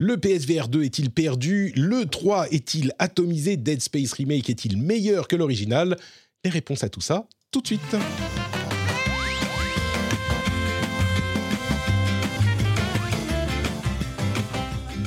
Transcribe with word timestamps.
Le 0.00 0.16
PSVR 0.16 0.66
2 0.66 0.82
est-il 0.82 1.12
perdu? 1.12 1.72
Le 1.76 2.04
3 2.04 2.48
est-il 2.50 2.92
atomisé? 2.98 3.56
Dead 3.56 3.80
Space 3.80 4.12
Remake 4.14 4.50
est-il 4.50 4.76
meilleur 4.76 5.28
que 5.28 5.36
l'original? 5.36 5.96
Les 6.42 6.50
réponses 6.50 6.82
à 6.82 6.88
tout 6.88 7.00
ça, 7.00 7.28
tout 7.52 7.60
de 7.60 7.68
suite. 7.68 7.80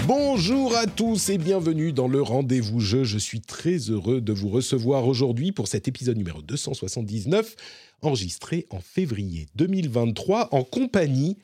Bonjour 0.06 0.74
à 0.78 0.88
tous 0.88 1.28
et 1.32 1.38
bienvenue 1.38 1.92
dans 1.92 2.08
le 2.08 2.22
rendez-vous 2.22 2.80
jeu. 2.80 3.04
Je 3.04 3.18
suis 3.18 3.42
très 3.42 3.90
heureux 3.90 4.22
de 4.22 4.32
vous 4.32 4.48
recevoir 4.48 5.06
aujourd'hui 5.06 5.52
pour 5.52 5.68
cet 5.68 5.90
épisode 5.90 6.16
numéro 6.16 6.42
279, 6.42 7.58
enregistré 8.02 8.66
en 8.70 8.80
février 8.80 9.48
2023 9.56 10.56
en 10.56 10.64
compagnie 10.64 11.36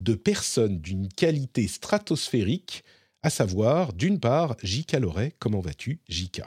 de 0.00 0.14
personnes 0.14 0.80
d'une 0.80 1.08
qualité 1.08 1.66
stratosphérique, 1.68 2.84
à 3.22 3.30
savoir, 3.30 3.92
d'une 3.92 4.18
part, 4.18 4.56
J.K. 4.62 4.94
Loret. 5.00 5.34
Comment 5.38 5.60
vas-tu, 5.60 6.00
J.K. 6.08 6.42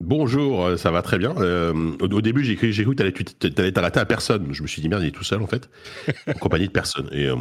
Bonjour, 0.00 0.64
euh, 0.64 0.76
ça 0.76 0.90
va 0.90 1.02
très 1.02 1.18
bien. 1.18 1.34
Euh, 1.38 1.72
au, 2.00 2.06
au 2.06 2.20
début, 2.20 2.44
j'ai 2.44 2.56
cru, 2.56 2.72
j'ai 2.72 2.84
cru 2.84 2.94
que 2.94 3.02
tu 3.02 3.60
allais 3.60 3.72
t'arrêter 3.72 4.00
à 4.00 4.04
personne. 4.04 4.52
Je 4.52 4.62
me 4.62 4.66
suis 4.66 4.82
dit, 4.82 4.88
merde, 4.88 5.02
il 5.02 5.08
est 5.08 5.12
tout 5.12 5.24
seul 5.24 5.42
en 5.42 5.46
fait, 5.46 5.68
en 6.26 6.32
compagnie 6.34 6.66
de 6.66 6.72
personne. 6.72 7.08
Et 7.12 7.26
euh, 7.26 7.36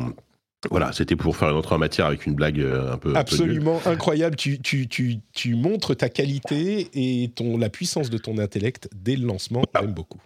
voilà, 0.69 0.93
c'était 0.93 1.15
pour 1.15 1.35
faire 1.35 1.49
une 1.49 1.57
autre 1.57 1.77
matière 1.77 2.05
avec 2.05 2.25
une 2.25 2.35
blague 2.35 2.59
un 2.59 2.97
peu. 2.97 3.09
un 3.09 3.13
peu 3.13 3.15
Absolument 3.15 3.81
incroyable. 3.85 4.35
Tu, 4.35 4.59
tu, 4.59 4.87
tu, 4.87 5.17
tu 5.33 5.55
montres 5.55 5.95
ta 5.95 6.07
qualité 6.09 6.89
et 6.93 7.29
ton, 7.31 7.57
la 7.57 7.69
puissance 7.69 8.09
de 8.09 8.17
ton 8.17 8.37
intellect 8.37 8.87
dès 8.95 9.15
le 9.17 9.25
lancement. 9.25 9.63
J'aime 9.75 9.93
beaucoup. 9.93 10.21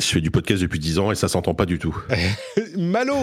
Je 0.00 0.06
fais 0.06 0.20
du 0.20 0.30
podcast 0.30 0.62
depuis 0.62 0.78
10 0.78 0.98
ans 0.98 1.12
et 1.12 1.14
ça 1.14 1.28
s'entend 1.28 1.54
pas 1.54 1.66
du 1.66 1.78
tout. 1.78 1.96
Malo, 2.76 3.14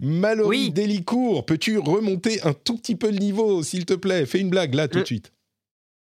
Malo 0.00 0.48
Oui. 0.48 0.70
Delicourt, 0.72 1.46
peux-tu 1.46 1.78
remonter 1.78 2.42
un 2.42 2.52
tout 2.52 2.76
petit 2.76 2.96
peu 2.96 3.10
le 3.10 3.18
niveau, 3.18 3.62
s'il 3.62 3.86
te 3.86 3.94
plaît? 3.94 4.26
Fais 4.26 4.40
une 4.40 4.50
blague 4.50 4.74
là 4.74 4.88
tout 4.88 5.00
de 5.00 5.04
suite. 5.04 5.32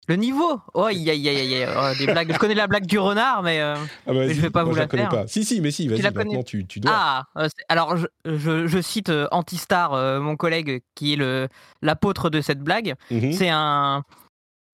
Le 0.07 0.15
niveau? 0.15 0.59
Oh, 0.73 0.85
aïe, 0.85 1.07
aïe, 1.09 1.29
aïe, 1.29 1.37
aïe, 1.37 1.63
aïe, 1.63 1.97
des 1.99 2.07
blagues. 2.07 2.33
Je 2.33 2.37
connais 2.39 2.55
la 2.55 2.65
blague 2.67 2.87
du 2.87 2.97
renard, 2.97 3.43
mais. 3.43 3.61
euh, 3.61 3.75
Ah 4.07 4.13
bah, 4.13 4.27
je 4.27 4.33
vais 4.41 4.49
pas 4.49 4.63
moi, 4.63 4.71
vous 4.71 4.75
je 4.75 4.81
la 4.81 4.87
connais 4.87 5.03
faire. 5.03 5.11
pas. 5.11 5.27
Si, 5.27 5.45
si, 5.45 5.61
mais 5.61 5.69
si, 5.69 5.87
vas-y, 5.87 6.01
la 6.01 6.09
maintenant 6.11 6.31
connais? 6.31 6.43
tu, 6.43 6.65
tu 6.65 6.79
dois. 6.79 6.91
Ah 6.93 7.23
euh, 7.37 7.47
Alors, 7.69 7.95
je, 7.95 8.07
je, 8.25 8.65
je 8.67 8.81
cite 8.81 9.09
euh, 9.09 9.27
Antistar, 9.31 9.93
euh, 9.93 10.19
mon 10.19 10.35
collègue, 10.35 10.81
qui 10.95 11.13
est 11.13 11.17
le 11.17 11.47
l'apôtre 11.83 12.29
de 12.31 12.41
cette 12.41 12.59
blague. 12.59 12.95
Mhm. 13.11 13.31
C'est 13.31 13.49
un. 13.49 14.03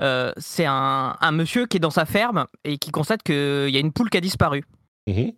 euh, 0.01 0.31
c'est 0.37 0.65
un, 0.65 1.17
un 1.19 1.31
monsieur 1.33 1.65
qui 1.67 1.77
est 1.77 1.81
dans 1.81 1.91
sa 1.91 2.05
ferme 2.05 2.45
et 2.63 2.77
qui 2.77 2.91
constate 2.91 3.21
qu'il 3.21 3.69
y 3.69 3.75
a 3.77 3.81
une 3.81 3.91
poule 3.91 4.09
qui 4.09 4.17
a 4.17 4.21
disparu. 4.21 4.63
Mhm. 5.07 5.33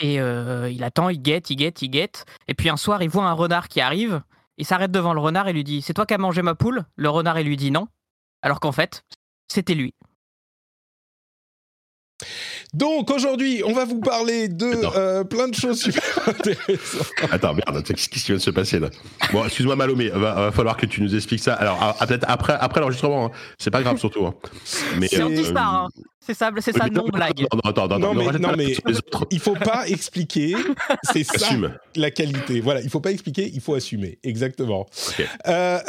Et 0.00 0.20
euh, 0.20 0.70
il 0.70 0.82
attend, 0.82 1.10
il 1.10 1.20
guette, 1.20 1.50
il 1.50 1.56
guette, 1.56 1.82
il 1.82 1.90
guette. 1.90 2.24
Et 2.48 2.54
puis 2.54 2.70
un 2.70 2.76
soir, 2.76 3.02
il 3.02 3.10
voit 3.10 3.26
un 3.26 3.32
renard 3.34 3.68
qui 3.68 3.80
arrive. 3.80 4.22
Il 4.56 4.66
s'arrête 4.66 4.90
devant 4.90 5.14
le 5.14 5.20
renard 5.20 5.48
et 5.48 5.52
lui 5.52 5.64
dit 5.64 5.82
C'est 5.82 5.94
toi 5.94 6.06
qui 6.06 6.14
as 6.14 6.18
mangé 6.18 6.42
ma 6.42 6.54
poule? 6.54 6.84
Le 6.96 7.08
renard, 7.08 7.38
il 7.38 7.46
lui 7.46 7.56
dit 7.56 7.70
non. 7.70 7.86
Alors 8.42 8.60
qu'en 8.60 8.72
fait, 8.72 9.04
c'était 9.48 9.74
lui. 9.74 9.94
Donc 12.72 13.10
aujourd'hui, 13.10 13.62
on 13.66 13.72
va 13.72 13.84
vous 13.84 13.98
parler 14.00 14.46
de 14.48 14.66
Non. 14.82 14.92
euh, 14.94 15.24
plein 15.24 15.48
de 15.48 15.54
choses 15.56 15.80
super 15.82 16.02
intéressantes. 16.28 17.10
Attends, 17.30 17.54
merde, 17.54 17.82
qu'est-ce 17.84 18.08
qui 18.08 18.20
vient 18.20 18.36
de 18.36 18.40
se 18.40 18.50
passer 18.50 18.78
là 18.78 18.90
Bon, 19.32 19.44
excuse-moi 19.44 19.74
Malo, 19.74 19.96
mais 19.96 20.08
va, 20.08 20.34
va 20.34 20.52
falloir 20.52 20.76
que 20.76 20.86
tu 20.86 21.02
nous 21.02 21.14
expliques 21.16 21.42
ça. 21.42 21.54
Alors, 21.54 21.78
ah, 21.98 22.06
peut-être 22.06 22.24
après, 22.28 22.52
après 22.60 22.80
l'enregistrement, 22.80 23.26
hein. 23.26 23.30
c'est 23.58 23.70
pas 23.72 23.82
grave 23.82 23.98
surtout. 23.98 24.24
hein. 24.24 24.34
Mais, 24.98 25.08
C'est 25.08 25.20
euh, 25.20 25.52
hein. 25.56 25.88
c'est 26.20 26.34
ça, 26.34 26.50
c'est 26.60 26.72
ça 26.76 26.84
mais 26.84 26.90
non, 26.90 27.02
non-blague. 27.02 27.40
Non, 27.40 27.48
non, 27.54 27.70
attends, 27.70 27.86
attends, 27.86 27.98
Non, 27.98 28.14
mais- 28.14 28.38
non, 28.38 28.52
mais- 28.56 28.76
les 28.86 28.96
autres. 28.98 29.26
Il 29.32 29.40
faut 29.40 29.54
pas 29.56 29.84
expliquer, 29.88 30.54
c'est 31.12 31.24
ça 31.24 31.46
Assume. 31.46 31.76
la 31.96 32.12
qualité. 32.12 32.60
Voilà, 32.60 32.82
il 32.82 32.88
faut 32.90 33.00
pas 33.00 33.10
expliquer, 33.10 33.50
il 33.52 33.60
faut 33.60 33.74
assumer. 33.74 34.18
Exactement. 34.22 34.82
Ok. 35.08 35.26
Euh, 35.48 35.80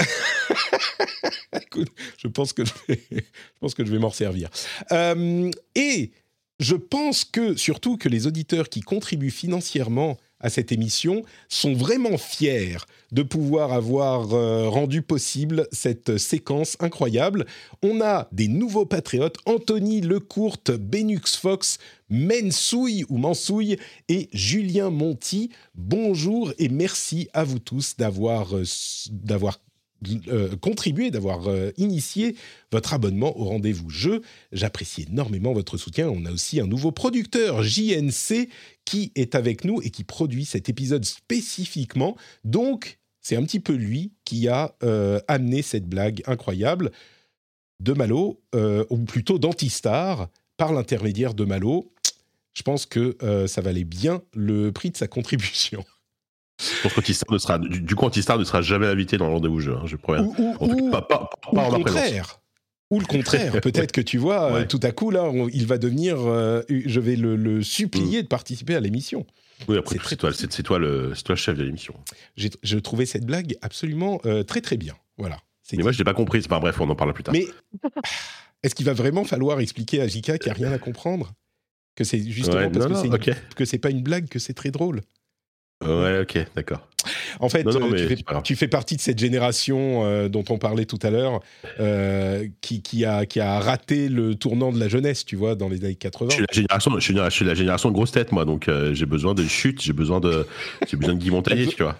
Écoute, 1.61 1.89
je 2.17 2.27
pense 2.27 2.53
que 2.53 2.63
je 2.65 2.71
vais, 2.87 2.99
je 3.11 3.19
pense 3.59 3.75
que 3.75 3.85
je 3.85 3.91
vais 3.91 3.99
m'en 3.99 4.09
servir. 4.09 4.49
Euh, 4.91 5.49
et 5.75 6.11
je 6.61 6.75
pense 6.75 7.25
que 7.25 7.55
surtout 7.55 7.97
que 7.97 8.07
les 8.07 8.27
auditeurs 8.27 8.69
qui 8.69 8.81
contribuent 8.81 9.31
financièrement 9.31 10.17
à 10.39 10.49
cette 10.49 10.71
émission 10.71 11.23
sont 11.49 11.73
vraiment 11.73 12.17
fiers 12.17 12.77
de 13.11 13.23
pouvoir 13.23 13.73
avoir 13.73 14.33
euh, 14.33 14.69
rendu 14.69 15.01
possible 15.01 15.67
cette 15.71 16.17
séquence 16.17 16.77
incroyable. 16.79 17.45
On 17.81 17.99
a 17.99 18.27
des 18.31 18.47
nouveaux 18.47 18.85
patriotes, 18.85 19.37
Anthony 19.45 20.01
Lecourte, 20.01 20.71
Benux 20.71 21.35
Fox, 21.35 21.79
Mensouille 22.09 23.05
ou 23.09 23.17
Mansouille 23.17 23.77
et 24.07 24.29
Julien 24.31 24.91
Monti. 24.91 25.49
Bonjour 25.75 26.53
et 26.59 26.69
merci 26.69 27.27
à 27.33 27.43
vous 27.43 27.59
tous 27.59 27.95
d'avoir 27.97 28.55
euh, 28.55 28.63
euh, 30.29 30.55
contribué, 30.57 31.11
d'avoir 31.11 31.47
euh, 31.47 31.69
initié 31.77 32.35
votre 32.71 32.93
abonnement 32.93 33.37
au 33.39 33.45
rendez-vous 33.45 33.91
jeu. 33.91 34.21
J'apprécie 34.51 35.05
énormément 35.07 35.53
votre 35.53 35.77
soutien. 35.77 36.09
On 36.09 36.25
a 36.25 36.31
aussi 36.31 36.59
un 36.59 36.65
nouveau 36.65 36.91
producteur, 36.91 37.61
JNC, 37.61 38.49
qui 38.83 39.11
est 39.13 39.35
avec 39.35 39.63
nous 39.63 39.79
et 39.83 39.91
qui 39.91 40.03
produit 40.03 40.45
cet 40.45 40.69
épisode 40.69 41.05
spécifiquement. 41.05 42.17
Donc, 42.43 42.97
c'est 43.21 43.35
un 43.35 43.43
petit 43.43 43.59
peu 43.59 43.73
lui 43.73 44.11
qui 44.25 44.47
a 44.47 44.75
euh, 44.81 45.19
amené 45.27 45.61
cette 45.61 45.87
blague 45.87 46.23
incroyable 46.25 46.91
de 47.79 47.93
Malo, 47.93 48.41
euh, 48.55 48.85
ou 48.89 48.97
plutôt 48.97 49.37
d'Antistar, 49.37 50.29
par 50.57 50.73
l'intermédiaire 50.73 51.35
de 51.35 51.45
Malo. 51.45 51.93
Je 52.53 52.63
pense 52.63 52.85
que 52.85 53.17
ça 53.47 53.61
valait 53.61 53.85
bien 53.85 54.21
le 54.33 54.71
prix 54.71 54.89
de 54.89 54.97
sa 54.97 55.07
contribution. 55.07 55.85
Je 56.61 56.81
pense 56.83 56.93
qu'Antistar 56.93 57.31
ne 57.33 57.37
sera, 57.37 57.57
du, 57.59 57.81
du 57.81 57.95
coup, 57.95 58.05
Antistar 58.05 58.37
ne 58.37 58.43
sera 58.43 58.61
jamais 58.61 58.87
invité 58.87 59.17
dans 59.17 59.27
le 59.27 59.33
rendez-vous 59.33 59.59
jeu, 59.59 59.75
hein, 59.75 59.83
je 59.85 59.95
promets. 59.95 60.19
Ou, 60.19 60.35
ou- 60.37 60.55
En 60.59 60.67
tout 60.67 60.75
cas, 60.75 60.81
ou- 60.83 60.91
pas, 60.91 61.01
pas, 61.01 61.29
ou 61.51 61.55
pas 61.55 61.61
en 61.63 61.77
le 61.77 61.83
contraire. 61.83 62.39
Ou 62.91 62.99
le 62.99 63.05
contraire. 63.07 63.61
Peut-être 63.61 63.91
que 63.91 64.01
tu 64.01 64.17
vois, 64.17 64.43
euh, 64.51 64.53
Ouais. 64.55 64.67
tout 64.67 64.79
à 64.83 64.91
coup, 64.91 65.11
là, 65.11 65.23
on- 65.23 65.47
il 65.49 65.65
va 65.65 65.77
devenir. 65.77 66.17
euh, 66.19 66.61
je 66.69 66.99
vais 66.99 67.15
le, 67.15 67.35
le 67.35 67.63
supplier 67.63 68.21
de 68.23 68.27
participer 68.27 68.75
à 68.75 68.79
l'émission. 68.79 69.25
Oui, 69.67 69.77
après, 69.77 69.95
C'est 70.07 70.15
toi, 70.17 70.31
toi, 70.31 70.79
le, 70.79 71.13
c'est 71.15 71.23
toi 71.23 71.33
le 71.35 71.35
chef 71.35 71.57
de 71.57 71.63
l'émission. 71.63 71.93
J'ai 72.35 72.49
je 72.63 72.77
trouvais 72.79 73.05
cette 73.05 73.25
blague 73.25 73.55
absolument 73.61 74.19
euh, 74.25 74.43
très 74.43 74.59
très 74.61 74.75
bien. 74.77 74.95
Voilà. 75.17 75.37
Mais 75.73 75.83
moi, 75.83 75.91
je 75.91 75.97
l'ai 75.99 76.03
pas 76.03 76.13
compris. 76.15 76.41
C'est 76.41 76.47
pas 76.49 76.59
bref, 76.59 76.81
on 76.81 76.89
en 76.89 76.95
parlera 76.95 77.13
plus 77.13 77.23
tard. 77.23 77.33
Mais 77.33 77.45
est-ce 78.63 78.75
qu'il 78.75 78.85
va 78.85 78.93
vraiment 78.93 79.23
falloir 79.23 79.59
expliquer 79.59 80.01
à 80.01 80.07
Jika 80.07 80.37
qu'il 80.37 80.51
n'y 80.51 80.57
a 80.57 80.67
rien 80.67 80.71
à 80.75 80.77
comprendre? 80.79 81.31
Que 81.95 82.03
c'est 82.03 82.21
justement 82.29 82.55
Ouais, 82.57 82.69
parce 82.69 82.87
non, 82.87 83.01
c'est 83.19 83.55
que 83.55 83.65
c'est 83.65 83.77
pas 83.77 83.89
une 83.89 84.01
blague 84.01 84.27
que 84.29 84.39
c'est 84.39 84.53
très 84.53 84.71
drôle. 84.71 85.01
Ouais, 85.81 86.19
ok, 86.21 86.45
d'accord. 86.55 86.87
En 87.39 87.49
fait, 87.49 87.63
Non, 87.63 87.79
non, 87.79 87.91
euh, 87.91 88.07
tu, 88.43 88.55
fais, 88.55 88.65
tu 88.65 88.69
partie 88.69 88.95
de 88.95 89.01
cette 89.01 89.19
génération 89.19 90.05
euh, 90.05 90.29
dont 90.29 90.43
on 90.49 90.57
parlait 90.57 90.85
tout 90.85 90.99
à 91.01 91.09
l'heure, 91.09 91.39
euh, 91.79 92.47
qui, 92.61 92.81
qui 92.81 93.05
a, 93.05 93.25
qui 93.25 93.39
a 93.39 93.59
raté 93.59 94.09
le 94.09 94.35
tournant 94.35 94.71
de 94.71 94.79
la 94.79 94.87
jeunesse, 94.87 95.25
tu 95.25 95.35
vois, 95.35 95.55
dans 95.55 95.69
les 95.69 95.83
années 95.83 95.95
80. 95.95 96.29
Je 96.29 96.35
suis 96.35 96.45
la 96.47 96.53
génération, 96.53 96.91
je 96.95 96.99
suis, 96.99 97.15
je 97.15 97.29
suis 97.29 97.45
la 97.45 97.55
génération 97.55 97.89
de 97.89 97.95
grosse 97.95 98.11
tête, 98.11 98.31
moi, 98.31 98.45
donc 98.45 98.67
euh, 98.67 98.93
j'ai 98.93 99.05
besoin 99.05 99.33
de 99.33 99.43
chute, 99.43 99.81
j'ai 99.81 99.93
besoin 99.93 100.19
de, 100.19 100.45
j'ai 100.87 100.97
besoin 100.97 101.15
de 101.15 101.19
Guy 101.19 101.31
Montagnier, 101.31 101.67
tu 101.75 101.83
vois. 101.83 101.97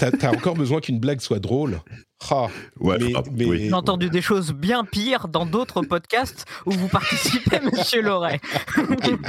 T'as 0.00 0.28
as 0.28 0.32
encore 0.32 0.54
besoin 0.54 0.80
qu'une 0.80 0.98
blague 0.98 1.20
soit 1.20 1.38
drôle. 1.38 1.80
Ah, 2.30 2.48
Ouais, 2.78 2.98
mais, 3.00 3.16
enfin, 3.16 3.30
mais- 3.34 3.44
oui. 3.46 3.58
J'ai 3.68 3.72
entendu 3.72 4.10
des 4.10 4.20
choses 4.20 4.52
bien 4.52 4.84
pires 4.84 5.28
dans 5.28 5.46
d'autres 5.46 5.80
podcasts 5.82 6.44
où 6.66 6.72
vous 6.72 6.88
participez, 6.88 7.60
monsieur 7.72 8.02
Loret. 8.02 8.40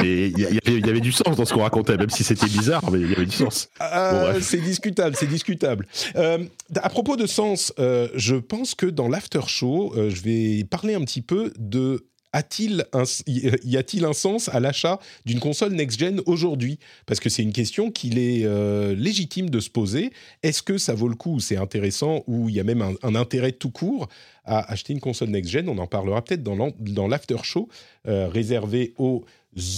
Et 0.03 0.27
Il 0.27 0.39
y, 0.39 0.45
avait- 0.45 0.59
il 0.79 0.85
y 0.85 0.89
avait 0.89 0.99
du 0.99 1.11
sens 1.13 1.35
dans 1.37 1.45
ce 1.45 1.53
qu'on 1.53 1.61
racontait, 1.61 1.95
même 1.97 2.09
si 2.09 2.23
c'était 2.23 2.47
bizarre, 2.47 2.89
mais 2.91 2.99
il 2.99 3.09
y 3.09 3.13
avait 3.15 3.25
du 3.25 3.35
sens. 3.35 3.69
Ah, 3.79 4.11
Bon, 4.11 4.19
bref. 4.31 4.43
c'est 4.43 4.57
discutable, 4.61 5.15
c'est 5.17 5.27
discutable. 5.27 5.87
Euh, 6.15 6.39
à 6.75 6.89
propos 6.89 7.15
de 7.15 7.27
sens, 7.27 7.73
euh, 7.79 8.09
je 8.15 8.35
pense 8.35 8.75
que 8.75 8.85
dans 8.87 9.07
l'after 9.07 9.41
show, 9.47 9.93
euh, 9.95 10.09
je 10.09 10.21
vais 10.23 10.63
parler 10.65 10.93
un 10.95 11.01
petit 11.05 11.21
peu 11.21 11.53
de 11.59 12.05
a-t-il 12.33 12.85
un, 12.93 13.03
y 13.27 13.77
a-t-il 13.77 14.05
un 14.05 14.13
sens 14.13 14.49
à 14.49 14.59
l'achat 14.59 14.99
d'une 15.25 15.39
console 15.39 15.73
next-gen 15.73 16.21
aujourd'hui? 16.25 16.79
Parce 17.05 17.19
que 17.19 17.29
c'est 17.29 17.43
une 17.43 17.53
question 17.53 17.91
qu'il 17.91 18.17
est 18.19 18.43
euh, 18.45 18.95
légitime 18.95 19.49
de 19.49 19.59
se 19.59 19.69
poser. 19.69 20.11
Est-ce 20.43 20.63
que 20.63 20.77
ça 20.77 20.93
vaut 20.93 21.07
le 21.09 21.15
coup, 21.15 21.39
c'est 21.39 21.57
intéressant, 21.57 22.23
ou 22.27 22.47
il 22.49 22.55
y 22.55 22.59
a 22.59 22.63
même 22.63 22.81
un, 22.81 22.93
un 23.03 23.15
intérêt 23.15 23.51
tout 23.51 23.71
court 23.71 24.07
à 24.45 24.71
acheter 24.71 24.93
une 24.93 24.99
console 25.01 25.29
next-gen? 25.29 25.67
On 25.69 25.77
en 25.77 25.87
parlera 25.87 26.23
peut-être 26.23 26.43
dans 26.43 26.55
l'en- 26.55 26.71
dans 26.79 27.07
l'after 27.07 27.37
show 27.43 27.67
euh, 28.07 28.27
réservé 28.29 28.93
aux 28.97 29.25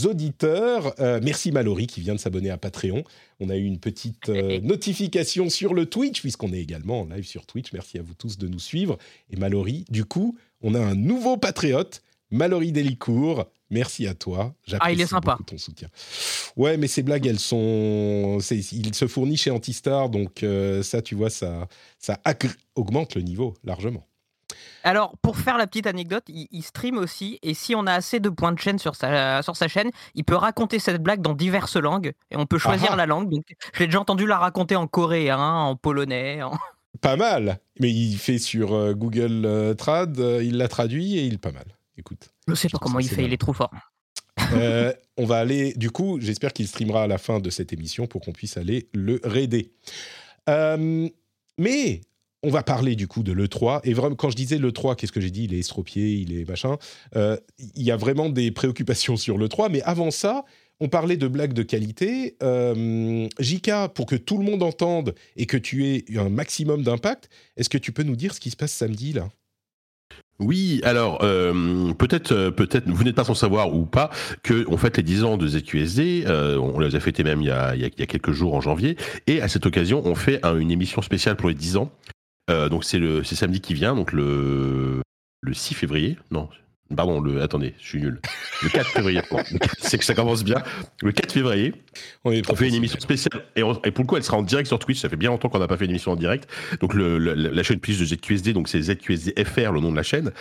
auditeurs. 0.06 0.94
Euh, 1.00 1.20
merci 1.24 1.52
Mallory 1.52 1.88
qui 1.88 2.02
vient 2.02 2.14
de 2.14 2.20
s'abonner 2.20 2.52
à 2.52 2.58
Patreon. 2.58 3.04
On 3.40 3.50
a 3.50 3.58
eu 3.58 3.66
une 3.66 3.80
petite 3.80 4.30
euh, 4.30 4.60
notification 4.64 5.50
sur 5.50 5.74
le 5.74 5.88
Twitch, 5.88 6.22
puisqu'on 6.22 6.54
est 6.54 6.60
également 6.60 7.02
en 7.02 7.06
live 7.06 7.26
sur 7.26 7.46
Twitch. 7.48 7.74
Merci 7.74 7.98
à 7.98 8.04
vous 8.04 8.14
tous 8.14 8.38
de 8.38 8.48
nous 8.48 8.60
suivre. 8.60 8.98
Et 9.32 9.36
Mallory, 9.38 9.86
du 9.90 10.06
coup, 10.06 10.38
on 10.62 10.76
a 10.76 10.80
un 10.80 10.94
nouveau 10.96 11.38
patriote, 11.38 12.03
Mallory 12.34 12.72
Delicourt. 12.72 13.46
Merci 13.70 14.06
à 14.08 14.14
toi. 14.14 14.54
Ah, 14.80 14.92
il 14.92 15.00
est 15.02 15.06
sympa. 15.08 15.38
ton 15.48 15.58
soutien. 15.58 15.88
Ouais, 16.56 16.78
mais 16.78 16.88
ces 16.88 17.02
blagues, 17.02 17.26
elles 17.26 17.40
sont. 17.40 18.38
Il 18.52 18.94
se 18.96 19.08
fournit 19.08 19.38
chez 19.38 19.52
Antistar, 19.52 20.10
donc 20.10 20.44
euh, 20.44 20.84
ça, 20.84 21.02
tu 21.02 21.16
vois, 21.16 21.30
ça, 21.30 21.68
ça 21.98 22.20
augmente 22.76 23.16
le 23.16 23.22
niveau 23.22 23.56
largement. 23.64 24.06
Alors, 24.84 25.16
pour 25.22 25.38
faire 25.38 25.58
la 25.58 25.66
petite 25.66 25.88
anecdote, 25.88 26.26
il, 26.28 26.48
il 26.52 26.62
stream 26.62 26.98
aussi, 26.98 27.40
et 27.42 27.54
si 27.54 27.74
on 27.74 27.88
a 27.88 27.94
assez 27.94 28.20
de 28.20 28.30
points 28.30 28.52
de 28.52 28.60
chaîne 28.60 28.78
sur 28.80 28.96
sa, 28.96 29.42
sur 29.42 29.56
sa 29.56 29.68
chaîne, 29.68 29.90
il 30.14 30.24
peut 30.26 30.36
raconter 30.36 30.78
cette 30.78 31.02
blague 31.02 31.22
dans 31.22 31.34
diverses 31.34 31.78
langues, 31.78 32.12
et 32.32 32.36
on 32.36 32.46
peut 32.46 32.58
choisir 32.58 32.88
Ah 32.90 32.94
ah. 32.94 32.98
la 32.98 33.06
langue. 33.06 33.30
Donc, 33.30 33.44
j'ai 33.78 33.86
déjà 33.86 34.02
entendu 34.02 34.28
la 34.28 34.38
raconter 34.38 34.76
en 34.76 34.86
coréen, 34.88 35.40
en 35.40 35.76
polonais. 35.76 36.44
en- 36.44 36.58
Pas 37.02 37.16
mal. 37.16 37.60
Mais 37.80 37.90
il 37.92 38.18
fait 38.18 38.38
sur 38.38 38.74
euh, 38.74 38.94
Google 38.94 39.44
euh, 39.46 39.74
Trad, 39.74 40.18
il 40.42 40.58
l'a 40.58 40.68
traduit 40.68 41.18
et 41.18 41.26
il 41.26 41.36
est 41.36 41.38
pas 41.40 41.52
mal. 41.52 41.66
Écoute. 41.98 42.30
Je 42.48 42.56
sais 42.56 42.70
pas 42.70 42.80
comment 42.80 43.00
il 43.00 43.08
fait, 43.08 43.26
il 43.26 43.34
est 43.34 43.38
trop 43.38 43.54
fort. 43.54 43.72
Euh, 44.54 44.94
on 45.18 45.26
va 45.26 45.38
aller, 45.38 45.74
du 45.74 45.92
coup, 45.92 46.20
j'espère 46.20 46.54
qu'il 46.54 46.68
streamera 46.68 47.04
à 47.04 47.08
la 47.08 47.18
fin 47.18 47.40
de 47.40 47.50
cette 47.50 47.74
émission 47.74 48.08
pour 48.08 48.22
qu'on 48.22 48.32
puisse 48.32 48.58
aller 48.58 48.90
le 48.94 49.20
raider. 49.24 49.72
Euh, 50.50 51.08
mais 51.58 52.02
on 52.44 52.50
va 52.50 52.62
parler 52.62 52.96
du 52.96 53.08
coup 53.08 53.24
de 53.24 53.32
l'E3. 53.32 53.82
Et 53.86 53.94
vraiment, 53.94 54.16
quand 54.16 54.30
je 54.30 54.36
disais 54.36 54.58
l'E3, 54.58 54.96
qu'est-ce 54.96 55.12
que 55.12 55.22
j'ai 55.22 55.32
dit? 55.32 55.46
Il 55.46 55.54
est 55.54 55.60
estropié, 55.60 56.14
il 56.14 56.38
est 56.38 56.48
machin. 56.48 56.78
Euh, 57.16 57.38
Il 57.76 57.84
y 57.84 57.92
a 57.92 57.98
vraiment 57.98 58.30
des 58.30 58.52
préoccupations 58.52 59.16
sur 59.16 59.38
l'E3. 59.38 59.72
Mais 59.72 59.82
avant 59.84 60.12
ça, 60.12 60.44
on 60.82 60.90
parlait 60.90 61.18
de 61.18 61.28
blagues 61.28 61.54
de 61.54 61.64
qualité. 61.64 62.36
Euh, 62.44 63.28
Jika, 63.40 63.88
pour 63.88 64.06
que 64.06 64.16
tout 64.16 64.38
le 64.38 64.44
monde 64.44 64.62
entende 64.62 65.16
et 65.38 65.46
que 65.46 65.58
tu 65.58 65.86
aies 65.88 66.04
un 66.18 66.30
maximum 66.30 66.84
d'impact, 66.84 67.30
est-ce 67.56 67.70
que 67.70 67.78
tu 67.78 67.94
peux 67.94 68.04
nous 68.04 68.18
dire 68.18 68.34
ce 68.34 68.42
qui 68.42 68.50
se 68.50 68.58
passe 68.58 68.74
samedi 68.74 69.14
là? 69.14 69.30
Oui, 70.44 70.82
alors 70.84 71.20
euh, 71.24 71.94
peut-être, 71.94 72.32
euh, 72.32 72.52
peut-être, 72.52 72.90
vous 72.90 73.04
n'êtes 73.04 73.16
pas 73.16 73.24
sans 73.24 73.34
savoir 73.36 73.74
ou 73.74 73.86
pas 73.86 74.10
que 74.44 74.66
on 74.68 74.78
fête 74.78 74.98
les 74.98 75.04
10 75.04 75.24
ans 75.24 75.38
de 75.38 75.48
ZQSD. 75.48 76.26
euh, 76.28 76.58
on 76.58 76.80
les 76.80 76.96
a 76.96 77.00
fêtés 77.00 77.24
même 77.24 77.42
il 77.42 77.48
y 77.48 77.52
a, 77.52 77.76
il 77.76 77.82
y 77.82 77.86
a- 77.86 77.90
quelques 78.06 78.32
jours 78.32 78.54
en 78.56 78.62
janvier, 78.62 78.98
et 79.28 79.42
à 79.42 79.48
cette 79.48 79.66
occasion, 79.66 80.02
on 80.06 80.16
fait 80.16 80.40
un- 80.46 80.58
une 80.58 80.72
émission 80.72 81.02
spéciale 81.02 81.36
pour 81.36 81.50
les 81.50 81.56
10 81.56 81.78
ans. 81.78 81.92
Euh, 82.50 82.68
donc 82.70 82.84
c'est 82.84 83.00
le, 83.00 83.24
c'est 83.24 83.36
samedi 83.36 83.62
qui 83.62 83.74
vient, 83.74 83.96
donc 83.96 84.12
le 84.12 85.02
le 85.42 85.54
6 85.54 85.74
février. 85.74 86.18
Non, 86.32 86.50
pardon, 86.96 87.20
le, 87.22 87.42
attendez, 87.42 87.74
je 87.82 87.88
suis 87.88 88.00
nul. 88.02 88.20
Le 88.64 88.70
4 88.70 88.88
février. 88.88 89.22
Bon, 89.32 89.38
le 89.52 89.60
4, 89.60 89.76
c'est 89.80 89.98
que 89.98 90.06
ça 90.06 90.14
commence 90.14 90.44
bien. 90.44 90.58
Le 91.02 91.12
4 91.12 91.32
février, 91.32 91.74
On 92.26 92.32
est 92.32 92.50
on 92.50 92.56
fait 92.56 92.68
une 92.70 92.76
émission 92.76 93.00
spéciale 93.00 93.44
et, 93.56 93.64
on- 93.64 93.80
et 93.84 93.92
pour 93.92 94.04
le 94.04 94.08
coup 94.08 94.18
elle 94.18 94.24
sera 94.24 94.38
en 94.38 94.42
direct 94.44 94.68
sur 94.68 94.80
Twitch. 94.80 95.00
Ça 95.00 95.10
fait 95.10 95.16
bien 95.16 95.30
longtemps 95.30 95.50
qu'on 95.50 95.60
n'a 95.60 95.68
pas 95.68 95.78
fait 95.78 95.86
une 95.86 95.92
émission 95.92 96.12
en 96.12 96.16
direct. 96.16 96.48
Donc 96.82 96.94
le, 96.94 97.18
le- 97.18 97.34
la 97.34 97.64
chaîne 97.64 97.80
Twitch 97.80 98.00
de 98.00 98.06
ZQSD, 98.06 98.54
donc 98.54 98.68
c'est 98.68 98.82
ZQSD 98.82 99.34
FR 99.44 99.72
le 99.72 99.80
nom 99.80 99.92
de 99.92 99.96
la 99.96 100.04
chaîne. 100.04 100.32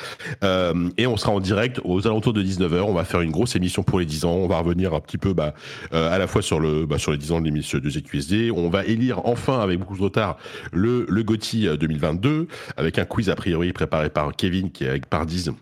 Euh, 0.44 0.88
et 0.96 1.06
on 1.06 1.16
sera 1.16 1.32
en 1.32 1.40
direct 1.40 1.80
aux 1.84 2.06
alentours 2.06 2.32
de 2.32 2.42
19h. 2.42 2.80
On 2.82 2.94
va 2.94 3.04
faire 3.04 3.20
une 3.20 3.30
grosse 3.30 3.56
émission 3.56 3.82
pour 3.82 3.98
les 4.00 4.06
10 4.06 4.24
ans. 4.24 4.32
On 4.34 4.48
va 4.48 4.58
revenir 4.58 4.94
un 4.94 5.00
petit 5.00 5.18
peu 5.18 5.32
bah, 5.32 5.54
euh, 5.92 6.10
à 6.12 6.18
la 6.18 6.26
fois 6.26 6.42
sur 6.42 6.60
le 6.60 6.86
bah, 6.86 6.98
sur 6.98 7.12
les 7.12 7.18
10 7.18 7.32
ans 7.32 7.40
de 7.40 7.44
l'émission 7.46 7.78
de 7.78 7.88
ZQSD. 7.90 8.50
On 8.50 8.68
va 8.70 8.84
élire 8.84 9.26
enfin 9.26 9.60
avec 9.60 9.78
beaucoup 9.78 9.96
de 9.96 10.02
retard 10.02 10.36
le 10.72 11.06
le 11.08 11.22
GOTY 11.22 11.68
euh, 11.68 11.76
2022 11.76 12.46
avec 12.76 12.98
un 12.98 13.04
quiz 13.04 13.28
a 13.30 13.34
priori 13.34 13.72
préparé 13.72 14.08
par 14.10 14.34
Kevin 14.36 14.70
qui 14.70 14.84
est 14.84 14.88
avec 14.88 15.06
Pardiz 15.06 15.52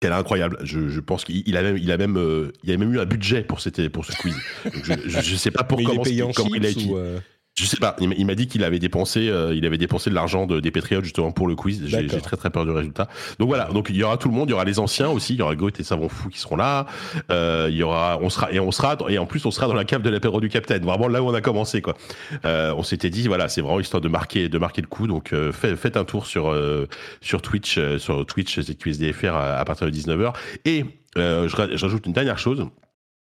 qu'elle 0.00 0.12
est 0.12 0.14
incroyable. 0.14 0.58
Je, 0.62 0.88
je 0.88 1.00
pense 1.00 1.24
qu'il 1.24 1.42
il 1.46 1.56
a 1.56 1.62
même, 1.62 1.76
il 1.76 1.90
a 1.90 1.96
même, 1.96 2.16
euh, 2.18 2.52
il 2.62 2.72
a 2.72 2.76
même 2.76 2.92
eu 2.92 3.00
un 3.00 3.04
budget 3.06 3.42
pour 3.42 3.60
cette, 3.60 3.88
pour 3.88 4.04
ce 4.04 4.12
quiz. 4.12 4.36
Donc 4.64 4.84
je, 4.84 4.92
je, 5.06 5.20
je 5.20 5.36
sais 5.36 5.50
pas 5.50 5.64
pour 5.64 5.78
Mais 5.78 5.84
il 5.84 5.86
est 5.86 5.90
comment, 5.90 6.02
payé 6.02 6.22
en 6.22 6.32
comment 6.32 6.54
il 6.54 6.64
a 6.66 6.68
été. 6.68 6.84
ou, 6.86 6.96
euh, 6.96 7.18
Je 7.58 7.66
sais 7.66 7.76
pas. 7.78 7.96
Il 8.00 8.26
m'a- 8.26 8.34
dit 8.34 8.46
qu'il 8.46 8.62
avait 8.64 8.78
dépensé, 8.78 9.28
euh, 9.28 9.54
il 9.54 9.66
avait 9.66 9.78
dépensé 9.78 10.10
de 10.10 10.14
l'argent 10.14 10.46
de, 10.46 10.60
des 10.60 10.70
Patriotes 10.70 11.02
justement 11.04 11.32
pour 11.32 11.48
le 11.48 11.54
quiz. 11.56 11.82
J'ai 11.86 12.06
très 12.20 12.36
très 12.36 12.50
peur 12.50 12.64
du 12.64 12.70
résultat. 12.70 13.08
Donc 13.38 13.48
voilà. 13.48 13.64
Donc 13.66 13.88
il 13.90 13.96
y 13.96 14.02
aura 14.04 14.16
tout 14.16 14.28
le 14.28 14.34
monde. 14.34 14.48
Il 14.48 14.52
y 14.52 14.54
aura 14.54 14.64
les 14.64 14.78
anciens 14.78 15.08
aussi. 15.08 15.34
Il 15.34 15.38
y 15.40 15.42
aura 15.42 15.56
Goethe 15.56 15.80
et 15.80 15.84
Savon 15.84 16.08
Fou 16.08 16.28
qui 16.28 16.38
seront 16.38 16.56
là. 16.56 16.86
Euh, 17.30 17.66
il 17.70 17.76
y 17.76 17.82
aura, 17.82 18.18
on 18.22 18.30
sera 18.30 18.52
et 18.52 18.60
on 18.60 18.70
sera 18.70 18.96
et 19.08 19.18
en 19.18 19.26
plus 19.26 19.44
on 19.46 19.50
sera 19.50 19.66
dans 19.66 19.74
la 19.74 19.84
cave 19.84 20.02
de 20.02 20.10
l'apéro 20.10 20.40
du 20.40 20.48
Capitaine. 20.48 20.84
Vraiment 20.84 21.08
là 21.08 21.22
où 21.22 21.26
on 21.28 21.34
a 21.34 21.40
commencé 21.40 21.82
quoi. 21.82 21.96
Euh, 22.44 22.72
on 22.76 22.82
s'était 22.82 23.10
dit 23.10 23.26
voilà, 23.26 23.48
c'est 23.48 23.60
vraiment 23.60 23.80
histoire 23.80 24.00
de 24.00 24.08
marquer, 24.08 24.48
de 24.48 24.58
marquer 24.58 24.82
le 24.82 24.86
coup. 24.88 25.06
Donc 25.06 25.32
euh, 25.32 25.50
fait- 25.52 25.74
faites 25.76 25.96
un 25.96 26.04
tour 26.04 26.26
sur 26.26 26.50
euh, 26.50 26.86
sur 27.20 27.42
Twitch, 27.42 27.76
euh, 27.78 27.98
sur 27.98 28.24
Twitch 28.26 28.60
ZQSDFR 28.60 29.34
à, 29.34 29.56
à 29.58 29.64
partir 29.64 29.86
de 29.86 29.92
19h. 29.92 30.32
Et 30.64 30.84
euh, 31.16 31.48
je, 31.48 31.76
je 31.76 31.84
rajoute 31.84 32.06
une 32.06 32.12
dernière 32.12 32.38
chose. 32.38 32.66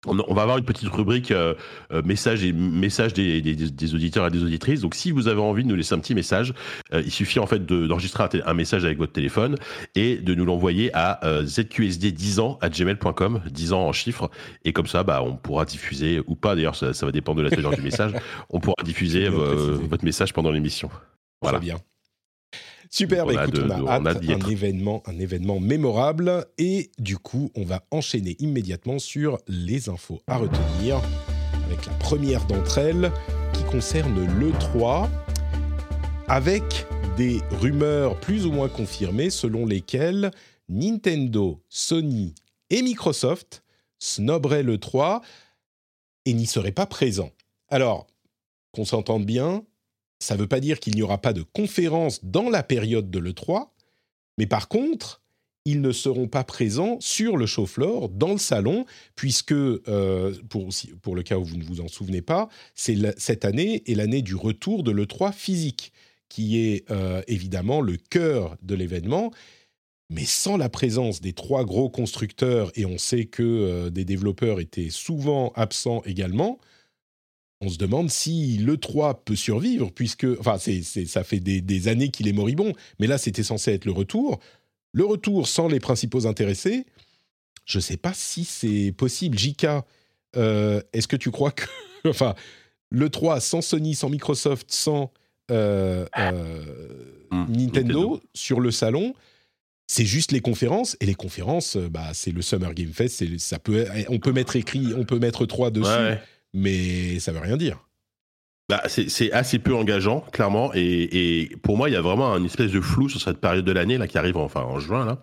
On, 0.04 0.34
va 0.34 0.43
avoir 0.43 0.58
une 0.58 0.64
petite 0.64 0.88
rubrique 0.88 1.32
euh, 1.32 1.54
euh, 1.93 2.00
message 2.02 2.44
et 2.44 2.52
message 2.52 3.12
des, 3.12 3.40
des- 3.43 3.56
des 3.56 3.94
auditeurs 3.94 4.26
et 4.26 4.31
des 4.31 4.43
auditrices. 4.44 4.81
Donc, 4.82 4.94
si 4.94 5.10
vous 5.10 5.26
avez 5.26 5.40
envie 5.40 5.64
de 5.64 5.69
nous 5.69 5.75
laisser 5.75 5.94
un 5.94 5.98
petit 5.98 6.14
message, 6.14 6.52
euh, 6.93 7.02
il 7.04 7.10
suffit 7.10 7.40
en 7.40 7.46
fait 7.46 7.66
de- 7.66 7.87
d'enregistrer 7.88 8.25
un, 8.44 8.54
message 8.54 8.84
avec 8.84 8.98
votre 8.98 9.12
téléphone 9.12 9.56
et 9.96 10.16
de 10.16 10.34
nous 10.34 10.44
l'envoyer 10.44 10.90
à 10.94 11.25
euh, 11.26 11.43
zqsd10 11.44 12.38
ans 12.40 12.58
à 12.60 12.69
gmail.com, 12.69 13.43
10 13.50 13.72
ans 13.72 13.88
en 13.88 13.93
chiffres. 13.93 14.31
Et 14.64 14.72
comme 14.72 14.87
ça, 14.87 15.02
bah, 15.02 15.22
on 15.25 15.37
pourra 15.37 15.64
diffuser 15.64 16.20
ou 16.26 16.37
pas. 16.37 16.54
D'ailleurs, 16.54 16.76
ça, 16.76 16.93
ça 16.94 17.04
va 17.06 17.10
dépendre 17.10 17.38
de 17.38 17.43
la 17.44 17.50
teneur 17.50 17.75
du 17.75 17.82
message. 17.82 18.12
On 18.50 18.60
pourra 18.60 18.82
diffuser 18.84 19.26
euh, 19.26 19.78
votre 19.90 20.04
message 20.04 20.32
pendant 20.32 20.50
l'émission. 20.52 20.88
Voilà. 21.43 21.58
Très 21.58 21.66
bien. 21.66 21.78
Super, 22.96 23.26
bah 23.26 23.32
on 23.34 23.37
a 23.37 23.43
écoute, 23.43 23.54
de- 23.56 23.62
on 23.62 23.70
a 23.70 23.76
de- 23.76 23.82
on 23.82 23.88
hâte, 23.88 24.06
a 24.06 24.14
d'y 24.20 24.32
un 24.32 24.37
être. 24.38 24.50
événement, 24.50 25.02
un 25.06 25.19
événement 25.19 25.60
mémorable 25.60 26.46
et 26.56 26.90
du 26.98 27.19
coup, 27.19 27.50
on 27.54 27.64
va 27.64 27.84
enchaîner 27.90 28.37
immédiatement 28.38 28.98
sur 28.98 29.38
les 29.48 29.90
infos 29.90 30.22
à 30.26 30.38
retenir 30.38 31.02
avec 31.66 31.84
la 31.84 31.93
première 31.94 32.46
d'entre 32.46 32.78
elles 32.78 33.12
qui 33.52 33.64
concerne 33.64 34.25
l'E3 34.38 35.10
avec 36.28 36.87
des 37.19 37.40
rumeurs 37.60 38.19
plus 38.20 38.46
ou 38.46 38.52
moins 38.52 38.69
confirmées 38.70 39.28
selon 39.28 39.66
lesquelles 39.66 40.31
Nintendo, 40.70 41.60
Sony 41.69 42.34
et 42.70 42.81
Microsoft 42.81 43.62
snoberaient 43.98 44.62
l'E3 44.62 45.20
et 46.25 46.32
n'y 46.32 46.46
seraient 46.46 46.72
pas 46.72 46.87
présents. 46.87 47.31
Alors, 47.69 48.06
qu'on 48.72 48.84
s'entende 48.87 49.26
bien, 49.26 49.62
ça 50.18 50.34
ne 50.34 50.40
veut 50.40 50.48
pas 50.48 50.60
dire 50.60 50.80
qu'il 50.80 50.94
n'y 50.94 51.02
aura 51.02 51.20
pas 51.20 51.32
de 51.32 51.42
conférence 51.42 52.24
dans 52.24 52.50
la 52.50 52.62
période 52.62 53.10
de 53.10 53.18
l'E3, 53.18 53.68
mais 54.38 54.46
par 54.46 54.68
contre, 54.68 55.22
ils 55.66 55.80
ne 55.80 55.90
seront 55.90 56.28
pas 56.28 56.44
présents 56.44 56.96
sur 57.00 57.36
le 57.36 57.44
show 57.44 57.66
floor, 57.66 58.08
dans 58.08 58.32
le 58.32 58.38
salon, 58.38 58.86
puisque, 59.16 59.52
euh, 59.52 60.32
pour, 60.48 61.16
le 61.16 61.22
cas 61.24 61.38
où 61.38 61.44
vous 61.44 61.56
ne 61.56 61.64
vous 61.64 61.80
en 61.80 61.88
souvenez 61.88 62.22
pas, 62.22 62.48
c'est 62.76 62.96
cette 63.18 63.44
année 63.44 63.82
est 63.90 63.96
l'année 63.96 64.22
du 64.22 64.36
retour 64.36 64.84
de 64.84 64.92
l'E3 64.92 65.32
physique, 65.32 65.92
qui 66.28 66.60
est 66.60 66.88
euh, 66.92 67.20
évidemment 67.26 67.80
le 67.80 67.96
cœur 67.96 68.56
de 68.62 68.76
l'événement. 68.76 69.32
Mais 70.08 70.24
sans 70.24 70.56
la 70.56 70.69
présence 70.69 71.20
des 71.20 71.32
trois 71.32 71.64
gros 71.64 71.91
constructeurs, 71.91 72.70
et 72.76 72.86
on 72.86 72.96
sait 72.96 73.24
que 73.24 73.43
euh, 73.43 73.91
des 73.91 74.05
développeurs 74.05 74.60
étaient 74.60 74.91
souvent 74.91 75.50
absents 75.56 76.00
également, 76.05 76.60
on 77.60 77.69
se 77.69 77.79
demande 77.79 78.10
si 78.10 78.58
l'E3 78.58 79.22
peut 79.25 79.36
survivre, 79.36 79.91
puisque, 79.91 80.27
enfin, 80.39 80.58
c'est, 80.58 80.82
c'est- 80.82 81.06
ça 81.06 81.25
fait 81.25 81.41
des, 81.41 81.60
des 81.60 81.89
années 81.89 82.10
qu'il 82.10 82.29
est 82.29 82.32
moribond, 82.32 82.72
mais 82.98 83.06
là, 83.06 83.17
c'était 83.19 83.43
censé 83.43 83.72
être 83.72 83.84
le 83.86 83.93
retour. 83.93 84.39
Le 84.93 85.05
retour 85.05 85.48
sans 85.48 85.69
les 85.69 85.81
principaux 85.81 86.27
intéressés, 86.27 86.84
je 87.65 87.79
ne 87.79 87.82
sais 87.82 87.96
pas 87.96 88.13
si 88.15 88.44
c'est 88.44 88.93
possible. 88.93 89.39
JK, 89.39 89.67
euh, 90.36 90.81
est-ce 90.93 91.08
que 91.08 91.17
tu 91.17 91.31
crois 91.31 91.51
que, 91.51 91.65
enfin, 92.06 92.34
l'E3 92.93 93.41
sans 93.41 93.60
Sony, 93.63 93.94
sans 93.94 94.10
Microsoft, 94.10 94.70
sans 94.70 95.13
euh, 95.51 96.06
euh, 96.19 96.63
Hum, 97.31 97.46
Nintendo, 97.51 97.67
Nintendo. 97.67 98.20
sur 98.34 98.60
le 98.60 98.70
salon, 98.70 99.13
c'est 99.89 100.05
juste 100.05 100.31
les 100.32 100.41
conférences 100.41 100.96
et 101.01 101.06
les 101.06 101.15
conférences, 101.15 101.77
bah, 101.77 102.10
c'est 102.15 102.31
le 102.31 102.41
Summer 102.43 102.72
Game 102.75 102.93
Fest. 102.93 103.17
c'est- 103.17 103.39
Ça 103.39 103.58
peut, 103.58 103.86
on 104.08 104.19
peut 104.20 104.32
mettre 104.32 104.55
écrit, 104.56 104.93
on 104.96 105.05
peut 105.05 105.19
mettre 105.19 105.44
3 105.46 105.70
dessus, 105.70 105.89
Ouais, 105.89 105.96
ouais. 106.10 106.20
Mais 106.56 107.19
ça 107.20 107.32
veut 107.32 107.39
rien 107.41 107.56
dire. 107.56 107.79
Bah, 108.69 108.82
c'est 108.89 109.31
assez 109.31 109.60
peu 109.60 109.75
engageant, 109.77 110.22
clairement. 110.32 110.72
Et, 110.75 111.43
et 111.43 111.56
pour 111.63 111.77
moi, 111.77 111.89
il 111.89 111.93
y 111.93 111.96
a 111.96 112.01
vraiment 112.01 112.36
une 112.36 112.46
espèce 112.46 112.72
de 112.72 112.81
flou 112.81 113.08
sur 113.08 113.20
cette 113.20 113.39
période 113.41 113.65
de 113.65 113.70
l'année 113.72 113.96
là 113.96 114.08
qui 114.08 114.19
arrive 114.19 114.36
enfin 114.36 114.63
en 114.63 114.81
juin 114.81 115.05
là. 115.05 115.22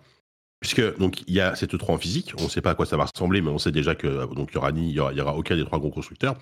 Puisque 0.60 0.96
donc 0.98 1.20
il 1.26 1.34
y 1.34 1.40
a 1.40 1.54
cette 1.54 1.76
3 1.76 1.94
en 1.94 1.98
physique, 1.98 2.32
on 2.38 2.44
ne 2.44 2.48
sait 2.48 2.62
pas 2.62 2.70
à 2.70 2.74
quoi 2.74 2.86
ça 2.86 2.96
va 2.96 3.04
ressembler, 3.04 3.42
mais 3.42 3.50
on 3.50 3.58
sait 3.58 3.70
déjà 3.72 3.94
que 3.94 4.32
donc 4.34 4.48
il 4.50 4.54
y 4.54 4.56
aura 4.56 4.72
ni 4.72 4.88
il 4.88 4.94
y 4.94 5.00
aura, 5.00 5.12
il 5.12 5.18
y 5.18 5.20
aura 5.20 5.36
aucun 5.36 5.56
des 5.56 5.64
trois 5.64 5.78
gros 5.78 5.90
constructeurs. 5.90 6.36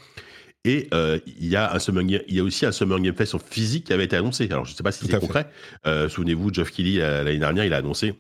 Et 0.65 0.87
euh, 0.95 1.19
il 1.27 1.49
y 1.49 1.57
a 1.57 1.75
un 1.75 1.81
Summer 1.81 2.05
Game- 2.05 2.23
il 2.29 2.37
y 2.37 2.39
a 2.39 2.45
aussi 2.45 2.65
un 2.65 2.71
Summer 2.71 3.01
Game 3.01 3.17
Fest 3.17 3.35
en 3.35 3.41
physique 3.41 3.87
qui 3.87 3.93
avait 3.93 4.05
été 4.05 4.15
annoncé. 4.15 4.47
Alors 4.49 4.65
je 4.65 4.71
ne 4.71 4.77
sais 4.77 4.85
pas 4.85 4.93
si 4.93 5.05
c'est 5.07 5.19
concret. 5.19 5.49
Euh, 5.89 6.09
Souvenez-vous, 6.09 6.55
Geoff 6.55 6.71
Keighley 6.71 7.01
euh, 7.01 7.25
l'année 7.25 7.39
dernière, 7.39 7.65
il 7.65 7.73
a 7.73 7.79
annoncé. 7.79 8.15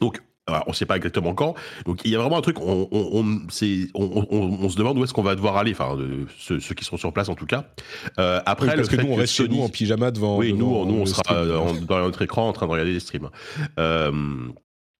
Donc 0.00 0.20
alors, 0.48 0.62
on 0.66 0.70
ne 0.70 0.74
sait 0.74 0.86
pas 0.86 0.96
exactement 0.96 1.34
quand. 1.34 1.54
Donc 1.86 2.00
il 2.04 2.10
y 2.10 2.14
a 2.14 2.18
vraiment 2.18 2.38
un 2.38 2.40
truc. 2.40 2.60
On, 2.60 2.88
on, 2.92 3.08
on, 3.12 3.24
on- 4.62 4.68
se 4.68 4.76
demande 4.76 4.98
où 4.98 5.04
est-ce 5.04 5.12
qu'on 5.12 5.22
va 5.22 5.34
devoir 5.34 5.56
aller. 5.56 5.72
Enfin, 5.72 5.96
euh, 5.98 6.24
ceux, 6.38 6.60
ceux 6.60 6.74
qui 6.74 6.84
seront 6.84 6.96
sur 6.98 7.12
place 7.12 7.28
en 7.28 7.34
tout 7.34 7.46
cas. 7.46 7.64
Euh, 8.18 8.40
après, 8.46 8.66
Oui, 8.68 8.72
parce 8.76 8.90
le 8.90 8.96
que 8.96 9.02
nous, 9.02 9.12
on 9.12 9.16
reste 9.16 9.32
chez 9.34 9.44
Sony- 9.44 9.56
nous 9.56 9.62
en 9.62 9.68
pyjama 9.68 10.10
devant. 10.10 10.36
oui, 10.38 10.52
devant 10.52 10.84
nous, 10.86 10.92
nous, 10.92 11.00
on 11.02 11.06
sera 11.06 11.22
euh, 11.34 11.56
en- 11.58 11.74
dans 11.74 11.98
notre 11.98 12.22
écran 12.22 12.48
en 12.48 12.52
train 12.52 12.66
de 12.66 12.70
regarder 12.72 12.92
les 12.92 13.00
streams. 13.00 13.28
Euh, 13.78 14.12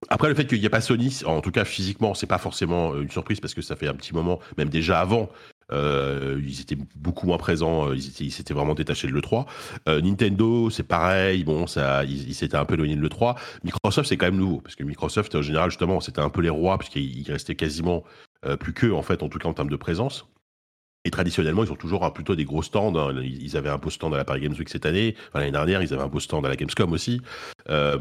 Après, 0.09 0.29
le 0.29 0.35
fait 0.35 0.47
qu'il 0.47 0.59
n'y 0.61 0.65
ait 0.67 0.69
pas 0.71 0.81
Sony, 0.81 1.21
en 1.25 1.41
tout 1.41 1.51
cas 1.51 1.65
physiquement, 1.65 2.15
c'est 2.15 2.27
pas 2.27 2.39
forcément 2.39 2.95
une 2.97 3.11
surprise 3.11 3.41
parce 3.41 3.55
que 3.55 3.63
ça 3.63 3.77
fait 3.77 3.89
un 3.89 3.95
petit 3.95 4.15
moment, 4.15 4.41
même 4.59 4.69
déjà 4.69 5.01
avant, 5.01 5.29
euh, 5.73 6.41
ils 6.45 6.61
étaient 6.61 6.79
beaucoup 6.95 7.27
moins 7.27 7.39
présents, 7.39 7.93
ils 7.93 8.09
étaient, 8.09 8.31
s'étaient 8.31 8.55
vraiment 8.55 8.75
détachés 8.75 9.09
de 9.09 9.13
l'E3. 9.13 9.47
Euh, 9.89 10.01
Nintendo, 10.01 10.71
c'est 10.71 10.83
pareil, 10.85 11.45
bon, 11.45 11.67
ça, 11.67 12.05
ils, 12.05 12.29
ils 12.29 12.35
s'étaient 12.35 12.57
un 12.57 12.65
peu 12.65 12.75
éloignés 12.75 12.97
de 12.97 13.03
l'E3. 13.03 13.37
Microsoft, 13.65 14.09
c'est 14.09 14.17
quand 14.17 14.27
même 14.27 14.37
nouveau, 14.37 14.61
parce 14.61 14.77
que 14.77 14.85
Microsoft, 14.85 15.35
en 15.35 15.43
général, 15.43 15.71
justement, 15.71 16.01
c'était 16.01 16.21
un 16.21 16.31
peu 16.31 16.41
les 16.41 16.51
rois, 16.51 16.79
puisqu'ils 16.79 17.31
restaient 17.31 17.57
quasiment 17.57 18.05
euh, 18.45 18.57
plus 18.57 18.73
qu'eux, 18.73 18.95
en 18.95 19.03
fait, 19.03 19.23
en 19.23 19.29
tout 19.29 19.39
cas 19.39 19.49
en 19.49 19.55
termes 19.55 19.71
de 19.71 19.77
présence. 19.77 20.27
Et 21.05 21.11
traditionnellement, 21.11 21.63
ils 21.63 21.71
ont 21.71 21.77
toujours 21.77 22.05
un, 22.05 22.11
plutôt 22.11 22.35
des 22.35 22.45
gros 22.45 22.63
stands. 22.63 22.97
hein. 22.97 23.15
Ils 23.23 23.57
avaient 23.57 23.69
un 23.69 23.79
beau 23.79 23.91
stand 23.91 24.13
à 24.15 24.17
la 24.17 24.25
Paris 24.25 24.41
Games 24.41 24.55
Week 24.59 24.69
cette 24.69 24.87
année. 24.87 25.15
Enfin, 25.29 25.39
L'année 25.39 25.53
dernière, 25.53 25.81
ils 25.81 25.95
avaient 25.95 26.03
un 26.03 26.09
beau 26.09 26.19
stand 26.19 26.45
à 26.45 26.49
la 26.49 26.57
Gamescom 26.57 26.93
aussi. 26.93 27.21
Euh, 27.71 27.97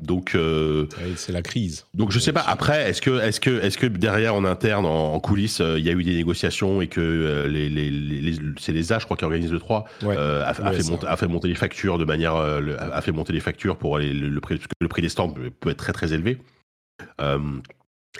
donc, 0.00 0.34
euh, 0.34 0.86
C'est 1.16 1.32
la 1.32 1.42
crise. 1.42 1.86
donc 1.94 2.10
je 2.12 2.18
sais 2.18 2.32
pas. 2.32 2.40
Après, 2.46 2.88
est-ce 2.90 3.02
que, 3.02 3.20
est-ce 3.20 3.40
que, 3.40 3.50
est-ce 3.62 3.76
que 3.78 3.86
derrière 3.86 4.34
en 4.34 4.44
interne, 4.44 4.86
en, 4.86 5.14
en 5.14 5.20
coulisses, 5.20 5.60
euh, 5.60 5.78
il 5.78 5.84
y 5.84 5.88
a 5.88 5.92
eu 5.92 6.02
des 6.04 6.14
négociations 6.14 6.80
et 6.80 6.86
que 6.86 7.00
euh, 7.00 7.48
les, 7.48 7.68
les, 7.68 7.90
les, 7.90 8.20
les- 8.20 8.38
c'est 8.60 8.72
les 8.72 8.92
A, 8.92 8.98
je 8.98 9.04
crois, 9.04 9.16
qui 9.16 9.24
organisent 9.24 9.52
le 9.52 9.58
3, 9.58 9.84
Ouais. 10.02 10.14
euh, 10.16 10.42
a, 10.44 10.48
a 10.50 10.70
Ouais, 10.70 10.76
fait 10.80 10.90
monter, 10.90 11.06
a 11.06 11.16
fait 11.16 11.26
monter 11.28 11.48
les 11.48 11.54
factures 11.54 11.98
de 11.98 12.04
manière, 12.04 12.36
euh, 12.36 12.60
le- 12.60 12.80
a 12.80 13.00
fait 13.00 13.12
monter 13.12 13.32
les 13.32 13.40
factures 13.40 13.76
pour 13.76 13.98
les- 13.98 14.12
le, 14.12 14.28
le 14.28 14.40
prix, 14.40 14.56
parce 14.56 14.66
que 14.68 14.72
le 14.80 14.88
prix 14.88 15.02
des 15.02 15.08
stands 15.08 15.30
peut- 15.30 15.70
être 15.70 15.76
très 15.76 15.92
très 15.92 16.12
élevé. 16.12 16.38
Euh, 17.20 17.38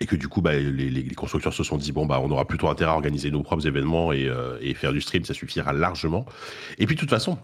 et 0.00 0.06
que 0.06 0.14
du 0.16 0.28
coup, 0.28 0.40
bah, 0.42 0.54
les, 0.54 1.04
constructeurs 1.16 1.52
se 1.54 1.64
sont 1.64 1.76
dit 1.76 1.90
bon 1.90 2.06
bah, 2.06 2.20
on 2.22 2.30
aura 2.30 2.44
plutôt 2.46 2.68
intérêt 2.68 2.90
à 2.92 2.94
organiser 2.94 3.30
nos 3.32 3.42
propres 3.42 3.66
événements 3.66 4.12
et, 4.12 4.26
euh, 4.28 4.56
et 4.60 4.74
faire 4.74 4.92
du 4.92 5.00
stream, 5.00 5.24
ça 5.24 5.34
suffira 5.34 5.72
largement. 5.72 6.24
Et 6.78 6.86
puis 6.86 6.94
de 6.94 7.00
toute 7.00 7.10
façon. 7.10 7.38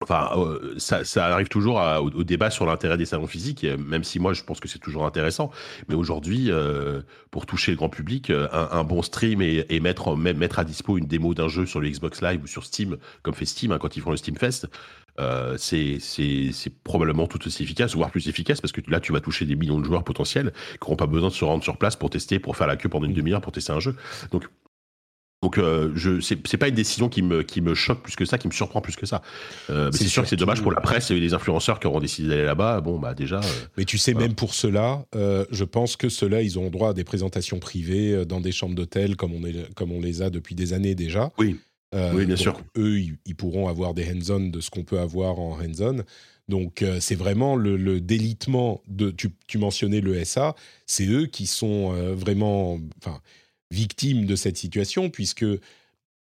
Enfin, 0.00 0.30
euh, 0.36 0.74
ça, 0.78 1.04
ça 1.04 1.26
arrive 1.26 1.48
toujours 1.48 1.80
à- 1.80 2.00
au, 2.00 2.06
au 2.10 2.22
débat 2.22 2.50
sur 2.50 2.64
l'intérêt 2.66 2.96
des 2.96 3.04
salons 3.04 3.26
physiques, 3.26 3.64
même 3.64 4.04
si 4.04 4.20
moi 4.20 4.32
je 4.32 4.44
pense 4.44 4.60
que 4.60 4.68
c'est 4.68 4.78
toujours 4.78 5.04
intéressant. 5.04 5.50
Mais 5.88 5.96
aujourd'hui, 5.96 6.52
euh, 6.52 7.02
pour 7.32 7.46
toucher 7.46 7.72
le 7.72 7.76
grand 7.76 7.88
public, 7.88 8.30
euh, 8.30 8.46
un, 8.52 8.68
un 8.78 8.84
bon 8.84 9.02
stream 9.02 9.42
et, 9.42 9.66
et 9.68 9.80
mettre, 9.80 10.14
même 10.16 10.38
mettre 10.38 10.60
à 10.60 10.64
dispo 10.64 10.98
une 10.98 11.06
démo 11.06 11.34
d'un 11.34 11.48
jeu 11.48 11.66
sur 11.66 11.80
le 11.80 11.88
Xbox 11.88 12.22
Live 12.22 12.40
ou 12.44 12.46
sur 12.46 12.64
Steam, 12.64 12.96
comme 13.22 13.34
fait 13.34 13.44
Steam 13.44 13.72
hein, 13.72 13.78
quand 13.78 13.96
ils 13.96 14.00
font 14.00 14.12
le 14.12 14.16
Steam 14.16 14.36
Fest, 14.36 14.68
euh, 15.18 15.56
c'est 15.58 15.98
probablement 16.84 17.26
tout 17.26 17.44
aussi 17.44 17.64
efficace, 17.64 17.96
voire 17.96 18.12
plus 18.12 18.28
efficace, 18.28 18.60
parce 18.60 18.70
que 18.70 18.80
là, 18.88 19.00
tu 19.00 19.12
vas 19.12 19.20
toucher 19.20 19.46
des 19.46 19.56
millions 19.56 19.80
de 19.80 19.84
joueurs 19.84 20.04
potentiels 20.04 20.52
qui 20.74 20.78
n'auront 20.82 20.94
pas 20.94 21.08
besoin 21.08 21.28
de 21.30 21.34
se 21.34 21.44
rendre 21.44 21.64
sur 21.64 21.76
place 21.76 21.96
pour 21.96 22.08
tester, 22.08 22.38
pour 22.38 22.56
faire 22.56 22.68
la 22.68 22.76
queue 22.76 22.88
pendant 22.88 23.06
une 23.06 23.14
demi-heure 23.14 23.40
pour 23.40 23.50
tester 23.50 23.72
un 23.72 23.80
jeu. 23.80 23.96
Donc, 24.30 24.48
donc 25.42 25.56
euh, 25.58 25.92
je 25.94 26.20
c'est 26.20 26.44
c'est 26.48 26.56
pas 26.56 26.66
une 26.68 26.74
décision 26.74 27.08
qui 27.08 27.22
me, 27.22 27.42
qui 27.42 27.60
me 27.60 27.74
choque 27.74 28.02
plus 28.02 28.16
que 28.16 28.24
ça, 28.24 28.38
qui 28.38 28.48
me 28.48 28.52
surprend 28.52 28.80
plus 28.80 28.96
que 28.96 29.06
ça. 29.06 29.22
Euh, 29.70 29.90
C'est 29.92 29.98
c'est 30.04 30.08
sûr 30.08 30.22
que 30.24 30.28
c'est 30.28 30.36
dommage 30.36 30.62
pour 30.62 30.72
la 30.72 30.80
presse 30.80 31.10
et 31.12 31.20
les 31.20 31.32
influenceurs 31.32 31.78
qui 31.78 31.86
auront 31.86 32.00
décidé 32.00 32.28
d'aller 32.28 32.44
là-bas. 32.44 32.80
Bon, 32.80 32.98
bah 32.98 33.14
déjà. 33.14 33.38
euh, 33.38 33.66
Mais 33.76 33.84
tu 33.84 33.98
sais, 33.98 34.14
même 34.14 34.34
pour 34.34 34.52
cela, 34.54 35.04
euh, 35.14 35.44
je 35.52 35.62
pense 35.64 35.96
que 35.96 36.08
ceux-là, 36.08 36.42
ils 36.42 36.58
ont 36.58 36.70
droit 36.70 36.90
à 36.90 36.92
des 36.92 37.04
présentations 37.04 37.60
privées 37.60 38.24
dans 38.26 38.40
des 38.40 38.50
chambres 38.52 38.74
d'hôtel, 38.74 39.14
comme, 39.16 39.32
on 39.32 39.44
est- 39.44 39.72
comme 39.74 39.92
on 39.92 40.00
les 40.00 40.22
a 40.22 40.30
depuis 40.30 40.54
des 40.56 40.72
années 40.72 40.94
déjà. 40.96 41.30
Oui. 41.38 41.56
Oui, 41.94 42.26
bien 42.26 42.36
sûr. 42.36 42.60
Eux, 42.76 42.98
ils, 43.00 43.16
ils 43.24 43.34
pourront 43.34 43.68
avoir 43.68 43.94
des 43.94 44.04
hands-on 44.10 44.48
de 44.50 44.60
ce 44.60 44.68
qu'on 44.70 44.84
peut 44.84 44.98
avoir 44.98 45.38
en 45.38 45.58
hands-on. 45.58 46.02
Donc, 46.48 46.84
c'est 47.00 47.14
vraiment 47.14 47.56
le, 47.56 47.76
le 47.78 48.00
délitement 48.00 48.82
de. 48.88 49.10
Tu, 49.10 49.30
tu 49.46 49.56
mentionnais 49.58 50.00
le 50.02 50.22
SA, 50.24 50.54
c'est 50.86 51.06
eux 51.06 51.26
qui 51.26 51.46
sont 51.46 51.92
vraiment 52.14 52.78
enfin, 53.02 53.20
victimes 53.70 54.24
de 54.26 54.36
cette 54.36 54.56
situation, 54.56 55.10
puisque 55.10 55.44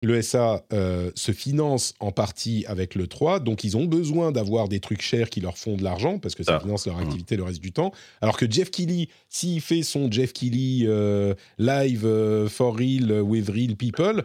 le 0.03 0.21
SA 0.21 0.63
euh, 0.73 1.11
se 1.15 1.31
finance 1.31 1.95
en 1.99 2.11
partie 2.11 2.65
avec 2.67 2.93
le 2.93 3.07
3, 3.07 3.39
donc 3.39 3.63
ils 3.63 3.75
ont 3.77 3.85
besoin 3.85 4.31
d'avoir 4.31 4.67
des 4.69 4.79
trucs 4.79 5.01
chers 5.01 5.29
qui 5.31 5.41
leur 5.41 5.57
font 5.57 5.75
de 5.75 5.83
l'argent, 5.83 6.19
parce 6.19 6.35
que 6.35 6.43
ça 6.43 6.57
Ah. 6.57 6.59
finance 6.59 6.85
leur 6.85 6.97
Mhm. 6.97 7.03
activité 7.07 7.35
le 7.35 7.43
reste 7.43 7.61
du 7.61 7.71
temps. 7.71 7.91
Alors 8.21 8.37
que 8.37 8.49
Jeff 8.49 8.69
Keighley, 8.69 9.09
s'il 9.29 9.59
fait 9.59 9.81
son 9.81 10.11
Jeff 10.11 10.33
Keighley 10.33 10.85
euh, 10.85 11.33
live 11.57 12.05
euh, 12.05 12.47
for 12.47 12.77
real 12.77 13.21
with 13.21 13.49
real 13.49 13.75
people, 13.75 14.23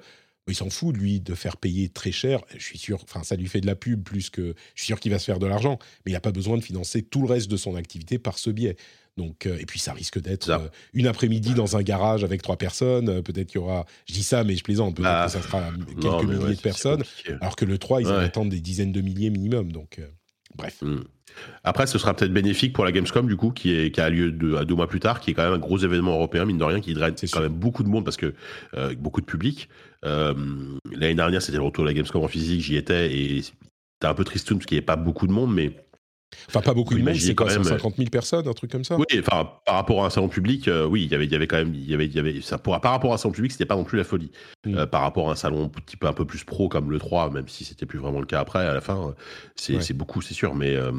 il 0.49 0.55
s'en 0.57 0.69
fout, 0.69 0.95
lui, 0.95 1.21
de 1.21 1.35
faire 1.35 1.57
payer 1.57 1.88
très 1.88 2.12
cher. 2.12 2.43
Je 2.55 2.62
suis 2.62 2.76
sûr, 2.79 2.99
enfin, 3.05 3.23
ça 3.23 3.37
lui 3.37 3.47
fait 3.47 3.61
de 3.62 3.67
la 3.67 3.76
pub 3.76 4.02
plus 4.02 4.29
que. 4.29 4.55
Je 4.75 4.83
suis 4.83 4.87
sûr 4.88 5.00
qu'il 5.00 5.12
va 5.12 5.19
se 5.21 5.25
faire 5.25 5.38
de 5.38 5.47
l'argent, 5.47 5.79
mais 6.05 6.11
il 6.11 6.14
n'a 6.14 6.21
pas 6.21 6.33
besoin 6.33 6.59
de 6.59 6.62
financer 6.62 7.00
tout 7.02 7.23
le 7.23 7.29
reste 7.29 7.49
de 7.50 7.57
son 7.57 7.76
activité 7.76 8.19
par 8.19 8.37
ce 8.38 8.50
biais. 8.50 8.76
Donc, 9.19 9.45
euh, 9.47 9.59
et 9.61 9.66
puis 9.66 9.78
ça 9.78 9.92
risque 9.92 10.19
d'être 10.21 10.49
euh, 10.49 10.69
une 10.95 11.07
après-midi 11.07 11.52
dans 11.54 11.76
un 11.76 11.83
garage 11.83 12.25
avec 12.25 12.40
trois 12.40 12.57
personnes. 12.57 13.09
euh, 13.11 13.23
peut-être 13.23 13.49
qu'il 13.49 13.61
y 13.61 13.62
aura. 13.62 13.85
Je 14.09 14.14
dis 14.14 14.23
ça, 14.23 14.42
mais 14.42 14.57
je 14.57 14.64
plaisante. 14.64 14.97
Peut-être 14.97 15.04
Bah, 15.09 15.26
que 15.26 15.33
ça 15.33 15.42
sera 15.42 15.62
quelques 16.00 16.04
non, 16.04 16.23
milliers 16.25 16.38
ouais, 16.45 16.54
de 16.54 16.61
personnes. 16.61 17.02
Alors 17.40 17.54
que 17.57 17.64
le 17.66 17.76
3, 17.76 18.00
ils 18.02 18.09
en 18.09 18.16
attendent 18.16 18.49
des 18.49 18.61
dizaines 18.61 18.92
de 18.92 19.00
milliers 19.02 19.28
minimum. 19.28 19.71
Donc, 19.71 19.99
euh, 19.99 20.07
bref. 20.57 20.78
Hmm. 20.81 21.00
Après, 21.64 21.87
ce 21.87 21.99
sera 21.99 22.14
peut-être 22.14 22.33
bénéfique 22.33 22.73
pour 22.73 22.85
la 22.85 22.92
Gamescom, 22.92 23.26
du 23.26 23.37
coup, 23.37 23.50
qui, 23.52 23.73
est, 23.75 23.90
qui 23.90 24.00
a 24.00 24.09
lieu 24.11 24.35
à 24.59 24.64
deux 24.64 24.75
mois 24.75 24.87
plus 24.87 25.00
tard, 25.00 25.21
qui 25.21 25.31
est 25.31 25.35
quand 25.35 25.45
même 25.45 25.54
un 25.54 25.59
gros 25.59 25.78
événement 25.78 26.12
européen, 26.14 26.45
mine 26.45 26.59
de 26.59 26.64
rien, 26.64 26.81
qui 26.81 26.92
draine 26.95 27.14
quand 27.19 27.26
sûr. 27.26 27.40
même 27.40 27.52
beaucoup 27.52 27.83
de 27.83 27.88
monde 27.88 28.04
parce 28.04 28.19
que 28.19 28.35
beaucoup 28.97 29.21
de 29.23 29.26
public. 29.26 29.69
L'année 30.02 31.14
dernière, 31.14 31.40
c'était 31.42 31.59
le 31.59 31.64
retour 31.64 31.85
de 31.85 31.88
la 31.88 31.95
Gamescom 31.95 32.23
en 32.23 32.28
physique, 32.28 32.61
j'y 32.61 32.76
étais 32.76 33.14
et 33.16 33.42
c'était 33.42 33.57
un 34.02 34.14
peu 34.14 34.25
tristoun 34.25 34.59
parce 34.59 34.66
qu'il 34.66 34.75
n'y 34.76 34.81
avait 34.81 34.85
pas 34.87 34.97
beaucoup 34.97 35.26
de 35.26 35.33
monde, 35.33 35.54
mais 35.54 35.73
Enfin, 36.49 36.61
pas 36.61 36.75
beaucoup 36.75 36.95
de 36.95 37.03
monde, 37.03 37.15
c'est 37.17 37.35
quoi 37.35 37.47
quand 37.47 37.53
même, 37.53 37.65
150 37.65 37.97
000 37.97 38.11
personnes, 38.11 38.47
un 38.49 38.53
truc 38.53 38.71
comme 38.71 38.85
ça? 38.85 38.97
Oui, 38.97 39.05
enfin, 39.21 39.51
par 39.65 39.75
rapport 39.77 40.03
à 40.03 40.07
un 40.07 40.11
salon 40.11 40.29
public, 40.29 40.69
euh, 40.69 40.87
oui, 40.87 41.05
il 41.05 41.11
y 41.11 41.15
avait, 41.15 41.25
il 41.27 41.33
y 41.33 41.35
avait 41.35 41.47
quand 41.47 41.57
même, 41.57 41.75
il 41.75 41.89
y 41.91 41.95
avait, 41.95 42.07
y 42.07 42.19
avait, 42.19 42.41
ça, 42.41 42.59
pour, 42.59 42.79
par 42.81 42.93
rapport 42.93 43.12
à 43.12 43.15
un 43.15 43.19
salon 43.19 43.33
public, 43.33 43.53
c'était 43.53 43.67
pas 43.67 43.77
non 43.77 43.85
plus 43.85 43.99
la 43.99 44.05
folie. 44.05 44.31
Mm. 44.67 44.75
Euh, 44.77 44.87
par 44.87 45.03
rapport 45.03 45.29
à 45.29 45.33
un 45.33 45.37
salon 45.37 45.65
un 45.65 45.69
petit 45.69 45.97
peu, 45.97 46.07
un 46.07 46.12
peu 46.12 46.25
plus 46.25 46.45
pro 46.45 46.69
comme 46.69 46.91
le 46.91 46.99
3, 46.99 47.31
même 47.31 47.49
si 47.49 47.65
c'était 47.65 47.87
plus 47.87 47.99
vraiment 47.99 48.21
le 48.21 48.27
cas 48.27 48.41
après, 48.41 48.67
à 48.67 48.75
la 48.75 48.81
fin, 48.81 49.09
euh, 49.09 49.12
c'est 49.57 49.77
Ouais. 49.77 49.93
beaucoup, 49.95 50.23
c'est 50.23 50.35
sûr, 50.35 50.55
mais, 50.55 50.75
euh, 50.77 50.93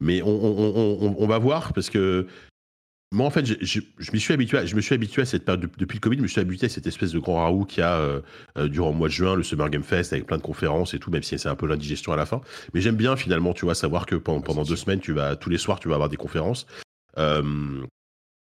mais 0.00 0.22
on, 0.22 0.28
on, 0.28 0.58
on, 0.58 0.98
on- 1.08 1.16
on 1.18 1.26
va 1.26 1.38
voir 1.38 1.72
parce 1.72 1.90
que 1.90 2.26
moi, 3.16 3.26
en 3.26 3.30
fait, 3.30 3.44
je, 3.46 3.54
je, 3.60 3.80
je 3.98 4.12
m'y 4.12 4.20
suis 4.20 4.32
habitué, 4.34 4.58
à, 4.58 4.66
je 4.66 4.76
me 4.76 4.80
suis 4.80 4.94
habitué 4.94 5.22
à 5.22 5.24
cette 5.24 5.44
période 5.44 5.62
de- 5.62 5.70
depuis 5.78 5.96
le 5.96 6.00
Covid, 6.00 6.16
je 6.18 6.22
me 6.22 6.28
suis 6.28 6.40
habitué 6.40 6.66
à 6.66 6.68
cette 6.68 6.86
espèce 6.86 7.12
de 7.12 7.18
grand 7.18 7.42
raout 7.42 7.64
qu'il 7.64 7.80
y 7.80 7.82
a 7.82 7.96
euh, 7.98 8.20
euh, 8.58 8.68
durant 8.68 8.90
le 8.90 8.96
mois 8.96 9.08
de 9.08 9.12
juin, 9.12 9.34
le 9.34 9.42
Summer 9.42 9.68
Game 9.70 9.82
Fest, 9.82 10.12
avec 10.12 10.26
plein 10.26 10.36
de 10.36 10.42
conférences 10.42 10.94
et 10.94 10.98
tout, 10.98 11.10
même 11.10 11.22
si 11.22 11.38
c'est 11.38 11.48
un 11.48 11.54
peu 11.56 11.66
l'indigestion 11.66 12.12
à 12.12 12.16
la 12.16 12.26
fin. 12.26 12.40
Mais 12.74 12.80
j'aime 12.80 12.96
bien 12.96 13.16
finalement, 13.16 13.52
tu 13.54 13.64
vois, 13.64 13.74
savoir 13.74 14.06
que 14.06 14.14
pendant, 14.16 14.62
deux 14.64 14.76
semaines, 14.76 15.00
tu 15.00 15.12
vas 15.12 15.34
tous 15.36 15.50
les 15.50 15.58
soirs, 15.58 15.80
tu 15.80 15.88
vas 15.88 15.94
avoir 15.94 16.08
des 16.08 16.16
conférences. 16.16 16.66
Euh, 17.18 17.82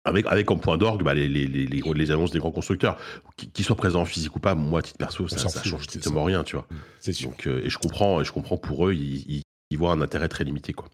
avec, 0.06 0.26
avec 0.26 0.44
comme 0.46 0.60
point 0.60 0.76
d'orgue 0.76 1.02
bah, 1.02 1.14
les, 1.14 1.28
les, 1.28 1.46
les, 1.46 2.10
annonces 2.10 2.30
des 2.30 2.38
grands 2.38 2.50
constructeurs, 2.50 2.98
Qui- 3.36 3.48
qu'ils 3.50 3.64
soient 3.64 3.76
présents 3.76 4.02
en 4.02 4.04
physique 4.04 4.36
ou 4.36 4.40
pas, 4.40 4.54
moi, 4.54 4.80
à 4.80 4.82
titre 4.82 4.98
perso, 4.98 5.28
ça, 5.28 5.38
ça 5.48 5.62
change 5.62 5.84
strictement 5.84 6.24
rien, 6.24 6.44
tu 6.44 6.56
vois. 6.56 6.66
C'est 7.00 7.12
sûr. 7.14 7.30
Donc, 7.30 7.46
euh, 7.46 7.62
et 7.64 7.70
je 7.70 7.78
comprends, 7.78 8.20
et 8.20 8.24
je 8.24 8.32
comprends 8.32 8.58
pour 8.58 8.88
eux, 8.88 8.94
ils, 8.94 9.24
ils, 9.30 9.42
ils 9.70 9.78
voient 9.78 9.92
un 9.92 10.00
intérêt 10.02 10.28
très 10.28 10.44
limité, 10.44 10.72
quoi. 10.74 10.88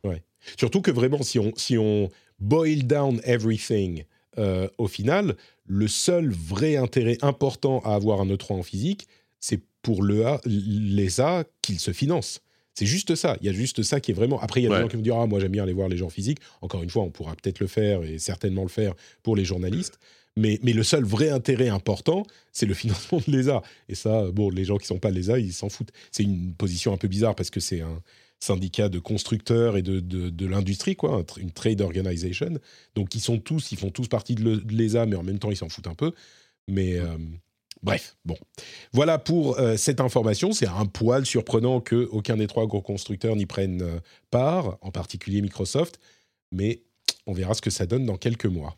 Surtout 0.56 0.80
que 0.80 0.90
vraiment, 0.90 1.22
si 1.22 1.38
on, 1.38 1.52
si 1.56 1.76
on 1.76 2.08
boil 2.40 2.82
down 2.84 3.20
everything, 3.24 4.04
euh, 4.38 4.68
au 4.78 4.88
final, 4.88 5.36
le 5.66 5.88
seul 5.88 6.30
vrai 6.32 6.76
intérêt 6.76 7.18
important 7.22 7.80
à 7.84 7.94
avoir 7.94 8.20
un 8.20 8.26
E3 8.26 8.54
en 8.54 8.62
physique, 8.62 9.06
c'est 9.40 9.60
pour 9.82 10.02
le 10.02 10.26
A- 10.26 10.40
les 10.46 11.20
A 11.20 11.44
qu'ils 11.62 11.80
se 11.80 11.92
financent. 11.92 12.40
C'est 12.74 12.86
juste 12.86 13.14
ça. 13.14 13.36
Il 13.40 13.46
y 13.46 13.50
a 13.50 13.52
juste 13.52 13.82
ça 13.82 14.00
qui 14.00 14.10
est 14.12 14.14
vraiment. 14.14 14.40
Après, 14.40 14.60
il 14.60 14.64
y 14.64 14.66
a 14.66 14.70
Ouais. 14.70 14.76
des 14.76 14.82
gens 14.82 14.88
qui 14.88 14.96
vont 14.96 15.02
dire 15.02 15.16
Ah, 15.16 15.26
moi, 15.26 15.40
j'aime 15.40 15.52
bien 15.52 15.64
aller 15.64 15.72
voir 15.72 15.88
les 15.88 15.96
gens 15.96 16.08
physiques. 16.08 16.38
Encore 16.62 16.82
une 16.82 16.90
fois, 16.90 17.02
on 17.02 17.10
pourra 17.10 17.34
peut-être 17.34 17.58
le 17.60 17.66
faire 17.66 18.02
et 18.04 18.18
certainement 18.18 18.62
le 18.62 18.68
faire 18.68 18.94
pour 19.22 19.36
les 19.36 19.44
journalistes. 19.44 19.98
Mais, 20.36 20.60
mais 20.62 20.72
le 20.72 20.84
seul 20.84 21.04
vrai 21.04 21.28
intérêt 21.30 21.68
important, 21.68 22.22
c'est 22.52 22.66
le 22.66 22.74
financement 22.82 23.18
de 23.26 23.32
l'ESA. 23.36 23.62
Et 23.88 23.94
ça, 23.96 24.30
bon, 24.30 24.48
les 24.50 24.64
gens 24.64 24.76
qui 24.78 24.86
sont 24.86 24.98
pas 24.98 25.10
l'ESA, 25.10 25.38
ils 25.40 25.52
s'en 25.52 25.68
foutent. 25.68 25.90
C'est 26.12 26.22
une 26.22 26.54
position 26.54 26.92
un 26.92 26.96
peu 26.96 27.08
bizarre 27.08 27.34
parce 27.34 27.50
que 27.50 27.60
c'est 27.60 27.80
un 27.80 28.00
syndicat 28.40 28.88
de 28.88 28.98
constructeurs 28.98 29.76
et 29.76 29.82
de, 29.82 30.00
de, 30.00 30.30
de 30.30 30.46
l'industrie, 30.46 30.96
quoi, 30.96 31.24
une 31.36 31.52
trade 31.52 31.80
organization. 31.80 32.58
Donc, 32.94 33.14
ils 33.14 33.20
sont 33.20 33.38
tous, 33.38 33.70
ils 33.72 33.78
font 33.78 33.90
tous 33.90 34.08
partie 34.08 34.34
de 34.34 34.62
l'ESA, 34.70 35.06
mais 35.06 35.16
en 35.16 35.22
même 35.22 35.38
temps, 35.38 35.50
ils 35.50 35.56
s'en 35.56 35.68
foutent 35.68 35.86
un 35.86 35.94
peu. 35.94 36.12
Mais 36.66 36.98
euh, 36.98 37.16
bref, 37.82 38.16
bon. 38.24 38.36
Voilà 38.92 39.18
pour 39.18 39.58
euh, 39.58 39.76
cette 39.76 40.00
information. 40.00 40.52
C'est 40.52 40.66
un 40.66 40.86
poil 40.86 41.26
surprenant 41.26 41.80
que 41.80 42.08
aucun 42.10 42.38
des 42.38 42.46
trois 42.46 42.66
gros 42.66 42.82
constructeurs 42.82 43.36
n'y 43.36 43.46
prenne 43.46 43.82
euh, 43.82 44.00
part, 44.30 44.78
en 44.80 44.90
particulier 44.90 45.42
Microsoft. 45.42 46.00
Mais 46.50 46.82
on 47.26 47.32
verra 47.32 47.54
ce 47.54 47.60
que 47.60 47.70
ça 47.70 47.86
donne 47.86 48.06
dans 48.06 48.16
quelques 48.16 48.46
mois. 48.46 48.76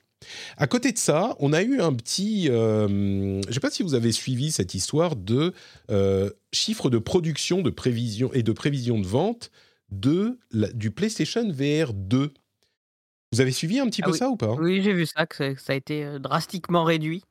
À 0.56 0.66
côté 0.66 0.92
de 0.92 0.98
ça, 0.98 1.36
on 1.38 1.52
a 1.52 1.62
eu 1.62 1.80
un 1.80 1.92
petit. 1.94 2.48
euh, 2.48 2.88
je 3.42 3.48
ne 3.48 3.52
sais 3.52 3.60
pas 3.60 3.70
si 3.70 3.82
vous 3.82 3.94
avez 3.94 4.12
suivi 4.12 4.50
cette 4.52 4.74
histoire 4.74 5.16
de 5.16 5.52
euh, 5.90 6.30
chiffre 6.52 6.90
de 6.90 6.98
production, 6.98 7.62
de 7.62 7.70
prévision 7.70 8.32
et 8.32 8.42
de 8.42 8.52
prévision 8.52 8.98
de 8.98 9.06
vente 9.06 9.50
de 9.90 10.38
la- 10.50 10.72
du 10.72 10.90
PlayStation 10.90 11.50
VR 11.50 11.92
2. 11.92 12.32
Vous 13.32 13.40
avez 13.40 13.52
suivi 13.52 13.78
un 13.78 13.86
petit 13.86 14.02
Ah 14.02 14.06
peu 14.06 14.12
oui. 14.12 14.18
ça 14.18 14.28
ou 14.28 14.36
pas? 14.36 14.54
Oui, 14.54 14.82
j'ai 14.82 14.92
vu 14.92 15.06
ça, 15.06 15.26
que 15.26 15.54
ça, 15.58 15.72
a 15.72 15.76
été 15.76 16.04
euh, 16.04 16.18
drastiquement 16.18 16.84
réduit. 16.84 17.22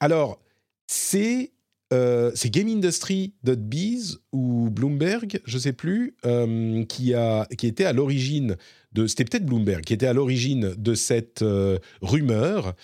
Alors, 0.00 0.40
c'est 0.86 1.52
euh, 1.92 2.30
c'est 2.36 2.50
GameIndustry.biz 2.50 4.20
ou 4.32 4.70
Bloomberg, 4.70 5.40
je 5.44 5.58
sais 5.58 5.72
plus, 5.72 6.14
euh, 6.24 6.84
qui, 6.84 7.14
a, 7.14 7.46
qui 7.58 7.66
était 7.66 7.84
à 7.84 7.92
l'origine 7.92 8.56
de. 8.92 9.06
C'était 9.06 9.24
peut-être 9.24 9.46
Bloomberg 9.46 9.84
qui 9.84 9.94
était 9.94 10.06
à 10.06 10.12
l'origine 10.12 10.74
de 10.76 10.94
cette 10.94 11.42
euh, 11.42 11.78
rumeur. 12.02 12.74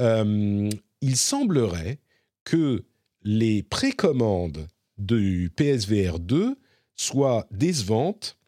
Euh, 0.00 0.68
il 1.00 1.16
semblerait 1.16 1.98
que 2.44 2.84
les 3.22 3.62
précommandes 3.62 4.68
du 4.98 5.50
PSVR 5.54 6.18
2 6.18 6.56
soient 6.94 7.46
décevantes 7.50 8.38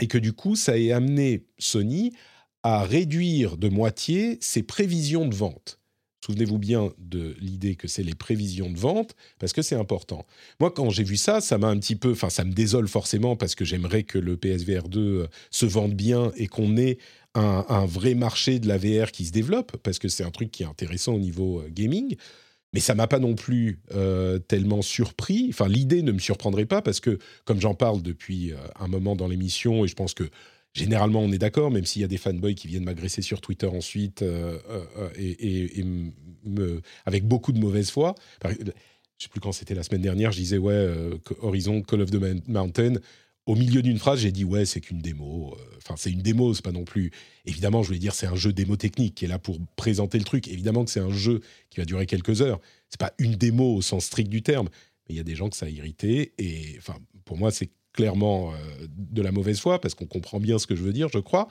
et 0.00 0.06
que 0.06 0.18
du 0.18 0.32
coup, 0.32 0.56
ça 0.56 0.78
ait 0.78 0.92
amené 0.92 1.46
Sony 1.58 2.12
à 2.62 2.82
réduire 2.82 3.56
de 3.56 3.68
moitié 3.68 4.38
ses 4.40 4.62
prévisions 4.62 5.26
de 5.26 5.34
vente. 5.34 5.80
Souvenez-vous 6.26 6.58
bien 6.58 6.92
de 6.98 7.36
l'idée 7.38 7.76
que 7.76 7.86
c'est 7.86 8.02
les 8.02 8.16
prévisions 8.16 8.68
de 8.68 8.76
vente, 8.76 9.14
parce 9.38 9.52
que 9.52 9.62
c'est 9.62 9.76
important. 9.76 10.26
Moi, 10.58 10.72
quand 10.72 10.90
j'ai 10.90 11.04
vu 11.04 11.16
ça, 11.16 11.40
ça 11.40 11.56
m'a 11.56 11.68
un 11.68 11.78
petit 11.78 11.94
peu... 11.94 12.10
Enfin, 12.10 12.30
ça 12.30 12.44
me 12.44 12.52
désole 12.52 12.88
forcément, 12.88 13.36
parce 13.36 13.54
que 13.54 13.64
j'aimerais 13.64 14.02
que 14.02 14.18
le 14.18 14.36
PSVR 14.36 14.88
2 14.88 15.00
euh, 15.00 15.26
se 15.52 15.66
vende 15.66 15.94
bien 15.94 16.32
et 16.36 16.48
qu'on 16.48 16.76
ait 16.78 16.98
un, 17.34 17.86
vrai 17.86 18.14
marché 18.14 18.58
de 18.58 18.66
la 18.66 18.76
VR 18.76 19.12
qui 19.12 19.26
se 19.26 19.30
développe, 19.30 19.76
parce 19.84 20.00
que 20.00 20.08
c'est 20.08 20.24
un 20.24 20.32
truc 20.32 20.50
qui 20.50 20.64
est 20.64 20.66
intéressant 20.66 21.14
au 21.14 21.20
niveau 21.20 21.60
euh, 21.60 21.68
gaming. 21.70 22.16
Mais 22.72 22.80
ça 22.80 22.96
m'a 22.96 23.06
pas 23.06 23.20
non 23.20 23.36
plus 23.36 23.78
euh, 23.94 24.40
tellement 24.40 24.82
surpris. 24.82 25.46
Enfin, 25.50 25.68
l'idée 25.68 26.02
ne 26.02 26.10
me 26.10 26.18
surprendrait 26.18 26.66
pas, 26.66 26.82
parce 26.82 26.98
que, 26.98 27.20
comme 27.44 27.60
j'en 27.60 27.74
parle 27.74 28.02
depuis 28.02 28.52
un 28.80 28.88
moment 28.88 29.14
dans 29.14 29.28
l'émission, 29.28 29.84
et 29.84 29.88
je 29.88 29.94
pense 29.94 30.12
que 30.12 30.28
généralement 30.76 31.20
on 31.20 31.32
est 31.32 31.38
d'accord, 31.38 31.70
même 31.70 31.84
s'il 31.86 32.02
y 32.02 32.04
a 32.04 32.08
des 32.08 32.18
fanboys 32.18 32.54
qui 32.54 32.68
viennent 32.68 32.84
m'agresser 32.84 33.22
sur 33.22 33.40
Twitter 33.40 33.66
ensuite 33.66 34.22
euh, 34.22 34.58
euh, 34.68 35.08
et, 35.16 35.80
et, 35.80 35.84
avec 37.06 37.26
beaucoup 37.26 37.52
de 37.52 37.58
mauvaise 37.58 37.90
foi. 37.90 38.14
Je 38.44 38.48
ne 38.50 38.64
sais 39.18 39.28
plus 39.28 39.40
quand 39.40 39.52
c'était 39.52 39.74
la 39.74 39.82
semaine 39.82 40.02
dernière, 40.02 40.32
je 40.32 40.38
disais 40.38 40.58
ouais, 40.58 40.74
euh, 40.74 41.16
Horizon, 41.40 41.82
Call 41.82 42.02
of 42.02 42.10
the 42.10 42.48
Mountain. 42.48 42.94
Au 43.46 43.54
milieu 43.54 43.80
d'une 43.80 43.98
phrase, 43.98 44.20
j'ai 44.20 44.32
dit 44.32 44.44
ouais, 44.44 44.66
c'est 44.66 44.80
qu'une 44.80 44.98
démo. 44.98 45.56
Enfin, 45.78 45.94
c'est 45.96 46.10
une 46.10 46.20
démo, 46.20 46.52
c'est 46.52 46.64
pas 46.64 46.72
non 46.72 46.84
plus. 46.84 47.12
Évidemment, 47.44 47.82
je 47.82 47.88
voulais 47.88 48.00
dire 48.00 48.14
c'est 48.14 48.26
un 48.26 48.34
jeu 48.34 48.52
démo 48.52 48.76
technique 48.76 49.14
qui 49.14 49.24
est 49.24 49.28
là 49.28 49.38
pour 49.38 49.58
présenter 49.76 50.18
le 50.18 50.24
truc. 50.24 50.48
Évidemment 50.48 50.84
que 50.84 50.90
c'est 50.90 51.00
un 51.00 51.12
jeu 51.12 51.40
qui 51.70 51.78
va 51.78 51.86
durer 51.86 52.06
quelques 52.06 52.42
heures. 52.42 52.60
C'est 52.90 53.00
pas 53.00 53.12
une 53.18 53.36
démo 53.36 53.76
au 53.76 53.82
sens 53.82 54.04
strict 54.04 54.28
du 54.28 54.42
terme, 54.42 54.68
mais 55.08 55.14
il 55.14 55.16
y 55.16 55.20
a 55.20 55.24
des 55.24 55.36
gens 55.36 55.48
que 55.48 55.56
ça 55.56 55.66
a 55.66 55.68
irrité. 55.68 56.32
Et 56.38 56.74
enfin, 56.78 56.96
pour 57.24 57.38
moi, 57.38 57.50
c'est 57.52 57.70
clairement 57.96 58.52
euh, 58.52 58.86
de 58.96 59.22
la 59.22 59.32
mauvaise 59.32 59.58
foi, 59.58 59.80
parce 59.80 59.94
qu'on 59.94 60.06
comprend 60.06 60.38
bien 60.38 60.58
ce 60.58 60.66
que 60.66 60.76
je 60.76 60.82
veux 60.82 60.92
dire, 60.92 61.08
je 61.12 61.18
crois. 61.18 61.48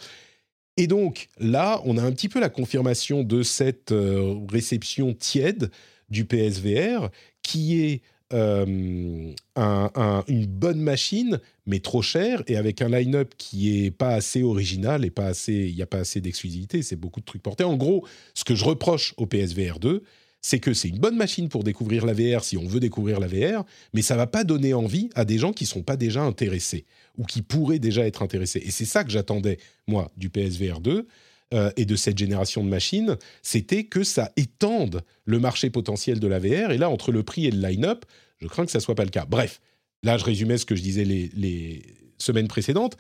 Et 0.77 0.87
donc 0.87 1.27
là, 1.39 1.81
on 1.85 1.97
a 1.97 2.03
un 2.03 2.11
petit 2.11 2.29
peu 2.29 2.39
la 2.39 2.49
confirmation 2.49 3.23
de 3.23 3.43
cette 3.43 3.91
euh, 3.91 4.35
réception 4.49 5.13
tiède 5.13 5.71
du 6.09 6.25
PSVR, 6.25 7.09
qui 7.41 7.81
est 7.81 8.01
euh, 8.33 9.33
un, 9.55 9.91
un, 9.95 10.23
une 10.27 10.45
bonne 10.45 10.79
machine, 10.79 11.39
mais 11.65 11.79
trop 11.79 12.01
chère, 12.01 12.43
et 12.47 12.57
avec 12.57 12.81
un 12.81 12.89
line-up 12.89 13.33
qui 13.37 13.85
est 13.85 13.91
pas 13.91 14.09
assez 14.09 14.43
original 14.43 15.05
et 15.05 15.11
pas 15.11 15.27
assez, 15.27 15.53
il 15.53 15.75
n'y 15.75 15.81
a 15.81 15.87
pas 15.87 15.99
assez 15.99 16.21
d'exclusivité, 16.21 16.81
c'est 16.81 16.95
beaucoup 16.95 17.19
de 17.19 17.25
trucs 17.25 17.43
portés. 17.43 17.63
En 17.63 17.77
gros, 17.77 18.05
ce 18.33 18.43
que 18.43 18.55
je 18.55 18.65
reproche 18.65 19.13
au 19.17 19.25
PSVR 19.25 19.79
2, 19.79 20.03
c'est 20.45 20.59
que 20.59 20.75
c'est 20.75 20.89
une 20.89 20.99
bonne 20.99 21.15
machine 21.15 21.49
pour 21.49 21.63
découvrir 21.63 22.05
la 22.05 22.13
VR 22.13 22.43
si 22.43 22.55
on 22.55 22.67
veut 22.67 22.79
découvrir 22.79 23.19
la 23.19 23.25
VR, 23.25 23.65
mais 23.95 24.03
ça 24.03 24.15
va 24.15 24.27
pas 24.27 24.43
donner 24.43 24.75
envie 24.75 25.09
à 25.15 25.25
des 25.25 25.39
gens 25.39 25.53
qui 25.53 25.65
sont 25.65 25.81
pas 25.81 25.97
déjà 25.97 26.21
intéressés 26.21 26.85
ou 27.17 27.25
qui 27.25 27.41
pourraient 27.41 27.79
déjà 27.79 28.05
être 28.05 28.21
intéressés. 28.21 28.61
Et 28.63 28.69
c'est 28.69 28.85
ça 28.85 29.03
que 29.03 29.09
j'attendais 29.09 29.57
moi 29.87 30.11
du 30.17 30.29
PSVR 30.29 30.81
2 30.81 31.07
euh, 31.55 31.71
et 31.77 31.85
de 31.85 31.95
cette 31.95 32.19
génération 32.19 32.63
de 32.63 32.69
machines, 32.69 33.17
c'était 33.41 33.85
que 33.85 34.03
ça 34.03 34.31
étende 34.37 35.01
le 35.23 35.39
marché 35.39 35.71
potentiel 35.71 36.19
de 36.19 36.27
la 36.27 36.37
VR. 36.37 36.69
Et 36.69 36.77
là, 36.77 36.91
entre 36.91 37.11
le 37.11 37.23
prix 37.23 37.47
et 37.47 37.51
le 37.51 37.67
line-up, 37.67 38.05
je 38.37 38.45
crains 38.45 38.67
que 38.67 38.71
ça 38.71 38.79
soit 38.79 38.93
pas 38.93 39.03
le 39.03 39.09
cas. 39.09 39.25
Bref, 39.25 39.61
là, 40.03 40.19
je 40.19 40.25
résumais 40.25 40.59
ce 40.59 40.67
que 40.67 40.75
je 40.75 40.83
disais 40.83 41.05
les, 41.05 41.31
les 41.33 41.81
semaines 42.19 42.47
précédentes. 42.47 42.97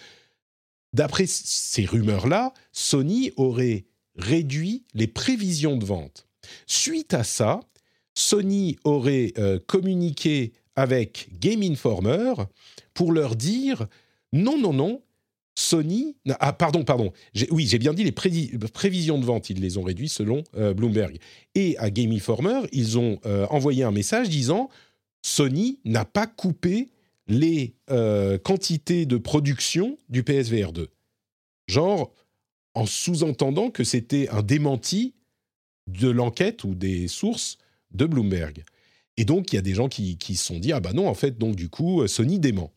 D'après 0.93 1.27
ces 1.27 1.85
rumeurs-là, 1.85 2.55
Sony 2.71 3.33
aurait 3.37 3.85
réduit 4.15 4.83
les 4.95 5.05
prévisions 5.05 5.77
de 5.77 5.85
vente 5.85 6.25
Suite 6.67 7.13
à 7.13 7.23
ça, 7.23 7.61
Sony 8.15 8.77
aurait 8.83 9.33
euh, 9.37 9.59
communiqué 9.67 10.53
avec 10.75 11.27
Game 11.39 11.61
Informer 11.61 12.33
pour 12.93 13.11
leur 13.11 13.35
dire 13.35 13.87
non, 14.33 14.57
non, 14.57 14.73
non, 14.73 15.01
Sony. 15.57 16.15
Ah, 16.39 16.53
pardon, 16.53 16.83
pardon. 16.83 17.13
Oui, 17.51 17.67
j'ai 17.67 17.79
bien 17.79 17.93
dit 17.93 18.03
les 18.03 18.11
prévisions 18.11 19.17
de 19.17 19.25
vente, 19.25 19.49
ils 19.49 19.61
les 19.61 19.77
ont 19.77 19.83
réduites 19.83 20.11
selon 20.11 20.43
euh, 20.57 20.73
Bloomberg. 20.73 21.17
Et 21.53 21.77
à 21.77 21.89
Game 21.89 22.11
Informer, 22.11 22.61
ils 22.71 22.97
ont 22.97 23.19
euh, 23.25 23.45
envoyé 23.49 23.83
un 23.83 23.91
message 23.91 24.29
disant 24.29 24.69
Sony 25.21 25.79
n'a 25.85 26.05
pas 26.05 26.27
coupé 26.27 26.89
les 27.27 27.73
quantités 28.43 29.07
de 29.07 29.17
production 29.17 29.97
du 30.09 30.21
PSVR 30.21 30.71
2. 30.71 30.89
Genre, 31.67 32.13
en 32.75 32.85
sous-entendant 32.85 33.71
que 33.71 33.83
c'était 33.83 34.29
un 34.29 34.43
démenti 34.43 35.15
de 35.87 36.09
l'enquête 36.09 36.63
ou 36.63 36.75
des 36.75 37.07
sources 37.07 37.57
de 37.91 38.05
Bloomberg. 38.05 38.63
Et 39.17 39.25
donc, 39.25 39.53
il 39.53 39.55
y 39.55 39.59
a 39.59 39.61
des 39.61 39.73
gens 39.73 39.87
qui, 39.87 40.17
se 40.19 40.45
sont 40.45 40.59
dit, 40.59 40.73
ah 40.73 40.79
bah 40.79 40.93
non, 40.93 41.07
en 41.07 41.13
fait, 41.13 41.37
donc 41.37 41.55
du 41.55 41.69
coup, 41.69 42.05
Sony 42.07 42.39
dément. 42.39 42.73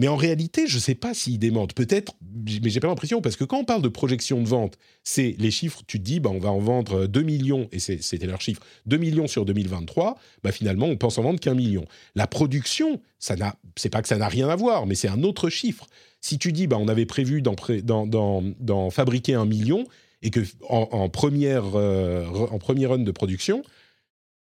Mais 0.00 0.06
en 0.06 0.16
réalité, 0.16 0.68
je 0.68 0.76
ne 0.76 0.80
sais 0.80 0.94
pas 0.94 1.12
s'ils 1.12 1.40
démentent. 1.40 1.74
Peut-être, 1.74 2.14
mais 2.62 2.70
j'ai 2.70 2.78
pas 2.78 2.86
l'impression, 2.86 3.20
parce 3.20 3.34
que 3.34 3.42
quand 3.42 3.58
on 3.58 3.64
parle 3.64 3.82
de 3.82 3.88
projection 3.88 4.40
de 4.40 4.46
vente, 4.46 4.78
c'est 5.02 5.34
les 5.38 5.50
chiffres, 5.50 5.82
tu 5.88 5.98
te 5.98 6.04
dis, 6.04 6.20
bah, 6.20 6.30
on 6.32 6.38
va 6.38 6.50
en 6.50 6.60
vendre 6.60 7.06
2 7.06 7.22
millions, 7.22 7.68
et 7.72 7.80
c'était 7.80 8.26
leur 8.26 8.40
chiffre, 8.40 8.62
2 8.86 8.96
millions 8.96 9.26
sur 9.26 9.44
2023, 9.44 10.16
bah, 10.44 10.52
finalement, 10.52 10.86
on 10.86 10.96
pense 10.96 11.18
en 11.18 11.22
vendre 11.22 11.40
qu'un 11.40 11.54
million. 11.54 11.84
La 12.14 12.28
production, 12.28 13.00
ça 13.18 13.34
n'a, 13.34 13.56
c'est 13.74 13.90
pas 13.90 14.00
que 14.00 14.08
ça 14.08 14.18
n'a 14.18 14.28
rien 14.28 14.48
à 14.48 14.54
voir, 14.54 14.86
mais 14.86 14.94
c'est 14.94 15.08
un 15.08 15.24
autre 15.24 15.50
chiffre. 15.50 15.86
Si 16.20 16.38
tu 16.38 16.52
dis, 16.52 16.68
bah, 16.68 16.76
on 16.78 16.86
avait 16.86 17.06
prévu 17.06 17.42
d'en, 17.42 18.90
fabriquer 18.90 19.34
un 19.34 19.46
million, 19.46 19.84
et 20.22 20.30
que 20.30 20.40
en, 20.68 21.08
première 21.08 21.76
euh, 21.76 22.26
en 22.26 22.58
premier 22.58 22.86
run 22.86 22.98
de 22.98 23.10
production 23.10 23.62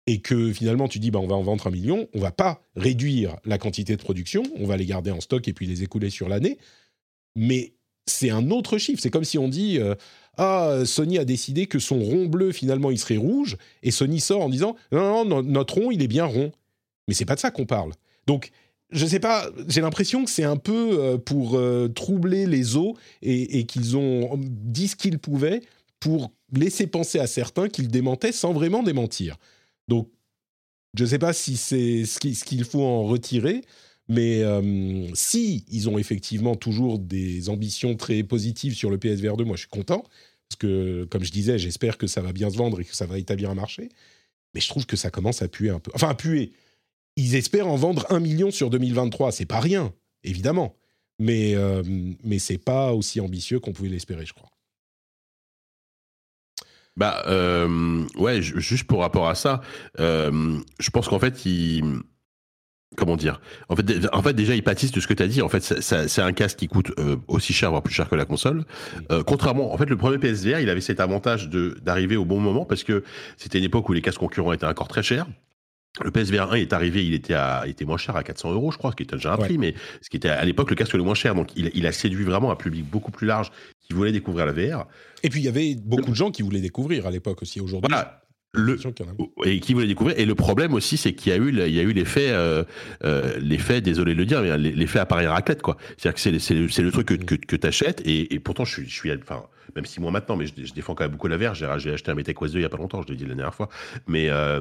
et 0.06 0.20
que 0.20 0.52
finalement 0.52 0.88
tu 0.88 0.98
dis 0.98 1.10
bah 1.10 1.18
on 1.18 1.26
va 1.26 1.34
en 1.34 1.42
vendre 1.42 1.66
un 1.66 1.70
million, 1.70 2.08
on 2.14 2.20
va 2.20 2.30
pas 2.30 2.62
réduire 2.76 3.36
la 3.44 3.58
quantité 3.58 3.96
de 3.96 4.02
production, 4.02 4.42
on 4.56 4.66
va 4.66 4.76
les 4.76 4.86
garder 4.86 5.10
en 5.10 5.20
stock 5.20 5.46
et 5.48 5.52
puis 5.52 5.66
les 5.66 5.82
écouler 5.82 6.10
sur 6.10 6.28
l'année, 6.28 6.58
mais 7.34 7.74
c'est 8.06 8.30
un 8.30 8.50
autre 8.50 8.76
chiffre. 8.76 9.00
C'est 9.00 9.10
comme 9.10 9.24
si 9.24 9.38
on 9.38 9.48
dit 9.48 9.78
euh, 9.78 9.94
ah 10.36 10.82
Sony 10.84 11.18
a 11.18 11.24
décidé 11.24 11.66
que 11.66 11.78
son 11.78 11.98
rond 11.98 12.26
bleu 12.26 12.52
finalement 12.52 12.90
il 12.90 12.98
serait 12.98 13.16
rouge 13.16 13.56
et 13.82 13.90
Sony 13.90 14.20
sort 14.20 14.42
en 14.42 14.48
disant 14.48 14.76
non 14.92 15.24
non, 15.24 15.24
non 15.24 15.42
notre 15.42 15.74
rond 15.74 15.90
il 15.90 16.02
est 16.02 16.08
bien 16.08 16.26
rond, 16.26 16.52
mais 17.08 17.14
c'est 17.14 17.24
pas 17.24 17.34
de 17.34 17.40
ça 17.40 17.50
qu'on 17.50 17.66
parle. 17.66 17.92
Donc 18.26 18.50
je 18.90 19.06
sais 19.06 19.20
pas, 19.20 19.50
j'ai 19.68 19.80
l'impression 19.80 20.24
que 20.24 20.30
c'est 20.30 20.44
un 20.44 20.56
peu 20.56 20.98
euh, 20.98 21.18
pour 21.18 21.56
euh, 21.56 21.88
troubler 21.88 22.46
les 22.46 22.76
eaux 22.76 22.96
et, 23.22 23.64
qu'ils 23.66 23.96
ont 23.96 24.38
dit 24.38 24.88
ce 24.88 24.96
qu'ils 24.96 25.18
pouvaient 25.18 25.62
pour 26.00 26.32
laisser 26.52 26.86
penser 26.86 27.18
à 27.18 27.26
certains 27.26 27.68
qu'ils 27.68 27.88
démentaient 27.88 28.32
sans 28.32 28.52
vraiment 28.52 28.82
démentir. 28.82 29.36
Donc, 29.88 30.10
je 30.96 31.04
ne 31.04 31.08
sais 31.08 31.18
pas 31.18 31.32
si 31.32 31.56
c'est 31.56 32.04
ce 32.04 32.18
qu'il 32.44 32.64
faut 32.64 32.82
en 32.82 33.04
retirer, 33.04 33.62
mais 34.08 34.42
euh, 34.42 35.08
si 35.14 35.64
ils 35.68 35.88
ont 35.88 35.98
effectivement 35.98 36.54
toujours 36.54 36.98
des 36.98 37.48
ambitions 37.48 37.96
très 37.96 38.22
positives 38.22 38.74
sur 38.74 38.90
le 38.90 38.98
PSVR 38.98 39.36
2, 39.36 39.44
moi 39.44 39.56
je 39.56 39.62
suis 39.62 39.68
content, 39.68 40.04
parce 40.48 40.58
que 40.58 41.04
comme 41.10 41.24
je 41.24 41.32
disais, 41.32 41.58
j'espère 41.58 41.98
que 41.98 42.06
ça 42.06 42.20
va 42.20 42.32
bien 42.32 42.50
se 42.50 42.56
vendre 42.56 42.80
et 42.80 42.84
que 42.84 42.94
ça 42.94 43.06
va 43.06 43.18
établir 43.18 43.50
un 43.50 43.54
marché. 43.54 43.88
Mais 44.54 44.60
je 44.60 44.68
trouve 44.68 44.86
que 44.86 44.94
ça 44.96 45.10
commence 45.10 45.42
à 45.42 45.48
puer 45.48 45.70
un 45.70 45.80
peu. 45.80 45.90
Enfin, 45.94 46.10
à 46.10 46.14
puer 46.14 46.52
ils 47.16 47.34
espèrent 47.34 47.68
en 47.68 47.76
vendre 47.76 48.06
un 48.10 48.20
million 48.20 48.50
sur 48.50 48.70
2023. 48.70 49.32
C'est 49.32 49.46
pas 49.46 49.60
rien, 49.60 49.92
évidemment. 50.22 50.76
Mais, 51.18 51.54
euh, 51.54 51.82
mais 52.24 52.38
c'est 52.38 52.58
pas 52.58 52.92
aussi 52.92 53.20
ambitieux 53.20 53.60
qu'on 53.60 53.72
pouvait 53.72 53.88
l'espérer, 53.88 54.26
je 54.26 54.34
crois. 54.34 54.50
Bah, 56.96 57.24
euh, 57.26 58.04
ouais, 58.16 58.40
juste 58.40 58.84
pour 58.84 59.00
rapport 59.00 59.28
à 59.28 59.34
ça, 59.34 59.60
euh, 60.00 60.58
je 60.78 60.90
pense 60.90 61.08
qu'en 61.08 61.18
fait. 61.18 61.34
Comment 62.96 63.16
dire? 63.16 63.40
En 63.68 63.76
fait, 63.76 63.84
en 64.12 64.22
fait, 64.22 64.34
déjà, 64.34 64.54
il 64.54 64.62
pâtissent 64.62 64.92
de 64.92 65.00
ce 65.00 65.08
que 65.08 65.14
tu 65.14 65.22
as 65.22 65.26
dit. 65.26 65.42
En 65.42 65.48
fait, 65.48 65.60
c'est 65.80 66.22
un 66.22 66.32
casque 66.32 66.58
qui 66.58 66.68
coûte 66.68 66.92
euh, 66.98 67.16
aussi 67.26 67.52
cher, 67.52 67.70
voire 67.70 67.82
plus 67.82 67.94
cher 67.94 68.08
que 68.08 68.14
la 68.14 68.24
console. 68.24 68.64
Euh, 69.10 69.22
contrairement, 69.24 69.72
en 69.72 69.76
fait, 69.76 69.86
le 69.90 69.96
premier 69.96 70.18
PSVR, 70.18 70.60
il 70.60 70.70
avait 70.70 70.80
cet 70.80 71.00
avantage 71.00 71.48
d'arriver 71.82 72.16
au 72.16 72.24
bon 72.24 72.38
moment 72.38 72.64
parce 72.64 72.84
que 72.84 73.02
c'était 73.36 73.58
une 73.58 73.64
époque 73.64 73.88
où 73.88 73.92
les 73.92 74.02
casques 74.02 74.20
concurrents 74.20 74.52
étaient 74.52 74.66
encore 74.66 74.88
très 74.88 75.02
chers. 75.02 75.26
Le 76.02 76.10
PSVR 76.10 76.52
1 76.52 76.56
est 76.56 76.72
arrivé, 76.72 77.06
il 77.06 77.14
était, 77.14 77.34
à, 77.34 77.64
était 77.68 77.84
moins 77.84 77.98
cher 77.98 78.16
à 78.16 78.24
400 78.24 78.52
euros, 78.52 78.72
je 78.72 78.78
crois, 78.78 78.90
ce 78.90 78.96
qui 78.96 79.04
était 79.04 79.14
déjà 79.14 79.34
un 79.34 79.36
prix, 79.36 79.58
mais 79.58 79.74
ce 80.02 80.10
qui 80.10 80.16
était 80.16 80.28
à 80.28 80.44
l'époque 80.44 80.70
le 80.70 80.76
casque 80.76 80.94
le 80.94 81.04
moins 81.04 81.14
cher. 81.14 81.36
Donc, 81.36 81.50
il, 81.54 81.70
il, 81.72 81.86
a 81.86 81.92
séduit 81.92 82.24
vraiment 82.24 82.50
un 82.50 82.56
public 82.56 82.84
beaucoup 82.84 83.12
plus 83.12 83.28
large 83.28 83.52
qui 83.80 83.92
voulait 83.92 84.10
découvrir 84.10 84.44
la 84.44 84.52
VR. 84.52 84.86
Et 85.22 85.28
puis, 85.28 85.40
il 85.40 85.44
y 85.44 85.48
avait 85.48 85.76
beaucoup 85.76 86.10
de 86.10 86.16
gens 86.16 86.32
qui 86.32 86.42
voulaient 86.42 86.60
découvrir 86.60 87.06
à 87.06 87.12
l'époque 87.12 87.42
aussi. 87.42 87.60
Aujourd'hui, 87.60 87.88
voilà. 87.88 88.22
Le, 88.56 88.78
et 89.44 89.58
qui 89.58 89.74
voulait 89.74 89.86
découvrir. 89.86 90.18
Et 90.18 90.26
le 90.26 90.34
problème 90.34 90.74
aussi, 90.74 90.96
c'est 90.96 91.12
qu'il 91.12 91.32
y 91.32 91.34
a 91.34 91.38
eu, 91.38 91.48
il 91.48 91.74
y 91.74 91.80
a 91.80 91.82
eu 91.82 91.92
l'effet, 91.92 92.30
euh, 92.30 92.62
euh, 93.04 93.36
l'effet, 93.40 93.80
désolé 93.80 94.14
de 94.14 94.18
le 94.18 94.26
dire, 94.26 94.42
mais 94.42 94.56
l'effet 94.58 95.00
appareil 95.00 95.26
raclette, 95.26 95.60
quoi. 95.60 95.76
C'est-à-dire 95.96 96.14
que 96.14 96.38
c'est, 96.38 96.82
le 96.82 96.92
truc 96.92 97.06
que, 97.06 97.14
que, 97.14 97.34
que 97.34 97.56
t'achètes 97.56 98.00
et, 98.04 98.32
et 98.32 98.38
pourtant, 98.38 98.64
je 98.64 98.72
suis, 98.72 98.88
je 98.88 98.94
suis, 98.94 99.12
enfin, 99.12 99.44
même 99.74 99.86
si 99.86 100.00
moi 100.00 100.10
maintenant, 100.10 100.36
mais 100.36 100.46
je, 100.46 100.52
je, 100.64 100.72
défends 100.72 100.94
quand 100.94 101.04
même 101.04 101.12
beaucoup 101.12 101.28
la 101.28 101.36
VR. 101.36 101.54
J'ai, 101.54 101.66
acheté 101.66 102.10
un 102.10 102.14
MetaQuest 102.14 102.54
2 102.54 102.60
il 102.60 102.62
y 102.62 102.66
a 102.66 102.68
pas 102.68 102.76
longtemps, 102.76 103.02
je 103.02 103.08
l'ai 103.08 103.16
dit 103.16 103.24
la 103.24 103.34
dernière 103.34 103.54
fois. 103.54 103.68
Mais, 104.06 104.28
euh, 104.30 104.60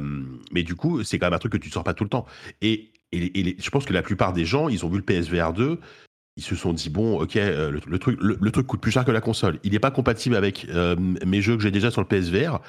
mais 0.51 0.63
du 0.63 0.75
coup, 0.75 1.03
c'est 1.03 1.19
quand 1.19 1.27
même 1.27 1.33
un 1.33 1.39
truc 1.39 1.53
que 1.53 1.57
tu 1.57 1.69
sors 1.69 1.83
pas 1.83 1.93
tout 1.93 2.03
le 2.03 2.09
temps. 2.09 2.25
Et, 2.61 2.91
et, 3.11 3.39
et 3.39 3.43
les, 3.43 3.55
je 3.59 3.69
pense 3.69 3.85
que 3.85 3.93
la 3.93 4.01
plupart 4.01 4.33
des 4.33 4.45
gens, 4.45 4.69
ils 4.69 4.85
ont 4.85 4.89
vu 4.89 4.97
le 4.97 5.03
PSVR 5.03 5.53
2 5.53 5.79
ils 6.35 6.43
se 6.43 6.55
sont 6.55 6.73
dit 6.73 6.89
bon 6.89 7.19
ok 7.21 7.35
euh, 7.35 7.71
le, 7.71 7.79
le, 7.85 7.99
truc 7.99 8.19
le, 8.21 8.37
le, 8.41 8.51
truc 8.51 8.65
coûte 8.65 8.81
plus 8.81 8.91
cher 8.91 9.05
que 9.05 9.11
la 9.11 9.21
console 9.21 9.59
il 9.63 9.71
n'est 9.71 9.79
pas 9.79 9.91
compatible 9.91 10.35
avec 10.35 10.65
euh, 10.69 10.95
mes 10.97 11.41
jeux 11.41 11.55
que 11.55 11.63
j'ai 11.63 11.71
déjà 11.71 11.91
sur 11.91 12.01
le 12.01 12.07
PSVR 12.07 12.59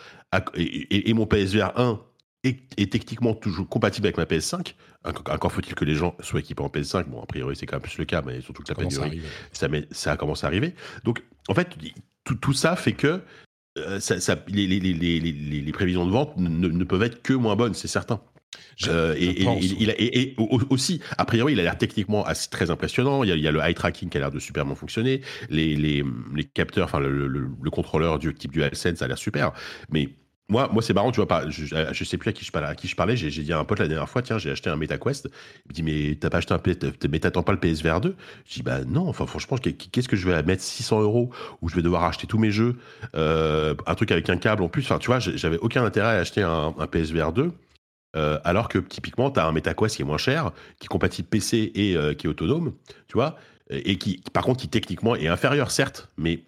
et, 0.55 0.63
et, 0.63 1.11
et 1.11 1.15
mon 1.15 1.27
PSVR 1.27 1.73
1 1.77 2.01
est, 2.45 2.61
est, 2.79 2.93
techniquement 2.93 3.33
toujours 3.33 3.67
compatible 3.67 4.07
avec 4.07 4.19
ma 4.19 4.25
PS5 4.25 4.75
encore 5.05 5.51
faut-il 5.51 5.75
que 5.75 5.85
les 5.85 5.95
gens 5.95 6.15
soient 6.21 6.41
équipés 6.41 6.63
en 6.63 6.69
PS5 6.69 7.05
bon 7.05 7.23
a 7.23 7.27
priori 7.27 7.57
c'est 7.57 7.65
quand 7.65 7.77
même 7.77 7.83
plus 7.83 7.97
le 7.97 8.05
cas 8.05 8.23
mais 8.25 8.43
surtout 8.43 8.63
que 8.63 8.69
la 8.69 8.75
pénurie 8.75 9.23
ça, 9.53 9.69
ça, 9.69 9.77
ça 9.91 10.13
a 10.13 10.17
commencé 10.17 10.45
à 10.45 10.49
arriver 10.49 10.75
donc 11.05 11.23
en 11.49 11.55
fait 11.55 11.75
tout, 12.25 12.35
tout 12.35 12.53
ça 12.53 12.77
fait 12.77 12.93
que 12.93 13.21
euh, 13.79 14.01
ça, 14.01 14.21
ça- 14.21 14.37
les, 14.49 14.67
les- 14.67 14.81
les- 14.81 14.95
les- 14.95 15.21
les- 15.21 15.61
les 15.61 15.73
prévisions 15.73 16.07
de 16.07 16.11
vente 16.13 16.37
ne, 16.37 16.49
ne 16.69 16.85
peuvent 16.85 17.03
être 17.03 17.23
que 17.23 17.33
moins 17.35 17.57
bonnes, 17.57 17.75
c'est 17.75 17.89
certain. 17.89 18.21
Euh, 18.87 19.15
et, 19.19 19.43
il- 19.43 19.91
aussi, 20.71 21.01
a 21.19 21.25
priori, 21.25 21.55
il 21.55 21.61
a 21.61 21.65
l'air 21.65 21.77
techniquement 21.77 22.25
assez, 22.25 22.49
très 22.49 22.71
impressionnant. 22.71 23.25
Il 23.25 23.29
y, 23.31 23.33
a, 23.33 23.37
il 23.37 23.43
y 23.43 23.49
a 23.49 23.53
le 23.53 23.61
eye 23.61 23.75
tracking 23.75 24.09
qui 24.09 24.17
a 24.17 24.21
l'air 24.21 24.31
de 24.31 24.39
super 24.39 24.65
bien 24.65 24.77
fonctionner. 24.77 25.23
Les, 25.51 25.75
les, 25.77 26.05
les 26.35 26.45
capteurs, 26.45 26.85
enfin 26.87 27.01
le, 27.01 27.27
le- 27.27 27.49
le 27.61 27.71
contrôleur 27.71 28.19
du 28.21 28.33
type 28.33 28.53
DualSense 28.53 29.03
a 29.03 29.09
l'air 29.09 29.19
super. 29.19 29.53
Mais 29.91 30.09
moi, 30.51 30.69
moi 30.71 30.83
c'est 30.83 30.93
marrant, 30.93 31.11
tu 31.11 31.17
vois, 31.17 31.27
pas, 31.27 31.49
je, 31.49 31.65
je 31.65 32.05
sais 32.05 32.19
plus 32.19 32.29
à 32.29 32.33
qui 32.33 32.45
je 32.45 32.53
parlais. 32.53 32.69
À 32.69 32.75
qui 32.75 32.87
je 32.87 32.95
parlais 32.95 33.17
j'ai, 33.17 33.31
dit 33.31 33.53
à 33.53 33.59
un 33.59 33.65
pote 33.65 33.79
la 33.79 33.89
dernière 33.89 34.09
fois, 34.09 34.21
tiens, 34.21 34.37
j'ai 34.39 34.51
acheté 34.51 34.69
un 34.69 34.77
MetaQuest. 34.77 35.29
Il 35.65 35.69
me 35.69 35.73
dit, 35.73 35.83
mais 35.83 36.17
t'as 36.17 36.29
pas 36.29 36.39
acheté 36.39 36.53
un 36.53 36.59
t'as- 36.59 37.09
mais 37.09 37.19
t'attends 37.19 37.43
pas 37.43 37.53
le 37.53 37.61
PSVR 37.61 38.01
2 38.01 38.15
Je 38.47 38.55
dis, 38.55 38.63
bah 38.63 38.85
non, 38.85 39.09
enfin 39.09 39.27
franchement, 39.27 39.57
qu'est-ce 39.57 40.09
que 40.09 40.17
je 40.17 40.29
vais 40.29 40.43
mettre 40.43 40.63
600 40.63 41.01
euros 41.01 41.31
où 41.63 41.69
je 41.69 41.77
vais 41.77 41.83
devoir 41.83 42.05
acheter 42.05 42.27
tous 42.27 42.39
mes 42.39 42.51
jeux, 42.51 42.77
euh, 43.17 43.75
un 43.87 43.95
truc 43.95 44.11
avec 44.13 44.29
un 44.29 44.37
câble 44.37 44.63
en 44.63 44.69
plus? 44.69 44.83
Enfin, 44.83 44.99
tu 44.99 45.07
vois, 45.07 45.19
j'avais 45.19 45.59
aucun 45.59 45.85
intérêt 45.85 46.17
à 46.17 46.21
acheter 46.21 46.43
un, 46.43 46.73
PSVR 46.91 47.33
2. 47.33 47.53
Euh, 48.17 48.39
alors 48.45 48.69
que 48.69 48.79
typiquement, 48.79 49.31
tu 49.31 49.41
as 49.41 49.47
un 49.47 49.53
MetaQuest 49.53 49.97
qui 49.97 50.03
est 50.03 50.05
moins 50.05 50.19
cher, 50.19 50.53
qui 50.79 50.85
est 50.85 50.89
compatible 50.89 51.27
PC 51.29 51.73
et 51.75 51.97
euh, 51.97 52.15
qui 52.15 52.27
est 52.27 52.31
autonome, 52.31 52.75
tu 53.09 53.15
vois, 53.15 53.37
et 53.71 53.97
qui, 53.97 54.23
par 54.33 54.45
contre, 54.45 54.61
qui 54.61 54.69
techniquement 54.69 55.17
est 55.17 55.27
inférieur, 55.27 55.71
certes, 55.71 56.11
mais 56.17 56.45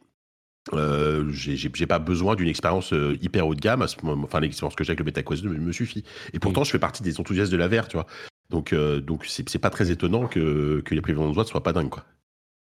euh, 0.73 1.31
j'ai 1.31 1.87
pas 1.87 1.99
besoin 1.99 2.35
d'une 2.35 2.49
expérience 2.49 2.93
euh, 2.93 3.17
hyper 3.23 3.47
haut 3.47 3.55
de 3.55 3.61
gamme. 3.61 3.83
À 3.83 3.89
ce 3.89 3.97
moment, 4.03 4.25
enfin, 4.25 4.41
l'expérience 4.41 4.75
que 4.75 4.85
j'ai 4.85 4.91
avec 4.91 5.01
le 5.01 5.05
MetaQuest 5.05 5.43
2 5.43 5.49
me, 5.51 5.59
me 5.59 5.73
suffit. 5.73 6.05
Et 6.33 6.39
pourtant, 6.39 6.65
je 6.65 6.71
fais 6.71 6.79
partie 6.79 7.03
des 7.03 7.21
enthousiastes 7.21 7.53
de 7.53 7.57
la 7.57 7.69
VR, 7.69 7.89
tu 7.89 7.97
vois. 7.97 8.07
Donc, 8.51 8.73
euh, 8.73 9.01
donc 9.01 9.27
c'est 9.27 9.59
pas 9.59 9.71
très 9.71 9.91
étonnant 9.91 10.27
que, 10.27 10.83
que 10.85 10.95
les 10.95 11.01
prévisions 11.01 11.31
de 11.31 11.39
ne 11.39 11.45
soient 11.45 11.63
pas 11.63 11.73
dingues, 11.73 11.91
quoi. 11.91 12.05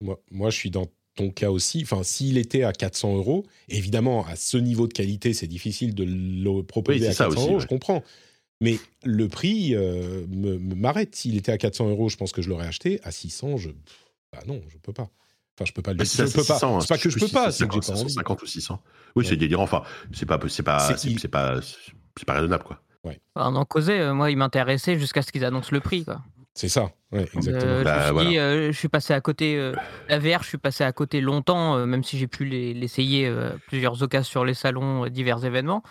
Moi, 0.02 0.18
moi, 0.30 0.50
je 0.50 0.56
suis 0.56 0.70
dans 0.70 0.86
ton 1.14 1.30
cas 1.30 1.50
aussi. 1.50 1.82
Enfin, 1.82 2.02
s'il 2.02 2.38
était 2.38 2.62
à 2.62 2.72
400 2.72 3.16
euros, 3.16 3.44
évidemment, 3.68 4.24
à 4.26 4.36
ce 4.36 4.56
niveau 4.56 4.86
de 4.86 4.92
qualité, 4.92 5.34
c'est 5.34 5.46
difficile 5.46 5.94
de 5.94 6.04
le 6.04 6.62
proposer 6.62 7.00
Oui, 7.00 7.06
à 7.06 7.12
ça 7.12 7.24
400 7.24 7.36
aussi, 7.36 7.46
euros, 7.46 7.54
ouais. 7.56 7.62
je 7.62 7.66
comprends. 7.66 8.02
Mais 8.62 8.78
le 9.04 9.28
prix 9.28 9.74
euh, 9.74 10.26
m'arrête. 10.28 11.16
S'il 11.16 11.36
était 11.36 11.52
à 11.52 11.58
400 11.58 11.90
euros, 11.90 12.08
je 12.08 12.16
pense 12.16 12.32
que 12.32 12.42
je 12.42 12.48
l'aurais 12.48 12.66
acheté. 12.66 13.00
À 13.02 13.10
600, 13.10 13.56
je. 13.56 13.70
Bah 14.32 14.40
non, 14.46 14.60
je 14.68 14.76
peux 14.78 14.92
pas. 14.92 15.10
Enfin, 15.58 15.64
je 15.66 15.72
peux 15.72 15.82
pas 15.82 15.92
le 15.92 15.98
Bah, 15.98 16.04
je 16.04 16.22
peux 16.22 16.24
pas. 16.44 16.54
600, 16.54 16.76
hein. 16.76 16.80
C'est 16.80 16.88
pas 16.88 16.98
que 16.98 17.10
je 17.10 17.18
peux 17.18 17.24
Oui, 17.26 17.32
pas, 17.32 17.50
c'est 17.52 17.66
que 17.66 17.74
j'ai 17.74 17.80
pas 17.80 17.86
50, 17.86 18.02
envie. 18.02 18.12
50 18.14 18.42
ou 18.42 18.46
600. 18.46 18.82
Oui, 19.16 19.24
Ouais. 19.24 19.28
c'est 19.30 19.36
délirant. 19.36 19.64
Enfin, 19.64 19.82
c'est 20.12 20.26
pas, 20.26 20.38
c'est 20.48 20.62
pas, 20.62 20.78
C'est- 20.96 21.28
pas, 21.28 21.60
c'est 22.16 22.24
pas 22.26 22.34
raisonnable, 22.34 22.64
quoi. 22.64 22.80
On 23.36 23.56
en 23.56 23.64
causait, 23.64 24.00
euh, 24.00 24.12
moi, 24.14 24.30
il 24.30 24.36
m'intéressait 24.36 24.98
jusqu'à 24.98 25.22
ce 25.22 25.32
qu'ils 25.32 25.44
annoncent 25.44 25.70
le 25.72 25.80
prix. 25.80 26.04
Quoi. 26.04 26.20
C'est 26.54 26.68
ça, 26.68 26.90
ouais, 27.12 27.26
exactement. 27.34 27.72
Euh, 27.72 27.84
Bah, 27.84 27.94
je 27.94 27.98
me 27.98 28.04
suis 28.04 28.12
voilà. 28.12 28.28
dit, 28.30 28.38
euh, 28.38 28.72
je 28.72 28.78
suis 28.78 28.88
passé 28.88 29.14
à 29.14 29.20
côté. 29.20 29.56
euh, 29.58 29.72
la 30.08 30.18
VR, 30.18 30.42
je 30.42 30.48
suis 30.48 30.58
passé 30.58 30.84
à 30.84 30.92
côté 30.92 31.20
longtemps, 31.22 31.76
euh, 31.76 31.86
même 31.86 32.04
si 32.04 32.18
j'ai 32.18 32.26
pu 32.26 32.44
les- 32.44 32.74
l'essayer 32.74 33.26
euh, 33.26 33.52
plusieurs 33.68 34.02
occasions 34.02 34.28
sur 34.30 34.44
les 34.44 34.52
salons, 34.54 35.04
euh, 35.06 35.08
divers 35.08 35.44
événements. 35.44 35.82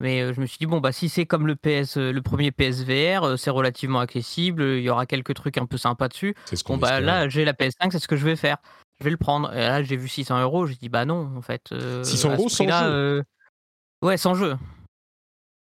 Mais 0.00 0.20
euh, 0.22 0.32
je 0.34 0.40
me 0.40 0.46
suis 0.46 0.58
dit, 0.58 0.66
bon, 0.66 0.80
bah, 0.80 0.92
si 0.92 1.08
c'est 1.08 1.24
comme 1.26 1.46
le, 1.46 1.56
PS, 1.56 1.96
euh, 1.96 2.12
le 2.12 2.22
premier 2.22 2.50
PSVR, 2.52 3.22
euh, 3.24 3.36
c'est 3.36 3.50
relativement 3.50 4.00
accessible, 4.00 4.62
il 4.62 4.82
y 4.82 4.90
aura 4.90 5.06
quelques 5.06 5.34
trucs 5.34 5.56
un 5.58 5.66
peu 5.66 5.78
sympas 5.78 6.08
dessus. 6.08 6.34
C'est 6.44 6.56
ce 6.56 6.64
qu'on 6.64 6.74
Bon, 6.74 6.80
bah 6.80 6.88
espérait. 6.88 7.00
là, 7.06 7.28
j'ai 7.28 7.44
la 7.44 7.52
PS5, 7.54 7.90
c'est 7.92 7.98
ce 8.00 8.08
que 8.08 8.16
je 8.16 8.24
vais 8.24 8.36
faire. 8.36 8.56
Je 9.00 9.04
vais 9.04 9.10
le 9.10 9.16
prendre. 9.16 9.52
Et 9.54 9.60
là, 9.60 9.82
j'ai 9.82 9.96
vu 9.96 10.08
600 10.08 10.40
euros, 10.42 10.66
j'ai 10.66 10.74
dit, 10.76 10.88
bah 10.88 11.04
non, 11.04 11.30
en 11.36 11.42
fait. 11.42 11.72
euh, 11.72 12.04
600 12.04 12.28
à 12.28 12.32
ce 12.32 12.38
euros 12.38 12.48
sans 12.48 12.64
jeu 12.64 12.70
euh, 12.86 13.22
Ouais, 14.02 14.16
sans 14.16 14.34
jeu. 14.34 14.56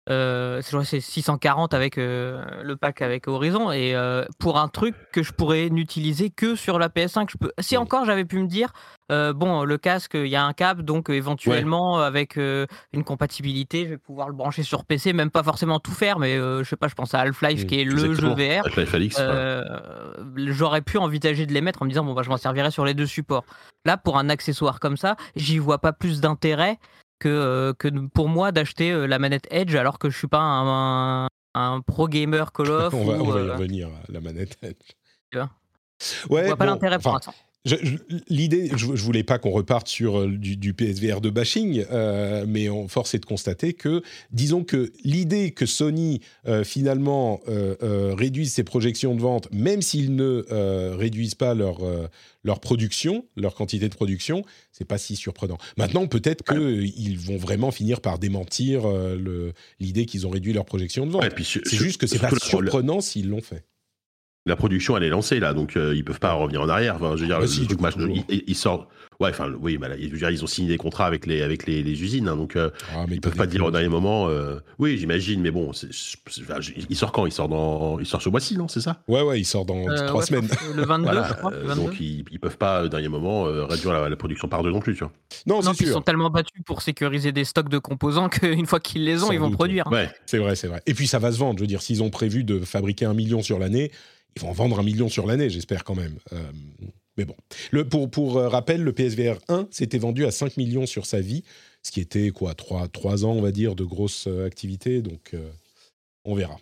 Euh, 0.09 0.61
c'est- 0.63 0.67
je 0.71 0.77
crois 0.77 0.83
que 0.83 0.89
c'est 0.89 1.01
640 1.01 1.75
avec 1.75 1.99
euh, 1.99 2.43
le 2.63 2.77
pack 2.77 3.03
avec 3.03 3.29
Horizon 3.29 3.71
et 3.73 3.95
euh, 3.95 4.25
pour 4.39 4.59
un 4.59 4.69
truc 4.69 4.95
que 5.13 5.23
je 5.23 5.33
pourrais 5.33 5.69
n'utiliser 5.71 6.31
que 6.31 6.55
sur 6.55 6.79
la 6.79 6.89
PS5 6.89 7.29
je 7.31 7.37
peux 7.39 7.53
si 7.61 7.77
encore 7.77 8.05
j'avais 8.05 8.25
pu 8.25 8.39
me 8.39 8.47
dire 8.47 8.73
bon 9.11 9.65
le 9.65 9.79
casque 9.79 10.13
il 10.15 10.27
y 10.29 10.37
a 10.37 10.45
un 10.45 10.53
câble 10.53 10.83
donc 10.85 11.09
éventuellement 11.11 11.99
avec 11.99 12.37
une 12.37 13.05
compatibilité 13.05 13.85
je 13.85 13.91
vais 13.91 13.99
pouvoir 13.99 14.29
le 14.29 14.35
brancher 14.35 14.63
sur 14.63 14.85
PC 14.85 15.13
même 15.13 15.31
pas 15.31 15.43
forcément 15.43 15.79
tout 15.81 15.93
faire 15.93 16.19
mais 16.19 16.37
je 16.37 16.63
sais 16.65 16.77
pas 16.77 16.89
je 16.89 16.95
pense 16.95 17.15
à 17.15 17.21
Half-Life 17.21 17.67
qui 17.67 17.81
est 17.81 17.85
le 17.85 17.97
jeu 18.15 18.29
VR 18.35 18.67
j'aurais 20.37 20.83
pu 20.83 20.99
envisager 20.99 21.47
de 21.47 21.53
les 21.53 21.61
mettre 21.61 21.83
en 21.83 21.85
me 21.85 21.91
disant 21.91 22.05
bon 22.05 22.15
bah 22.15 22.23
je 22.23 22.29
m'en 22.31 22.37
servirai 22.37 22.71
sur 22.71 22.85
les 22.85 22.95
deux 22.95 23.07
supports. 23.07 23.45
Là 23.85 23.97
pour 23.97 24.19
un 24.19 24.29
accessoire 24.29 24.81
comme 24.81 24.97
ça, 24.97 25.17
j'y 25.37 25.59
vois 25.59 25.79
pas 25.79 25.93
plus 25.93 26.21
d'intérêt 26.21 26.79
que 27.19 27.29
euh, 27.29 27.73
que 27.75 27.89
pour 28.09 28.29
moi 28.29 28.53
d'acheter 28.53 28.93
euh, 28.93 29.07
la 29.07 29.19
manette 29.19 29.47
Edge 29.51 29.75
alors 29.75 29.99
que 29.99 30.11
je 30.11 30.17
suis 30.17 30.29
pas 30.29 30.39
un, 30.41 31.25
un, 31.25 31.29
un 31.55 31.81
pro 31.81 32.09
gamer 32.09 32.53
Call 32.53 32.71
of 32.71 32.95
on 32.95 33.05
va, 33.05 33.19
ou, 33.19 33.21
on 33.27 33.31
va 33.31 33.41
y 33.41 33.43
euh, 33.49 33.53
revenir 33.55 33.89
à 33.89 34.13
la 34.13 34.21
manette. 34.21 34.59
Tu 35.31 35.39
vois? 35.39 35.51
Je 36.01 36.29
Ouais, 36.29 36.47
vois 36.47 36.57
pas 36.57 36.65
bon, 36.67 36.73
l'intérêt 36.73 36.99
pour 36.99 37.13
l'instant. 37.13 37.35
L'idée, 38.29 38.71
je, 38.77 38.95
je 38.95 39.03
voulais 39.03 39.25
pas 39.25 39.39
qu'on 39.39 39.51
reparte 39.51 39.89
sur 39.89 40.21
euh, 40.21 40.29
du, 40.29 40.57
du 40.57 40.75
PSVR 40.75 41.21
de 41.21 41.31
bashing, 41.31 41.85
euh, 41.91 42.45
mais 42.47 42.69
force 42.89 43.15
est 43.15 43.19
de 43.19 43.27
constater 43.27 43.73
que, 43.75 44.03
disons 44.31 44.65
que 44.65 44.93
l'idée 45.05 45.51
que 45.51 45.67
Sony 45.67 46.21
euh, 46.47 46.65
finalement 46.65 47.41
euh, 47.49 48.15
réduise 48.17 48.53
ses 48.53 48.65
projections 48.65 49.15
de 49.15 49.21
vente, 49.21 49.49
même 49.53 49.83
s'ils 49.83 50.15
ne 50.15 50.47
réduisent 50.95 51.35
pas 51.35 51.55
leur 51.55 51.79
leur 52.45 52.61
production, 52.61 53.27
leur 53.37 53.55
quantité 53.55 53.89
de 53.89 53.95
production, 53.95 54.43
c'est 54.73 54.87
pas 54.87 54.97
si 54.97 55.17
surprenant. 55.17 55.59
Maintenant, 55.77 56.07
peut-être 56.07 56.45
qu'ils 56.45 57.19
vont 57.19 57.37
vraiment 57.37 57.71
finir 57.71 58.01
par 58.01 58.19
démentir 58.19 58.83
l'idée 59.81 60.07
qu'ils 60.07 60.27
ont 60.27 60.31
réduit 60.31 60.53
leur 60.53 60.65
projection 60.65 61.07
de 61.07 61.11
vente. 61.11 61.23
Ouais, 61.23 61.45
c'est 61.45 61.77
juste 61.77 62.01
que 62.01 62.07
c'est 62.07 62.19
pas 62.19 62.31
surprenant 62.41 63.01
s'ils 63.01 63.29
l'ont 63.29 63.43
fait. 63.43 63.65
La 64.47 64.57
production 64.57 64.97
elle 64.97 65.03
est 65.05 65.09
lancée 65.11 65.41
là, 65.41 65.53
donc 65.53 65.77
euh, 65.77 65.95
ils 65.95 66.05
peuvent 66.05 66.21
pas 66.21 66.33
revenir 66.33 66.63
en 66.63 66.69
arrière. 66.69 66.97
Enfin, 66.97 67.17
je 67.17 67.21
veux 67.23 67.27
dire, 67.27 67.37
Ah 67.37 67.41
bah 67.41 67.45
le 67.47 67.51
si, 67.51 67.67
truc, 67.67 67.81
ils, 68.31 68.45
ils 68.47 68.55
sortent. 68.55 68.89
Ouais, 69.21 69.31
enfin, 69.31 69.51
oui, 69.61 69.79
bah, 69.79 69.89
là, 69.89 69.97
je 70.01 70.07
veux 70.07 70.17
dire, 70.17 70.31
ils 70.31 70.45
ont 70.45 70.47
signé 70.47 70.69
des 70.69 70.77
contrats 70.77 71.05
avec 71.07 71.27
les 71.27 71.43
avec 71.43 71.67
les, 71.67 71.83
les 71.83 72.03
usines, 72.05 72.29
hein, 72.29 72.37
donc 72.37 72.55
euh, 72.55 72.71
Ah, 72.95 73.05
mais 73.09 73.17
ils 73.17 73.21
peuvent 73.21 73.35
pas 73.35 73.49
dire 73.49 73.65
au 73.65 73.71
dernier 73.73 73.89
moment. 73.89 74.29
euh, 74.29 74.61
oui, 74.79 74.97
j'imagine, 74.97 75.41
mais 75.41 75.51
bon, 75.51 75.73
c'est- 75.73 75.89
c'est- 75.93 76.43
enfin, 76.43 76.61
je- 76.61 76.71
il 76.89 76.95
sort 76.97 77.11
quand? 77.11 77.27
Il 77.27 77.33
sort 77.33 77.49
dans, 77.49 77.99
il 77.99 78.07
sort 78.07 78.23
ce 78.23 78.29
mois-ci, 78.29 78.57
non 78.57 78.69
C'est 78.69 78.81
ça? 78.81 79.03
Ouais, 79.09 79.23
ouais, 79.23 79.41
il 79.41 79.45
sort 79.45 79.65
dans 79.65 79.89
Euh, 79.89 80.07
trois 80.07 80.21
ouais, 80.21 80.27
semaines. 80.27 80.49
Le 80.77 80.85
22, 80.85 81.03
Voilà. 81.03 81.27
je 81.29 81.35
crois. 81.35 81.51
le 81.51 81.57
euh, 81.57 81.65
22. 81.65 81.83
donc 81.83 82.01
ils, 82.01 82.25
ils 82.31 82.39
peuvent 82.39 82.57
pas 82.59 82.85
au 82.85 82.89
dernier 82.89 83.09
moment 83.09 83.47
euh, 83.49 83.65
réduire 83.65 83.93
la, 83.93 84.09
la 84.09 84.17
production 84.17 84.47
par 84.47 84.63
deux 84.63 84.71
non 84.71 84.79
plus, 84.81 84.95
tu 84.95 85.01
vois. 85.01 85.11
Non, 85.47 85.57
non, 85.57 85.63
c'est 85.63 85.69
puis 85.71 85.79
ils 85.81 85.87
sûr. 85.89 85.95
sont 85.97 86.03
tellement 86.03 86.31
battus 86.31 86.63
pour 86.65 86.81
sécuriser 86.83 87.33
des 87.33 87.45
stocks 87.45 87.69
de 87.69 87.79
composants 87.79 88.29
qu'une 88.31 88.67
fois 88.67 88.79
qu'ils 88.79 89.05
les 89.05 89.25
ont, 89.25 89.27
Sans 89.27 89.33
ils 89.33 89.41
vont 89.41 89.49
doute, 89.49 89.57
produire. 89.57 89.89
hein. 89.89 89.93
Ouais. 89.93 90.11
C'est 90.27 90.39
vrai, 90.39 90.55
c'est 90.55 90.69
vrai. 90.69 90.81
Et 90.87 90.95
puis 90.95 91.09
ça 91.09 91.19
va 91.19 91.33
se 91.33 91.39
vendre. 91.39 91.59
Je 91.59 91.63
veux 91.65 91.67
dire, 91.69 91.83
s'ils 91.83 92.05
ont 92.05 92.11
prévu 92.11 92.45
de 92.45 92.61
fabriquer 92.61 93.05
un 93.07 93.15
million 93.15 93.43
sur 93.43 93.59
l'année, 93.59 93.91
ils 94.37 94.43
vont 94.43 94.51
en 94.51 94.53
vendre 94.53 94.79
un 94.79 94.83
million 94.83 95.09
sur 95.09 95.27
l'année, 95.27 95.51
j'espère 95.51 95.85
quand 95.85 95.95
même. 95.95 96.19
Euh, 96.33 96.53
mais 97.17 97.25
bon. 97.25 98.07
Pour, 98.07 98.39
euh, 98.39 98.49
rappel, 98.49 98.83
le 98.83 98.93
PSVR 98.93 99.39
1 99.49 99.69
s'était 99.71 99.99
vendu 99.99 100.25
à 100.25 100.31
5 100.31 100.57
millions 100.57 100.87
sur 100.87 101.07
sa 101.07 101.21
vie, 101.21 101.43
ce 101.83 101.91
qui 101.91 102.01
était 102.01 102.31
quoi 102.31 102.55
3, 102.55 102.89
trois 102.89 103.25
ans, 103.25 103.33
on 103.33 103.43
va 103.43 103.51
dire, 103.51 103.75
de 103.75 103.85
grosse 103.85 104.29
euh, 104.29 104.47
activité. 104.47 105.03
Donc, 105.03 105.35
on 106.25 106.35
verra. 106.35 106.57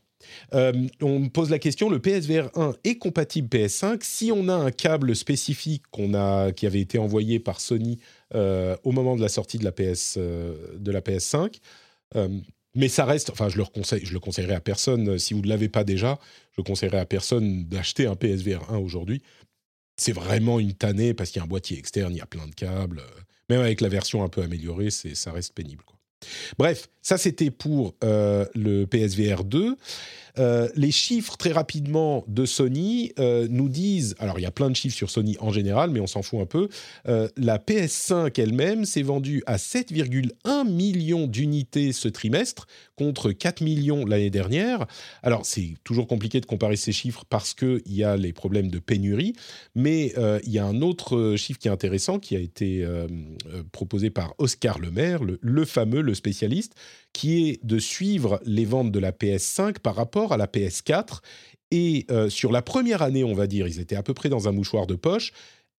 On 0.53 1.21
me 1.21 1.29
pose 1.29 1.51
la 1.51 1.59
question, 1.59 1.89
le 1.89 2.01
PSVR 2.01 2.51
1 2.55 2.75
est 2.85 2.97
compatible 2.97 3.49
PS5 3.49 3.99
si 4.03 4.33
on 4.33 4.49
a 4.49 4.55
un 4.55 4.71
câble 4.73 5.15
spécifique 5.15 5.83
qu'on 5.91 6.15
a, 6.15 6.51
qui 6.53 6.67
avait 6.67 6.81
été 6.81 6.99
envoyé 6.99 7.39
par 7.39 7.61
Sony 7.61 7.99
au 8.35 8.93
moment 8.93 9.15
de 9.15 9.23
la 9.23 9.29
sortie 9.29 9.59
de 9.59 9.65
la, 9.65 9.71
PS, 9.71 10.19
de 10.19 10.91
la 10.91 11.01
PS5. 11.01 11.61
Mais 12.77 12.89
ça 12.89 13.05
reste, 13.05 13.31
enfin, 13.31 13.49
je 13.49 13.57
le 13.57 13.65
conseille, 13.65 14.05
je 14.05 14.13
le 14.13 14.21
conseillerais 14.21 14.55
à 14.55 14.61
personne. 14.61 15.09
euh, 15.09 15.19
Si 15.19 15.35
vous 15.35 15.41
ne 15.41 15.49
l'avez 15.49 15.69
pas 15.69 15.83
déjà, 15.83 16.19
je 16.57 16.63
conseillerais 16.63 16.99
à 16.99 17.07
personne 17.07 17.65
d'acheter 17.65 18.07
un 18.07 18.15
PSVR 18.15 18.71
1 18.71 18.79
aujourd'hui. 18.79 19.23
C'est 19.97 20.13
vraiment 20.13 20.61
une 20.61 20.75
tannée 20.75 21.15
parce 21.15 21.31
qu'il 21.31 21.41
y 21.41 21.43
a 21.43 21.45
un 21.45 21.49
boîtier 21.49 21.79
externe, 21.79 22.13
il 22.13 22.19
y 22.19 22.21
a 22.21 22.27
plein 22.27 22.47
de 22.47 22.55
câbles. 22.55 22.99
euh, 23.01 23.21
Même 23.49 23.61
avec 23.63 23.81
la 23.81 23.89
version 23.89 24.23
un 24.23 24.29
peu 24.29 24.43
améliorée, 24.43 24.91
ça 24.91 25.33
reste 25.33 25.55
pénible. 25.55 25.83
Quoi. 25.85 25.97
Bref, 26.59 26.89
ça 27.03 27.19
c'était 27.19 27.51
pour 27.51 27.95
euh, 28.05 28.45
le 28.55 28.85
PSVR 28.87 29.45
2. 29.45 29.77
Euh, 30.39 30.69
les 30.75 30.91
chiffres 30.91 31.37
très 31.37 31.53
rapidement 31.53 32.25
de 32.29 32.45
Sony 32.45 33.13
euh, 33.19 33.47
nous 33.51 33.69
disent, 33.69 34.15
alors 34.19 34.39
il 34.39 34.43
y 34.43 34.47
a 34.47 34.51
plein 34.51 34.71
de 34.71 34.77
chiffres 34.77 34.97
sur 34.97 35.11
Sony 35.11 35.37
en 35.41 35.51
général, 35.51 35.91
mais 35.91 36.01
on 36.01 36.07
s'en 36.07 36.23
fout 36.23 36.41
un 36.41 36.47
peu. 36.47 36.69
Euh, 37.09 37.29
la 37.37 37.59
PS5 37.59 38.41
elle-même 38.41 38.85
s'est 38.85 39.03
vendue 39.03 39.43
à 39.47 39.57
7,1 39.57 40.69
millions 40.69 41.27
d'unités 41.27 41.93
ce 41.93 42.09
trimestre 42.09 42.67
contre 42.97 43.33
4 43.33 43.63
millions 43.63 44.05
l'année 44.05 44.31
dernière. 44.31 44.87
Alors 45.23 45.47
c'est 45.47 45.75
toujours 45.85 46.07
compliqué 46.07 46.41
de 46.41 46.47
comparer 46.47 46.77
ces 46.77 46.93
chiffres 46.93 47.25
parce 47.29 47.55
qu'il 47.55 47.83
y 47.87 48.05
a 48.05 48.17
les 48.17 48.33
problèmes 48.33 48.71
de 48.71 48.79
pénurie, 48.79 49.35
mais 49.75 50.15
il 50.45 50.53
y 50.53 50.59
a 50.59 50.65
un 50.65 50.81
autre 50.81 51.35
chiffre 51.37 51.59
qui 51.59 51.69
est 51.69 51.71
intéressant 51.71 52.19
qui 52.19 52.37
a 52.37 52.39
été 52.39 52.87
proposé 53.73 54.11
par 54.11 54.35
Oscar 54.39 54.79
Lemaire, 54.79 55.23
le, 55.23 55.39
le 55.41 55.65
fameux, 55.65 56.01
le 56.01 56.15
spécialiste, 56.15 56.75
qui 57.17 57.49
est 57.49 57.65
de 57.65 57.79
suivre 57.79 58.43
les 58.45 58.67
ventes 58.67 58.93
de 58.93 58.99
la 58.99 59.11
PS5 59.11 59.79
par 59.79 59.95
rapport 59.95 60.35
à 60.35 60.37
la 60.37 60.47
PS4. 60.47 61.21
Et 61.71 62.05
euh, 62.11 62.29
sur 62.29 62.53
la 62.53 62.61
première 62.61 63.01
année, 63.01 63.25
on 63.25 63.33
va 63.33 63.47
dire, 63.47 63.67
ils 63.67 63.81
étaient 63.81 63.97
à 63.97 64.03
peu 64.03 64.13
près 64.13 64.29
dans 64.29 64.49
un 64.49 64.53
mouchoir 64.53 64.87
de 64.87 64.97
poche. 64.97 65.33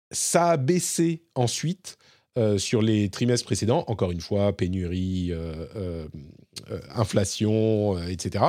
Ça 0.10 0.50
a 0.50 0.58
baissé 0.58 1.21
ensuite 1.36 2.00
euh, 2.39 2.58
sur 2.58 2.82
les 2.82 3.10
trimestres 3.10 3.45
précédents. 3.45 3.84
Encore 3.86 4.10
une 4.10 4.19
fois, 4.19 4.58
pénurie, 4.58 5.30
euh, 5.32 6.08
inflation, 6.95 8.00
etc. 8.08 8.43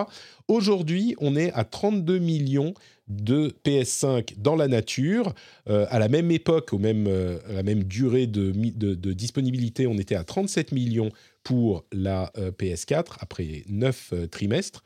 Aujourd'hui, 0.48 1.14
on 1.18 1.36
est 1.36 1.52
à 1.52 1.64
32 1.64 2.18
millions 2.18 2.72
de 3.06 3.54
PS5 3.66 4.38
dans 4.38 4.56
la 4.56 4.66
nature. 4.66 5.34
À 5.66 5.98
la 5.98 6.08
même 6.08 6.30
époque, 6.30 6.72
au 6.72 6.78
même, 6.78 7.06
à 7.06 7.52
la 7.52 7.62
même 7.62 7.84
durée 7.84 8.26
de, 8.26 9.12
disponibilité, 9.12 9.86
on 9.86 9.98
était 9.98 10.14
à 10.14 10.24
37 10.24 10.72
millions 10.72 11.10
pour 11.48 11.86
la 11.92 12.30
PS4 12.36 13.16
après 13.20 13.64
9 13.68 14.12
trimestres. 14.30 14.82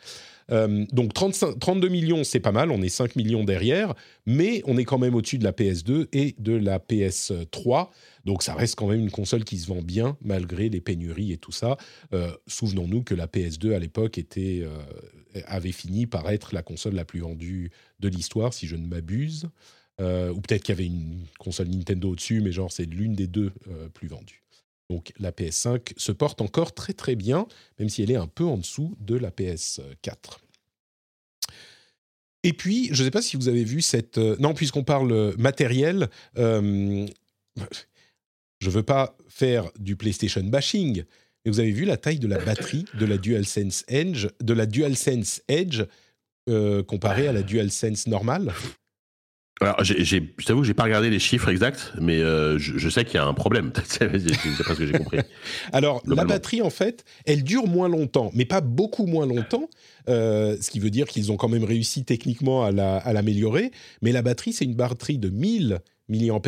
Euh, 0.53 0.85
donc 0.93 1.13
35, 1.13 1.59
32 1.59 1.89
millions, 1.89 2.23
c'est 2.23 2.39
pas 2.39 2.53
mal, 2.53 2.71
on 2.71 2.81
est 2.83 2.89
5 2.89 3.17
millions 3.17 3.43
derrière, 3.43 3.95
mais 4.27 4.63
on 4.67 4.77
est 4.77 4.85
quand 4.85 4.99
même 4.99 5.17
au-dessus 5.17 5.39
de 5.39 5.45
la 5.45 5.53
PS2 5.53 6.07
et 6.13 6.37
de 6.39 6.53
la 6.53 6.79
PS3. 6.79 7.89
Donc 8.25 8.45
ça 8.45 8.55
reste 8.55 8.77
quand 8.77 8.87
même 8.87 9.01
une 9.01 9.11
console 9.11 9.43
qui 9.43 9.59
se 9.59 9.67
vend 9.67 9.83
bien 9.83 10.17
malgré 10.23 10.69
les 10.69 10.81
pénuries 10.81 11.33
et 11.33 11.39
tout 11.39 11.51
ça. 11.51 11.77
Euh, 12.13 12.31
souvenons-nous 12.47 13.03
que 13.03 13.15
la 13.15 13.27
PS2 13.27 13.75
à 13.75 13.81
l'époque 13.81 14.19
était, 14.19 14.63
euh, 14.63 15.41
avait 15.47 15.73
fini 15.73 16.07
par 16.07 16.31
être 16.31 16.55
la 16.55 16.63
console 16.63 16.95
la 16.95 17.05
plus 17.05 17.21
vendue 17.21 17.73
de 17.99 18.09
l'histoire, 18.09 18.55
si 18.55 18.69
je 18.69 18.77
ne 18.77 18.87
m'abuse. 18.87 19.49
ou 20.01 20.41
peut-être 20.41 20.63
qu'il 20.63 20.75
y 20.75 20.79
avait 20.79 20.87
une 20.87 21.27
console 21.39 21.69
Nintendo 21.69 22.11
au-dessus, 22.11 22.41
mais 22.41 22.53
genre 22.53 22.73
c'est 22.73 22.87
l'une 22.87 23.15
des 23.15 23.27
deux 23.29 23.53
plus 23.95 24.09
vendues. 24.09 24.42
Donc 24.93 25.15
la 25.19 25.33
PS5 25.33 25.95
se 25.97 26.13
porte 26.13 26.43
encore 26.43 26.75
très 26.75 26.93
très 26.93 27.17
bien, 27.17 27.47
même 27.79 27.89
si 27.89 28.03
elle 28.03 28.11
est 28.11 28.17
un 28.17 28.27
peu 28.27 28.45
en 28.45 28.59
dessous 28.59 28.95
de 29.01 29.17
la 29.17 29.31
PS4. 29.31 30.39
Et 32.43 32.53
puis, 32.53 32.91
je 32.93 33.01
ne 33.01 33.07
sais 33.07 33.11
pas 33.11 33.23
si 33.23 33.39
vous 33.39 33.49
avez 33.49 33.65
vu 33.65 33.81
cette... 33.81 34.19
Euh, 34.19 34.37
non, 34.39 34.53
puisqu'on 34.53 34.85
parle 34.85 35.35
matériel, 35.39 36.11
euh, 36.37 37.07
je 38.61 38.67
ne 38.67 38.71
veux 38.71 38.83
pas 38.83 39.17
faire 39.29 39.71
du 39.79 39.97
PlayStation 39.97 40.43
bashing, 40.43 41.05
mais 41.45 41.51
vous 41.51 41.61
avez 41.61 41.71
vu 41.71 41.87
la 41.87 41.97
taille 41.97 42.19
de 42.19 42.29
la 42.29 42.39
batterie 42.39 42.85
de 42.93 43.07
la 43.07 43.17
DualSense 43.17 43.85
Edge, 43.89 44.27
de 44.43 44.53
la 44.53 44.67
DualSense 44.67 45.41
Edge 45.49 45.85
euh, 46.51 46.83
comparée 46.83 47.29
à 47.29 47.33
la 47.33 47.43
DualSense 47.43 48.09
normale? 48.09 48.53
Alors, 49.63 49.85
je 49.85 50.45
t'avoue 50.45 50.61
que 50.61 50.67
j'ai 50.67 50.75
pas 50.75 50.85
regardé 50.85 51.11
les 51.11 51.19
chiffres 51.19 51.49
exacts, 51.49 51.93
mais 52.01 52.19
euh, 52.21 52.59
je, 52.59 52.89
sais 52.89 53.05
qu'il 53.05 53.15
y 53.15 53.19
a 53.19 53.25
un 53.25 53.35
problème. 53.35 53.73
c'est 53.85 54.09
pas 54.09 54.19
ce 54.19 54.79
que 54.79 54.87
j'ai 54.87 54.93
compris. 54.93 55.19
Alors, 55.73 56.03
la 56.07 56.25
batterie, 56.25 56.63
en 56.63 56.71
fait, 56.71 57.05
elle 57.25 57.43
dure 57.43 57.67
moins 57.67 57.89
longtemps, 57.89 58.31
mais 58.35 58.45
pas 58.45 58.61
beaucoup 58.61 59.07
moins 59.07 59.27
longtemps, 59.27 59.69
euh, 60.09 60.57
ce 60.61 60.71
qui 60.71 60.81
veut 60.81 60.91
dire 60.91 61.07
qu'ils 61.07 61.33
ont 61.33 61.37
quand 61.37 61.49
même 61.49 61.65
réussi 61.65 62.05
techniquement 62.05 62.65
à 62.65 63.13
l'améliorer. 63.13 63.71
mais 64.03 64.13
la 64.13 64.23
batterie, 64.23 64.53
c'est 64.53 64.65
une 64.65 64.75
batterie 64.75 65.19
de 65.19 65.31
1000 65.31 65.81
mAh 66.09 66.41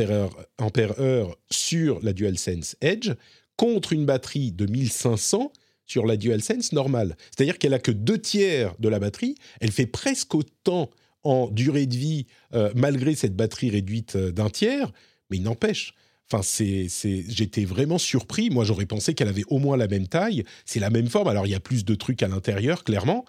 sur 1.50 2.00
la 2.02 2.12
DualSense 2.12 2.76
Edge 2.80 3.12
contre 3.56 3.92
une 3.92 4.04
batterie 4.04 4.52
de 4.52 4.66
1500 4.66 5.52
sur 5.86 6.06
la 6.06 6.16
DualSense 6.16 6.72
normale. 6.72 7.16
C'est-à-dire 7.30 7.58
qu'elle 7.58 7.74
a 7.74 7.78
que 7.78 7.90
deux 7.90 8.18
tiers 8.18 8.74
de 8.78 8.88
la 8.88 8.98
batterie, 8.98 9.36
elle 9.60 9.70
fait 9.70 9.86
presque 9.86 10.34
autant 10.34 10.90
en 11.24 11.48
durée 11.48 11.86
de 11.86 11.96
vie, 11.96 12.26
euh, 12.54 12.70
malgré 12.74 13.14
cette 13.14 13.34
batterie 13.34 13.70
réduite 13.70 14.16
euh, 14.16 14.30
d'un 14.30 14.50
tiers, 14.50 14.92
mais 15.30 15.38
il 15.38 15.42
n'empêche. 15.42 15.94
Enfin, 16.30 16.42
c'est, 16.42 16.88
j'étais 17.28 17.64
vraiment 17.64 17.98
surpris. 17.98 18.48
Moi, 18.50 18.64
j'aurais 18.64 18.86
pensé 18.86 19.14
qu'elle 19.14 19.28
avait 19.28 19.44
au 19.48 19.58
moins 19.58 19.76
la 19.76 19.88
même 19.88 20.08
taille. 20.08 20.44
C'est 20.64 20.80
la 20.80 20.90
même 20.90 21.08
forme. 21.08 21.28
Alors, 21.28 21.46
il 21.46 21.50
y 21.50 21.54
a 21.54 21.60
plus 21.60 21.84
de 21.84 21.94
trucs 21.94 22.22
à 22.22 22.28
l'intérieur, 22.28 22.82
clairement. 22.84 23.24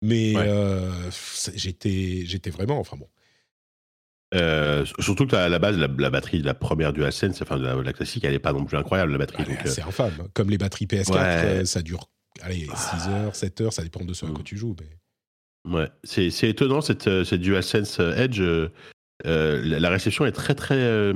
Mais 0.00 0.32
euh, 0.36 0.90
j'étais, 1.54 2.22
j'étais 2.24 2.50
vraiment. 2.50 2.78
Enfin 2.78 2.96
bon. 2.96 3.08
surtout 5.00 5.26
qu'à 5.26 5.48
la 5.48 5.58
base, 5.58 5.76
la, 5.76 6.10
batterie 6.10 6.40
de 6.40 6.46
la 6.46 6.54
première 6.54 6.92
DualSense, 6.92 7.42
enfin 7.42 7.58
de 7.58 7.82
la, 7.82 7.92
classique, 7.92 8.24
elle 8.24 8.32
n'est 8.32 8.38
pas 8.38 8.52
non 8.52 8.64
plus 8.64 8.78
incroyable, 8.78 9.12
la 9.12 9.18
batterie. 9.18 9.44
c'est 9.66 9.82
infâme. 9.82 10.28
Comme 10.32 10.48
les 10.50 10.58
batteries 10.58 10.86
PS4, 10.86 11.64
ça 11.64 11.82
dure 11.82 12.08
allez, 12.42 12.66
6 12.66 13.08
heures, 13.08 13.34
7 13.34 13.60
heures, 13.60 13.72
ça 13.72 13.82
dépend 13.82 14.04
de 14.04 14.14
ce 14.14 14.26
à 14.26 14.30
quoi 14.30 14.42
tu 14.44 14.56
joues. 14.56 14.76
Mais... 14.80 14.86
Ouais, 15.70 15.88
c'est 16.04 16.48
étonnant 16.48 16.80
cette, 16.80 17.08
euh, 17.08 17.24
cette 17.24 17.40
DualSense 17.40 18.00
euh, 18.00 18.16
Edge. 18.16 18.40
Euh, 18.40 18.68
la 19.24 19.90
réception 19.90 20.24
est 20.26 20.32
très 20.32 20.54
très 20.54 21.12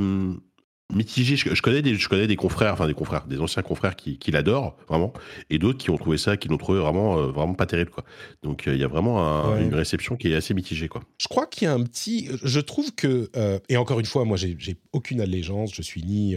mitigée. 0.92 1.36
Je, 1.36 1.62
connais 1.62 1.80
des, 1.80 1.94
je 1.94 2.08
connais 2.08 2.26
des 2.26 2.36
confrères, 2.36 2.72
enfin 2.72 2.88
des 2.88 2.94
confrères, 2.94 3.26
des 3.26 3.38
anciens 3.38 3.62
confrères 3.62 3.94
qui, 3.94 4.18
qui 4.18 4.32
l'adorent 4.32 4.76
vraiment, 4.88 5.12
et 5.48 5.58
d'autres 5.58 5.78
qui 5.78 5.88
ont 5.88 5.96
trouvé 5.96 6.18
ça, 6.18 6.36
qui 6.36 6.48
l'ont 6.48 6.58
trouvé 6.58 6.80
vraiment 6.80 7.28
vraiment 7.28 7.54
pas 7.54 7.64
terrible 7.64 7.92
quoi. 7.92 8.04
Donc 8.42 8.64
il 8.66 8.76
y 8.76 8.82
a 8.82 8.88
vraiment 8.88 9.56
une 9.56 9.72
réception 9.72 10.16
qui 10.16 10.32
est 10.32 10.34
assez 10.34 10.52
mitigée 10.52 10.88
quoi. 10.88 11.02
Je 11.18 11.28
crois 11.28 11.46
qu'il 11.46 11.66
y 11.66 11.68
a 11.68 11.72
un 11.72 11.82
petit, 11.84 12.28
je 12.42 12.58
trouve 12.58 12.92
que 12.92 13.30
et 13.68 13.76
encore 13.76 14.00
une 14.00 14.06
fois, 14.06 14.24
moi 14.24 14.36
j'ai 14.36 14.76
aucune 14.92 15.20
allégeance, 15.20 15.72
je 15.72 15.82
suis 15.82 16.02
ni 16.02 16.36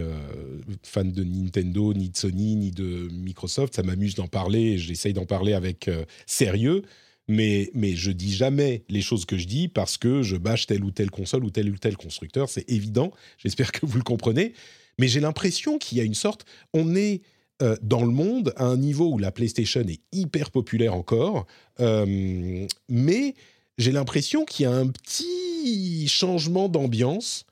fan 0.83 1.11
de 1.11 1.23
Nintendo, 1.23 1.95
ni 1.95 2.11
de 2.11 2.15
Sony, 2.15 2.55
ni 2.55 2.69
de 2.69 3.09
Microsoft. 3.11 3.75
Ça 3.75 3.81
m'amuse 3.81 4.13
d'en 4.13 4.27
parler, 4.27 4.77
j'essaye 4.77 5.13
d'en 5.13 5.25
parler 5.25 5.53
avec 5.53 5.89
sérieux 6.27 6.83
mais, 7.27 7.71
mais 7.73 7.95
je 7.95 8.11
dis 8.11 8.33
jamais 8.33 8.83
les 8.89 9.01
choses 9.01 9.25
que 9.25 9.37
je 9.37 9.47
dis 9.47 9.67
parce 9.67 9.97
que 9.97 10.21
je 10.21 10.35
bâche 10.35 10.67
telle 10.67 10.83
ou 10.83 10.91
telle 10.91 11.11
console 11.11 11.43
ou 11.43 11.49
tel 11.49 11.69
ou 11.69 11.77
tel 11.77 11.97
constructeur, 11.97 12.49
c'est 12.49 12.69
évident, 12.69 13.11
j'espère 13.37 13.71
que 13.71 13.85
vous 13.85 13.97
le 13.97 14.03
comprenez, 14.03 14.53
mais 14.99 15.07
j'ai 15.07 15.19
l'impression 15.19 15.77
qu'il 15.77 15.97
y 15.97 16.01
a 16.01 16.03
une 16.03 16.13
sorte, 16.13 16.45
on 16.73 16.95
est 16.95 17.21
euh, 17.61 17.77
dans 17.81 18.03
le 18.03 18.11
monde 18.11 18.53
à 18.57 18.65
un 18.65 18.77
niveau 18.77 19.11
où 19.13 19.17
la 19.17 19.31
PlayStation 19.31 19.81
est 19.81 20.01
hyper 20.11 20.51
populaire 20.51 20.93
encore, 20.93 21.47
euh, 21.79 22.67
mais 22.89 23.33
j'ai 23.77 23.91
l'impression 23.91 24.45
qu'il 24.45 24.65
y 24.65 24.67
a 24.67 24.73
un 24.73 24.87
petit 24.87 26.07
changement 26.07 26.69
d'ambiance. 26.69 27.45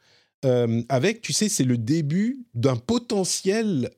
Euh, 0.45 0.81
avec, 0.89 1.21
tu 1.21 1.31
sais, 1.31 1.47
c'est 1.47 1.63
le 1.63 1.77
début 1.77 2.45
d'un 2.53 2.75
potentiel 2.75 3.91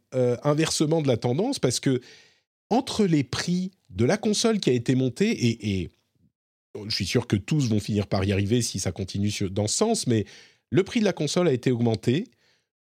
inversement 0.44 1.02
de 1.02 1.08
la 1.08 1.18
tendance 1.18 1.60
parce 1.60 1.80
que 1.80 2.00
entre 2.70 3.06
les 3.06 3.24
prix 3.24 3.72
de 3.90 4.06
la 4.06 4.18
console 4.18 4.60
qui 4.60 4.70
a 4.70 4.74
été 4.74 4.96
montée, 4.96 5.32
et, 5.72 5.90
je 6.88 6.94
suis 6.94 7.06
sûr 7.06 7.26
que 7.26 7.38
tous 7.38 7.70
vont 7.70 7.80
finir 7.80 8.06
par 8.06 8.26
y 8.26 8.34
arriver 8.34 8.62
si 8.62 8.80
ça 8.80 8.92
continue 8.92 9.32
dans 9.50 9.68
ce 9.68 9.78
sens, 9.78 10.08
mais 10.08 10.26
le 10.70 10.84
prix 10.84 11.00
de 11.00 11.06
la 11.06 11.14
console 11.14 11.48
a 11.48 11.54
été 11.54 11.72
augmenté, 11.72 12.26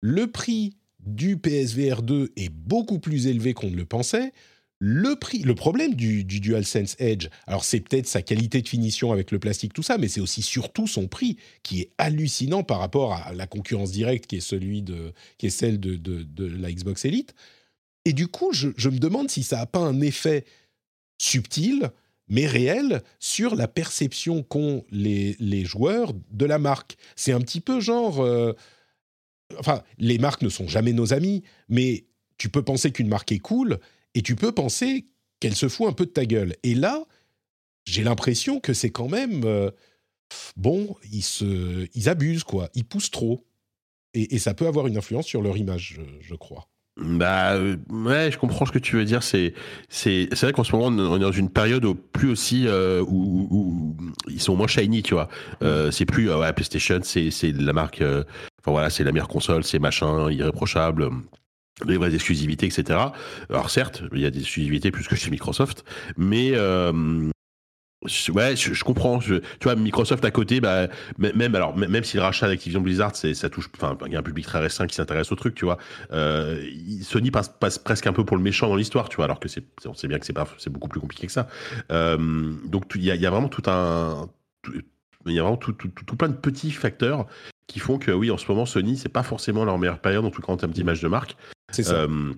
le 0.01 0.27
prix 0.27 0.75
du 0.99 1.37
PSVR 1.37 2.01
2 2.01 2.33
est 2.35 2.49
beaucoup 2.49 2.99
plus 2.99 3.27
élevé 3.27 3.53
qu'on 3.53 3.69
ne 3.69 3.75
le 3.75 3.85
pensait. 3.85 4.33
Le, 4.79 5.15
prix, 5.15 5.39
le 5.39 5.55
problème 5.55 5.95
du, 5.95 6.25
du 6.25 6.41
DualSense 6.41 6.97
Edge, 6.99 7.29
alors 7.47 7.63
c'est 7.63 7.79
peut-être 7.79 8.07
sa 8.07 8.21
qualité 8.21 8.61
de 8.61 8.67
finition 8.67 9.13
avec 9.13 9.31
le 9.31 9.39
plastique, 9.39 9.71
tout 9.71 9.83
ça, 9.83 9.97
mais 9.97 10.09
c'est 10.09 10.19
aussi 10.19 10.41
surtout 10.41 10.87
son 10.87 11.07
prix 11.07 11.37
qui 11.63 11.79
est 11.79 11.91
hallucinant 11.97 12.63
par 12.63 12.79
rapport 12.79 13.13
à 13.13 13.33
la 13.33 13.47
concurrence 13.47 13.91
directe 13.91 14.27
qui 14.27 14.37
est, 14.37 14.41
celui 14.41 14.81
de, 14.81 15.13
qui 15.37 15.45
est 15.45 15.51
celle 15.51 15.79
de, 15.79 16.25
la 16.37 16.71
Xbox 16.71 17.05
Elite. 17.05 17.33
Et 18.05 18.13
du 18.13 18.27
coup, 18.27 18.53
je, 18.53 18.67
me 18.67 18.99
demande 18.99 19.29
si 19.29 19.43
ça 19.43 19.57
n'a 19.57 19.65
pas 19.65 19.79
un 19.79 19.99
effet 20.01 20.45
subtil, 21.17 21.91
mais 22.27 22.45
réel, 22.45 23.01
sur 23.19 23.55
la 23.55 23.67
perception 23.67 24.43
qu'ont 24.43 24.85
les, 24.91 25.35
les, 25.39 25.65
joueurs 25.65 26.13
de 26.31 26.45
la 26.45 26.59
marque. 26.59 26.97
C'est 27.15 27.31
un 27.31 27.39
petit 27.39 27.61
peu 27.61 27.79
genre... 27.79 28.21
Euh, 28.21 28.53
enfin, 29.59 29.83
les 29.97 30.17
marques 30.19 30.43
ne 30.43 30.49
sont 30.49 30.67
jamais 30.67 30.93
nos 30.93 31.13
amis, 31.13 31.43
mais 31.67 32.05
tu 32.37 32.49
peux 32.49 32.63
penser 32.63 32.91
qu'une 32.91 33.07
marque 33.07 33.31
est 33.31 33.39
cool, 33.39 33.79
et 34.13 34.21
tu 34.21 34.35
peux 34.35 34.51
penser 34.51 35.07
qu'elle 35.39 35.55
se 35.55 35.67
fout 35.67 35.87
un 35.87 35.93
peu 35.93 36.05
de 36.05 36.11
ta 36.11 36.25
gueule. 36.25 36.55
Et 36.63 36.75
là, 36.75 37.05
j'ai 37.85 38.03
l'impression 38.03 38.59
que 38.59 38.73
c'est 38.73 38.91
quand 38.91 39.09
même... 39.09 39.43
Euh, 39.45 39.71
bon, 40.57 40.95
ils, 41.11 41.23
se, 41.23 41.87
ils 41.93 42.09
abusent, 42.09 42.43
quoi. 42.43 42.69
Ils 42.75 42.85
poussent 42.85 43.11
trop. 43.11 43.45
Et, 44.13 44.39
ça 44.39 44.53
peut 44.53 44.65
avoir 44.65 44.87
une 44.87 44.97
influence 44.97 45.25
sur 45.25 45.41
leur 45.41 45.57
image, 45.57 45.99
je 46.21 46.35
crois. 46.35 46.69
Bah 46.97 47.55
euh, 47.55 47.75
ouais, 47.89 48.31
je 48.31 48.37
comprends 48.37 48.65
ce 48.65 48.71
que 48.71 48.79
tu 48.79 48.95
veux 48.95 49.03
dire. 49.03 49.21
C'est 49.21 49.53
c'est 49.89 50.29
c'est 50.31 50.45
vrai 50.45 50.53
qu'en 50.53 50.63
ce 50.63 50.73
moment 50.73 50.87
on 50.87 51.17
est 51.17 51.19
dans 51.19 51.31
une 51.31 51.49
période 51.49 51.83
où 51.83 51.93
plus 51.93 52.29
aussi 52.29 52.67
euh, 52.67 53.01
où, 53.01 53.47
où, 53.51 53.97
ils 54.29 54.41
sont 54.41 54.55
moins 54.55 54.67
shiny, 54.67 55.03
tu 55.03 55.13
vois. 55.13 55.27
Euh, 55.61 55.91
c'est 55.91 56.05
plus 56.05 56.33
ouais, 56.33 56.53
PlayStation, 56.53 56.99
c'est 57.03 57.31
c'est 57.31 57.51
la 57.51 57.73
marque. 57.73 58.01
enfin 58.01 58.71
voilà, 58.71 58.89
c'est 58.89 59.03
la 59.03 59.11
meilleure 59.11 59.27
console, 59.27 59.65
c'est 59.65 59.79
machin 59.79 60.31
irréprochable. 60.31 61.09
Les 61.85 61.97
vraies 61.97 62.15
exclusivités, 62.15 62.67
etc. 62.67 62.99
Alors 63.49 63.69
certes, 63.69 64.03
il 64.13 64.21
y 64.21 64.25
a 64.25 64.31
des 64.31 64.39
exclusivités 64.39 64.91
plus 64.91 65.05
que 65.09 65.17
chez 65.17 65.29
Microsoft, 65.29 65.83
mais 66.15 66.53
Ouais, 68.33 68.55
je, 68.55 68.83
comprends. 68.83 69.19
tu 69.19 69.41
vois, 69.63 69.75
Microsoft 69.75 70.23
à 70.25 70.31
côté, 70.31 70.61
bah, 70.61 70.87
même 71.17 71.55
alors 71.55 71.75
même 71.75 72.03
si 72.03 72.17
le 72.17 72.23
rachat 72.23 72.47
d'Activision 72.47 72.81
Blizzard, 72.81 73.15
c'est 73.15 73.33
ça 73.33 73.49
touche. 73.49 73.69
Enfin, 73.75 73.97
il 74.05 74.13
y 74.13 74.15
a 74.15 74.19
un 74.19 74.23
public 74.23 74.45
très 74.45 74.59
récent 74.59 74.87
qui 74.87 74.95
s'intéresse 74.95 75.31
au 75.31 75.35
truc, 75.35 75.55
tu 75.55 75.65
vois. 75.65 75.77
Euh, 76.11 76.63
Sony 77.01 77.31
passe, 77.31 77.49
passe, 77.49 77.79
presque 77.79 78.07
un 78.07 78.13
peu 78.13 78.25
pour 78.25 78.37
le 78.37 78.43
méchant 78.43 78.67
dans 78.67 78.75
l'histoire, 78.75 79.09
tu 79.09 79.17
vois, 79.17 79.25
alors 79.25 79.39
que 79.39 79.47
c'est, 79.47 79.63
on 79.85 79.93
sait 79.93 80.07
bien 80.07 80.19
que 80.19 80.25
c'est 80.25 80.33
pas, 80.33 80.47
c'est 80.57 80.69
beaucoup 80.69 80.87
plus 80.87 80.99
compliqué 80.99 81.27
que 81.27 81.33
ça. 81.33 81.47
Euh, 81.91 82.53
donc 82.65 82.85
il 82.95 83.03
y 83.03 83.11
a, 83.11 83.15
y 83.15 83.25
a, 83.25 83.29
vraiment 83.29 83.49
tout 83.49 83.63
un, 83.67 84.29
il 85.25 85.33
y 85.33 85.39
a 85.39 85.41
vraiment 85.41 85.57
tout, 85.57 85.73
tout, 85.73 85.89
tout, 85.89 86.15
plein 86.15 86.29
de 86.29 86.35
petits 86.35 86.71
facteurs 86.71 87.25
qui 87.67 87.79
font 87.79 87.97
que 87.97 88.11
oui, 88.11 88.29
en 88.31 88.37
ce 88.37 88.47
moment, 88.47 88.65
Sony, 88.65 88.97
c'est 88.97 89.09
pas 89.09 89.23
forcément 89.23 89.65
leur 89.65 89.77
meilleure 89.77 89.99
période, 89.99 90.25
en 90.25 90.31
tout 90.31 90.41
cas 90.41 90.51
en 90.51 90.57
termes 90.57 90.71
d'image 90.71 91.01
de 91.01 91.07
marque. 91.07 91.35
C'est 91.71 91.83
ça. 91.83 91.95
Euh, 91.95 92.33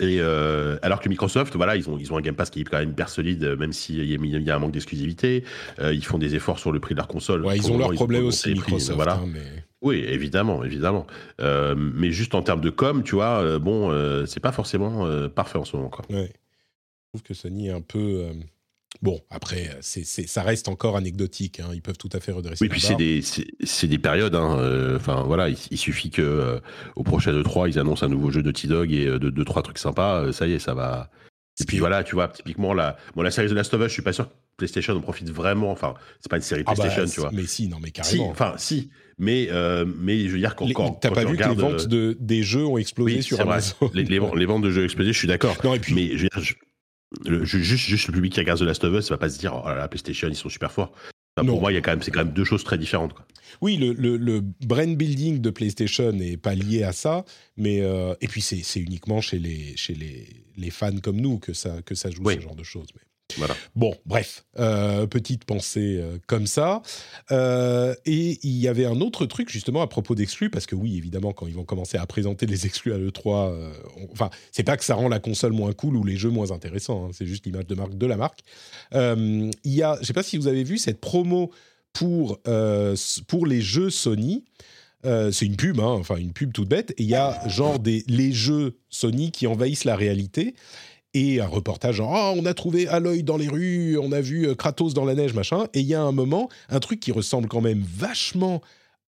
et 0.00 0.18
euh, 0.20 0.78
alors 0.82 1.00
que 1.00 1.08
Microsoft, 1.08 1.54
voilà, 1.56 1.76
ils 1.76 1.88
ont, 1.90 1.98
ils 1.98 2.12
ont 2.12 2.16
un 2.16 2.22
Game 2.22 2.34
Pass 2.34 2.50
qui 2.50 2.62
est 2.62 2.64
quand 2.64 2.78
même 2.78 2.90
hyper 2.90 3.10
solide, 3.10 3.56
même 3.58 3.72
s'il 3.72 4.02
y, 4.02 4.14
y, 4.14 4.50
a 4.50 4.56
un 4.56 4.58
manque 4.58 4.72
d'exclusivité. 4.72 5.44
Euh, 5.78 5.92
ils 5.92 6.04
font 6.04 6.18
des 6.18 6.34
efforts 6.34 6.58
sur 6.58 6.72
le 6.72 6.80
prix 6.80 6.94
de 6.94 7.00
leur 7.00 7.08
console. 7.08 7.44
Ouais, 7.44 7.58
ils 7.58 7.70
ont 7.70 7.76
leurs 7.76 7.92
problèmes 7.92 8.24
aussi, 8.24 8.52
Microsoft. 8.52 8.96
Voilà. 8.96 9.16
Hein, 9.16 9.28
mais... 9.32 9.64
Oui, 9.82 10.04
évidemment, 10.06 10.64
évidemment. 10.64 11.06
Euh, 11.40 11.74
mais 11.76 12.10
juste 12.10 12.34
en 12.34 12.42
termes 12.42 12.60
de 12.60 12.70
com, 12.70 13.02
tu 13.02 13.14
vois, 13.14 13.42
euh, 13.42 13.58
bon, 13.58 13.90
euh, 13.90 14.26
c'est 14.26 14.40
pas 14.40 14.52
forcément 14.52 15.06
parfait 15.28 15.58
en 15.58 15.64
ce 15.64 15.76
moment. 15.76 15.90
Quoi. 15.90 16.04
Ouais. 16.10 16.32
Je 16.32 17.18
trouve 17.18 17.22
que 17.22 17.34
Sony 17.34 17.68
est 17.68 17.72
un 17.72 17.80
peu 17.80 18.30
Bon, 19.02 19.20
après, 19.30 19.70
ça 19.80 20.42
reste 20.42 20.68
encore 20.68 20.96
anecdotique. 20.96 21.60
hein. 21.60 21.68
Ils 21.72 21.80
peuvent 21.80 21.96
tout 21.96 22.10
à 22.12 22.20
fait 22.20 22.32
redresser 22.32 22.62
Oui, 22.64 22.68
puis 22.68 22.80
c'est 22.80 23.86
des, 23.86 23.98
périodes. 23.98 24.34
hein, 24.34 24.58
euh, 24.58 24.96
Enfin, 24.96 25.22
voilà, 25.26 25.48
il, 25.48 25.56
il 25.70 25.78
suffit 25.78 26.10
que 26.10 26.20
euh, 26.22 26.58
au 26.96 27.02
prochain 27.02 27.32
E3, 27.32 27.68
ils 27.70 27.78
annoncent 27.78 28.04
un 28.04 28.08
nouveau 28.10 28.30
jeu 28.30 28.42
de 28.42 28.50
T-Dog 28.50 28.92
et 28.92 29.06
euh, 29.06 29.18
deux, 29.18 29.30
deux, 29.30 29.44
trois 29.44 29.62
trucs 29.62 29.78
sympas. 29.78 30.32
ça 30.32 30.46
y 30.46 30.52
est, 30.52 30.58
ça 30.58 30.74
va. 30.74 31.08
Et 31.60 31.64
puis 31.64 31.78
voilà, 31.78 32.02
tu 32.04 32.14
vois, 32.14 32.28
typiquement, 32.28 32.72
la, 32.74 32.96
bon, 33.14 33.22
la 33.22 33.30
série 33.30 33.48
The 33.48 33.52
Last 33.52 33.72
of 33.74 33.80
Us, 33.82 33.88
je 33.88 33.92
suis 33.92 34.02
pas 34.02 34.12
sûr 34.14 34.28
que 34.28 34.32
PlayStation 34.56 34.94
en 34.96 35.00
profite 35.00 35.30
vraiment. 35.30 35.70
Enfin, 35.70 35.94
c'est 36.20 36.30
pas 36.30 36.36
une 36.36 36.42
série 36.42 36.62
Ah 36.66 36.72
bah, 36.74 36.82
PlayStation, 36.84 37.10
tu 37.12 37.20
vois. 37.20 37.30
Mais 37.32 37.46
si, 37.46 37.68
non, 37.68 37.76
mais 37.80 37.88
Si, 37.88 37.92
carrément. 37.92 38.30
enfin, 38.30 38.54
si. 38.56 38.90
Mais, 39.18 39.48
euh, 39.50 39.84
mais 39.98 40.20
je 40.26 40.30
veux 40.32 40.38
dire, 40.38 40.56
quand, 40.56 40.66
T'as 41.00 41.10
pas 41.10 41.24
vu 41.26 41.36
que 41.36 41.48
les 41.48 41.54
ventes 41.54 41.86
de, 41.86 42.16
des 42.18 42.42
jeux 42.42 42.64
ont 42.64 42.78
explosé 42.78 43.16
oui, 43.16 43.22
sur. 43.22 43.38
Amazon? 43.40 43.74
Les, 43.94 44.04
les, 44.04 44.20
les 44.36 44.46
ventes 44.46 44.62
de 44.62 44.70
jeux 44.70 44.84
explosées, 44.84 45.12
je 45.12 45.18
suis 45.18 45.28
d'accord. 45.28 45.56
Non, 45.62 45.74
et 45.74 45.78
puis, 45.80 45.94
Mais 45.94 46.08
je 46.16 46.22
veux 46.24 46.28
dire, 46.30 46.40
je- 46.42 46.54
le, 47.26 47.44
juste, 47.44 47.84
juste 47.86 48.06
le 48.08 48.14
public 48.14 48.32
qui 48.32 48.40
regarde 48.40 48.58
The 48.58 48.62
Last 48.62 48.84
of 48.84 48.94
Us, 48.94 49.10
va 49.10 49.18
pas 49.18 49.28
se 49.30 49.38
dire, 49.38 49.54
oh 49.64 49.68
là 49.68 49.74
là, 49.76 49.88
PlayStation, 49.88 50.28
ils 50.28 50.36
sont 50.36 50.48
super 50.48 50.70
forts. 50.72 50.92
Enfin, 51.36 51.46
pour 51.46 51.60
moi, 51.60 51.70
il 51.72 51.76
y 51.76 51.78
a 51.78 51.80
quand 51.80 51.92
même, 51.92 52.02
c'est 52.02 52.10
quand 52.10 52.24
même 52.24 52.34
deux 52.34 52.44
choses 52.44 52.64
très 52.64 52.76
différentes. 52.76 53.14
Quoi. 53.14 53.24
Oui, 53.60 53.76
le, 53.76 53.92
le, 53.92 54.16
le 54.16 54.40
brand 54.66 54.96
building 54.96 55.40
de 55.40 55.50
PlayStation 55.50 56.12
n'est 56.12 56.36
pas 56.36 56.54
lié 56.54 56.82
à 56.82 56.92
ça, 56.92 57.24
mais 57.56 57.80
euh, 57.80 58.14
et 58.20 58.26
puis 58.28 58.40
c'est 58.42 58.62
c'est 58.62 58.80
uniquement 58.80 59.20
chez 59.20 59.38
les 59.38 59.76
chez 59.76 59.94
les, 59.94 60.28
les 60.56 60.70
fans 60.70 60.98
comme 61.02 61.20
nous 61.20 61.38
que 61.38 61.52
ça 61.52 61.82
que 61.82 61.94
ça 61.94 62.10
joue 62.10 62.22
Oui. 62.24 62.34
ce 62.36 62.40
genre 62.40 62.56
de 62.56 62.64
choses. 62.64 62.88
Mais 62.94 63.00
Bon, 63.76 63.94
bref, 64.06 64.44
euh, 64.58 65.06
petite 65.06 65.44
pensée 65.44 65.98
euh, 66.00 66.18
comme 66.26 66.46
ça. 66.46 66.82
Euh, 67.30 67.94
et 68.06 68.38
il 68.42 68.56
y 68.56 68.68
avait 68.68 68.84
un 68.86 69.00
autre 69.00 69.26
truc 69.26 69.48
justement 69.50 69.82
à 69.82 69.86
propos 69.86 70.14
d'exclus, 70.14 70.50
parce 70.50 70.66
que 70.66 70.74
oui, 70.74 70.96
évidemment, 70.96 71.32
quand 71.32 71.46
ils 71.46 71.54
vont 71.54 71.64
commencer 71.64 71.98
à 71.98 72.06
présenter 72.06 72.46
les 72.46 72.66
exclus 72.66 72.92
à 72.92 72.98
l'E3, 72.98 73.50
euh, 73.50 73.72
on- 73.96 74.08
enfin, 74.12 74.30
c'est 74.52 74.62
pas 74.64 74.76
que 74.76 74.84
ça 74.84 74.94
rend 74.94 75.08
la 75.08 75.18
console 75.20 75.52
moins 75.52 75.72
cool 75.72 75.96
ou 75.96 76.04
les 76.04 76.16
jeux 76.16 76.30
moins 76.30 76.50
intéressants, 76.50 77.06
hein, 77.06 77.10
c'est 77.12 77.26
juste 77.26 77.46
l'image 77.46 77.66
de 77.66 77.74
marque 77.74 77.96
de 77.96 78.06
la 78.06 78.16
marque. 78.16 78.40
Il 78.92 79.50
y 79.64 79.82
a, 79.82 79.98
je 80.00 80.06
sais 80.06 80.12
pas 80.12 80.22
si 80.22 80.36
vous 80.36 80.46
avez 80.48 80.64
vu 80.64 80.78
cette 80.78 81.00
promo 81.00 81.50
pour, 81.92 82.38
pour 83.28 83.46
les 83.46 83.60
jeux 83.60 83.90
Sony. 83.90 84.44
C'est 85.04 85.46
une 85.46 85.56
pub, 85.56 85.80
hein, 85.80 85.96
enfin 85.98 86.16
une 86.16 86.32
pub 86.32 86.52
toute 86.52 86.68
bête, 86.68 86.90
et 86.98 87.02
il 87.04 87.08
y 87.08 87.14
a 87.14 87.48
genre 87.48 87.78
des, 87.78 88.04
les 88.06 88.32
jeux 88.32 88.76
Sony 88.90 89.30
qui 89.30 89.46
envahissent 89.46 89.84
la 89.84 89.96
réalité, 89.96 90.54
et 91.14 91.40
un 91.40 91.46
reportage 91.46 91.96
genre 91.96 92.14
Ah, 92.14 92.32
on 92.36 92.44
a 92.46 92.54
trouvé 92.54 92.88
Aloy 92.88 93.22
dans 93.22 93.36
les 93.36 93.48
rues, 93.48 93.98
on 93.98 94.12
a 94.12 94.20
vu 94.20 94.46
euh, 94.46 94.54
Kratos 94.54 94.94
dans 94.94 95.04
la 95.04 95.14
neige, 95.14 95.34
machin, 95.34 95.66
et 95.74 95.80
il 95.80 95.86
y 95.86 95.94
a 95.94 96.02
un 96.02 96.12
moment, 96.12 96.48
un 96.68 96.80
truc 96.80 97.00
qui 97.00 97.12
ressemble 97.12 97.48
quand 97.48 97.60
même 97.60 97.82
vachement 97.82 98.60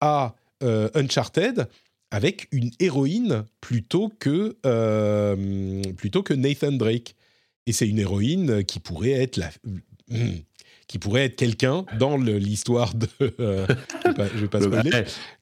à 0.01 0.35
euh, 0.63 0.89
Uncharted, 0.95 1.69
avec 2.11 2.49
une 2.53 2.71
héroïne 2.81 3.45
plutôt 3.61 4.11
que, 4.19 4.57
euh, 4.67 5.83
plutôt 5.97 6.23
que 6.23 6.35
Nathan 6.35 6.73
Drake. 6.73 7.15
Et 7.67 7.73
c'est 7.73 7.87
une 7.87 7.99
héroïne 7.99 8.65
qui 8.65 8.81
pourrait 8.81 9.13
être 9.13 9.37
la... 9.37 9.51
qui 10.91 10.99
pourrait 10.99 11.27
être 11.27 11.37
quelqu'un 11.37 11.85
dans 12.01 12.17
l'histoire 12.17 12.95
de... 12.95 13.07
euh, 13.39 13.65
je 14.03 14.09
vais 14.09 14.15
pas, 14.15 14.27
je 14.27 14.41
vais 14.41 14.49
pas 14.49 14.61
spoiler. 14.61 14.91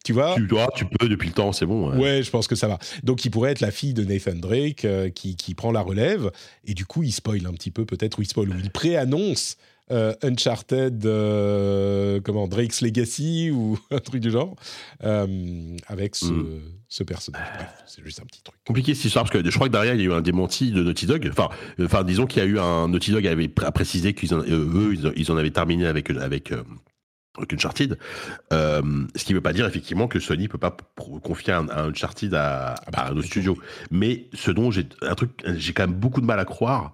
Tu 0.04 0.12
vois? 0.12 0.34
Tu, 0.34 0.46
dois, 0.46 0.68
tu 0.76 0.84
peux 0.84 1.08
depuis 1.08 1.28
le 1.28 1.32
temps, 1.32 1.52
c'est 1.52 1.64
bon. 1.64 1.90
ouais. 1.90 1.96
Ouais, 1.96 2.22
je 2.22 2.30
pense 2.30 2.46
que 2.46 2.54
ça 2.54 2.68
va. 2.68 2.78
Donc, 3.02 3.24
il 3.24 3.30
pourrait 3.30 3.52
être 3.52 3.60
la 3.60 3.70
fille 3.70 3.94
de 3.94 4.04
Nathan 4.04 4.34
Drake 4.34 4.84
euh, 4.84 5.08
qui, 5.08 5.36
qui 5.36 5.54
prend 5.54 5.72
la 5.72 5.80
relève. 5.80 6.30
Et 6.66 6.74
du 6.74 6.84
coup, 6.84 7.02
il 7.02 7.12
spoil 7.12 7.46
un 7.46 7.54
petit 7.54 7.70
peu, 7.70 7.86
peut-être, 7.86 8.18
ou 8.18 8.22
il 8.22 8.28
spoil, 8.28 8.50
ou 8.50 8.58
il 8.62 8.68
préannonce 8.68 9.56
euh, 9.90 10.12
Uncharted, 10.22 11.04
euh, 11.06 12.20
comment, 12.22 12.48
Drake's 12.48 12.80
Legacy, 12.82 13.50
ou 13.50 13.78
un 13.90 13.98
truc 13.98 14.20
du 14.20 14.30
genre, 14.30 14.56
euh, 15.04 15.76
avec 15.86 16.14
ce, 16.16 16.26
Mm. 16.26 16.60
ce 16.88 17.02
personnage. 17.04 17.42
Bref, 17.56 17.74
c'est 17.86 18.04
juste 18.04 18.20
un 18.20 18.24
petit 18.26 18.42
truc. 18.42 18.56
compliqué 18.66 18.94
cette 18.94 19.04
histoire 19.06 19.24
parce 19.24 19.42
que 19.42 19.48
je 19.50 19.54
crois 19.54 19.68
que 19.68 19.72
derrière 19.72 19.94
il 19.94 20.00
y 20.00 20.04
a 20.04 20.06
eu 20.06 20.12
un 20.12 20.20
démenti 20.20 20.70
de 20.72 20.82
Naughty 20.82 21.06
Dog. 21.06 21.28
Enfin, 21.30 21.48
enfin 21.82 22.04
disons 22.04 22.26
qu'il 22.26 22.42
y 22.42 22.46
a 22.46 22.48
eu 22.48 22.58
un 22.58 22.88
Naughty 22.88 23.12
Dog 23.12 23.26
avait 23.26 23.46
pr- 23.46 23.72
précisé 23.72 24.14
qu'ils 24.14 24.34
en- 24.34 24.40
eux 24.42 24.94
ils 25.16 25.30
en- 25.32 25.36
avaient 25.36 25.50
terminé 25.50 25.86
avec 25.86 26.10
Uncharted. 27.52 27.98
Euh, 28.52 28.82
ce 29.14 29.24
qui 29.24 29.32
ne 29.32 29.38
veut 29.38 29.42
pas 29.42 29.52
dire 29.52 29.64
effectivement 29.66 30.08
que 30.08 30.18
Sony 30.18 30.48
peut 30.48 30.58
pas 30.58 30.76
confier 31.22 31.52
un, 31.52 31.68
un 31.68 31.88
Uncharted 31.90 32.34
à, 32.34 32.74
Ah 32.86 32.90
bah, 32.90 32.98
à 33.00 33.10
un 33.12 33.16
autre 33.16 33.26
studio. 33.28 33.56
Mais 33.92 34.26
ce 34.34 34.50
dont 34.50 34.70
j'ai 34.72 34.88
un 35.02 35.14
truc, 35.14 35.30
j'ai 35.56 35.72
quand 35.72 35.86
même 35.86 35.96
beaucoup 35.98 36.20
de 36.20 36.26
mal 36.26 36.40
à 36.40 36.44
croire. 36.44 36.92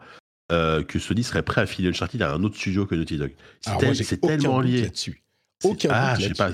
Euh, 0.53 0.83
que 0.83 0.99
Sony 0.99 1.23
serait 1.23 1.43
prêt 1.43 1.63
à 1.63 1.67
filer 1.67 1.89
Uncharted 1.89 2.21
à 2.23 2.33
un 2.33 2.43
autre 2.45 2.57
studio 2.57 2.87
que 2.87 2.95
Naughty 2.95 3.19
Dog. 3.19 3.33
C'est 3.61 3.79
tel- 3.79 4.21
tellement 4.21 4.61
lié. 4.61 4.83
là-dessus. 4.83 5.23
Aucun 5.63 5.89
ah, 5.93 6.15
je 6.19 6.29
sais 6.29 6.35
pas. 6.35 6.51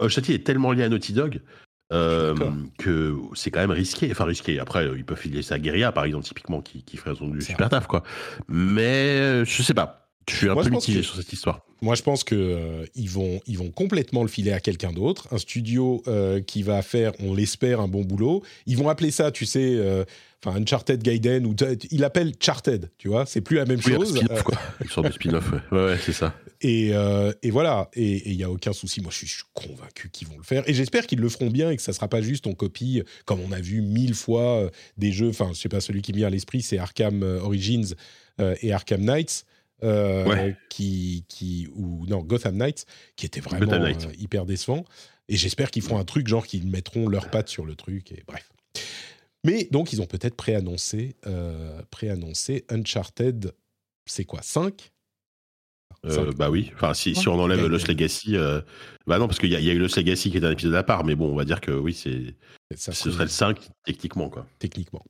Uncharted 0.00 0.34
est 0.34 0.44
tellement 0.44 0.72
lié 0.72 0.82
à 0.84 0.88
Naughty 0.88 1.12
Dog 1.12 1.40
euh, 1.92 2.34
que 2.78 3.16
c'est 3.34 3.50
quand 3.50 3.60
même 3.60 3.70
risqué. 3.70 4.10
Enfin, 4.10 4.24
risqué. 4.24 4.58
Après, 4.58 4.84
euh, 4.86 4.98
ils 4.98 5.04
peuvent 5.04 5.18
filer 5.18 5.42
ça 5.42 5.54
à 5.54 5.58
Guerilla, 5.58 5.92
par 5.92 6.04
exemple, 6.04 6.24
typiquement, 6.24 6.60
qui, 6.60 6.82
qui 6.82 6.96
ferait 6.96 7.14
son 7.14 7.28
du 7.28 7.40
super 7.40 7.68
taf, 7.68 7.86
quoi. 7.86 8.02
Mais 8.48 9.44
je 9.44 9.62
sais 9.62 9.74
pas. 9.74 10.07
Je 10.28 10.36
suis 10.36 10.48
un 10.48 10.54
Moi, 10.54 10.62
peu 10.64 10.70
mitigé 10.70 11.00
que- 11.00 11.06
sur 11.06 11.16
cette 11.16 11.32
histoire. 11.32 11.60
Moi, 11.80 11.94
je 11.94 12.02
pense 12.02 12.24
que 12.24 12.34
euh, 12.34 12.84
ils 12.96 13.08
vont 13.08 13.40
ils 13.46 13.56
vont 13.56 13.70
complètement 13.70 14.22
le 14.22 14.28
filer 14.28 14.50
à 14.50 14.58
quelqu'un 14.58 14.92
d'autre, 14.92 15.28
un 15.30 15.38
studio 15.38 16.02
euh, 16.08 16.40
qui 16.40 16.62
va 16.64 16.82
faire, 16.82 17.12
on 17.20 17.34
l'espère, 17.34 17.80
un 17.80 17.86
bon 17.86 18.02
boulot. 18.02 18.42
Ils 18.66 18.76
vont 18.76 18.88
appeler 18.88 19.12
ça, 19.12 19.30
tu 19.30 19.46
sais, 19.46 19.74
euh, 19.76 20.04
Uncharted 20.44 21.00
Gaiden 21.02 21.46
ou 21.46 21.54
il 21.92 22.02
appelle 22.04 22.32
Charted, 22.40 22.90
tu 22.98 23.06
vois, 23.08 23.26
c'est 23.26 23.40
plus 23.40 23.56
la 23.58 23.64
même 23.64 23.78
Oui, 23.86 23.92
un 23.92 23.96
chose. 23.96 24.16
spin-off, 24.16 24.38
Euh, 24.38 24.42
quoi. 24.42 24.58
Une 24.82 24.88
sorte 24.90 25.06
de 25.06 25.12
spin-off, 25.12 25.52
ouais. 25.52 25.58
Ouais, 25.70 25.84
ouais, 25.86 25.98
c'est 26.04 26.12
ça. 26.12 26.34
et, 26.62 26.90
et 27.42 27.50
voilà, 27.52 27.88
et 27.94 28.28
il 28.28 28.34
y 28.36 28.42
a 28.42 28.50
aucun 28.50 28.72
souci. 28.72 29.00
Moi, 29.00 29.10
je 29.12 29.18
suis, 29.18 29.26
je 29.28 29.34
suis 29.34 29.44
convaincu 29.54 30.10
qu'ils 30.10 30.26
vont 30.26 30.36
le 30.36 30.42
faire, 30.44 30.68
et 30.68 30.74
j'espère 30.74 31.06
qu'ils 31.06 31.20
le 31.20 31.28
feront 31.28 31.48
bien 31.50 31.70
et 31.70 31.76
que 31.76 31.82
ça 31.82 31.92
sera 31.92 32.08
pas 32.08 32.22
juste 32.22 32.46
on 32.48 32.54
copie, 32.54 33.02
comme 33.24 33.38
on 33.40 33.52
a 33.52 33.60
vu 33.60 33.82
mille 33.82 34.14
fois 34.14 34.68
des 34.96 35.12
jeux. 35.12 35.28
Enfin, 35.28 35.50
je 35.54 35.60
sais 35.60 35.68
pas, 35.68 35.80
celui 35.80 36.02
qui 36.02 36.12
me 36.12 36.18
vient 36.18 36.26
à 36.26 36.30
l'esprit, 36.30 36.62
c'est 36.62 36.78
Arkham 36.78 37.22
Origins 37.22 37.94
et 38.62 38.72
Arkham 38.72 39.02
Knights. 39.02 39.44
Euh, 39.82 40.24
Ouais. 40.26 40.56
qui, 40.68 41.24
qui 41.28 41.68
ou 41.74 42.06
non 42.06 42.20
Gotham 42.22 42.56
Knights 42.56 42.84
qui 43.16 43.26
était 43.26 43.40
vraiment 43.40 43.72
euh, 43.72 43.92
hyper 44.18 44.44
décevant 44.46 44.84
et 45.28 45.36
j'espère 45.36 45.70
qu'ils 45.70 45.82
feront 45.82 45.98
un 45.98 46.04
truc 46.04 46.26
genre 46.26 46.46
qu'ils 46.46 46.66
mettront 46.66 47.08
leurs 47.08 47.30
pattes 47.30 47.48
sur 47.48 47.64
le 47.66 47.74
truc 47.76 48.10
et 48.12 48.22
bref 48.26 48.50
mais 49.44 49.68
donc 49.70 49.92
ils 49.92 50.02
ont 50.02 50.06
peut-être 50.06 50.34
préannoncé 50.34 51.14
euh, 51.26 51.80
préannoncé 51.90 52.64
Uncharted 52.70 53.52
c'est 54.06 54.24
quoi 54.24 54.42
5 54.42 54.90
Euh, 56.04 56.30
bah 56.32 56.48
oui. 56.48 56.70
Enfin, 56.74 56.94
si, 56.94 57.14
si 57.16 57.26
on 57.28 57.34
enlève. 57.40 57.66
Lost 57.66 57.88
Legacy. 57.88 58.36
euh, 58.36 58.60
Bah 59.08 59.18
non, 59.18 59.26
parce 59.26 59.40
qu'il 59.40 59.50
y, 59.50 59.56
a- 59.56 59.60
il 59.60 59.66
y 59.66 59.70
a 59.70 59.72
eu 59.72 59.78
Lost 59.78 59.96
Legacy 59.96 60.30
qui 60.30 60.36
est 60.36 60.44
un 60.44 60.52
épisode 60.52 60.74
à 60.76 60.84
part, 60.84 61.02
mais 61.04 61.16
bon, 61.16 61.32
on 61.32 61.34
va 61.34 61.44
dire 61.44 61.60
que 61.60 61.72
oui, 61.72 61.92
c'est, 61.92 62.36
ce 62.76 62.92
serait 62.92 63.24
le 63.24 63.30
5, 63.30 63.58
techniquement, 63.84 64.30
quoi. 64.30 64.46
techniquement. 64.60 65.04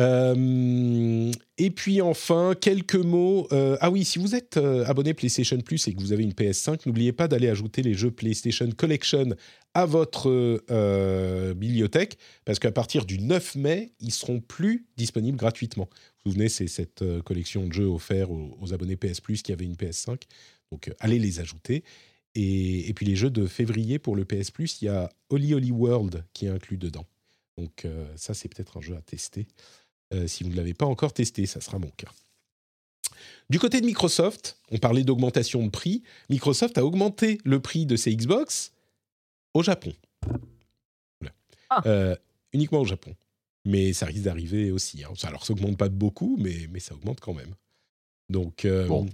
Euh, 0.00 1.30
et 1.58 1.70
puis 1.70 2.00
enfin, 2.00 2.54
quelques 2.58 2.94
mots. 2.96 3.46
euh, 3.52 3.76
ah 3.80 3.90
oui, 3.90 4.04
si 4.04 4.18
vous 4.18 4.34
êtes 4.34 4.56
euh, 4.56 4.84
abonné 4.86 5.12
PlayStation 5.12 5.58
Plus 5.60 5.86
et 5.86 5.94
que 5.94 6.00
vous 6.00 6.12
avez 6.12 6.22
une 6.22 6.32
PS5, 6.32 6.80
n'oubliez 6.86 7.12
pas 7.12 7.28
d'aller 7.28 7.48
ajouter 7.48 7.82
les 7.82 7.94
jeux 7.94 8.10
PlayStation 8.10 8.68
Collection 8.70 9.34
à 9.74 9.86
votre 9.86 10.28
bibliothèque, 11.54 12.18
parce 12.44 12.58
qu'à 12.58 12.72
partir 12.72 13.06
du 13.06 13.18
9 13.18 13.54
mai, 13.56 13.92
ils 14.00 14.12
seront 14.12 14.40
plus 14.40 14.86
disponibles 14.98 15.38
gratuitement. 15.38 15.88
Vous 15.90 16.00
vous 16.26 16.32
souvenez, 16.32 16.50
c'est 16.50 16.66
cette 16.66 17.02
collection 17.24 17.66
de 17.66 17.72
jeux 17.72 17.86
offerts 17.86 18.30
aux, 18.30 18.74
abonnés 18.74 18.96
PS 18.96 19.20
Plus 19.20 19.42
qui 19.42 19.50
avaient 19.50 19.64
une 19.64 19.76
PS5. 19.76 20.20
Donc 20.70 20.90
allez 21.00 21.18
les 21.18 21.40
ajouter. 21.40 21.84
Et, 22.34 22.88
et 22.88 22.94
puis 22.94 23.06
les 23.06 23.16
jeux 23.16 23.30
de 23.30 23.46
février 23.46 23.98
pour 23.98 24.14
le 24.14 24.26
PS 24.26 24.50
Plus, 24.50 24.82
il 24.82 24.86
y 24.86 24.88
a 24.88 25.08
Holy 25.30 25.54
Holy 25.54 25.70
World 25.70 26.24
qui 26.34 26.46
est 26.46 26.50
inclus 26.50 26.76
dedans. 26.76 27.06
Donc 27.56 27.86
ça, 28.16 28.34
c'est 28.34 28.48
peut-être 28.48 28.76
un 28.78 28.80
jeu 28.80 28.96
à 28.96 29.02
tester. 29.02 29.46
Euh, 30.12 30.26
si 30.26 30.44
vous 30.44 30.50
ne 30.50 30.56
l'avez 30.56 30.74
pas 30.74 30.86
encore 30.86 31.12
testé, 31.12 31.46
ça 31.46 31.60
sera 31.60 31.78
mon 31.78 31.90
cas. 31.90 32.12
Du 33.50 33.58
côté 33.58 33.80
de 33.80 33.86
Microsoft, 33.86 34.58
on 34.70 34.78
parlait 34.78 35.04
d'augmentation 35.04 35.64
de 35.64 35.70
prix. 35.70 36.02
Microsoft 36.30 36.78
a 36.78 36.84
augmenté 36.84 37.38
le 37.44 37.60
prix 37.60 37.86
de 37.86 37.96
ses 37.96 38.14
Xbox 38.14 38.72
au 39.54 39.62
Japon. 39.62 39.92
Voilà. 41.20 41.34
Ah. 41.70 41.82
Euh, 41.86 42.16
uniquement 42.52 42.80
au 42.80 42.86
Japon. 42.86 43.14
Mais 43.64 43.92
ça 43.92 44.06
risque 44.06 44.22
d'arriver 44.22 44.70
aussi. 44.70 45.04
Hein. 45.04 45.12
Alors, 45.22 45.44
ça 45.44 45.52
augmente 45.52 45.76
pas 45.76 45.88
beaucoup, 45.88 46.36
mais, 46.38 46.66
mais 46.70 46.80
ça 46.80 46.94
augmente 46.94 47.20
quand 47.20 47.34
même. 47.34 47.54
Donc, 48.28 48.64
euh, 48.64 48.86
Bon. 48.86 49.08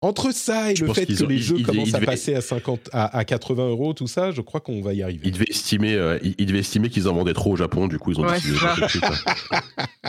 Entre 0.00 0.32
ça 0.32 0.70
et 0.72 0.76
Je 0.76 0.84
le 0.84 0.92
fait 0.94 1.06
que 1.06 1.24
ont- 1.24 1.26
les 1.26 1.36
ils- 1.36 1.42
jeux 1.42 1.56
ils- 1.58 1.66
commencent 1.66 1.88
ils 1.88 1.96
à 1.96 2.00
passer 2.00 2.34
à, 2.34 2.40
50, 2.40 2.88
à, 2.92 3.16
à 3.18 3.24
80 3.24 3.68
euros, 3.68 3.92
tout 3.94 4.06
ça, 4.06 4.30
je 4.30 4.40
crois 4.40 4.60
qu'on 4.60 4.80
va 4.80 4.94
y 4.94 5.02
arriver. 5.02 5.22
Ils 5.24 5.32
devaient 5.32 5.46
estimer, 5.48 5.94
euh, 5.94 6.18
ils, 6.22 6.46
devaient 6.46 6.60
estimer 6.60 6.88
qu'ils 6.88 7.08
en 7.08 7.14
vendaient 7.14 7.32
trop 7.34 7.52
au 7.52 7.56
Japon, 7.56 7.88
du 7.88 7.98
coup, 7.98 8.12
ils 8.12 8.20
ont 8.20 8.24
Ouais, 8.24 8.34
décidé 8.34 8.54
de. 8.54 10.08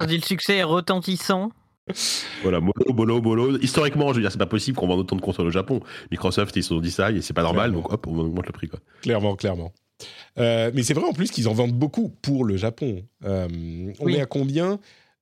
On 0.00 0.06
dit 0.06 0.16
le 0.16 0.22
succès 0.22 0.56
est 0.56 0.62
retentissant. 0.62 1.52
Voilà, 2.42 2.60
mollo, 2.60 2.92
bolo, 2.92 3.20
bolo. 3.20 3.58
Historiquement, 3.60 4.10
je 4.10 4.16
veux 4.16 4.20
dire, 4.20 4.30
c'est 4.30 4.38
pas 4.38 4.46
possible 4.46 4.76
qu'on 4.76 4.86
vende 4.86 5.00
autant 5.00 5.16
de 5.16 5.20
consoles 5.22 5.46
au 5.46 5.50
Japon. 5.50 5.80
Microsoft, 6.10 6.54
ils 6.56 6.62
se 6.62 6.68
sont 6.68 6.80
dit 6.80 6.90
ça, 6.90 7.10
et 7.10 7.20
c'est 7.22 7.32
pas 7.34 7.42
normal, 7.42 7.70
Clairement. 7.70 7.82
donc 7.88 7.92
hop, 7.92 8.06
on 8.06 8.18
augmente 8.18 8.46
le 8.46 8.52
prix, 8.52 8.68
quoi. 8.68 8.78
Clairement, 9.02 9.34
clairement. 9.36 9.72
Euh, 10.38 10.70
mais 10.72 10.82
c'est 10.82 10.94
vrai 10.94 11.04
en 11.04 11.12
plus 11.12 11.30
qu'ils 11.30 11.48
en 11.48 11.52
vendent 11.52 11.72
beaucoup 11.72 12.08
pour 12.22 12.44
le 12.44 12.56
Japon. 12.56 13.02
Euh, 13.24 13.48
on 13.98 14.04
Oui. 14.04 14.14
est 14.16 14.20
à 14.20 14.26
combien? 14.26 14.78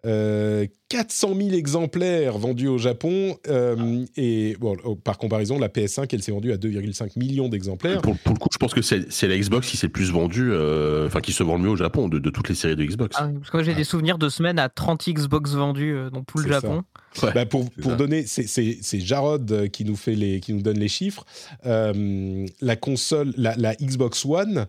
Euh, 0.07 0.67
400 0.91 1.35
000 1.37 1.51
exemplaires 1.51 2.39
vendus 2.39 2.69
au 2.69 2.79
Japon. 2.79 3.37
euh, 3.49 4.05
et 4.17 4.57
bon, 4.61 4.77
oh, 4.85 4.95
par 4.95 5.19
comparaison, 5.19 5.59
la 5.59 5.69
PS5, 5.69 6.09
elle 6.13 6.23
s'est 6.23 6.33
vendue 6.33 6.53
à 6.53 6.57
2,5 6.57 7.19
millions 7.19 7.49
d'exemplaires. 7.49 8.01
Pour, 8.01 8.17
pour 8.19 8.35
le 8.35 8.39
coup, 8.39 8.49
je 8.53 8.59
pense 8.59 8.73
que 8.75 8.81
c'est 8.83 9.27
la 9.29 9.37
Xbox 9.37 9.69
qui 9.69 9.77
s'est 9.77 9.89
le 9.89 9.93
plus 9.93 10.11
vendue, 10.11 10.51
euh, 10.53 11.07
enfin 11.07 11.21
qui 11.21 11.33
se 11.33 11.43
vend 11.43 11.57
le 11.57 11.65
mieux 11.65 11.71
au 11.71 11.77
Japon 11.77 12.09
de, 12.09 12.19
de 12.19 12.31
toutes 12.31 12.49
les 12.49 12.55
séries 12.55 12.77
de 12.77 12.85
Xbox. 12.85 13.17
Ah, 13.19 13.29
parce 13.39 13.51
que 13.51 13.57
moi, 13.57 13.65
j'ai 13.65 13.75
des 13.75 13.85
souvenirs 13.85 14.19
de 14.19 14.29
semaines 14.29 14.59
à 14.59 14.69
30 14.69 15.09
Xbox 15.09 15.53
vendus 15.53 15.93
euh, 15.95 16.11
dans 16.11 16.23
tout 16.23 16.39
le. 16.39 16.49
Japon. 16.49 16.83
Ouais, 17.23 17.33
Bah, 17.35 17.47
pour 17.47 17.65
donner, 17.97 18.25
c'est- 18.27 19.01
Jarod 19.01 19.51
euh, 19.51 19.67
qui 19.69 19.85
nous, 19.85 19.97
fait 19.97 20.15
les, 20.15 20.41
qui 20.41 20.53
nous 20.55 20.63
donne 20.63 20.79
les 20.79 20.89
chiffres. 20.89 21.25
Euh, 21.67 22.47
la 22.61 22.77
console, 22.77 23.33
la, 23.37 23.55
la 23.57 23.75
Xbox 23.75 24.25
One 24.25 24.67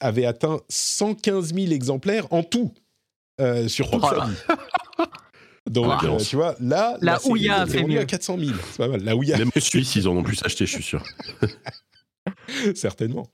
avait 0.00 0.24
atteint 0.26 0.60
115 0.68 1.54
000 1.54 1.72
exemplaires 1.72 2.26
en 2.30 2.42
tout 2.42 2.72
euh, 3.42 3.68
sur 3.68 3.90
toute 3.90 4.00
Oh 4.04 4.08
sa 4.08 4.16
là. 4.16 4.26
vie. 4.26 5.04
Donc, 5.70 6.02
euh, 6.04 6.16
tu 6.18 6.36
vois, 6.36 6.56
là, 6.60 6.96
La 7.00 7.18
série, 7.18 7.32
Ouya 7.32 7.64
vendue 7.64 7.92
mieux. 7.94 8.00
à 8.00 8.04
400 8.04 8.36
000. 8.38 8.50
C'est 8.70 8.78
pas 8.78 8.88
mal. 8.88 9.02
La 9.04 9.14
Ouya, 9.16 9.38
Même 9.38 9.50
en 9.56 9.60
Suisse, 9.60 9.94
ils 9.96 10.08
en 10.08 10.16
ont 10.16 10.22
plus 10.22 10.42
acheté, 10.44 10.66
je 10.66 10.72
suis 10.72 10.82
sûr. 10.82 11.02
certainement. 12.74 13.26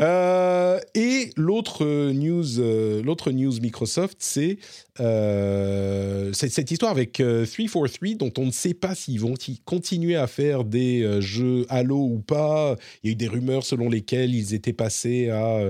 Euh, 0.00 0.80
et 0.94 1.30
l'autre 1.36 1.84
news, 2.12 2.58
euh, 2.58 3.02
l'autre 3.02 3.30
news 3.30 3.52
Microsoft, 3.60 4.16
c'est 4.20 4.58
euh, 5.00 6.30
c'est 6.32 6.48
cette 6.48 6.70
histoire 6.70 6.90
avec 6.90 7.20
euh, 7.20 7.44
343 7.46 8.14
dont 8.16 8.32
on 8.42 8.46
ne 8.46 8.50
sait 8.50 8.74
pas 8.74 8.94
s'ils 8.94 9.20
vont 9.20 9.34
continuer 9.64 10.16
à 10.16 10.26
faire 10.26 10.64
des 10.64 11.02
euh, 11.02 11.20
jeux 11.20 11.66
Halo 11.68 11.98
ou 11.98 12.18
pas. 12.18 12.76
Il 13.02 13.08
y 13.08 13.10
a 13.10 13.12
eu 13.12 13.16
des 13.16 13.28
rumeurs 13.28 13.64
selon 13.64 13.88
lesquelles 13.88 14.34
ils 14.34 14.54
étaient 14.54 14.72
passés 14.72 15.28
à 15.30 15.60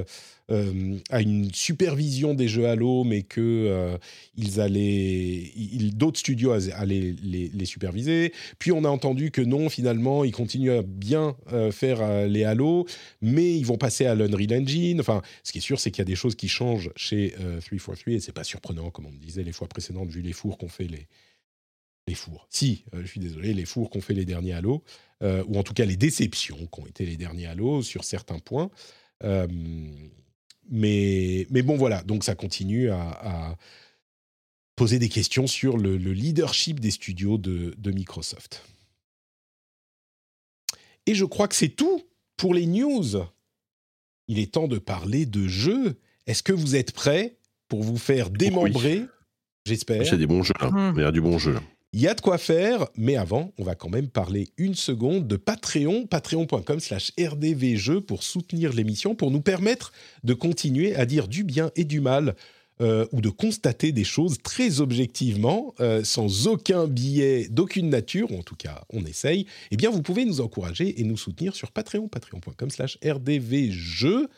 euh, 0.51 0.99
à 1.09 1.23
une 1.23 1.53
supervision 1.55 2.35
des 2.35 2.49
jeux 2.49 2.67
Halo, 2.67 3.05
mais 3.05 3.23
que 3.23 3.41
euh, 3.41 3.97
ils 4.37 4.61
allaient, 4.61 5.51
d'autres 5.95 6.19
studios 6.19 6.53
allaient 6.53 7.15
les, 7.23 7.65
superviser. 7.65 8.33
Puis 8.59 8.71
on 8.71 8.85
a 8.85 8.89
entendu 8.89 9.31
que 9.31 9.41
non, 9.41 9.71
finalement, 9.71 10.23
ils 10.23 10.33
continuent 10.33 10.79
à 10.79 10.83
bien 10.83 11.35
euh, 11.53 11.73
faire 11.73 12.29
les 12.29 12.45
Halo, 12.45 12.87
mais 13.23 13.57
ils 13.57 13.65
vont 13.65 13.79
passer 13.79 14.05
à 14.05 14.15
l'Unreal 14.15 14.63
Engine. 14.63 15.01
Enfin, 15.01 15.23
ce 15.45 15.53
qui 15.53 15.59
est 15.59 15.63
sûr, 15.63 15.81
c'est 15.81 15.91
qu'il 15.91 16.01
y 16.01 16.03
a 16.03 16.05
des 16.05 16.15
choses 16.15 16.35
qui 16.35 16.49
changent 16.49 16.91
chez 16.95 17.35
euh, 17.41 17.61
343 17.61 18.13
et 18.13 18.21
c'est 18.21 18.33
pas 18.33 18.45
surprenant, 18.45 18.91
comme 18.91 19.07
on 19.07 19.13
me 19.13 19.19
disait 19.19 19.45
les 19.45 19.53
fois 19.53 19.67
précédentes, 19.67 20.11
vu 20.11 20.21
les 20.21 20.35
fours 20.35 20.59
qu'on 20.59 20.69
fait 20.69 20.89
les 20.89 21.07
les 22.07 22.15
fours. 22.15 22.47
Si, 22.51 22.85
je 22.93 23.07
suis 23.07 23.19
désolé, 23.19 23.55
les 23.55 23.65
fours 23.65 23.89
qu'ont 23.89 24.03
fait 24.03 24.13
les 24.13 24.27
derniers 24.27 24.53
Halo, 24.53 24.83
ou 25.23 25.59
en 25.59 25.63
tout 25.63 25.73
cas 25.73 25.87
les 25.87 25.97
déceptions 25.97 26.67
qu'ont 26.67 26.85
été 26.85 27.07
les 27.07 27.17
derniers 27.17 27.47
Halo 27.47 27.81
sur 27.81 28.05
certains 28.05 28.39
points. 28.39 28.71
Mais, 30.71 31.47
mais 31.51 31.63
bon, 31.63 31.77
voilà, 31.77 32.03
donc 32.03 32.25
ça 32.25 32.35
continue 32.35 32.91
à, 32.91 33.01
à 33.01 33.57
poser 34.77 34.99
des 34.99 35.09
questions 35.09 35.47
sur 35.47 35.79
le, 35.79 35.97
le 35.97 36.13
leadership 36.13 36.81
des 36.81 36.91
studios 36.91 37.39
de, 37.39 37.75
de 37.79 37.91
Microsoft. 37.91 38.65
Et 41.07 41.15
je 41.15 41.25
crois 41.25 41.49
que 41.49 41.55
c'est 41.55 41.69
tout 41.69 42.03
pour 42.37 42.55
les 42.55 42.67
news. 42.67 43.05
Il 44.27 44.39
est 44.39 44.55
temps 44.55 44.69
de 44.69 44.79
parler 44.79 45.27
de 45.27 45.47
jeux. 45.47 46.01
Est-ce 46.27 46.43
que 46.43 46.53
vous 46.53 46.77
êtes 46.77 46.93
prêts 46.93 47.37
pour 47.69 47.83
vous 47.83 47.99
faire 47.99 48.31
démembrer? 48.31 49.05
J'espère. 49.67 50.03
Il 50.03 50.07
y 50.07 50.11
a 50.11 50.17
des 50.17 50.27
bons 50.27 50.43
jeux 50.43 50.55
là. 50.61 50.71
Hmm. 50.71 50.95
Il 50.97 51.03
y 51.03 51.05
a 51.05 51.13
du 51.13 51.21
bon 51.21 51.39
jeu 51.39 51.53
là. 51.53 51.63
Il 51.97 52.01
y 52.01 52.09
a 52.09 52.15
de 52.15 52.21
quoi 52.21 52.39
faire, 52.39 52.89
mais 52.97 53.15
avant, 53.15 53.53
on 53.57 53.63
va 53.63 53.77
quand 53.77 53.89
même 53.89 54.09
parler 54.09 54.49
une 54.57 54.75
seconde 54.75 55.29
de 55.29 55.37
Patreon, 55.37 56.09
patreon.com 56.09 56.81
slash 56.81 57.13
rdvjeux 57.17 58.01
pour 58.01 58.25
soutenir 58.25 58.73
l'émission, 58.73 59.15
pour 59.15 59.31
nous 59.31 59.41
permettre 59.41 59.93
de 60.25 60.35
continuer 60.35 60.97
à 60.97 61.07
dire 61.07 61.29
du 61.29 61.45
bien 61.45 61.71
et 61.77 61.85
du 61.85 62.01
mal, 62.01 62.35
euh, 62.81 63.07
ou 63.13 63.21
de 63.21 63.29
constater 63.29 63.93
des 63.93 64.03
choses 64.03 64.39
très 64.43 64.81
objectivement, 64.81 65.73
euh, 65.79 66.03
sans 66.03 66.49
aucun 66.49 66.89
billet 66.89 67.47
d'aucune 67.49 67.91
nature, 67.91 68.33
ou 68.33 68.41
en 68.41 68.43
tout 68.43 68.57
cas 68.57 68.83
on 68.93 69.05
essaye, 69.05 69.47
eh 69.71 69.77
bien 69.77 69.91
vous 69.91 70.03
pouvez 70.03 70.25
nous 70.25 70.41
encourager 70.41 71.01
et 71.01 71.05
nous 71.05 71.17
soutenir 71.17 71.55
sur 71.55 71.71
Patreon, 71.71 72.09
patreon.com 72.09 72.71
slash 72.71 72.99
rdvjeux. 73.05 74.29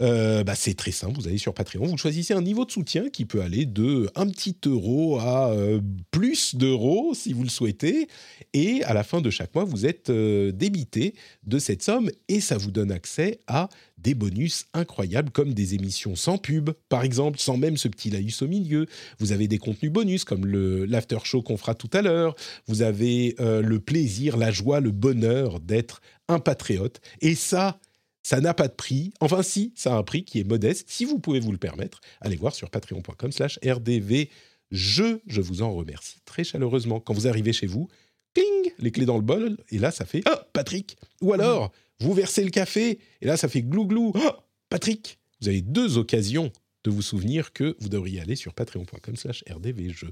Euh, 0.00 0.44
bah, 0.44 0.54
c'est 0.54 0.74
très 0.74 0.92
simple, 0.92 1.14
vous 1.20 1.28
allez 1.28 1.38
sur 1.38 1.52
Patreon, 1.52 1.86
vous 1.86 1.98
choisissez 1.98 2.32
un 2.32 2.40
niveau 2.40 2.64
de 2.64 2.70
soutien 2.70 3.10
qui 3.10 3.26
peut 3.26 3.42
aller 3.42 3.66
de 3.66 4.08
un 4.14 4.26
petit 4.28 4.56
euro 4.64 5.18
à 5.18 5.50
euh, 5.50 5.80
plus 6.10 6.54
d'euros 6.54 7.12
si 7.14 7.34
vous 7.34 7.42
le 7.42 7.50
souhaitez, 7.50 8.08
et 8.54 8.82
à 8.84 8.94
la 8.94 9.02
fin 9.02 9.20
de 9.20 9.28
chaque 9.28 9.54
mois, 9.54 9.64
vous 9.64 9.84
êtes 9.84 10.08
euh, 10.08 10.52
débité 10.52 11.14
de 11.44 11.58
cette 11.58 11.82
somme 11.82 12.10
et 12.28 12.40
ça 12.40 12.56
vous 12.56 12.70
donne 12.70 12.90
accès 12.90 13.40
à 13.46 13.68
des 13.98 14.14
bonus 14.14 14.66
incroyables 14.72 15.30
comme 15.30 15.52
des 15.52 15.74
émissions 15.74 16.16
sans 16.16 16.38
pub, 16.38 16.70
par 16.88 17.04
exemple, 17.04 17.38
sans 17.38 17.58
même 17.58 17.76
ce 17.76 17.88
petit 17.88 18.08
laïus 18.08 18.40
au 18.40 18.48
milieu. 18.48 18.86
Vous 19.18 19.32
avez 19.32 19.48
des 19.48 19.58
contenus 19.58 19.92
bonus 19.92 20.24
comme 20.24 20.46
l'after 20.46 21.18
show 21.24 21.42
qu'on 21.42 21.58
fera 21.58 21.74
tout 21.74 21.90
à 21.92 22.00
l'heure. 22.00 22.34
Vous 22.66 22.80
avez 22.80 23.34
le 23.38 23.78
plaisir, 23.78 24.38
la 24.38 24.50
joie, 24.50 24.80
le 24.80 24.90
bonheur 24.90 25.60
d'être 25.60 26.00
un 26.28 26.38
patriote. 26.38 27.02
Et 27.20 27.34
ça, 27.34 27.78
ça 28.22 28.40
n'a 28.40 28.54
pas 28.54 28.68
de 28.68 28.74
prix. 28.74 29.12
Enfin, 29.20 29.42
si, 29.42 29.72
ça 29.76 29.94
a 29.94 29.96
un 29.96 30.02
prix 30.02 30.24
qui 30.24 30.40
est 30.40 30.44
modeste. 30.44 30.88
Si 30.90 31.04
vous 31.04 31.18
pouvez 31.18 31.40
vous 31.40 31.52
le 31.52 31.58
permettre, 31.58 32.00
allez 32.20 32.36
voir 32.36 32.54
sur 32.54 32.70
patreon.com 32.70 33.32
slash 33.32 33.58
rdv. 33.64 34.28
Je, 34.70 35.18
je 35.26 35.40
vous 35.40 35.62
en 35.62 35.74
remercie 35.74 36.20
très 36.24 36.44
chaleureusement. 36.44 37.00
Quand 37.00 37.14
vous 37.14 37.26
arrivez 37.26 37.52
chez 37.52 37.66
vous, 37.66 37.88
cling, 38.34 38.72
les 38.78 38.92
clés 38.92 39.06
dans 39.06 39.16
le 39.16 39.22
bol, 39.22 39.56
et 39.70 39.78
là, 39.78 39.90
ça 39.90 40.04
fait 40.04 40.22
«Ah, 40.26 40.46
Patrick!» 40.52 40.96
Ou 41.20 41.32
alors, 41.32 41.72
vous 41.98 42.12
versez 42.12 42.44
le 42.44 42.50
café, 42.50 42.98
et 43.20 43.26
là, 43.26 43.36
ça 43.36 43.48
fait 43.48 43.62
«Glou-glou 43.62 44.12
Ah, 44.14 44.44
Patrick!» 44.68 45.18
Vous 45.40 45.48
avez 45.48 45.62
deux 45.62 45.98
occasions 45.98 46.52
de 46.84 46.90
vous 46.90 47.02
souvenir 47.02 47.52
que 47.52 47.76
vous 47.80 47.88
devriez 47.88 48.20
aller 48.20 48.36
sur 48.36 48.54
patreon.com 48.54 49.16
slash. 49.16 49.42
Je 49.48 50.06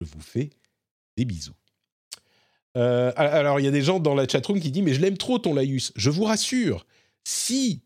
vous 0.00 0.20
fais 0.20 0.50
des 1.16 1.24
bisous. 1.24 1.54
Euh, 2.76 3.12
alors, 3.16 3.60
il 3.60 3.64
y 3.64 3.68
a 3.68 3.70
des 3.70 3.82
gens 3.82 4.00
dans 4.00 4.14
la 4.14 4.26
chatroom 4.26 4.60
qui 4.60 4.70
disent 4.70 4.82
«Mais 4.84 4.94
je 4.94 5.00
l'aime 5.00 5.18
trop, 5.18 5.38
ton 5.38 5.54
laïus!» 5.54 5.92
Je 5.96 6.10
vous 6.10 6.24
rassure, 6.24 6.86
si 7.24 7.82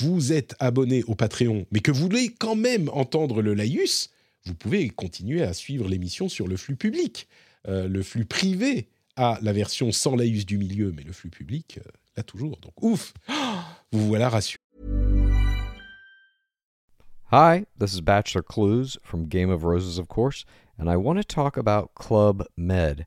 vous 0.00 0.32
êtes 0.32 0.54
abonné 0.58 1.02
au 1.04 1.14
Patreon, 1.14 1.66
mais 1.70 1.80
que 1.80 1.90
vous 1.90 2.02
voulez 2.02 2.32
quand 2.32 2.54
même 2.54 2.88
entendre 2.90 3.42
le 3.42 3.54
laïus, 3.54 4.10
vous 4.44 4.54
pouvez 4.54 4.88
continuer 4.90 5.42
à 5.42 5.52
suivre 5.52 5.88
l'émission 5.88 6.28
sur 6.28 6.48
le 6.48 6.56
flux 6.56 6.76
public. 6.76 7.28
Euh, 7.68 7.88
le 7.88 8.02
flux 8.02 8.24
privé 8.24 8.88
a 9.16 9.38
la 9.42 9.52
version 9.52 9.92
sans 9.92 10.16
laïus 10.16 10.46
du 10.46 10.58
milieu, 10.58 10.92
mais 10.92 11.02
le 11.02 11.12
flux 11.12 11.30
public 11.30 11.78
euh, 11.78 11.90
l'a 12.16 12.22
toujours. 12.22 12.58
Donc, 12.58 12.82
ouf 12.82 13.12
Vous 13.92 14.06
voilà 14.06 14.28
rassuré. 14.28 14.58
Hi, 17.30 17.64
this 17.78 17.94
is 17.94 18.02
Bachelor 18.02 18.42
Clues 18.42 18.98
from 19.02 19.26
Game 19.26 19.50
of 19.50 19.64
Roses, 19.64 19.98
of 19.98 20.06
course, 20.06 20.44
and 20.78 20.90
I 20.90 20.96
want 20.96 21.16
to 21.16 21.24
talk 21.24 21.56
about 21.56 21.94
Club 21.94 22.46
Med. 22.58 23.06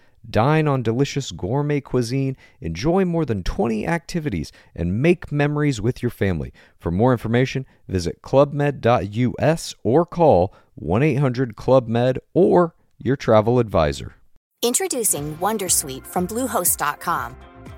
Dine 0.29 0.67
on 0.67 0.83
delicious 0.83 1.31
gourmet 1.31 1.81
cuisine, 1.81 2.37
enjoy 2.59 3.05
more 3.05 3.25
than 3.25 3.43
20 3.43 3.87
activities, 3.87 4.51
and 4.75 5.01
make 5.01 5.31
memories 5.31 5.81
with 5.81 6.03
your 6.03 6.09
family. 6.09 6.53
For 6.77 6.91
more 6.91 7.11
information, 7.11 7.65
visit 7.87 8.21
clubmed.us 8.21 9.75
or 9.83 10.05
call 10.05 10.53
1 10.75 11.03
800 11.03 11.55
Club 11.55 11.87
Med 11.87 12.19
or 12.33 12.75
your 12.97 13.15
travel 13.15 13.59
advisor. 13.59 14.15
Introducing 14.63 15.35
Wondersuite 15.37 16.05
from 16.05 16.27
Bluehost.com. 16.27 17.35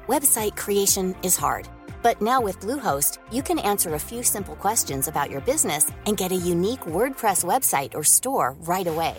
Website 0.08 0.58
creation 0.58 1.16
is 1.24 1.38
hard, 1.38 1.70
but 2.02 2.22
now 2.22 2.42
with 2.42 2.60
Bluehost, 2.60 3.20
you 3.32 3.42
can 3.42 3.58
answer 3.60 3.94
a 3.94 4.00
few 4.00 4.22
simple 4.22 4.58
questions 4.58 5.08
about 5.08 5.32
your 5.32 5.40
business 5.42 5.90
and 6.06 6.18
get 6.18 6.34
a 6.34 6.36
unique 6.36 6.82
WordPress 6.82 7.46
website 7.46 7.94
or 7.96 8.04
store 8.04 8.58
right 8.60 8.88
away. 8.88 9.16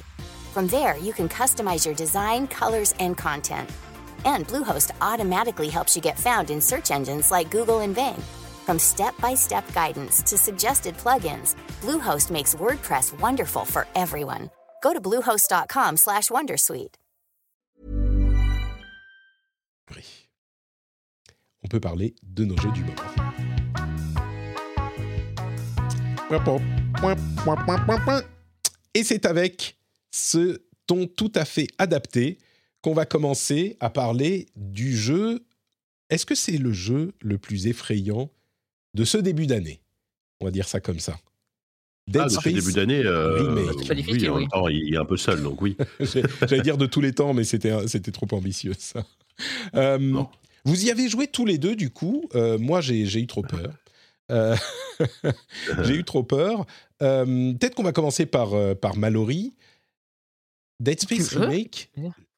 From 0.55 0.69
there, 0.69 0.97
you 0.99 1.13
can 1.13 1.29
customize 1.29 1.85
your 1.85 1.97
design, 1.97 2.47
colors, 2.47 2.95
and 3.01 3.17
content. 3.17 3.69
And 4.25 4.47
Bluehost 4.47 4.93
automatically 5.01 5.69
helps 5.69 5.97
you 5.97 6.03
get 6.03 6.17
found 6.17 6.49
in 6.49 6.61
search 6.61 6.93
engines 6.93 7.33
like 7.33 7.51
Google 7.51 7.81
and 7.81 7.93
Bing. 7.93 8.23
From 8.65 8.79
step-by-step 8.79 9.65
guidance 9.75 10.23
to 10.23 10.39
suggested 10.39 10.97
plugins, 10.97 11.57
Bluehost 11.83 12.31
makes 12.31 12.55
WordPress 12.55 13.19
wonderful 13.19 13.65
for 13.65 13.89
everyone. 13.97 14.49
Go 14.81 14.93
to 14.93 15.01
bluehost.com/wondersuite. 15.01 16.95
On 21.65 21.69
peut 21.69 21.81
parler 21.81 22.15
de 22.23 22.45
nos 22.45 22.57
jeux 22.59 22.71
du 22.71 22.85
moment. 22.85 23.03
Et 28.95 29.03
c'est 29.03 29.27
avec 29.27 29.77
ce 30.15 30.63
ton 30.87 31.07
tout 31.09 31.33
à 31.35 31.45
fait 31.45 31.67
adapté 31.79 32.39
qu'on 32.83 32.95
va 32.95 33.05
commencer 33.05 33.77
à 33.81 33.91
parler 33.91 34.47
du 34.55 34.97
jeu. 34.97 35.45
Est-ce 36.09 36.25
que 36.25 36.37
c'est 36.37 36.57
le 36.59 36.73
jeu 36.73 37.13
le 37.21 37.37
plus 37.37 37.67
effrayant 37.67 38.31
de 38.95 39.05
ce 39.05 39.19
début 39.19 39.47
d'année? 39.49 39.81
On 40.41 40.45
va 40.45 40.53
dire 40.53 40.69
ça 40.69 40.79
comme 40.79 41.01
ça. 41.01 41.17
Dead 42.07 42.23
Ah, 42.27 42.29
Space 42.29 42.53
début 42.53 42.73
d'année, 42.75 43.01
euh, 43.05 43.43
oui, 43.43 43.49
en 43.49 44.35
oui. 44.35 44.41
même 44.43 44.49
temps, 44.49 44.69
il 44.69 44.95
est 44.95 44.99
un 44.99 45.05
peu 45.05 45.17
seul, 45.17 45.43
donc 45.43 45.61
oui. 45.63 45.77
J'allais 46.47 46.63
dire 46.63 46.77
de 46.79 46.87
tous 46.87 47.01
les 47.01 47.13
temps, 47.13 47.35
mais 47.35 47.43
c'était 47.45 47.89
c'était 47.89 48.13
trop 48.13 48.29
ambitieux 48.33 48.75
ça. 48.79 49.05
Euh, 49.75 49.99
Non. 49.99 50.29
vous 50.65 50.85
y 50.85 50.91
avez 50.93 51.09
joué 51.09 51.27
tous 51.27 51.45
les 51.47 51.59
deux 51.59 51.75
du 51.75 51.91
coup. 51.91 52.29
Euh, 52.37 52.57
moi, 52.59 52.81
j'ai 52.81 53.05
j'ai 53.07 53.21
eu 53.21 53.27
trop 53.27 53.43
peur. 53.43 53.73
Euh, 54.31 54.55
j'ai 55.83 55.95
eu 55.95 56.05
trop 56.05 56.23
peur. 56.23 56.67
Euh, 57.03 57.53
Peut-être 57.55 57.75
qu'on 57.75 57.83
va 57.83 57.93
commencer 57.93 58.27
par 58.27 58.51
par 58.77 58.97
Mallory. 58.97 59.55
Dead 60.85 61.01
Space 61.01 61.35
remake. 61.35 61.91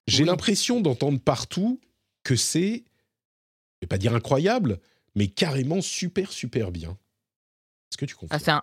J'ai 0.07 0.23
Oui. 0.23 0.29
l'impression 0.29 0.81
d'entendre 0.81 1.19
partout 1.21 1.81
que 2.23 2.37
c'est, 2.37 2.85
je 2.87 3.83
vais 3.83 3.89
pas 3.89 3.99
dire 3.99 4.15
incroyable, 4.15 4.79
mais 5.15 5.29
carrément 5.29 5.81
super 5.81 6.33
super 6.33 6.71
bien. 6.71 6.91
Est-ce 7.91 7.99
que 7.99 8.05
tu 8.05 8.17
Ah, 8.31 8.39
c'est 8.39 8.51
un... 8.53 8.63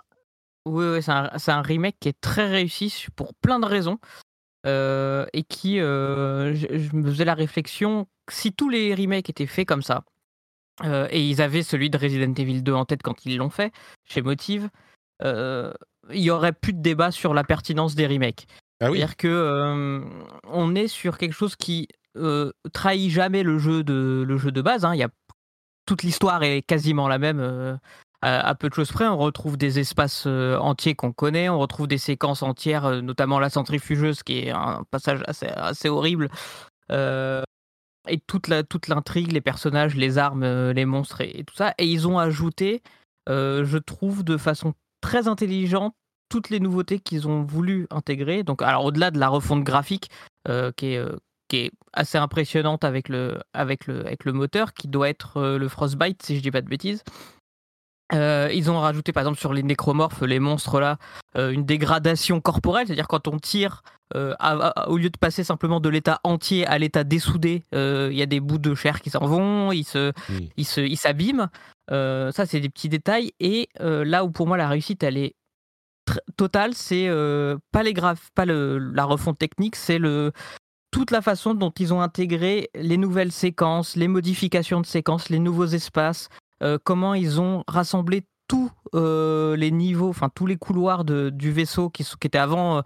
Oui, 0.65 0.86
oui, 0.86 1.03
c'est 1.03 1.11
un, 1.51 1.61
remake 1.61 1.97
qui 1.99 2.07
est 2.07 2.19
très 2.21 2.47
réussi 2.47 3.07
pour 3.15 3.34
plein 3.36 3.59
de 3.59 3.65
raisons. 3.65 3.99
euh, 4.65 5.25
et 5.34 5.43
qui, 5.43 5.81
euh, 5.81 6.55
je, 6.55 6.67
je 6.77 6.95
me 6.95 7.11
faisais 7.11 7.25
la 7.25 7.34
réflexion, 7.34 8.07
si 8.31 8.53
tous 8.53 8.69
les 8.69 8.95
remakes 8.95 9.29
étaient 9.29 9.45
faits 9.45 9.67
comme 9.67 9.81
ça, 9.81 10.05
euh, 10.86 11.05
et 11.11 11.21
ils 11.21 11.41
avaient 11.41 11.63
celui 11.63 11.89
de 11.89 11.97
Resident 11.97 12.34
Evil 12.34 12.61
2 12.61 12.71
en 12.71 12.86
tête 12.86 13.03
quand 13.03 13.25
ils 13.25 13.36
l'ont 13.36 13.49
fait, 13.49 13.73
chez 14.05 14.21
Motive, 14.21 14.69
il 15.21 15.73
y 16.11 16.29
aurait 16.29 16.53
plus 16.53 16.71
de 16.71 16.81
débat 16.81 17.11
sur 17.11 17.34
la 17.34 17.43
pertinence 17.43 17.95
des 17.95 18.07
remakes. 18.07 18.47
Ah. 18.80 18.88
C'est-à-dire 18.88 19.15
que 19.15 20.01
on 20.45 20.76
est 20.76 20.88
sur 20.88 21.17
quelque 21.17 21.34
chose 21.34 21.55
qui 21.55 21.88
trahit 22.74 23.11
jamais 23.11 23.43
le 23.43 23.57
jeu 23.57 23.84
de, 23.84 24.24
le 24.28 24.38
jeu 24.38 24.51
de 24.51 24.61
base. 24.61 24.86
hein. 24.86 24.93
Il 24.93 24.99
y 24.99 25.03
a, 25.03 25.09
toute 25.86 26.03
l'histoire 26.03 26.43
est 26.43 26.61
quasiment 26.61 27.07
la 27.07 27.17
même. 27.17 27.80
à, 28.21 28.55
peu 28.55 28.69
de 28.69 28.74
choses 28.74 28.91
près, 28.91 29.07
on 29.07 29.17
retrouve 29.17 29.57
des 29.57 29.80
espaces 29.80 30.26
entiers 30.26 30.95
qu'on 30.95 31.11
connaît, 31.11 31.49
on 31.49 31.59
retrouve 31.59 31.88
des 31.88 31.97
séquences 31.97 32.43
entières, 32.43 33.01
notamment 33.01 33.39
la 33.39 33.49
centrifugeuse, 33.49 34.24
qui 34.24 34.39
est 34.39 34.51
un 34.51 34.84
passage 34.91 35.24
assez, 35.28 35.89
horrible. 35.89 36.30
Et 36.89 38.19
toute 38.28 38.51
toute 38.69 38.88
l'intrigue, 38.89 39.32
les 39.32 39.41
personnages, 39.41 39.95
les 39.95 40.17
armes, 40.17 40.71
les 40.71 40.86
monstres 40.86 41.21
et, 41.21 41.43
tout 41.45 41.55
ça. 41.55 41.74
Et 41.78 41.88
ils 41.88 42.07
ont 42.07 42.19
ajouté, 42.19 42.82
je 43.28 43.78
trouve, 43.78 44.24
de 44.24 44.38
façon 44.38 44.74
très 45.01 45.28
intelligente, 45.28 45.93
toutes 46.34 46.49
les 46.49 46.59
nouveautés 46.59 46.97
qu'ils 46.99 47.27
ont 47.27 47.43
voulu 47.43 47.86
intégrer. 47.91 48.41
Donc, 48.41 48.63
alors 48.63 48.86
au-delà 48.86 49.11
de 49.11 49.19
la 49.19 49.29
refonte 49.29 49.63
graphique, 49.63 50.09
euh, 50.49 50.71
qui 50.75 50.93
est 50.93 50.97
euh, 50.97 51.15
qui 51.47 51.57
est 51.57 51.71
assez 51.93 52.17
impressionnante 52.17 52.84
avec 52.84 53.07
le 53.07 53.38
avec 53.53 53.86
le 53.86 54.03
avec 54.07 54.25
le 54.25 54.34
moteur, 54.34 54.73
qui 54.73 54.88
doit 54.88 55.09
être 55.09 55.38
euh, 55.38 55.59
le 55.59 55.67
Frostbite, 55.67 56.23
si 56.23 56.36
je 56.36 56.41
dis 56.41 56.49
pas 56.49 56.61
de 56.61 56.67
bêtises. 56.67 57.03
Ils 58.11 58.69
ont 58.69 58.79
rajouté 58.79 59.11
par 59.11 59.21
exemple 59.21 59.39
sur 59.39 59.53
les 59.53 59.63
nécromorphes, 59.63 60.21
les 60.21 60.39
monstres 60.39 60.79
là, 60.79 60.97
une 61.36 61.65
dégradation 61.65 62.41
corporelle, 62.41 62.86
c'est-à-dire 62.86 63.07
quand 63.07 63.27
on 63.27 63.39
tire, 63.39 63.81
à- 64.13 64.27
à- 64.39 64.89
au 64.89 64.97
lieu 64.97 65.09
de 65.09 65.17
passer 65.17 65.43
simplement 65.43 65.79
de 65.79 65.89
l'état 65.89 66.19
entier 66.23 66.67
à 66.67 66.77
l'état 66.77 67.03
dessoudé, 67.03 67.63
il 67.71 68.13
y 68.13 68.21
a 68.21 68.27
des 68.27 68.39
bouts 68.39 68.59
de 68.59 68.75
chair 68.75 69.01
qui 69.01 69.09
s'en 69.09 69.25
vont, 69.25 69.71
ils 69.71 69.84
se, 69.86 70.11
Mm. 70.29 70.39
ils 70.57 70.65
se, 70.65 70.81
ils 70.81 70.97
s'abîment. 70.97 71.49
Ça 71.89 72.45
c'est 72.45 72.59
des 72.59 72.69
petits 72.69 72.89
détails. 72.89 73.31
Et 73.39 73.67
là 73.79 74.23
où 74.25 74.29
pour 74.29 74.45
moi 74.47 74.57
la 74.57 74.67
réussite 74.67 75.01
elle 75.01 75.17
est 75.17 75.34
totale, 76.38 76.74
c'est 76.74 77.07
euh, 77.07 77.57
pas 77.72 77.84
les 77.84 77.93
graphes, 77.93 78.30
pas 78.36 78.45
le, 78.45 78.78
la 78.78 79.05
refonte 79.05 79.38
technique, 79.38 79.76
c'est 79.76 79.99
le 79.99 80.32
toute 80.91 81.09
la 81.09 81.22
façon 81.22 81.55
dont 81.55 81.72
ils 81.72 81.93
ont 81.93 82.01
intégré 82.01 82.70
les 82.76 82.97
nouvelles 82.97 83.32
séquences, 83.32 83.95
les 83.95 84.07
modifications 84.07 84.80
de 84.80 84.86
séquences, 84.86 85.30
les 85.30 85.39
nouveaux 85.39 85.66
espaces, 85.66 86.30
euh, 86.61 86.78
comment 86.84 87.16
ils 87.16 87.41
ont 87.41 87.64
rassemblé 87.68 88.24
tous 88.47 88.70
euh, 88.93 89.55
les 89.55 89.72
niveaux, 89.72 90.09
enfin 90.09 90.30
tous 90.34 90.45
les 90.45 90.57
couloirs 90.57 91.03
du 91.03 91.51
vaisseau 91.51 91.89
qui, 91.89 92.05
étaient 92.24 92.38
avant 92.38 92.84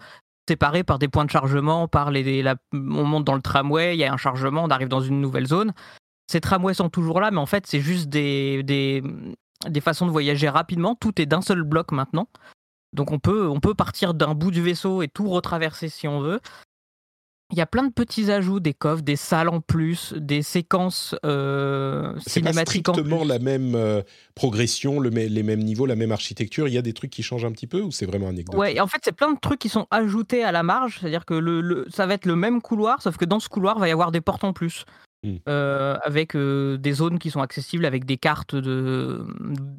séparés 0.47 0.85
par 0.85 0.99
des 0.99 1.09
points 1.09 1.25
de 1.25 1.31
chargement, 1.31 1.89
par 1.89 2.11
les, 2.11 2.45
on 2.71 3.03
monte 3.03 3.25
dans 3.25 3.35
le 3.35 3.41
tramway, 3.41 3.95
il 3.95 3.99
y 3.99 4.05
a 4.05 4.13
un 4.13 4.17
chargement, 4.17 4.63
on 4.63 4.69
arrive 4.69 4.87
dans 4.87 5.01
une 5.01 5.19
nouvelle 5.19 5.47
zone. 5.47 5.73
Ces 6.31 6.39
tramways 6.39 6.75
sont 6.75 6.89
toujours 6.89 7.19
là, 7.19 7.31
mais 7.31 7.39
en 7.39 7.45
fait 7.45 7.67
c'est 7.67 7.81
juste 7.81 8.07
des, 8.07 8.63
des, 8.63 9.03
des 9.67 9.81
façons 9.81 10.05
de 10.05 10.11
voyager 10.11 10.49
rapidement. 10.49 10.95
Tout 10.95 11.21
est 11.21 11.25
d'un 11.25 11.41
seul 11.41 11.63
bloc 11.63 11.91
maintenant. 11.91 12.27
Donc 12.97 13.11
on 13.11 13.19
peut, 13.19 13.47
on 13.47 13.59
peut 13.59 13.75
partir 13.75 14.13
d'un 14.13 14.33
bout 14.33 14.51
du 14.51 14.61
vaisseau 14.61 15.01
et 15.03 15.07
tout 15.07 15.29
retraverser 15.29 15.87
si 15.87 16.07
on 16.07 16.19
veut. 16.19 16.41
Il 17.53 17.57
y 17.57 17.61
a 17.61 17.65
plein 17.65 17.83
de 17.83 17.93
petits 17.93 18.29
ajouts, 18.29 18.59
des 18.59 18.73
coffres, 18.73 19.03
des 19.03 19.15
salles 19.15 19.47
en 19.47 19.61
plus, 19.61 20.13
des 20.17 20.41
séquences 20.41 21.15
euh, 21.25 22.13
C'est 22.19 22.41
cinématiques 22.41 22.89
en 22.89 22.93
strictement 22.93 23.19
plus. 23.21 23.27
la 23.29 23.39
même 23.39 23.73
euh, 23.75 24.01
progression, 24.35 24.99
le 24.99 25.09
les 25.09 25.43
mêmes 25.43 25.63
niveaux, 25.63 25.85
la 25.85 25.95
même 25.95 26.11
architecture. 26.11 26.67
Il 26.67 26.73
y 26.73 26.77
a 26.77 26.81
des 26.81 26.91
trucs 26.91 27.11
qui 27.11 27.23
changent 27.23 27.45
un 27.45 27.53
petit 27.53 27.67
peu 27.67 27.79
ou 27.81 27.91
c'est 27.91 28.05
vraiment 28.05 28.27
anecdotique? 28.27 28.59
Ouais, 28.59 28.81
en 28.81 28.87
fait, 28.87 28.99
c'est 29.01 29.15
plein 29.15 29.31
de 29.31 29.39
trucs 29.39 29.59
qui 29.59 29.69
sont 29.69 29.87
ajoutés 29.91 30.43
à 30.43 30.51
la 30.51 30.63
marge. 30.63 30.97
C'est-à-dire 30.99 31.23
que 31.23 31.35
le, 31.35 31.61
le- 31.61 31.85
ça 31.89 32.05
va 32.05 32.15
être 32.15 32.25
le 32.25 32.35
même 32.35 32.61
couloir, 32.61 33.01
sauf 33.01 33.15
que 33.15 33.23
dans 33.25 33.39
ce 33.39 33.47
couloir, 33.47 33.77
il 33.77 33.79
va 33.79 33.87
y 33.87 33.91
avoir 33.91 34.11
des 34.11 34.21
portes 34.21 34.43
en 34.43 34.51
plus. 34.51 34.83
Mm. 35.27 35.37
Euh, 35.49 35.97
avec 36.03 36.35
euh, 36.35 36.77
des 36.77 36.93
zones 36.93 37.19
qui 37.19 37.31
sont 37.31 37.41
accessibles, 37.41 37.85
avec 37.85 38.05
des 38.05 38.17
cartes 38.17 38.55
de- 38.55 39.25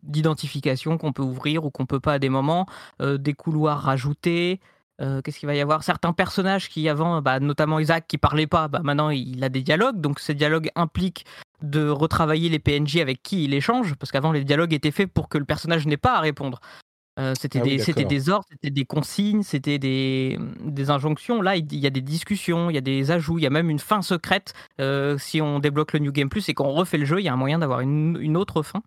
d'identification 0.02 0.98
qu'on 0.98 1.12
peut 1.12 1.22
ouvrir 1.22 1.64
ou 1.64 1.70
qu'on 1.70 1.86
peut 1.86 2.00
pas 2.00 2.14
à 2.14 2.18
des 2.18 2.28
moments, 2.28 2.66
euh, 3.00 3.18
des 3.18 3.34
couloirs 3.34 3.80
rajoutés. 3.80 4.60
Qu'est-ce 5.00 5.38
qu'il 5.38 5.46
va 5.46 5.54
y 5.54 5.60
avoir? 5.60 5.84
Certains 5.84 6.12
personnages 6.12 6.68
qui 6.68 6.88
avant, 6.88 7.22
bah, 7.22 7.38
notamment 7.38 7.78
Isaac, 7.78 8.06
qui 8.08 8.18
parlait 8.18 8.48
pas, 8.48 8.66
bah, 8.66 8.80
maintenant 8.82 9.10
il 9.10 9.44
a 9.44 9.48
des 9.48 9.62
dialogues. 9.62 10.00
Donc 10.00 10.18
ces 10.18 10.34
dialogues 10.34 10.70
impliquent 10.74 11.24
de 11.62 11.88
retravailler 11.88 12.48
les 12.48 12.58
PNJ 12.58 12.96
avec 12.96 13.22
qui 13.22 13.44
il 13.44 13.54
échange, 13.54 13.94
parce 13.94 14.10
qu'avant 14.10 14.32
les 14.32 14.42
dialogues 14.42 14.72
étaient 14.74 14.90
faits 14.90 15.12
pour 15.12 15.28
que 15.28 15.38
le 15.38 15.44
personnage 15.44 15.86
n'ait 15.86 15.96
pas 15.96 16.16
à 16.16 16.20
répondre. 16.20 16.58
Euh, 17.18 17.34
c'était 17.38 17.58
Ah 17.58 17.62
oui, 17.64 17.70
des, 17.76 17.78
c'était 17.80 17.92
d'accord. 18.04 18.10
des 18.10 18.28
ordres, 18.30 18.46
c'était 18.50 18.70
des 18.70 18.84
consignes, 18.84 19.42
c'était 19.42 19.78
des, 19.80 20.38
des 20.64 20.90
injonctions. 20.90 21.42
Là, 21.42 21.56
il 21.56 21.74
y 21.74 21.86
a 21.86 21.90
des 21.90 22.00
discussions, 22.00 22.70
il 22.70 22.74
y 22.74 22.78
a 22.78 22.80
des 22.82 23.10
ajouts, 23.10 23.38
il 23.38 23.42
y 23.42 23.46
a 23.46 23.50
même 23.50 23.70
une 23.70 23.80
fin 23.80 24.02
secrète. 24.02 24.52
Euh, 24.80 25.18
si 25.18 25.40
on 25.40 25.58
débloque 25.58 25.92
le 25.94 25.98
New 25.98 26.12
Game 26.12 26.28
Plus 26.28 26.48
et 26.48 26.54
qu'on 26.54 26.70
refait 26.70 26.96
le 26.98 27.04
jeu, 27.06 27.18
il 27.20 27.24
y 27.24 27.28
a 27.28 27.32
un 27.32 27.36
moyen 27.36 27.58
d'avoir 27.58 27.80
une, 27.80 28.16
une 28.20 28.36
autre 28.36 28.62
fin. 28.62 28.82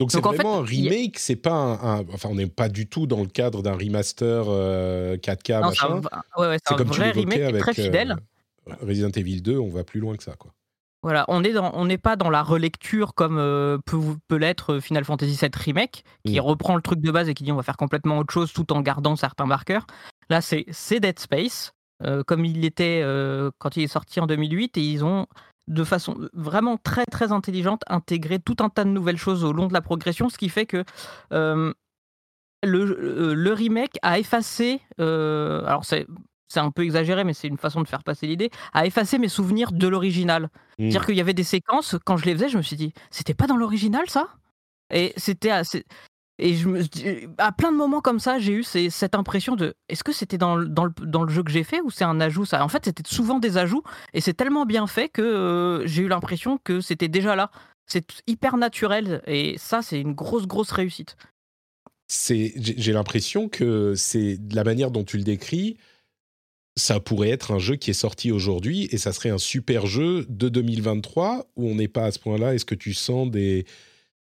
Donc 0.00 0.10
c'est 0.10 0.18
en 0.18 0.30
fait, 0.32 0.36
vraiment 0.38 0.58
un 0.58 0.62
a- 0.64 0.66
remake, 0.66 1.18
c'est 1.18 1.36
pas 1.36 1.52
un, 1.52 2.00
un- 2.00 2.04
Enfin, 2.12 2.28
on 2.30 2.34
n'est 2.34 2.46
pas 2.48 2.68
du 2.68 2.88
tout 2.88 3.06
dans 3.06 3.20
le 3.20 3.28
cadre 3.28 3.62
d'un 3.62 3.74
remaster 3.74 4.44
euh, 4.48 5.16
4K, 5.16 5.62
Non, 5.62 5.70
c'est 5.70 5.84
un, 5.86 5.88
machin. 5.94 6.00
ouais, 6.36 6.46
ouais, 6.48 6.56
c'est 6.58 6.60
C'est 6.68 6.74
un 6.74 6.76
comme 6.76 6.90
tu 6.90 6.98
vrai 6.98 7.12
l'évoquais 7.14 7.46
remake 7.46 7.58
très 7.60 7.70
avec, 7.70 7.78
euh, 7.78 7.84
fidèle. 7.84 8.16
Resident 8.82 9.10
Evil 9.10 9.40
2, 9.40 9.56
on 9.58 9.68
va 9.68 9.84
plus 9.84 10.00
loin 10.00 10.16
que 10.16 10.22
ça, 10.24 10.34
quoi. 10.36 10.52
Voilà, 11.04 11.26
on 11.28 11.42
n'est 11.84 11.98
pas 11.98 12.16
dans 12.16 12.30
la 12.30 12.42
relecture 12.42 13.12
comme 13.12 13.36
euh, 13.36 13.76
peut, 13.84 14.00
peut 14.26 14.36
l'être 14.36 14.76
euh, 14.76 14.80
Final 14.80 15.04
Fantasy 15.04 15.36
VII 15.38 15.50
Remake, 15.54 16.02
qui 16.24 16.36
Mm. 16.38 16.40
reprend 16.40 16.76
le 16.76 16.80
truc 16.80 17.00
de 17.00 17.10
base 17.10 17.28
et 17.28 17.34
qui 17.34 17.44
dit 17.44 17.52
on 17.52 17.56
va 17.56 17.62
faire 17.62 17.76
complètement 17.76 18.16
autre 18.16 18.32
chose 18.32 18.54
tout 18.54 18.72
en 18.72 18.80
gardant 18.80 19.14
certains 19.14 19.44
marqueurs. 19.44 19.86
Là, 20.30 20.40
c'est 20.40 20.64
Dead 21.00 21.18
Space, 21.18 21.72
euh, 22.02 22.22
comme 22.24 22.46
il 22.46 22.64
était 22.64 23.02
euh, 23.04 23.50
quand 23.58 23.76
il 23.76 23.82
est 23.82 23.88
sorti 23.88 24.18
en 24.18 24.26
2008, 24.26 24.78
et 24.78 24.80
ils 24.80 25.04
ont 25.04 25.26
de 25.68 25.84
façon 25.84 26.16
vraiment 26.32 26.78
très 26.78 27.04
très 27.04 27.32
intelligente 27.32 27.82
intégré 27.86 28.38
tout 28.38 28.56
un 28.60 28.70
tas 28.70 28.84
de 28.84 28.88
nouvelles 28.88 29.18
choses 29.18 29.44
au 29.44 29.52
long 29.52 29.66
de 29.66 29.74
la 29.74 29.82
progression, 29.82 30.30
ce 30.30 30.38
qui 30.38 30.48
fait 30.48 30.64
que 30.64 30.84
le, 31.30 31.74
le 32.62 33.52
remake 33.52 33.98
a 34.00 34.18
effacé, 34.18 34.80
alors 34.98 35.84
c'est 35.84 36.06
c'est 36.54 36.60
un 36.60 36.70
peu 36.70 36.82
exagéré, 36.84 37.24
mais 37.24 37.34
c'est 37.34 37.48
une 37.48 37.58
façon 37.58 37.82
de 37.82 37.88
faire 37.88 38.02
passer 38.02 38.26
l'idée, 38.26 38.50
a 38.72 38.86
effacé 38.86 39.18
mes 39.18 39.28
souvenirs 39.28 39.72
de 39.72 39.88
l'original. 39.88 40.44
Mm. 40.44 40.48
C'est-à-dire 40.78 41.06
qu'il 41.06 41.16
y 41.16 41.20
avait 41.20 41.34
des 41.34 41.44
séquences, 41.44 41.96
quand 42.04 42.16
je 42.16 42.24
les 42.24 42.34
faisais, 42.34 42.48
je 42.48 42.56
me 42.56 42.62
suis 42.62 42.76
dit, 42.76 42.92
c'était 43.10 43.34
pas 43.34 43.46
dans 43.46 43.56
l'original 43.56 44.08
ça? 44.08 44.28
Et 44.92 45.12
c'était 45.16 45.50
assez. 45.50 45.84
Et 46.38 46.54
je 46.54 46.68
me, 46.68 46.82
à 47.38 47.52
plein 47.52 47.70
de 47.70 47.76
moments 47.76 48.00
comme 48.00 48.18
ça, 48.18 48.38
j'ai 48.40 48.52
eu 48.52 48.62
ces- 48.64 48.90
cette 48.90 49.14
impression 49.14 49.54
de 49.54 49.74
est-ce 49.88 50.02
que 50.02 50.12
c'était 50.12 50.38
dans, 50.38 50.56
le- 50.56 50.68
dans, 50.68 50.84
le, 50.84 50.92
dans 51.06 51.22
le 51.22 51.30
jeu 51.30 51.42
que 51.44 51.50
j'ai 51.52 51.62
fait 51.62 51.80
ou 51.80 51.90
c'est 51.90 52.04
un 52.04 52.20
ajout 52.20 52.44
ça? 52.44 52.64
En 52.64 52.68
fait, 52.68 52.84
c'était 52.84 53.04
souvent 53.06 53.38
des 53.38 53.56
ajouts 53.56 53.84
et 54.14 54.20
c'est 54.20 54.34
tellement 54.34 54.66
bien 54.66 54.86
fait 54.88 55.08
que 55.08 55.22
euh, 55.22 55.86
j'ai 55.86 56.02
eu 56.02 56.08
l'impression 56.08 56.58
que 56.58 56.80
c'était 56.80 57.08
déjà 57.08 57.36
là. 57.36 57.50
C'est 57.86 58.04
hyper 58.26 58.56
naturel 58.56 59.22
et 59.26 59.56
ça, 59.58 59.80
c'est 59.82 60.00
une 60.00 60.12
grosse, 60.12 60.46
grosse 60.46 60.72
réussite. 60.72 61.16
j'ai 62.08 62.92
l'impression 62.92 63.48
que 63.48 63.94
c'est 63.94 64.38
la 64.52 64.64
manière 64.64 64.90
dont 64.90 65.04
tu 65.04 65.18
le 65.18 65.24
décris 65.24 65.76
ça 66.76 66.98
pourrait 67.00 67.30
être 67.30 67.52
un 67.52 67.58
jeu 67.58 67.76
qui 67.76 67.90
est 67.90 67.94
sorti 67.94 68.32
aujourd'hui 68.32 68.88
et 68.90 68.98
ça 68.98 69.12
serait 69.12 69.30
un 69.30 69.38
super 69.38 69.86
jeu 69.86 70.26
de 70.28 70.48
2023 70.48 71.46
où 71.56 71.68
on 71.68 71.74
n'est 71.76 71.88
pas 71.88 72.06
à 72.06 72.10
ce 72.10 72.18
point-là 72.18 72.54
est-ce 72.54 72.64
que 72.64 72.74
tu 72.74 72.94
sens 72.94 73.30
des 73.30 73.64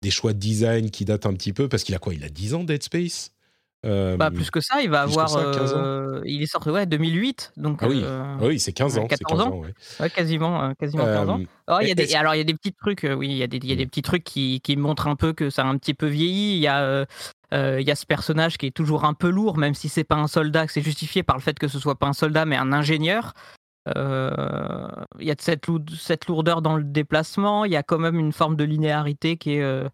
des 0.03 0.11
choix 0.11 0.35
de 0.35 0.39
design 0.39 0.91
qui 0.91 1.07
datent 1.07 1.25
un 1.25 1.33
petit 1.33 1.55
peu? 1.55 1.67
Parce 1.67 1.83
qu'il 1.83 1.95
a 1.95 1.99
quoi? 1.99 2.13
Il 2.13 2.23
a 2.25 2.29
10 2.29 2.53
ans 2.53 2.65
Dead 2.65 2.83
Space? 2.83 3.31
Euh, 3.87 4.19
Pas 4.19 4.31
plus 4.31 4.51
que 4.51 4.61
ça, 4.61 4.83
il 4.83 4.91
va 4.91 5.03
avoir. 5.03 5.31
ça, 5.31 5.51
15 5.55 5.73
ans. 5.73 5.77
euh, 5.83 6.21
il 6.27 6.43
est 6.43 6.47
sorti, 6.47 6.69
ouais, 6.69 6.85
2008. 6.85 7.53
Donc, 7.57 7.79
ah 7.81 7.89
oui 7.89 8.01
euh, 8.05 8.23
Ah 8.39 8.45
oui 8.47 8.61
c'est 8.61 8.73
15 8.75 8.99
ans 8.99 9.07
c'est 9.11 9.17
14 9.25 9.39
15 9.45 9.47
ans. 9.49 9.57
ans 9.57 9.61
ouais. 9.63 9.73
ouais, 10.01 10.11
quasiment, 10.11 10.75
quasiment 10.75 11.05
15 11.07 11.29
ans. 11.31 11.41
Euh, 11.41 11.45
Alors, 11.67 11.81
il 11.83 11.89
y 11.89 11.93
a 11.93 11.95
des, 11.95 12.15
alors, 12.15 12.35
il 12.35 12.39
y 12.39 12.41
a 12.43 12.45
des 12.45 12.53
petits 12.55 12.73
trucs, 12.75 13.07
oui, 13.17 13.29
il 13.31 13.37
y 13.39 13.43
a 13.43 13.47
des, 13.47 13.57
il 13.59 13.67
y 13.67 13.73
a 13.73 13.77
des 13.77 13.85
Mm. 13.87 13.89
petits 13.89 14.03
trucs 14.03 14.25
qui, 14.25 14.61
qui 14.63 14.77
montrent 14.77 15.07
un 15.09 15.17
peu 15.17 15.33
que 15.33 15.49
ça 15.49 15.63
a 15.63 15.67
un 15.67 15.79
petit 15.79 15.95
peu 15.95 16.07
vieilli. 16.07 16.57
Il 16.57 16.61
y 16.61 16.67
a, 16.67 17.07
il 17.55 17.87
y 17.87 17.91
a 17.91 17.95
ce 17.95 18.07
personnage 18.07 18.59
qui 18.59 18.67
est 18.67 18.75
toujours 18.75 19.05
un 19.05 19.15
peu 19.15 19.31
lourd, 19.31 19.57
même 19.57 19.75
si 19.75 19.89
c'est 19.89 20.05
pas 20.05 20.17
un 20.17 20.27
soldat, 20.27 20.67
que 20.67 20.73
c'est 20.73 20.83
justifié 20.83 21.23
par 21.23 21.37
le 21.37 21.43
fait 21.43 21.59
que 21.59 21.69
ce 21.69 21.79
soit 21.79 21.95
pas 21.99 22.09
un 22.09 22.13
soldat, 22.13 22.45
mais 22.45 22.57
un 22.57 22.73
ingénieur. 22.73 23.33
Euh, 23.97 24.89
il 25.21 25.27
y 25.27 25.31
a 25.31 25.35
de 25.35 25.41
cette, 25.43 25.67
lou- 25.67 25.85
cette 25.97 26.27
lourdeur 26.27 26.63
dans 26.63 26.77
le 26.77 26.85
déplacement. 26.85 27.65
Il 27.65 27.73
y 27.73 27.77
a 27.77 27.83
quand 27.83 27.99
même 27.99 28.19
une 28.19 28.33
forme 28.33 28.57
de 28.57 28.65
linéarité 28.65 29.37
qui 29.37 29.57
est, 29.57 29.63
euh, 29.63 29.89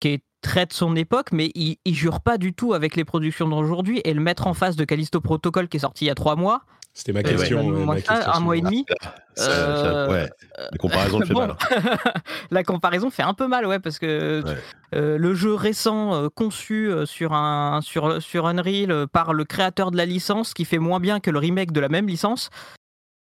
qui 0.00 0.08
est 0.08 0.22
traite 0.42 0.72
son 0.72 0.94
époque, 0.94 1.32
mais 1.32 1.50
il, 1.54 1.76
il 1.84 1.94
jure 1.94 2.20
pas 2.20 2.38
du 2.38 2.52
tout 2.54 2.72
avec 2.72 2.94
les 2.94 3.04
productions 3.04 3.48
d'aujourd'hui 3.48 4.00
et 4.04 4.14
le 4.14 4.20
mettre 4.20 4.46
en 4.46 4.54
face 4.54 4.76
de 4.76 4.84
Callisto 4.84 5.20
Protocol 5.20 5.68
qui 5.68 5.78
est 5.78 5.80
sorti 5.80 6.04
il 6.04 6.08
y 6.08 6.10
a 6.10 6.14
trois 6.14 6.36
mois. 6.36 6.62
C'était 6.98 7.12
ma 7.12 7.20
euh, 7.20 7.22
question. 7.24 7.58
donne-moi 7.62 7.80
ouais, 7.80 8.00
ma 8.00 8.06
ça, 8.06 8.14
question 8.14 8.32
un 8.32 8.40
mois 8.40 8.56
et 8.56 8.62
demi. 8.62 8.86
Ça- 9.34 9.50
Euh, 9.50 10.08
ouais, 10.10 10.30
la 10.72 10.78
comparaison 10.78 11.20
fait 11.20 11.34
bon. 11.34 11.40
mal. 11.40 11.50
hein. 11.50 11.56
la 12.50 12.64
comparaison 12.64 13.10
fait 13.10 13.22
un 13.22 13.34
peu 13.34 13.46
mal, 13.48 13.66
ouais, 13.66 13.78
parce 13.78 13.98
que 13.98 14.42
Ouais. 14.42 14.54
euh, 14.94 15.18
le 15.18 15.34
jeu 15.34 15.52
récent 15.52 16.14
euh, 16.14 16.28
conçu 16.34 16.90
sur, 17.04 17.34
un, 17.34 17.82
sur, 17.82 18.22
sur 18.22 18.46
Unreal 18.46 18.90
euh, 18.90 19.06
par 19.06 19.34
le 19.34 19.44
créateur 19.44 19.90
de 19.90 19.98
la 19.98 20.06
licence 20.06 20.54
qui 20.54 20.64
fait 20.64 20.78
moins 20.78 20.98
bien 20.98 21.20
que 21.20 21.30
le 21.30 21.38
remake 21.38 21.72
de 21.72 21.80
la 21.80 21.90
même 21.90 22.08
licence, 22.08 22.48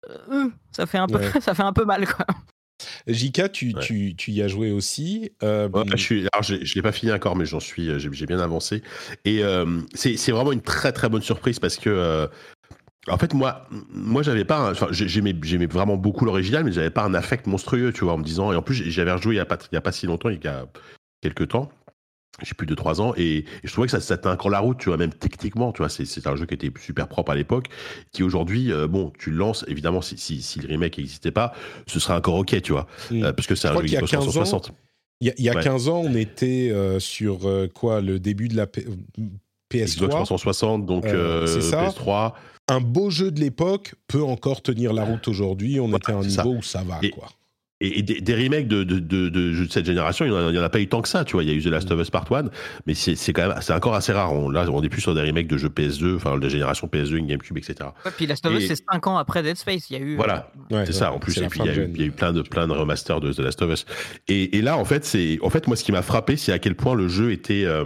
euh, 0.09 0.49
ça, 0.73 0.85
fait 0.85 0.97
un 0.97 1.07
peu, 1.07 1.19
Ouais. 1.19 1.31
ça 1.41 1.53
fait 1.55 1.63
un 1.63 1.71
peu 1.73 1.85
mal, 1.85 2.05
quoi. 2.05 2.25
Jika, 3.07 3.47
tu, 3.47 3.73
Ouais. 3.73 3.81
tu, 3.81 4.13
tu 4.17 4.31
y 4.31 4.41
as 4.41 4.49
joué 4.49 4.71
aussi. 4.71 5.31
euh, 5.41 5.69
Ouais, 5.69 5.83
je 5.91 5.95
suis, 5.95 6.27
alors 6.33 6.43
j'ai- 6.43 6.65
je 6.65 6.75
l'ai 6.75 6.81
pas 6.81 6.91
fini 6.91 7.13
encore, 7.13 7.37
mais 7.37 7.45
j'en 7.45 7.61
suis, 7.61 7.97
j'ai 7.97 8.25
bien 8.25 8.39
avancé. 8.39 8.83
Et 9.23 9.41
euh, 9.41 9.79
c'est 9.93 10.17
c'est 10.17 10.33
vraiment 10.33 10.51
une 10.51 10.61
très 10.61 10.91
très 10.91 11.07
bonne 11.07 11.21
surprise 11.21 11.59
parce 11.59 11.77
que, 11.77 11.89
euh, 11.89 12.27
en 13.09 13.17
fait, 13.17 13.33
moi, 13.33 13.67
moi, 13.93 14.23
j'avais 14.23 14.45
pas, 14.45 14.57
un- 14.59 14.71
enfin, 14.71 14.87
j'ai- 14.91 15.07
j'aimais, 15.07 15.35
j'aimais 15.43 15.65
vraiment 15.65 15.97
beaucoup 15.97 16.23
l'original, 16.25 16.63
mais 16.63 16.71
j'avais 16.71 16.89
pas 16.89 17.03
un 17.03 17.13
affect 17.13 17.47
monstrueux, 17.47 17.91
tu 17.93 18.03
vois, 18.05 18.13
en 18.13 18.17
me 18.17 18.23
disant. 18.23 18.51
Et 18.53 18.55
en 18.55 18.61
plus, 18.61 18.75
j'avais 18.75 19.11
rejoué 19.11 19.35
il 19.35 19.37
y 19.37 19.41
a 19.41 19.45
pas, 19.45 19.57
il 19.71 19.75
y 19.75 19.77
a 19.77 19.81
pas 19.81 19.91
si 19.91 20.05
longtemps, 20.05 20.29
il 20.29 20.43
y 20.43 20.47
a 20.47 20.65
quelques 21.21 21.49
temps. 21.49 21.69
J'ai 22.41 22.55
plus 22.55 22.65
de 22.65 22.73
3 22.73 22.99
ans 22.99 23.13
et, 23.15 23.37
et 23.39 23.45
je 23.63 23.71
trouvais 23.71 23.85
que 23.85 23.91
ça, 23.91 23.99
ça 23.99 24.17
tenait 24.17 24.33
encore 24.33 24.49
la 24.49 24.57
route, 24.59 24.79
tu 24.79 24.89
vois, 24.89 24.97
même 24.97 25.13
techniquement, 25.13 25.71
tu 25.71 25.79
vois, 25.83 25.89
c'est- 25.89 26.25
un 26.27 26.35
jeu 26.35 26.47
qui 26.47 26.55
était 26.55 26.71
super 26.79 27.07
propre 27.07 27.31
à 27.31 27.35
l'époque, 27.35 27.67
qui 28.11 28.23
aujourd'hui, 28.23 28.71
euh, 28.71 28.87
bon, 28.87 29.11
tu 29.19 29.29
le 29.29 29.37
lances, 29.37 29.63
évidemment, 29.67 30.01
si, 30.01 30.17
si, 30.17 30.41
si 30.41 30.59
le 30.59 30.67
remake 30.67 30.97
n'existait 30.97 31.29
pas, 31.31 31.53
ce 31.85 31.99
serait 31.99 32.15
encore 32.15 32.35
ok, 32.35 32.59
tu 32.63 32.71
vois, 32.71 32.87
Mm. 33.11 33.23
euh, 33.25 33.33
parce 33.33 33.47
que 33.47 33.53
c'est 33.53 33.67
un 33.67 33.73
jeu 33.75 33.81
qu'il 33.81 33.91
y 33.91 33.97
a 33.97 33.99
Xbox 33.99 34.11
15 34.11 34.21
ans, 34.23 34.31
360. 34.31 34.71
Il 35.21 35.27
y 35.27 35.29
a, 35.29 35.33
y 35.37 35.49
a 35.49 35.53
Ouais. 35.55 35.61
15 35.63 35.89
ans, 35.89 36.01
on 36.03 36.15
était 36.15 36.71
euh, 36.71 36.99
sur 36.99 37.47
quoi 37.75 38.01
Le 38.01 38.17
début 38.19 38.47
de 38.47 38.55
la 38.57 38.65
P- 38.65 38.87
Xbox 39.71 39.95
PS3. 39.99 40.09
360, 40.09 40.85
donc 40.87 41.05
ça. 41.05 41.85
PS3. 41.87 42.33
Un 42.69 42.79
beau 42.79 43.09
jeu 43.09 43.29
de 43.31 43.39
l'époque 43.39 43.95
peut 44.07 44.23
encore 44.23 44.61
tenir 44.61 44.93
la 44.93 45.03
route 45.03 45.27
aujourd'hui. 45.27 45.79
On 45.79 45.89
était 45.95 46.11
à 46.13 46.17
un 46.17 46.23
ça. 46.29 46.43
niveau 46.43 46.57
où 46.59 46.63
ça 46.63 46.83
va, 46.83 46.99
Et- 47.01 47.09
quoi. 47.09 47.27
Et, 47.81 47.99
et 47.99 48.01
des, 48.01 48.21
des 48.21 48.33
remakes 48.35 48.69
de, 48.69 48.85
de, 48.85 48.99
de, 48.99 49.27
de 49.27 49.51
jeux 49.51 49.65
de 49.67 49.71
cette 49.71 49.85
génération, 49.85 50.23
il 50.23 50.31
n'y 50.31 50.37
en, 50.37 50.47
a- 50.47 50.51
il 50.51 50.55
y 50.55 50.59
en 50.59 50.63
a 50.63 50.69
pas 50.69 50.79
eu 50.79 50.87
tant 50.87 51.01
que 51.01 51.09
ça, 51.09 51.25
tu 51.25 51.33
vois. 51.33 51.43
Il 51.43 51.49
y 51.49 51.51
a 51.51 51.55
eu 51.55 51.61
The 51.61 51.65
Last 51.65 51.91
of 51.91 51.99
Us 51.99 52.09
Part 52.09 52.31
1, 52.31 52.45
mais 52.85 52.93
c'est 52.93 53.15
c'est 53.15 53.33
quand 53.33 53.45
même, 53.49 53.57
c'est 53.59 53.73
encore 53.73 53.93
assez 53.95 54.13
rare. 54.13 54.31
On, 54.31 54.49
là, 54.49 54.65
on 54.71 54.81
est 54.81 54.87
plus 54.87 55.01
sur 55.01 55.13
des 55.13 55.19
remakes 55.21 55.47
de 55.47 55.57
jeux 55.57 55.67
PS2, 55.67 56.15
enfin, 56.15 56.37
de 56.37 56.43
la 56.43 56.47
génération 56.47 56.87
PS2, 56.87 57.15
une 57.15 57.27
GameCube, 57.27 57.57
etc. 57.57 57.75
Ouais, 58.05 58.11
puis 58.15 58.25
Last 58.25 58.45
of 58.45 58.53
Us, 58.53 58.63
Et- 58.63 58.67
c'est 58.67 58.83
5 58.89 59.05
ans 59.07 59.17
après 59.17 59.43
Dead 59.43 59.57
Space. 59.57 59.89
Il 59.89 59.93
y 59.93 59.95
a 59.97 59.99
eu. 59.99 60.15
Voilà. 60.15 60.49
Ouais, 60.71 60.85
C'est 60.85 60.93
ouais, 60.93 60.93
ça, 60.93 61.11
en 61.11 61.19
plus. 61.19 61.37
Et 61.39 61.47
puis, 61.47 61.59
il 61.61 61.65
y, 61.65 61.69
a 61.69 61.75
eu, 61.75 61.91
y 61.97 62.03
a 62.03 62.05
eu 62.05 62.11
plein 62.11 62.31
de, 62.31 62.41
plein 62.43 62.67
de 62.69 62.71
remasters 62.73 63.19
de 63.19 63.33
The 63.33 63.39
Last 63.39 63.61
of 63.61 63.73
Us. 63.73 63.85
Et, 64.29 64.57
et 64.57 64.61
là, 64.61 64.77
en 64.77 64.85
fait, 64.85 65.03
c'est, 65.03 65.39
en 65.41 65.49
fait, 65.49 65.67
moi, 65.67 65.75
ce 65.75 65.83
qui 65.83 65.91
m'a 65.91 66.03
frappé, 66.03 66.37
c'est 66.37 66.53
à 66.53 66.59
quel 66.59 66.75
point 66.75 66.95
le 66.95 67.09
jeu 67.09 67.33
était, 67.33 67.65
euh, 67.65 67.83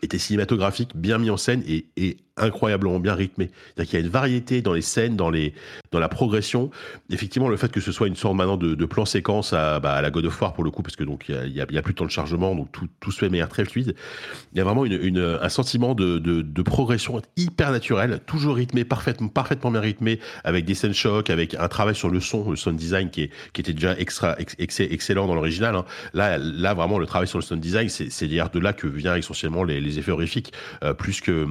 était 0.00 0.18
cinématographique, 0.18 0.90
bien 0.94 1.18
mis 1.18 1.30
en 1.30 1.36
scène 1.36 1.64
et, 1.66 1.86
et 1.96 2.18
incroyablement 2.40 3.00
bien 3.00 3.14
rythmé. 3.14 3.50
C'est-à-dire 3.74 3.90
qu'il 3.90 3.98
y 3.98 4.02
a 4.02 4.04
une 4.04 4.12
variété 4.12 4.62
dans 4.62 4.72
les 4.72 4.82
scènes, 4.82 5.16
dans, 5.16 5.30
les, 5.30 5.54
dans 5.90 5.98
la 5.98 6.08
progression. 6.08 6.70
Effectivement, 7.10 7.48
le 7.48 7.56
fait 7.56 7.70
que 7.70 7.80
ce 7.80 7.92
soit 7.92 8.08
une 8.08 8.16
sorte 8.16 8.34
maintenant 8.34 8.56
de, 8.56 8.74
plan 8.86 9.04
séquence 9.04 9.52
à, 9.52 9.80
bah, 9.80 9.92
à 9.92 10.02
la 10.02 10.10
God 10.10 10.24
of 10.26 10.40
War 10.40 10.54
pour 10.54 10.64
le 10.64 10.70
coup, 10.70 10.82
parce 10.82 10.96
que 10.96 11.04
donc 11.04 11.26
il 11.28 11.52
y 11.52 11.60
a, 11.60 11.82
plus 11.82 11.92
de 11.92 11.98
temps 11.98 12.06
de 12.06 12.10
chargement, 12.10 12.54
donc 12.54 12.72
tout, 12.72 12.88
tout 13.00 13.12
se 13.12 13.18
fait 13.18 13.28
manière 13.28 13.48
très 13.48 13.64
fluide. 13.64 13.94
Il 14.52 14.58
y 14.58 14.60
a 14.60 14.64
vraiment 14.64 14.84
un 14.84 15.48
sentiment 15.48 15.94
de, 15.94 16.62
progression 16.62 17.20
hyper 17.36 17.70
naturel, 17.72 18.20
toujours 18.26 18.56
rythmé, 18.56 18.84
parfaitement, 18.84 19.28
parfaitement 19.28 19.70
bien 19.70 19.80
rythmé, 19.80 20.20
avec 20.44 20.64
des 20.64 20.74
scènes 20.74 20.92
chocs, 20.92 21.30
avec 21.30 21.54
un 21.54 21.68
travail 21.68 21.94
sur 21.94 22.10
le 22.10 22.20
son, 22.20 22.50
le 22.50 22.56
sound 22.56 22.76
design 22.76 23.10
qui, 23.10 23.22
est, 23.22 23.30
qui 23.52 23.60
était 23.60 23.72
déjà 23.72 23.96
extra, 23.98 24.38
ex- 24.38 24.54
ex- 24.58 24.80
excellent 24.80 25.26
dans 25.26 25.34
l'original. 25.34 25.74
hein. 25.76 25.84
Là, 26.14 26.38
là, 26.38 26.74
vraiment, 26.74 26.98
le 26.98 27.06
travail 27.06 27.28
sur 27.28 27.38
le 27.38 27.44
sound 27.44 27.60
design, 27.60 27.88
c'est 27.88 28.28
d'ailleurs 28.28 28.50
de 28.50 28.58
là 28.58 28.72
que 28.72 28.86
vient 28.86 29.16
essentiellement 29.16 29.64
les, 29.64 29.80
les 29.80 29.98
effets 29.98 30.12
horrifiques, 30.12 30.52
euh, 30.84 30.92
plus 30.94 31.20
que 31.20 31.46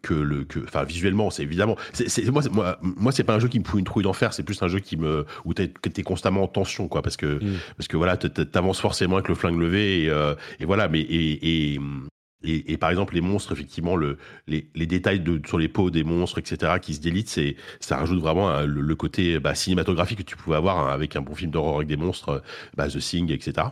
que 0.00 0.14
le 0.14 0.44
que 0.44 0.60
enfin 0.60 0.84
visuellement 0.84 1.30
c'est 1.30 1.42
évidemment 1.42 1.76
c'est 1.92 2.30
moi 2.30 2.42
moi 2.50 2.78
moi 2.82 3.12
c'est 3.12 3.24
pas 3.24 3.34
un 3.34 3.38
jeu 3.38 3.48
qui 3.48 3.58
me 3.58 3.64
fout 3.64 3.78
une 3.78 3.84
trouille 3.84 4.04
d'enfer 4.04 4.32
c'est 4.32 4.42
plus 4.42 4.62
un 4.62 4.68
jeu 4.68 4.78
qui 4.78 4.96
me 4.96 5.26
où 5.44 5.54
t'es 5.54 5.68
t'es 5.68 6.02
constamment 6.02 6.44
en 6.44 6.48
tension 6.48 6.88
quoi 6.88 7.02
parce 7.02 7.16
que 7.16 7.32
Mm. 7.42 7.58
parce 7.76 7.88
que 7.88 7.96
voilà 7.96 8.16
t'avances 8.16 8.80
forcément 8.80 9.16
avec 9.16 9.28
le 9.28 9.34
flingue 9.34 9.58
levé 9.58 10.04
et, 10.04 10.10
euh, 10.10 10.34
et 10.60 10.64
voilà 10.64 10.88
mais 10.88 11.00
et, 11.00 11.72
et 11.74 11.80
et, 12.44 12.72
et 12.72 12.76
par 12.76 12.90
exemple 12.90 13.14
les 13.14 13.20
monstres 13.20 13.52
effectivement 13.52 13.94
le 13.94 14.18
les, 14.48 14.68
les 14.74 14.86
détails 14.86 15.20
de, 15.20 15.40
sur 15.46 15.58
les 15.58 15.68
peaux 15.68 15.90
des 15.90 16.02
monstres 16.02 16.38
etc 16.38 16.74
qui 16.80 16.94
se 16.94 17.00
délitent 17.00 17.28
c'est 17.28 17.56
ça 17.78 17.96
rajoute 17.96 18.20
vraiment 18.20 18.50
hein, 18.50 18.66
le, 18.66 18.80
le 18.80 18.94
côté 18.96 19.38
bah, 19.38 19.54
cinématographique 19.54 20.18
que 20.18 20.24
tu 20.24 20.36
pouvais 20.36 20.56
avoir 20.56 20.78
hein, 20.88 20.92
avec 20.92 21.14
un 21.14 21.20
bon 21.20 21.34
film 21.34 21.52
d'horreur 21.52 21.76
avec 21.76 21.88
des 21.88 21.96
monstres 21.96 22.42
bah, 22.76 22.88
The 22.88 22.98
Thing 22.98 23.30
etc 23.30 23.68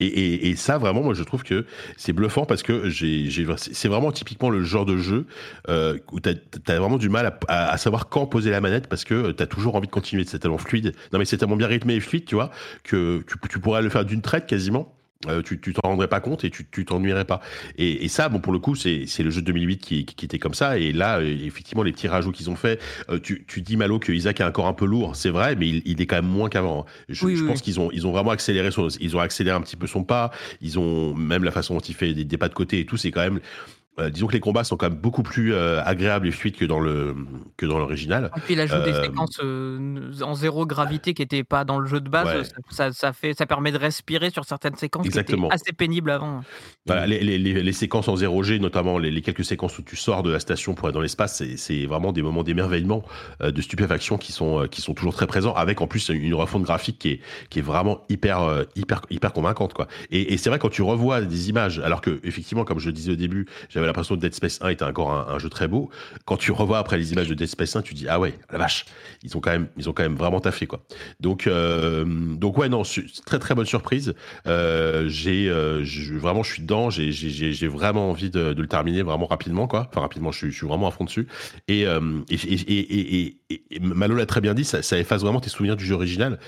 et, 0.00 0.56
ça, 0.56 0.78
vraiment, 0.78 1.02
moi, 1.02 1.14
je 1.14 1.22
trouve 1.22 1.44
que 1.44 1.66
c'est 1.96 2.12
bluffant 2.12 2.46
parce 2.46 2.62
que 2.62 2.90
c'est 2.90 3.88
vraiment 3.88 4.10
typiquement 4.10 4.50
le 4.50 4.62
genre 4.62 4.84
de 4.84 4.96
jeu 4.96 5.26
euh, 5.68 5.98
où 6.10 6.20
tu 6.20 6.30
as, 6.30 6.78
vraiment 6.78 6.98
du 6.98 7.08
mal 7.08 7.38
à, 7.48 7.76
savoir 7.78 8.08
quand 8.08 8.26
poser 8.26 8.50
la 8.50 8.60
manette 8.60 8.88
parce 8.88 9.04
que 9.04 9.30
tu 9.30 9.42
as 9.42 9.46
toujours 9.46 9.76
envie 9.76 9.86
de 9.86 9.92
continuer. 9.92 10.24
C'est 10.24 10.40
tellement 10.40 10.58
fluide. 10.58 10.94
Non, 11.12 11.18
mais 11.18 11.24
c'est 11.24 11.38
tellement 11.38 11.56
bien 11.56 11.68
rythmé 11.68 11.94
et 11.94 12.00
fluide, 12.00 12.24
tu 12.24 12.34
vois, 12.34 12.50
que 12.82 13.24
tu 13.48 13.60
pourrais 13.60 13.82
le 13.82 13.88
faire 13.88 14.04
d'une 14.04 14.22
traite 14.22 14.46
quasiment. 14.46 14.92
Euh, 15.28 15.42
tu 15.42 15.60
tu 15.60 15.72
t'en 15.72 15.88
rendrais 15.88 16.08
pas 16.08 16.20
compte 16.20 16.44
et 16.44 16.50
tu 16.50 16.66
tu 16.70 16.84
t'ennuierais 16.84 17.24
pas. 17.24 17.40
Et, 17.78 18.04
et 18.04 18.08
ça, 18.08 18.28
bon, 18.28 18.40
pour 18.40 18.52
le 18.52 18.58
coup, 18.58 18.74
c'est 18.74 19.04
c'est 19.06 19.22
le 19.22 19.30
jeu 19.30 19.40
de 19.40 19.46
2008 19.46 19.78
qui, 19.78 20.04
qui 20.04 20.24
était 20.24 20.38
comme 20.38 20.54
ça. 20.54 20.78
Et 20.78 20.92
là, 20.92 21.18
euh, 21.18 21.36
effectivement, 21.44 21.82
les 21.82 21.92
petits 21.92 22.08
rajouts 22.08 22.32
qu'ils 22.32 22.50
ont 22.50 22.56
fait, 22.56 22.80
euh, 23.10 23.18
tu, 23.18 23.44
tu 23.46 23.62
dis, 23.62 23.76
Malo, 23.76 23.98
que 23.98 24.12
Isaac 24.12 24.40
est 24.40 24.44
encore 24.44 24.66
un 24.66 24.72
peu 24.72 24.86
lourd. 24.86 25.16
C'est 25.16 25.30
vrai, 25.30 25.56
mais 25.56 25.68
il, 25.68 25.82
il 25.84 26.00
est 26.00 26.06
quand 26.06 26.16
même 26.16 26.26
moins 26.26 26.48
qu'avant. 26.48 26.86
Je, 27.08 27.24
Oui, 27.24 27.36
je 27.36 27.42
oui, 27.42 27.48
pense 27.48 27.62
qu'ils 27.62 27.80
ont, 27.80 27.90
ils 27.92 28.06
ont 28.06 28.12
vraiment 28.12 28.30
accéléré 28.30 28.70
son, 28.70 28.88
ils 29.00 29.16
ont 29.16 29.20
accéléré 29.20 29.56
un 29.56 29.60
petit 29.60 29.76
peu 29.76 29.86
son 29.86 30.04
pas. 30.04 30.30
Ils 30.60 30.78
ont, 30.78 31.14
même 31.14 31.44
la 31.44 31.50
façon 31.50 31.74
dont 31.74 31.80
il 31.80 31.94
fait 31.94 32.14
des, 32.14 32.24
des 32.24 32.38
pas 32.38 32.48
de 32.48 32.54
côté 32.54 32.80
et 32.80 32.86
tout, 32.86 32.96
c'est 32.96 33.10
quand 33.10 33.22
même, 33.22 33.40
euh, 33.98 34.10
disons 34.10 34.26
que 34.26 34.32
les 34.32 34.40
combats 34.40 34.64
sont 34.64 34.76
quand 34.76 34.88
même 34.90 34.98
beaucoup 34.98 35.22
plus 35.22 35.54
euh, 35.54 35.82
agréables 35.84 36.26
et 36.26 36.30
fluides 36.32 36.56
que 36.56 36.64
dans 36.64 36.80
le, 36.80 37.14
que 37.56 37.66
dans 37.66 37.78
l'original. 37.78 38.30
Et 38.36 38.40
puis 38.40 38.54
l'ajout 38.54 38.82
des 38.82 38.92
Euh, 38.92 39.02
séquences 39.04 39.38
euh, 39.42 40.10
en 40.22 40.34
zéro 40.34 40.66
gravité 40.66 41.14
qui 41.14 41.22
n'étaient 41.22 41.44
pas 41.44 41.64
dans 41.64 41.78
le 41.78 41.86
jeu 41.86 42.00
de 42.00 42.08
base, 42.08 42.26
Ouais. 42.26 42.42
ça, 42.70 42.92
ça, 42.92 43.12
fait, 43.12 43.34
ça 43.34 43.46
permet 43.46 43.70
de 43.72 43.78
respirer 43.78 44.30
sur 44.30 44.44
certaines 44.44 44.76
séquences 44.76 45.06
Exactement. 45.06 45.48
qui 45.48 45.54
étaient 45.54 45.62
assez 45.62 45.72
pénibles 45.72 46.10
avant. 46.10 46.42
Voilà, 46.86 47.06
les, 47.06 47.20
les, 47.20 47.38
les, 47.38 47.62
les 47.62 47.72
séquences 47.72 48.08
en 48.08 48.14
0G, 48.16 48.58
notamment 48.60 48.98
les, 48.98 49.22
quelques 49.22 49.44
séquences 49.44 49.78
où 49.78 49.82
tu 49.82 49.96
sors 49.96 50.22
de 50.22 50.30
la 50.30 50.40
station 50.40 50.74
pour 50.74 50.86
aller 50.88 50.94
dans 50.94 51.00
l'espace, 51.00 51.42
c'est- 51.56 51.86
vraiment 51.86 52.12
des 52.12 52.22
moments 52.22 52.42
d'émerveillement, 52.42 53.02
de 53.42 53.60
stupéfaction 53.62 54.18
qui 54.18 54.32
sont, 54.32 54.66
qui 54.70 54.80
sont 54.80 54.94
toujours 54.94 55.14
très 55.14 55.26
présents, 55.26 55.54
avec 55.54 55.80
en 55.80 55.86
plus 55.86 56.08
une 56.08 56.34
refonte 56.34 56.62
graphique 56.62 56.98
qui 56.98 57.08
est, 57.10 57.20
qui 57.50 57.58
est 57.60 57.62
vraiment 57.62 58.00
hyper, 58.08 58.64
hyper, 58.76 59.02
hyper 59.10 59.32
convaincante. 59.32 59.72
Quoi. 59.74 59.86
Et, 60.10 60.32
et 60.32 60.36
c'est 60.36 60.50
vrai, 60.50 60.58
quand 60.58 60.68
tu 60.70 60.82
revois 60.82 61.20
des 61.20 61.48
images, 61.48 61.78
alors 61.80 62.00
que, 62.00 62.20
effectivement, 62.24 62.64
comme 62.64 62.78
je 62.80 62.86
le 62.86 62.92
disais 62.92 63.12
au 63.12 63.16
début, 63.16 63.46
j'avais 63.68 63.83
l'impression 63.86 64.16
que 64.16 64.20
Dead 64.20 64.34
Space 64.34 64.58
1 64.62 64.68
était 64.70 64.84
encore 64.84 65.12
un, 65.12 65.38
jeu 65.38 65.48
très 65.48 65.68
beau. 65.68 65.90
Quand 66.24 66.36
tu 66.36 66.52
revois 66.52 66.78
après 66.78 66.98
les 66.98 67.12
images 67.12 67.28
de 67.28 67.34
Dead 67.34 67.48
Space 67.48 67.76
1, 67.76 67.82
tu 67.82 67.94
dis, 67.94 68.08
ah 68.08 68.20
ouais, 68.20 68.38
la 68.50 68.58
vache, 68.58 68.86
ils 69.22 69.36
ont 69.36 69.40
quand 69.40 69.50
même, 69.50 69.68
ils 69.76 69.88
ont 69.88 69.92
quand 69.92 70.02
même 70.02 70.16
vraiment 70.16 70.40
taffé. 70.40 70.66
Quoi. 70.66 70.84
Donc, 71.20 71.46
euh, 71.46 72.04
donc 72.04 72.58
ouais, 72.58 72.68
non, 72.68 72.82
très 73.26 73.38
très 73.38 73.54
bonne 73.54 73.66
surprise. 73.66 74.14
Euh, 74.46 75.08
j'ai 75.08 75.48
euh, 75.48 75.84
vraiment 76.12 76.42
je 76.42 76.52
suis 76.52 76.62
dedans 76.62 76.90
j'ai 76.90 77.68
vraiment 77.68 78.10
envie 78.10 78.30
de, 78.30 78.54
le 78.56 78.66
terminer 78.66 79.02
vraiment 79.02 79.26
rapidement 79.26 79.66
quoi 79.66 79.86
enfin 79.90 80.00
rapidement 80.00 80.32
je 80.32 80.48
suis, 80.50 80.66
vraiment 80.66 80.88
à 80.88 80.90
fond 80.90 81.04
dessus 81.04 81.26
et 81.68 81.82
et, 81.82 81.90
et, 82.30 83.36
et, 83.50 83.80
Malo 83.80 84.14
l'a 84.14 84.26
très 84.26 84.40
bien 84.40 84.54
dit 84.54 84.64
ça, 84.64 84.98
efface 84.98 85.22
vraiment 85.22 85.40
tes 85.40 85.50
souvenirs 85.50 85.76
du 85.76 85.84
jeu 85.84 85.94
original 85.94 86.38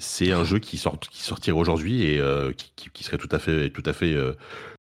c'est 0.00 0.32
un 0.32 0.44
jeu 0.44 0.58
qui 0.58 0.78
sort 0.78 0.98
qui 0.98 1.22
sortirait 1.22 1.56
aujourd'hui 1.56 2.04
et 2.04 2.20
qui, 2.56 2.72
qui, 2.76 2.90
qui 2.90 3.04
serait 3.04 3.18
tout 3.18 3.28
à 3.30 3.38
fait 3.38 3.70
tout 3.70 3.82
à 3.84 3.92
fait 3.92 4.16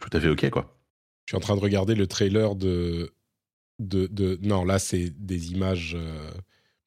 tout 0.01 0.11
à 0.13 0.21
fait 0.21 0.29
ok 0.29 0.51
quoi 0.51 0.82
Je 1.27 1.31
suis 1.31 1.37
en 1.37 1.41
train 1.41 1.57
de 1.57 1.61
regarder 1.61 1.95
le 1.95 2.07
trailer 2.07 2.55
de. 2.55 3.13
de, 3.79 4.07
de... 4.07 4.39
Non, 4.43 4.65
là, 4.65 4.79
c'est 4.79 5.11
des 5.11 5.53
images 5.53 5.95
euh, 5.99 6.31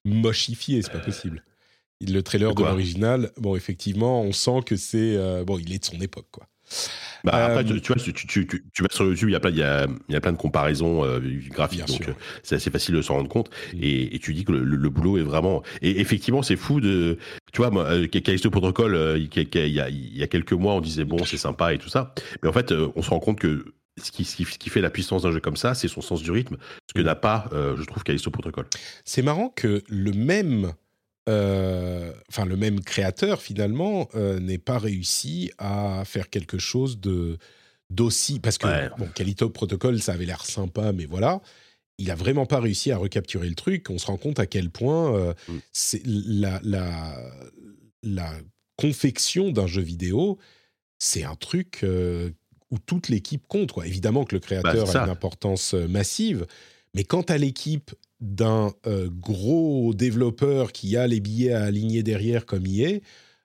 mochifiées, 0.04 0.82
c'est 0.82 0.92
pas 0.92 1.00
possible. 1.00 1.44
Le 2.02 2.22
trailer 2.22 2.54
De 2.54 2.62
l'original, 2.64 3.32
bon, 3.38 3.56
effectivement, 3.56 4.22
on 4.22 4.32
sent 4.34 4.60
que 4.66 4.76
c'est. 4.76 5.16
euh, 5.16 5.44
bon, 5.46 5.58
il 5.58 5.74
est 5.74 5.80
de 5.80 5.86
son 5.86 6.00
époque, 6.02 6.28
quoi. 6.32 6.48
Bah, 7.24 7.46
après, 7.46 7.60
Euh, 7.72 7.76
tu, 7.76 7.82
tu 7.82 7.94
vois, 7.94 8.02
tu, 8.02 8.14
tu, 8.14 8.28
tu, 8.28 8.66
tu 8.74 8.82
vas 8.84 8.88
sur 8.92 9.06
YouTube, 9.06 9.30
il 9.30 9.32
y 9.32 9.36
a 9.36 9.40
plein, 9.40 9.50
il 9.52 9.58
y 9.58 9.64
a, 9.64 9.88
il 10.10 10.14
y 10.14 10.16
a 10.16 10.22
plein 10.22 10.32
de 10.32 10.38
comparaisons 10.38 11.04
euh, 11.06 11.20
graphiques, 11.50 11.86
donc 11.86 12.10
euh, 12.10 12.14
c'est 12.44 12.56
assez 12.56 12.70
facile 12.70 12.96
de 12.96 13.02
s'en 13.02 13.16
rendre 13.16 13.30
compte. 13.30 13.50
Mm. 13.74 13.78
Et, 13.82 14.16
et 14.16 14.20
tu 14.20 14.34
dis 14.34 14.44
que 14.46 14.52
le, 14.52 14.64
le- 14.64 14.76
le 14.78 14.90
boulot 14.90 15.18
est 15.18 15.24
vraiment. 15.24 15.64
Et 15.82 16.00
effectivement, 16.02 16.42
c'est 16.44 16.56
fou 16.56 16.82
de. 16.82 17.18
Tu 17.54 17.58
vois, 17.62 17.72
moi, 17.72 17.86
euh, 17.86 18.08
Callisto 18.08 18.50
Protocol, 18.52 18.94
euh, 18.96 19.18
il 19.18 19.30
il 19.36 19.72
y, 20.18 20.24
a, 20.24 20.28
quelques 20.28 20.54
mois, 20.54 20.74
on 20.74 20.82
disait 20.82 21.06
bon, 21.06 21.24
c'est 21.24 21.38
sympa 21.38 21.74
et 21.74 21.78
tout 21.78 21.90
ça. 21.90 22.14
Mais 22.44 22.50
en 22.50 22.54
fait, 22.54 22.72
euh, 22.72 22.90
on 22.96 23.02
se 23.02 23.10
rend 23.10 23.20
compte 23.20 23.40
que 23.40 23.64
ce 24.04 24.12
qui, 24.12 24.26
ce 24.26 24.44
fait 24.70 24.82
la 24.82 24.90
puissance 24.90 25.24
d'un 25.24 25.32
jeu 25.32 25.40
comme 25.40 25.56
ça, 25.58 25.74
c'est 25.74 25.88
son 25.88 26.02
sens 26.02 26.22
du 26.22 26.32
rythme, 26.32 26.58
ce 26.88 26.94
que 26.94 27.00
Mm. 27.02 27.06
n'a 27.06 27.16
pas, 27.16 27.50
euh, 27.54 27.76
je 27.78 27.84
trouve, 27.86 28.04
Callisto 28.04 28.30
Protocol. 28.32 28.66
C'est 29.06 29.22
marrant 29.22 29.50
que 29.50 29.84
le 29.88 30.12
même, 30.12 30.74
euh, 31.30 32.14
enfin 32.30 32.46
le 32.46 32.56
même 32.58 32.82
créateur 32.82 33.42
finalement 33.42 34.10
euh, 34.16 34.40
n'ait 34.40 34.58
pas 34.58 34.78
réussi 34.78 35.52
à 35.58 36.04
faire 36.06 36.30
quelque 36.30 36.58
chose 36.60 37.00
de 37.00 37.38
d'aussi 37.92 38.40
parce 38.40 38.58
que 38.58 38.68
Ouais. 38.68 38.90
bon, 38.98 39.08
Calito 39.14 39.48
Protocol 39.50 40.02
ça 40.02 40.14
avait 40.14 40.26
l'air 40.26 40.44
sympa, 40.46 40.92
mais 40.92 41.06
voilà. 41.06 41.42
Il 41.98 42.12
a 42.12 42.16
vraiment 42.16 42.46
pas 42.46 42.60
réussi 42.60 42.92
à 42.92 42.98
recapturer 42.98 43.48
le 43.48 43.56
truc. 43.56 43.90
On 43.90 43.98
se 43.98 44.08
rend 44.08 44.18
compte 44.18 44.40
à 44.40 44.48
quel 44.48 44.70
point 44.72 45.16
euh, 45.16 45.34
Mm. 45.48 45.58
c'est 45.72 46.02
la, 46.06 46.60
la, 46.64 47.16
la 48.04 48.34
confection 48.76 49.52
d'un 49.52 49.68
jeu 49.68 49.82
vidéo 49.82 50.38
c'est 51.00 51.24
un 51.24 51.36
truc 51.36 51.86
où 52.72 52.80
toute 52.80 53.10
l'équipe 53.10 53.46
compte. 53.48 53.72
Quoi. 53.72 53.88
Évidemment 53.88 54.24
que 54.26 54.36
le 54.36 54.40
Bah, 54.40 54.46
créateur 54.46 54.96
a 54.96 55.04
une 55.04 55.10
importance 55.10 55.74
euh, 55.74 55.88
massive, 55.88 56.46
mais 56.94 57.04
quand 57.04 57.30
à 57.32 57.38
l'équipe 57.38 57.92
d'un 58.22 58.72
euh, 58.88 59.10
gros 59.12 59.94
développeur 59.94 60.72
qui 60.72 60.96
a 60.98 61.08
les 61.08 61.20
billets 61.20 61.54
à 61.54 61.64
aligner 61.64 62.04
derrière 62.04 62.46
comme 62.46 62.66
il 62.66 62.82
est, 62.82 63.02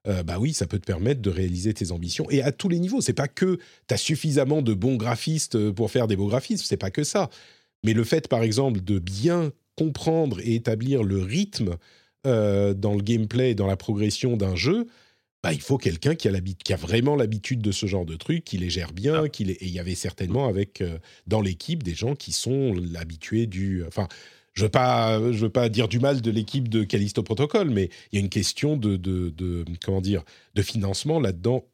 euh, 0.07 0.23
bah 0.23 0.39
oui, 0.39 0.55
ça 0.55 0.66
peut 0.66 0.79
te 0.79 0.87
permettre 0.87 1.21
de 1.21 1.29
réaliser 1.29 1.75
tes 1.75 1.93
ambitions. 1.93 2.27
Et 2.31 2.41
à 2.41 2.53
tous 2.53 2.68
les 2.68 2.79
niveaux, 2.79 3.01
c'est 3.03 3.12
pas 3.12 3.29
que 3.29 3.59
tu 3.87 3.95
as 3.95 3.99
suffisamment 3.99 4.62
de 4.62 4.73
bons 4.73 4.97
graphistes 4.97 5.71
pour 5.73 5.91
faire 5.91 6.07
des 6.07 6.16
beaux 6.16 6.29
graphismes, 6.29 6.64
c'est 6.66 6.79
pas 6.79 6.91
que 6.91 7.05
ça. 7.05 7.29
Mais 7.85 7.93
le 7.93 8.05
fait, 8.05 8.29
par 8.29 8.43
exemple, 8.43 8.81
de 8.81 8.99
bien 8.99 9.53
comprendre 9.77 10.41
et 10.41 10.55
établir 10.55 11.03
le 11.03 11.23
rythme 11.23 11.77
euh, 12.27 12.75
dans 12.75 12.95
le 12.95 13.01
gameplay, 13.01 13.55
dans 13.55 13.66
la 13.66 13.77
progression 13.77 14.37
d'un 14.37 14.55
jeu, 14.55 14.87
bah, 15.43 15.53
il 15.53 15.61
faut 15.61 15.78
quelqu'un 15.78 16.14
qui, 16.14 16.28
a 16.28 16.30
l'habi- 16.30 16.55
qui 16.57 16.72
a 16.72 16.76
vraiment 16.76 17.16
l'habitude 17.16 17.62
de 17.62 17.72
ce 17.72 17.86
genre 17.86 18.05
de 18.05 18.16
truc, 18.16 18.45
qui 18.45 18.59
les 18.59 18.68
gère 18.70 18.93
bien, 18.93 19.28
qui 19.28 19.45
les... 19.45 19.55
et 19.55 19.66
il 19.66 19.72
y 19.72 19.78
avait 19.78 19.95
certainement 19.95 20.47
avec 20.49 20.80
euh, 20.80 20.99
dans 21.26 21.41
l'équipe 21.41 21.82
des 21.82 21.95
gens 21.95 22.14
qui 22.14 22.32
sont 22.32 22.74
habitués 22.97 23.47
du... 23.47 23.82
Enfin, 23.86 24.07
je 24.53 24.64
veux 24.64 24.68
pas, 24.68 25.18
je 25.32 25.38
veux 25.38 25.49
pas 25.51 25.68
dire 25.68 25.88
du 25.88 25.99
mal 26.01 26.20
de 26.20 26.30
l'équipe 26.30 26.68
de 26.68 26.84
Callisto 26.84 27.22
Protocol, 27.22 27.70
mais 27.70 27.88
il 28.12 28.16
y 28.16 28.18
a 28.18 28.20
une 28.20 28.28
question 28.28 28.76
de, 28.76 28.97
de, 28.97 29.30
de- 29.30 29.64
comment 29.84 30.01
dire, 30.01 30.24
de 30.55 30.62
financement 30.62 31.20
là-dedans 31.20 31.64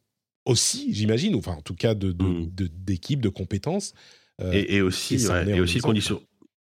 aussi, 0.45 0.93
j'imagine, 0.93 1.35
ou 1.35 1.39
enfin 1.39 1.53
en 1.53 1.61
tout 1.61 1.75
cas 1.75 1.93
de, 1.93 2.11
de- 2.11 2.23
Mm. 2.23 2.51
de- 2.55 2.67
d'équipe, 2.67 3.19
de 3.19 3.29
compétences. 3.29 3.93
euh, 4.41 4.51
Et, 4.53 4.75
et 4.75 4.81
aussi, 4.81 5.15
et 5.15 5.27
ouais, 5.27 5.49
et 5.49 5.59
aussi 5.59 5.77
de 5.77 5.81
conditions. 5.81 6.21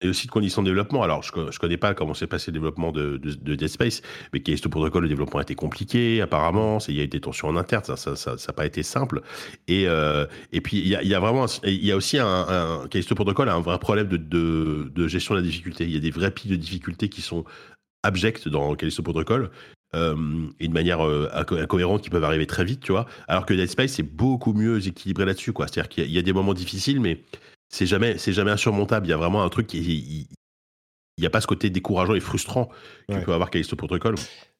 Et 0.01 0.07
aussi 0.09 0.27
de 0.27 0.31
conditions 0.31 0.61
de 0.61 0.67
développement. 0.67 1.01
Alors, 1.01 1.23
je 1.23 1.31
ne 1.35 1.49
connais 1.57 1.77
pas 1.77 1.95
comment 1.95 2.13
s'est 2.13 2.27
passé 2.27 2.51
le 2.51 2.53
développement 2.53 2.91
de, 2.91 3.17
de, 3.17 3.33
de 3.33 3.55
Dead 3.55 3.67
Space, 3.67 4.03
mais 4.31 4.41
Callisto 4.41 4.69
Protocol, 4.69 5.01
le 5.01 5.09
développement 5.09 5.39
a 5.39 5.41
été 5.41 5.55
compliqué, 5.55 6.21
apparemment. 6.21 6.77
Il 6.87 6.95
y 6.95 6.99
a 6.99 7.03
eu 7.03 7.07
des 7.07 7.19
tensions 7.19 7.47
en 7.47 7.55
interne, 7.55 7.83
ça 7.83 7.93
n'a 7.93 8.15
ça, 8.15 8.37
ça, 8.37 8.49
a 8.49 8.53
pas 8.53 8.67
été 8.67 8.83
simple. 8.83 9.23
Et, 9.67 9.87
euh, 9.87 10.27
et 10.51 10.61
puis, 10.61 10.77
il 10.77 10.87
y 10.87 10.95
a, 10.95 11.01
y 11.01 11.15
a 11.15 11.19
y 11.63 11.91
a 11.91 11.95
aussi 11.95 12.19
un. 12.19 12.27
un 12.27 12.87
Callisto 12.89 13.15
Protocol 13.15 13.49
a 13.49 13.55
un 13.55 13.61
vrai 13.61 13.79
problème 13.79 14.07
de, 14.07 14.17
de, 14.17 15.07
gestion 15.07 15.33
de 15.33 15.39
la 15.39 15.45
difficulté. 15.45 15.85
Il 15.85 15.91
y 15.91 15.97
a 15.97 15.99
des 15.99 16.11
vrais 16.11 16.29
pics 16.29 16.51
de 16.51 16.55
difficulté 16.55 17.09
qui 17.09 17.21
sont 17.21 17.43
abjects 18.03 18.47
dans 18.47 18.75
Callisto 18.75 19.01
Protocol. 19.01 19.49
euh, 19.95 20.47
et 20.59 20.67
de 20.67 20.73
manière 20.73 21.05
euh, 21.05 21.29
inco- 21.33 21.59
incohérente 21.59 22.01
qui 22.01 22.09
peuvent 22.09 22.23
arriver 22.23 22.45
très 22.45 22.65
vite, 22.65 22.81
tu 22.81 22.91
vois. 22.91 23.05
Alors 23.27 23.45
que 23.45 23.53
Dead 23.53 23.69
Space, 23.69 23.93
c'est 23.93 24.03
beaucoup 24.03 24.53
mieux 24.53 24.85
équilibré 24.85 25.25
là-dessus, 25.25 25.53
quoi. 25.53 25.67
C'est-à-dire 25.67 25.89
qu'il 25.89 26.11
y 26.11 26.17
a 26.17 26.21
des 26.21 26.33
moments 26.33 26.53
difficiles, 26.53 26.99
mais 26.99 27.23
c'est 27.69 27.85
jamais, 27.85 28.17
c'est 28.17 28.33
jamais 28.33 28.51
insurmontable. 28.51 29.07
Il 29.07 29.09
y 29.09 29.13
a 29.13 29.17
vraiment 29.17 29.43
un 29.43 29.49
truc 29.49 29.67
qui, 29.67 30.27
il 31.17 31.21
n'y 31.21 31.25
a 31.27 31.29
pas 31.29 31.41
ce 31.41 31.47
côté 31.47 31.69
décourageant 31.69 32.13
et 32.15 32.19
frustrant 32.19 32.69
que 33.07 33.13
Ouais. 33.15 33.21
peut 33.23 33.33
avoir 33.33 33.49
Callisto 33.49 33.75
Protocol. 33.75 34.15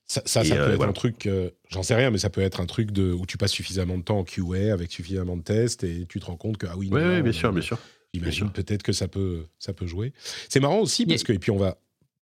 Ça, 0.09 0.21
ça, 0.25 0.43
ça 0.45 0.55
peut 0.55 0.61
euh, 0.61 0.69
être 0.69 0.75
voilà. 0.77 0.91
un 0.91 0.93
truc, 0.93 1.25
euh, 1.27 1.49
j'en 1.69 1.83
sais 1.83 1.93
rien, 1.93 2.11
mais 2.11 2.17
ça 2.17 2.29
peut 2.29 2.39
être 2.41 2.61
un 2.61 2.65
truc 2.65 2.91
de, 2.91 3.11
où 3.11 3.25
tu 3.25 3.37
passes 3.37 3.51
suffisamment 3.51 3.97
de 3.97 4.03
temps 4.03 4.19
en 4.19 4.23
QA 4.23 4.71
avec 4.71 4.89
suffisamment 4.91 5.35
de 5.35 5.41
tests 5.43 5.83
et 5.83 6.05
tu 6.07 6.21
te 6.21 6.25
rends 6.25 6.37
compte 6.37 6.57
que, 6.57 6.65
ah 6.65 6.75
oui, 6.77 6.87
Oui, 6.91 7.01
non, 7.01 7.19
bien 7.19 7.31
sûr, 7.33 7.51
bien 7.51 7.61
sûr. 7.61 7.77
J'imagine 8.13 8.49
peut-être 8.49 8.83
que 8.83 8.93
ça 8.93 9.09
peut, 9.09 9.45
ça 9.59 9.73
peut 9.73 9.85
jouer. 9.85 10.13
C'est 10.47 10.61
marrant 10.61 10.79
aussi 10.79 11.05
parce 11.05 11.23
que, 11.23 11.33
et 11.33 11.39
puis 11.39 11.51
on 11.51 11.57
va, 11.57 11.77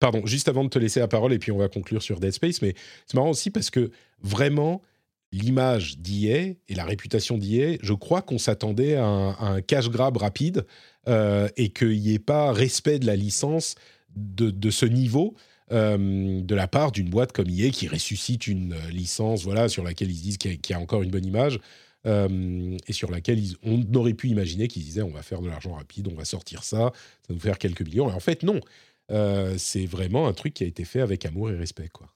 pardon, 0.01 0.27
juste 0.27 0.49
avant 0.49 0.65
de 0.65 0.69
te 0.69 0.81
laisser 0.81 0.99
la 0.99 1.07
parole 1.07 1.33
et 1.33 1.39
puis 1.39 1.53
on 1.53 1.59
va 1.59 1.69
conclure 1.69 2.03
sur 2.03 2.19
Dead 2.19 2.33
Space, 2.33 2.61
mais 2.61 2.75
c'est 3.07 3.15
marrant 3.15 3.31
aussi 3.31 3.51
parce 3.51 3.71
que 3.71 3.93
vraiment, 4.21 4.83
l'image 5.33 5.99
d'IA 5.99 6.39
et 6.69 6.75
la 6.75 6.85
réputation 6.85 7.39
d'IA, 7.39 7.77
je 7.83 7.93
crois 7.93 8.23
qu'on 8.23 8.39
s'attendait 8.39 8.97
à 8.97 9.05
un, 9.05 9.61
cash 9.63 9.89
grab 9.89 10.17
rapide 10.17 10.67
euh, 11.09 11.49
et 11.57 11.71
qu'il 11.71 12.01
n'y 12.01 12.15
ait 12.15 12.19
pas 12.19 12.53
respect 12.53 12.99
de 12.99 13.07
la 13.07 13.17
licence 13.17 13.77
de, 14.17 14.71
ce 14.71 14.87
niveau. 14.87 15.35
euh, 15.73 16.41
de 16.41 16.55
la 16.57 16.67
part 16.67 16.91
d'une 16.91 17.09
boîte 17.11 17.31
comme 17.33 17.49
EA 17.49 17.71
qui 17.71 17.87
ressuscite 17.87 18.49
une 18.49 18.73
euh, 18.73 18.91
licence 18.91 19.45
voilà 19.45 19.69
sur 19.69 19.85
laquelle 19.85 20.11
ils 20.11 20.17
se 20.17 20.23
disent 20.23 20.39
qu'il 20.39 20.59
y, 20.69 20.73
a- 20.73 20.81
encore 20.81 21.03
une 21.03 21.11
bonne 21.11 21.25
image 21.25 21.61
et 22.07 22.93
sur 22.93 23.11
laquelle 23.11 23.41
on 23.63 23.85
aurait 23.95 24.15
pu 24.15 24.29
imaginer 24.29 24.69
qu'ils 24.69 24.83
disaient 24.83 25.03
on 25.03 25.11
va 25.11 25.23
faire 25.23 25.43
de 25.43 25.49
l'argent 25.49 25.75
rapide, 25.75 26.09
on 26.11 26.15
va 26.15 26.25
sortir 26.25 26.65
ça, 26.65 26.79
ça 26.79 26.85
va 27.29 27.35
nous 27.35 27.41
faire 27.41 27.59
quelques 27.59 27.83
millions. 27.83 28.09
Et 28.09 28.13
en 28.15 28.21
fait, 28.21 28.43
non. 28.43 28.59
C'est 29.59 29.85
vraiment 29.85 30.27
un 30.27 30.33
truc 30.33 30.55
qui 30.55 30.65
a 30.65 30.67
été 30.67 30.87
fait 30.87 31.03
avec 31.03 31.27
amour 31.27 31.51
et 31.51 31.57
respect. 31.57 31.91
quoi. 31.93 32.09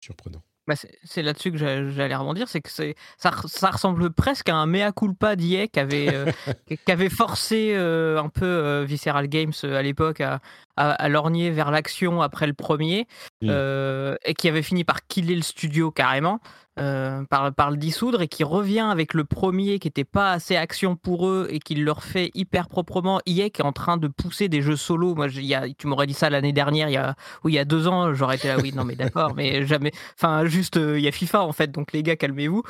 Surprenant. 0.00 0.42
Bah, 0.66 0.74
c'est 1.04 1.20
là-dessus 1.22 1.52
que 1.52 1.58
j'a- 1.58 1.90
j'allais 1.90 2.14
rebondir, 2.16 2.48
c'est 2.48 2.62
que 2.62 2.70
c'est- 2.70 2.94
ça, 3.18 3.30
re- 3.30 3.48
ça 3.48 3.70
ressemble 3.70 4.10
presque 4.10 4.48
à 4.48 4.54
un 4.56 4.64
mea 4.66 4.92
culpa 4.92 5.36
d'IA 5.36 5.66
qui 5.66 5.78
avait, 5.78 6.08
euh, 6.14 6.24
qui 6.86 6.90
avait 6.92 7.10
forcé 7.10 7.74
euh, 7.74 8.18
un 8.18 8.30
peu 8.30 8.46
euh, 8.46 8.84
Visceral 8.86 9.26
Games 9.28 9.52
euh, 9.64 9.76
à 9.78 9.82
l'époque 9.82 10.22
à, 10.22 10.40
à, 10.76 10.90
à 10.90 11.08
lorgner 11.08 11.50
vers 11.50 11.70
l'action 11.70 12.22
après 12.22 12.46
le 12.46 12.54
premier, 12.54 13.06
Mm. 13.42 13.48
euh, 13.50 14.16
et 14.24 14.34
qui 14.34 14.48
avait 14.48 14.62
fini 14.62 14.84
par 14.84 15.06
killer 15.06 15.34
le 15.34 15.42
studio 15.42 15.90
carrément, 15.90 16.40
euh, 16.80 17.22
par, 17.30 17.52
par 17.54 17.70
le 17.70 17.76
dissoudre, 17.76 18.22
et 18.22 18.26
qui 18.28 18.42
revient 18.42 18.80
avec 18.90 19.14
le 19.14 19.24
premier 19.24 19.78
qui 19.78 19.86
n'était 19.88 20.02
pas 20.04 20.32
assez 20.32 20.56
action 20.56 20.96
pour 20.96 21.28
eux 21.28 21.46
et 21.50 21.58
qui 21.60 21.74
le 21.76 21.92
refait 21.92 22.30
hyper 22.34 22.68
proprement. 22.68 23.20
IA 23.26 23.48
qui 23.50 23.60
est 23.62 23.64
en 23.64 23.72
train 23.72 23.96
de 23.96 24.08
pousser 24.08 24.48
des 24.48 24.60
jeux 24.62 24.74
solo. 24.76 25.14
Moi, 25.14 25.28
y 25.28 25.54
a- 25.54 25.66
tu 25.76 25.86
m'aurais 25.86 26.06
dit 26.06 26.14
ça 26.14 26.30
l'année 26.30 26.52
dernière, 26.52 26.88
il 26.88 26.94
y 26.94 26.96
a, 26.96 27.14
ou 27.44 27.48
il 27.50 27.54
y 27.54 27.58
a 27.60 27.64
deux 27.64 27.86
ans, 27.86 28.12
j'aurais 28.14 28.36
été 28.36 28.48
là, 28.48 28.56
oui, 28.60 28.72
non 28.74 28.84
mais 28.84 28.96
d'accord, 28.96 29.34
mais 29.36 29.64
jamais. 29.66 29.92
Enfin, 30.18 30.46
juste, 30.46 30.76
euh, 30.78 30.98
il 30.98 31.04
y 31.04 31.08
a 31.08 31.12
FIFA 31.12 31.42
en 31.44 31.52
fait, 31.52 31.70
donc 31.70 31.92
les 31.92 32.02
gars, 32.02 32.16
calmez-vous. 32.16 32.62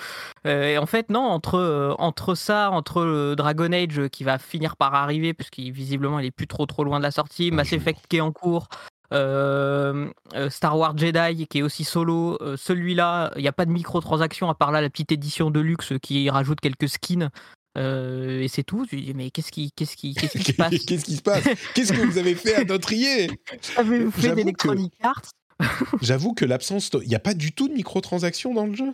Euh, 0.46 0.64
et 0.74 0.78
en 0.78 0.86
fait, 0.86 1.08
non, 1.08 1.20
entre, 1.22 1.94
entre 1.98 2.34
ça, 2.34 2.70
entre 2.70 3.34
Dragon 3.36 3.72
Age 3.72 4.08
qui 4.08 4.24
va 4.24 4.38
finir 4.38 4.76
par 4.76 4.94
arriver, 4.94 5.32
puisqu'il 5.32 5.72
visiblement 5.72 6.18
il 6.18 6.26
est 6.26 6.30
plus 6.30 6.46
trop 6.46 6.66
trop 6.66 6.84
loin 6.84 6.98
de 6.98 7.04
la 7.04 7.10
sortie, 7.10 7.50
Mass 7.50 7.68
jour. 7.68 7.78
Qui 8.08 8.16
est 8.16 8.20
en 8.20 8.32
cours. 8.32 8.68
euh, 9.12 10.08
euh, 10.34 10.50
Star 10.50 10.76
Wars 10.78 10.96
Jedi 10.96 11.46
qui 11.46 11.58
est 11.58 11.62
aussi 11.62 11.84
solo, 11.84 12.36
euh, 12.40 12.56
celui-là, 12.56 13.32
il 13.36 13.42
n'y 13.42 13.48
a 13.48 13.52
pas 13.52 13.64
de 13.66 13.70
microtransactions 13.70 14.48
à 14.48 14.54
part 14.54 14.72
là 14.72 14.80
la 14.80 14.90
petite 14.90 15.12
édition 15.12 15.50
de 15.50 15.60
luxe 15.60 15.92
qui 16.02 16.28
rajoute 16.30 16.60
quelques 16.60 16.88
skins 16.88 17.28
euh, 17.78 18.40
et 18.40 18.48
c'est 18.48 18.62
tout. 18.64 18.86
Tu 18.86 19.00
dis 19.00 19.14
mais 19.14 19.30
qu'est-ce 19.30 19.52
qui, 19.52 19.70
qu'est-ce 19.76 19.96
qui, 19.96 20.14
qu'est-ce 20.14 20.38
qui 20.38 20.44
se 20.44 20.52
passe? 20.52 20.70
Qu'est-ce 20.86 21.04
qui 21.04 21.16
se 21.16 21.22
passe? 21.22 21.44
Qu'est-ce 21.74 21.92
que 21.92 22.00
vous 22.00 22.18
avez 22.18 22.34
fait 22.34 22.56
à 22.56 22.64
notre 22.64 22.92
IA 22.92 23.28
Avez-vous 23.76 24.10
fait 24.10 24.52
que- 24.52 24.68
Arts? 25.02 25.22
J'avoue 26.02 26.34
que 26.34 26.44
l'absence, 26.44 26.90
il 27.02 27.08
n'y 27.08 27.14
a 27.14 27.20
pas 27.20 27.34
du 27.34 27.52
tout 27.52 27.68
de 27.68 27.74
microtransactions 27.74 28.54
dans 28.54 28.66
le 28.66 28.74
jeu? 28.74 28.92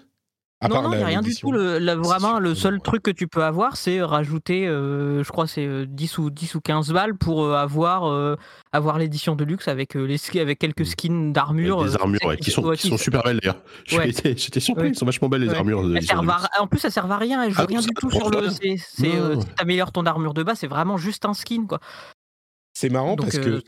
À 0.62 0.68
non, 0.68 0.82
non, 0.82 0.92
il 0.92 0.98
n'y 0.98 1.02
a 1.02 1.06
rien 1.06 1.22
du 1.22 1.34
tout. 1.34 1.52
Le, 1.52 1.78
la- 1.78 1.96
vraiment, 1.96 2.38
le 2.38 2.54
seul 2.54 2.74
ouais. 2.74 2.80
truc 2.80 3.02
que 3.02 3.10
tu 3.10 3.26
peux 3.26 3.42
avoir, 3.42 3.78
c'est 3.78 4.02
rajouter, 4.02 4.68
euh, 4.68 5.24
je 5.24 5.32
crois, 5.32 5.46
c'est 5.46 5.64
euh, 5.66 5.86
10, 5.88 6.18
ou, 6.18 6.28
10 6.28 6.54
ou 6.54 6.60
15 6.60 6.92
balles 6.92 7.14
pour 7.16 7.44
euh, 7.44 7.54
avoir, 7.54 8.04
euh, 8.04 8.36
avoir 8.70 8.98
l'édition 8.98 9.36
de 9.36 9.44
luxe 9.44 9.68
avec, 9.68 9.96
euh, 9.96 10.04
les, 10.04 10.18
ski- 10.18 10.38
avec 10.38 10.58
quelques 10.58 10.82
Mm. 10.82 10.84
skins 10.84 11.32
d'armure. 11.32 11.82
Des 11.84 11.94
euh, 11.94 12.00
armures 12.02 12.20
tu 12.20 12.26
ouais, 12.26 12.36
qui 12.36 12.50
sont, 12.50 12.62
ouais, 12.62 12.76
qui 12.76 12.88
sont 12.88 12.98
super 12.98 13.22
belles 13.22 13.40
d'ailleurs. 13.42 13.62
J'étais 13.86 14.60
surpris, 14.60 14.88
elles 14.88 14.94
sont 14.96 15.06
vachement 15.06 15.30
belles 15.30 15.40
les 15.42 15.54
armures. 15.54 15.82
de 15.82 15.96
à- 16.30 16.60
en 16.60 16.66
plus, 16.66 16.78
ça 16.80 16.90
sert 16.90 17.10
à 17.10 17.16
rien. 17.16 17.42
Elles 17.42 17.52
jouent 17.52 17.62
Ah, 17.62 17.66
rien 17.66 17.80
ça 17.80 17.88
du 17.88 17.94
tout 17.94 18.10
sur 18.10 18.28
le. 18.30 18.48
euh, 18.48 18.50
si 19.40 19.46
t'améliores 19.56 19.92
ton 19.92 20.04
armure 20.04 20.34
de 20.34 20.42
base, 20.42 20.58
c'est 20.58 20.66
vraiment 20.66 20.98
juste 20.98 21.24
un 21.24 21.32
skin, 21.32 21.64
quoi. 21.66 21.80
C'est 22.74 22.90
marrant 22.90 23.16
Donc, 23.16 23.26
parce 23.32 23.38
euh, 23.38 23.60
que 23.60 23.64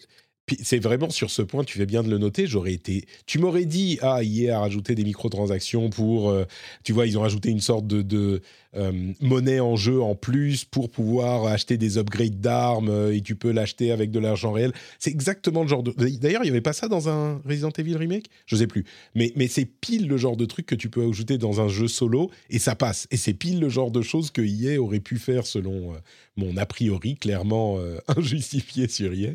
c'est 0.62 0.78
vraiment 0.78 1.11
sur 1.11 1.30
ce 1.30 1.42
point, 1.42 1.64
tu 1.64 1.78
fais 1.78 1.86
bien 1.86 2.03
de 2.03 2.11
le 2.11 2.18
noter. 2.18 2.46
J'aurais 2.46 2.72
été, 2.72 3.05
tu 3.26 3.38
m'aurais 3.38 3.64
dit 3.64 3.98
ah 4.03 4.22
hier 4.22 4.57
a 4.57 4.61
rajouté 4.61 4.94
des 4.94 5.05
microtransactions 5.05 5.90
pour, 5.90 6.30
euh, 6.30 6.44
tu 6.84 6.92
vois, 6.92 7.07
ils 7.07 7.18
ont 7.18 7.22
rajouté 7.22 7.50
une 7.50 7.61
sorte 7.61 7.86
de, 7.86 8.42
euh, 8.74 9.12
monnaie 9.20 9.61
en 9.61 9.76
jeu 9.76 10.00
en 10.00 10.14
plus 10.14 10.64
pour 10.64 10.90
pouvoir 10.90 11.46
acheter 11.46 11.76
des 11.76 11.98
upgrades 11.98 12.40
d'armes 12.40 12.88
euh, 12.88 13.14
et 13.14 13.20
tu 13.20 13.36
peux 13.36 13.50
l'acheter 13.50 13.92
avec 13.92 14.11
de 14.11 14.18
l'argent 14.18 14.53
réel. 14.53 14.72
C'est 14.98 15.11
exactement 15.11 15.62
le 15.62 15.68
genre 15.68 15.82
de. 15.82 15.92
D'ailleurs, 15.92 16.42
il 16.44 16.46
y 16.46 16.50
avait 16.50 16.61
pas 16.61 16.72
ça 16.72 16.88
dans 16.88 17.09
un 17.09 17.40
Resident 17.46 17.70
Evil 17.76 17.96
remake, 17.96 18.30
je 18.46 18.57
sais 18.57 18.66
plus. 18.66 18.84
Mais 19.14 19.32
mais 19.36 19.48
c'est 19.48 19.66
pile 19.66 20.09
le 20.09 20.16
genre 20.16 20.36
de 20.36 20.46
truc 20.46 20.66
que 20.66 20.74
tu 20.74 20.88
peux 20.88 21.07
ajouter 21.07 21.38
dans 21.38 21.61
un 21.61 21.68
jeu 21.68 21.88
solo 21.88 22.30
et 22.50 22.59
ça 22.59 22.74
passe. 22.74 23.07
Et 23.11 23.16
c'est 23.16 23.34
pile 23.34 23.61
le 23.61 23.68
genre 23.68 23.90
de 23.90 24.03
choses 24.03 24.30
que 24.30 24.42
EA 24.42 24.80
aurait 24.80 25.00
pu 25.00 25.18
faire 25.18 25.46
selon 25.46 25.92
mon 26.36 26.57
a 26.57 26.66
priori 26.66 27.16
clairement 27.16 27.78
injustifié 28.09 28.88
sur 28.88 29.12
EA. 29.12 29.32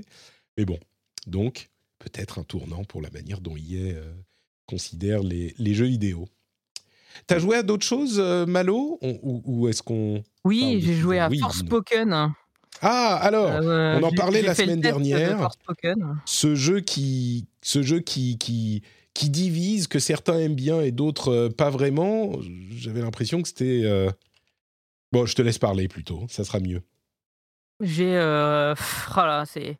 Mais 0.58 0.66
bon, 0.66 0.80
donc 1.28 1.70
peut-être 2.00 2.40
un 2.40 2.44
tournant 2.44 2.84
pour 2.84 3.02
la 3.02 3.10
manière 3.10 3.42
dont 3.42 3.56
EA 3.58 3.94
euh, 3.96 4.14
considère 4.66 5.22
les, 5.24 5.54
les 5.58 5.74
jeux 5.74 5.86
vidéo. 5.86 6.28
T'as 7.26 7.40
joué 7.40 7.58
à 7.58 7.64
d'autres 7.64 7.86
choses, 7.86 8.20
euh, 8.20 8.46
Malo? 8.46 9.00
On- 9.02 9.20
Ou, 9.24 9.42
ou 9.46 9.68
est-ce 9.68 9.82
qu'on... 9.82 10.24
Oui, 10.44 10.76
de 10.76 10.80
j'ai 10.82 10.94
joué 10.96 11.20
à 11.20 11.30
oui, 11.30 11.40
Forspoken. 11.40 12.34
Ah, 12.82 13.16
alors, 13.16 13.50
Euh, 13.52 14.00
on 14.00 14.04
en 14.04 14.12
parlait 14.12 14.44
la 14.44 14.54
semaine 14.54 14.78
de 14.78 14.82
dernière. 14.84 15.40
Forspoken. 15.40 16.20
ce 16.26 16.54
jeu 16.54 16.80
qui, 16.82 17.48
ce 17.64 17.82
jeu 17.82 18.02
qui, 18.02 18.38
qui, 18.38 18.84
qui 19.16 19.30
divise, 19.32 19.88
que 19.88 19.98
certains 19.98 20.38
aiment 20.38 20.54
bien 20.56 20.82
et 20.82 20.92
d'autres 20.92 21.30
euh, 21.34 21.50
pas 21.50 21.72
vraiment, 21.72 22.34
j'avais 22.72 23.02
l'impression 23.02 23.42
que 23.42 23.48
c'était... 23.48 23.82
euh, 23.84 24.12
Bon, 25.12 25.26
je 25.26 25.34
te 25.36 25.42
laisse 25.42 25.58
parler 25.58 25.88
plutôt, 25.88 26.26
ça 26.30 26.44
sera 26.44 26.60
mieux. 26.60 26.84
J'ai. 27.82 28.16
Euh... 28.16 28.76
pff, 28.76 29.10
oh 29.16 29.22
là, 29.22 29.46
c'est. 29.48 29.78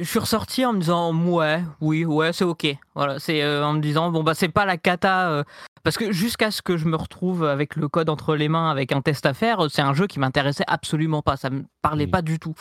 Je 0.00 0.04
suis 0.04 0.20
ressorti 0.20 0.64
en 0.64 0.72
me 0.74 0.78
disant 0.80 1.12
ouais, 1.12 1.62
oui, 1.80 2.04
ouais, 2.04 2.32
c'est 2.32 2.44
ok. 2.44 2.66
Voilà, 2.94 3.18
c'est 3.18 3.42
euh, 3.42 3.66
en 3.66 3.72
me 3.72 3.80
disant 3.80 4.10
bon 4.12 4.22
bah 4.22 4.34
c'est 4.34 4.48
pas 4.48 4.64
la 4.64 4.76
cata 4.76 5.28
euh, 5.30 5.42
parce 5.82 5.96
que 5.96 6.12
jusqu'à 6.12 6.52
ce 6.52 6.62
que 6.62 6.76
je 6.76 6.86
me 6.86 6.94
retrouve 6.96 7.44
avec 7.44 7.74
le 7.74 7.88
code 7.88 8.08
entre 8.08 8.36
les 8.36 8.48
mains 8.48 8.70
avec 8.70 8.92
un 8.92 9.00
test 9.00 9.26
à 9.26 9.34
faire, 9.34 9.66
c'est 9.68 9.82
un 9.82 9.94
jeu 9.94 10.06
qui 10.06 10.20
m'intéressait 10.20 10.62
absolument 10.68 11.20
pas. 11.20 11.36
Ça 11.36 11.50
me 11.50 11.64
parlait 11.82 12.06
Mhm. 12.06 12.10
pas 12.12 12.22
du 12.22 12.38
tout. 12.38 12.54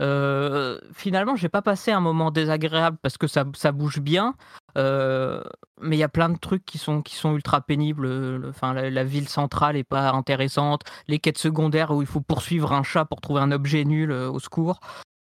Euh, 0.00 0.78
finalement, 0.94 1.34
j'ai 1.34 1.48
pas 1.48 1.62
passé 1.62 1.90
un 1.90 2.00
moment 2.00 2.30
désagréable 2.30 2.96
parce 3.02 3.18
que 3.18 3.26
ça, 3.26 3.44
ça 3.54 3.72
bouge 3.72 3.98
bien. 4.00 4.34
Mais 4.76 5.96
il 5.96 5.98
y 5.98 6.04
a 6.04 6.08
plein 6.08 6.28
de 6.28 6.38
trucs 6.38 6.64
qui 6.64 6.78
sont, 6.78 7.02
qui 7.02 7.16
sont 7.16 7.34
ultra 7.34 7.60
pénibles. 7.60 8.06
Le- 8.06 8.48
Enfin, 8.50 8.72
la, 8.72 8.88
la 8.90 9.02
ville 9.04 9.28
centrale 9.28 9.76
est 9.76 9.82
pas 9.84 10.10
intéressante. 10.12 10.82
Les 11.08 11.18
quêtes 11.18 11.38
secondaires 11.38 11.90
où 11.90 12.02
il 12.02 12.06
faut 12.06 12.20
poursuivre 12.20 12.72
un 12.72 12.84
chat 12.84 13.04
pour 13.04 13.20
trouver 13.20 13.40
un 13.40 13.50
objet 13.50 13.84
nul, 13.84 14.12
au 14.12 14.38
secours. 14.38 14.78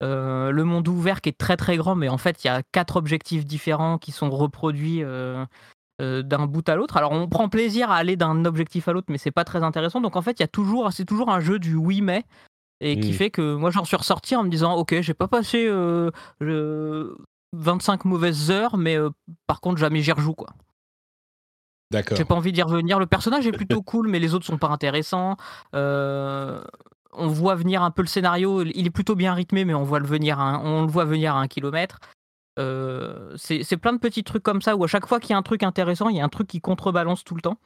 Euh, 0.02 0.52
le 0.52 0.64
monde 0.64 0.88
ouvert 0.88 1.20
qui 1.22 1.30
est 1.30 1.38
très 1.38 1.58
très 1.58 1.76
grand, 1.78 1.96
mais 1.96 2.08
en 2.10 2.18
fait, 2.18 2.44
il 2.44 2.48
y 2.48 2.50
a 2.50 2.64
quatre 2.72 2.96
objectifs 2.96 3.46
différents 3.46 3.98
qui 3.98 4.12
sont 4.12 4.30
reproduits 4.30 5.04
euh, 5.04 5.46
euh, 6.02 6.22
d'un 6.22 6.46
bout 6.46 6.68
à 6.70 6.76
l'autre. 6.76 6.96
Alors, 6.98 7.12
on 7.12 7.28
prend 7.28 7.50
plaisir 7.50 7.92
à 7.92 7.96
aller 7.98 8.16
d'un 8.16 8.46
objectif 8.46 8.88
à 8.88 8.94
l'autre, 8.94 9.08
mais 9.10 9.18
c'est 9.18 9.32
pas 9.32 9.44
très 9.44 9.62
intéressant. 9.64 10.00
Donc, 10.00 10.16
en 10.16 10.22
fait, 10.22 10.40
il 10.40 10.42
y 10.42 10.44
a 10.44 10.48
toujours, 10.48 10.92
c'est 10.94 11.04
toujours 11.06 11.30
un 11.30 11.42
jeu 11.42 11.60
du 11.60 11.76
oui 11.76 12.02
mais. 12.02 12.24
Et 12.82 12.98
qui 12.98 13.10
Mm. 13.12 13.14
fait 13.16 13.30
que 13.30 13.56
moi 13.56 13.72
j'en 13.72 13.84
suis 13.84 13.98
ressorti 13.98 14.38
en 14.38 14.44
me 14.46 14.50
disant 14.50 14.76
ok 14.76 15.02
j'ai 15.02 15.14
pas 15.14 15.28
passé 15.28 15.66
euh, 15.68 16.12
je- 16.40 17.14
25 17.52 18.06
mauvaises 18.06 18.52
heures 18.52 18.78
mais 18.78 18.98
par 19.48 19.60
contre 19.60 19.80
jamais 19.80 20.00
j'y 20.02 20.14
rejoue 20.14 20.34
quoi. 20.34 20.48
D'accord. 21.92 22.18
J'ai 22.18 22.24
pas 22.24 22.36
envie 22.36 22.54
d'y 22.54 22.62
revenir. 22.62 23.00
Le 23.00 23.06
personnage 23.08 23.46
est 23.48 23.52
plutôt 23.52 23.82
cool, 23.82 24.08
mais 24.08 24.20
les 24.20 24.34
autres 24.34 24.46
sont 24.46 24.58
pas 24.60 24.68
intéressants. 24.70 25.36
Euh, 25.76 26.62
on 27.14 27.28
voit 27.28 27.56
venir 27.56 27.82
un 27.84 27.92
peu 27.92 28.02
le 28.02 28.08
scénario. 28.08 28.64
Il 28.64 28.86
est 28.86 28.92
plutôt 28.92 29.16
bien 29.16 29.34
rythmé, 29.34 29.66
mais 29.66 29.74
on 29.74 29.84
voit 29.84 30.00
le 30.00 30.08
venir, 30.08 30.40
un- 30.40 30.62
on 30.64 30.82
le 30.82 30.88
voit 30.92 31.06
venir 31.06 31.36
à 31.36 31.40
un 31.40 31.48
kilomètre. 31.48 32.00
Euh, 32.60 33.36
c'est 33.38 33.78
plein 33.78 33.94
de 33.94 34.00
petits 34.00 34.24
trucs 34.24 34.44
comme 34.44 34.62
ça 34.62 34.76
où 34.76 34.84
à 34.84 34.88
chaque 34.88 35.06
fois 35.08 35.20
qu'il 35.20 35.30
y 35.32 35.34
a 35.34 35.38
un 35.38 35.42
truc 35.44 35.64
intéressant, 35.64 36.10
il 36.10 36.18
y 36.18 36.22
a 36.22 36.26
un 36.26 36.30
truc 36.30 36.48
qui 36.48 36.60
contrebalance 36.60 37.24
tout 37.24 37.36
le 37.36 37.42
temps, 37.42 37.58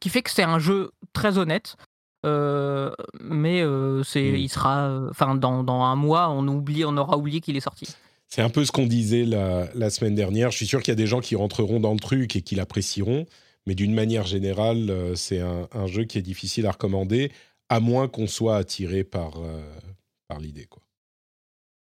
qui 0.00 0.08
fait 0.10 0.22
que 0.22 0.30
c'est 0.30 0.42
un 0.42 0.58
jeu 0.58 0.90
très 1.12 1.38
honnête. 1.38 1.76
Euh, 2.24 2.92
mais 3.20 3.62
euh, 3.62 4.02
c'est, 4.04 4.22
Mm. 4.32 4.36
il 4.36 4.48
sera, 4.48 5.00
enfin 5.10 5.34
dans, 5.34 5.64
dans 5.64 5.82
un 5.82 5.96
mois, 5.96 6.28
on 6.30 6.46
oublie, 6.46 6.84
on 6.84 6.96
aura 6.96 7.16
oublié 7.16 7.40
qu'il 7.40 7.56
est 7.56 7.60
sorti. 7.60 7.88
C'est 8.28 8.42
un 8.42 8.48
peu 8.48 8.64
ce 8.64 8.70
qu'on 8.70 8.86
disait 8.86 9.24
la, 9.24 9.66
la 9.74 9.90
semaine 9.90 10.14
dernière. 10.14 10.50
Je 10.52 10.56
suis 10.56 10.66
sûr 10.66 10.80
qu'il 10.80 10.92
y 10.92 10.92
a 10.92 10.96
des 10.96 11.06
gens 11.08 11.20
qui 11.20 11.34
rentreront 11.34 11.80
dans 11.80 11.92
le 11.92 11.98
truc 11.98 12.36
et 12.36 12.42
qui 12.42 12.54
l'apprécieront, 12.54 13.26
mais 13.66 13.74
d'une 13.74 13.92
manière 13.92 14.24
générale, 14.24 15.12
c'est 15.16 15.40
un, 15.40 15.68
un 15.72 15.86
jeu 15.86 16.04
qui 16.04 16.16
est 16.18 16.22
difficile 16.22 16.66
à 16.66 16.70
recommander, 16.70 17.32
à 17.72 17.80
moins 17.80 18.06
qu'on 18.08 18.26
soit 18.26 18.56
attiré 18.56 19.02
par, 19.02 19.38
euh, 19.38 19.62
par 20.28 20.38
l'idée. 20.40 20.66
quoi. 20.66 20.82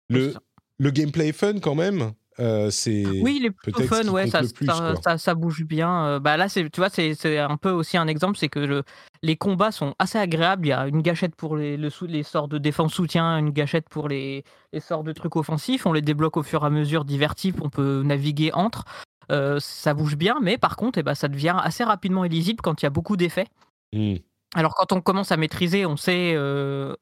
Le, 0.09 0.33
le 0.77 0.91
gameplay 0.91 1.29
est 1.29 1.33
fun 1.33 1.59
quand 1.59 1.75
même. 1.75 2.11
euh, 2.39 2.69
c'est 2.71 3.05
Oui, 3.21 3.37
il 3.39 3.45
est 3.45 3.51
plutôt 3.51 3.83
fun, 3.83 4.07
ouais, 4.09 4.27
ça, 4.29 4.39
plus, 4.53 4.65
ça, 4.65 4.73
quoi. 4.73 4.95
ça- 5.03 5.17
ça 5.17 5.35
bouge 5.35 5.63
bien. 5.63 6.05
euh, 6.05 6.19
bah 6.19 6.35
là, 6.37 6.49
c'est, 6.49 6.69
tu 6.69 6.79
vois, 6.81 6.89
c'est, 6.89 7.13
c'est 7.13 7.37
un 7.37 7.57
peu 7.57 7.69
aussi 7.69 7.95
un 7.97 8.07
exemple, 8.07 8.37
c'est 8.37 8.49
que 8.49 8.59
le- 8.59 8.83
les 9.21 9.35
combats 9.37 9.71
sont 9.71 9.93
assez 9.99 10.17
agréables. 10.17 10.65
Il 10.65 10.69
y 10.69 10.73
a 10.73 10.87
une 10.87 11.01
gâchette 11.01 11.35
pour 11.35 11.55
les, 11.57 11.77
le 11.77 11.89
les 12.07 12.23
sorts 12.23 12.47
de 12.47 12.57
défense 12.57 12.93
soutien, 12.93 13.37
une 13.37 13.51
gâchette 13.51 13.87
pour 13.89 14.07
les, 14.09 14.43
les 14.73 14.79
sorts 14.79 15.03
de 15.03 15.11
trucs 15.13 15.35
offensifs. 15.35 15.85
On 15.85 15.93
les 15.93 16.01
débloque 16.01 16.37
au 16.37 16.43
fur 16.43 16.63
et 16.63 16.65
à 16.65 16.69
mesure, 16.69 17.05
divers 17.05 17.35
types, 17.35 17.61
on 17.61 17.69
peut 17.69 18.01
naviguer 18.03 18.51
entre. 18.53 18.83
Euh, 19.31 19.59
ça 19.59 19.93
bouge 19.93 20.15
bien, 20.17 20.39
mais 20.41 20.57
par 20.57 20.75
contre, 20.75 20.97
eh 20.99 21.03
ben, 21.03 21.13
ça 21.15 21.27
devient 21.27 21.55
assez 21.61 21.83
rapidement 21.83 22.25
illisible 22.25 22.61
quand 22.61 22.81
il 22.81 22.85
y 22.85 22.87
a 22.87 22.89
beaucoup 22.89 23.15
d'effets. 23.17 23.47
Hmm. 23.93 24.15
Alors 24.55 24.73
quand 24.75 24.91
on 24.93 25.01
commence 25.01 25.31
à 25.31 25.37
maîtriser, 25.37 25.85
on 25.85 25.97
sait, 25.97 26.33
euh, 26.35 26.95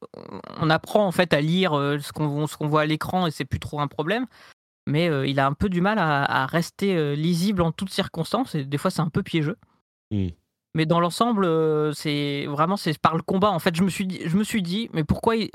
on 0.59 0.69
apprend 0.69 1.07
en 1.07 1.11
fait 1.11 1.33
à 1.33 1.39
lire 1.39 1.73
euh, 1.73 1.97
ce 1.99 2.11
qu'on 2.11 2.45
ce 2.45 2.57
qu'on 2.57 2.67
voit 2.67 2.81
à 2.81 2.85
l'écran 2.85 3.25
et 3.25 3.31
c'est 3.31 3.45
plus 3.45 3.59
trop 3.59 3.79
un 3.79 3.87
problème. 3.87 4.25
Mais 4.85 5.09
euh, 5.09 5.25
il 5.25 5.39
a 5.39 5.47
un 5.47 5.53
peu 5.53 5.69
du 5.69 5.81
mal 5.81 5.97
à, 5.99 6.23
à 6.23 6.45
rester 6.45 7.15
lisible 7.15 7.61
en 7.61 7.71
toutes 7.71 7.89
circonstances 7.89 8.55
et 8.55 8.65
des 8.65 8.77
fois 8.77 8.91
c'est 8.91 9.01
un 9.01 9.09
peu 9.09 9.23
piégeux. 9.23 9.57
Mm. 10.11 10.27
Mais 10.75 10.85
dans 10.85 10.99
l'ensemble, 10.99 11.47
c'est 11.95 12.45
vraiment 12.47 12.77
c'est 12.77 12.97
par 12.99 13.15
le 13.15 13.23
combat. 13.23 13.49
En 13.49 13.59
fait, 13.59 13.75
je 13.75 13.83
me 13.83 13.89
suis 13.89 14.05
dit, 14.05 14.21
je 14.25 14.37
me 14.37 14.43
suis 14.43 14.61
dit, 14.61 14.89
mais 14.93 15.03
pourquoi 15.03 15.35
ils, 15.35 15.49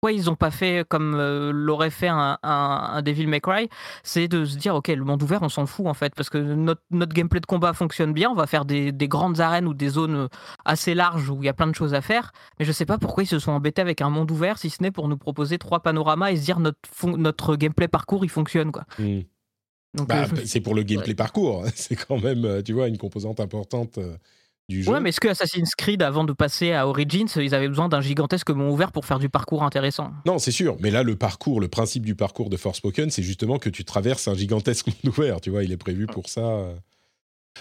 pourquoi 0.00 0.12
ils 0.12 0.30
ont 0.30 0.34
pas 0.34 0.50
fait 0.50 0.82
comme 0.88 1.14
euh, 1.14 1.52
l'aurait 1.52 1.90
fait 1.90 2.08
un, 2.08 2.38
un, 2.42 2.90
un 2.94 3.02
Devil 3.02 3.26
May 3.26 3.40
Cry 3.40 3.68
C'est 4.02 4.28
de 4.28 4.46
se 4.46 4.56
dire, 4.56 4.74
ok, 4.74 4.88
le 4.88 5.04
monde 5.04 5.22
ouvert, 5.22 5.42
on 5.42 5.50
s'en 5.50 5.66
fout 5.66 5.86
en 5.86 5.92
fait, 5.92 6.14
parce 6.14 6.30
que 6.30 6.38
notre, 6.38 6.80
notre 6.90 7.12
gameplay 7.12 7.38
de 7.40 7.44
combat 7.46 7.74
fonctionne 7.74 8.14
bien. 8.14 8.30
On 8.30 8.34
va 8.34 8.46
faire 8.46 8.64
des, 8.64 8.92
des 8.92 9.08
grandes 9.08 9.40
arènes 9.40 9.66
ou 9.66 9.74
des 9.74 9.90
zones 9.90 10.14
euh, 10.14 10.28
assez 10.64 10.94
larges 10.94 11.28
où 11.28 11.42
il 11.42 11.46
y 11.46 11.50
a 11.50 11.52
plein 11.52 11.66
de 11.66 11.74
choses 11.74 11.92
à 11.92 12.00
faire. 12.00 12.32
Mais 12.58 12.64
je 12.64 12.72
sais 12.72 12.86
pas 12.86 12.96
pourquoi 12.96 13.24
ils 13.24 13.26
se 13.26 13.38
sont 13.38 13.52
embêtés 13.52 13.82
avec 13.82 14.00
un 14.00 14.08
monde 14.08 14.30
ouvert, 14.30 14.56
si 14.56 14.70
ce 14.70 14.82
n'est 14.82 14.90
pour 14.90 15.06
nous 15.06 15.18
proposer 15.18 15.58
trois 15.58 15.80
panoramas 15.80 16.30
et 16.30 16.36
se 16.36 16.44
dire 16.44 16.60
notre, 16.60 16.78
notre 17.18 17.56
gameplay 17.56 17.86
parcours 17.88 18.24
il 18.24 18.30
fonctionne 18.30 18.72
quoi. 18.72 18.84
Donc, 19.92 20.08
Bah, 20.08 20.22
euh, 20.22 20.26
je 20.36 20.44
c'est 20.46 20.60
pour 20.60 20.74
le 20.74 20.82
gameplay 20.82 21.14
parcours. 21.14 21.64
C'est 21.74 21.96
quand 21.96 22.18
même, 22.18 22.44
euh, 22.46 22.62
tu 22.62 22.72
vois, 22.72 22.88
une 22.88 22.96
composante 22.96 23.40
importante 23.40 23.98
euh, 23.98 24.16
du 24.70 24.82
jeu. 24.82 24.90
Ouais, 24.90 25.00
mais 25.00 25.10
est-ce 25.10 25.20
que 25.20 25.28
Assassin's 25.28 25.74
Creed, 25.74 26.02
avant 26.02 26.24
de 26.24 26.32
passer 26.32 26.72
à 26.72 26.88
Origins, 26.88 27.28
ils 27.36 27.54
avaient 27.54 27.68
besoin 27.68 27.90
d'un 27.90 28.00
gigantesque 28.00 28.48
monde 28.50 28.72
ouvert 28.72 28.92
pour 28.92 29.04
faire 29.04 29.18
du 29.18 29.28
parcours 29.28 29.62
intéressant? 29.62 30.12
Non, 30.24 30.38
c'est 30.38 30.52
sûr. 30.52 30.76
Mais 30.80 30.90
là, 30.90 31.02
le 31.02 31.16
parcours, 31.16 31.60
le 31.60 31.68
principe 31.68 32.06
du 32.06 32.14
parcours 32.14 32.48
de 32.48 32.56
Forspoken, 32.56 33.10
c'est 33.10 33.22
justement 33.22 33.58
que 33.58 33.68
tu 33.68 33.84
traverses 33.84 34.28
un 34.28 34.34
gigantesque 34.34 34.86
monde 35.04 35.14
ouvert. 35.14 35.40
Tu 35.40 35.50
vois, 35.50 35.64
il 35.64 35.72
est 35.72 35.76
prévu 35.76 36.06
pour 36.06 36.28
ça. 36.28 36.64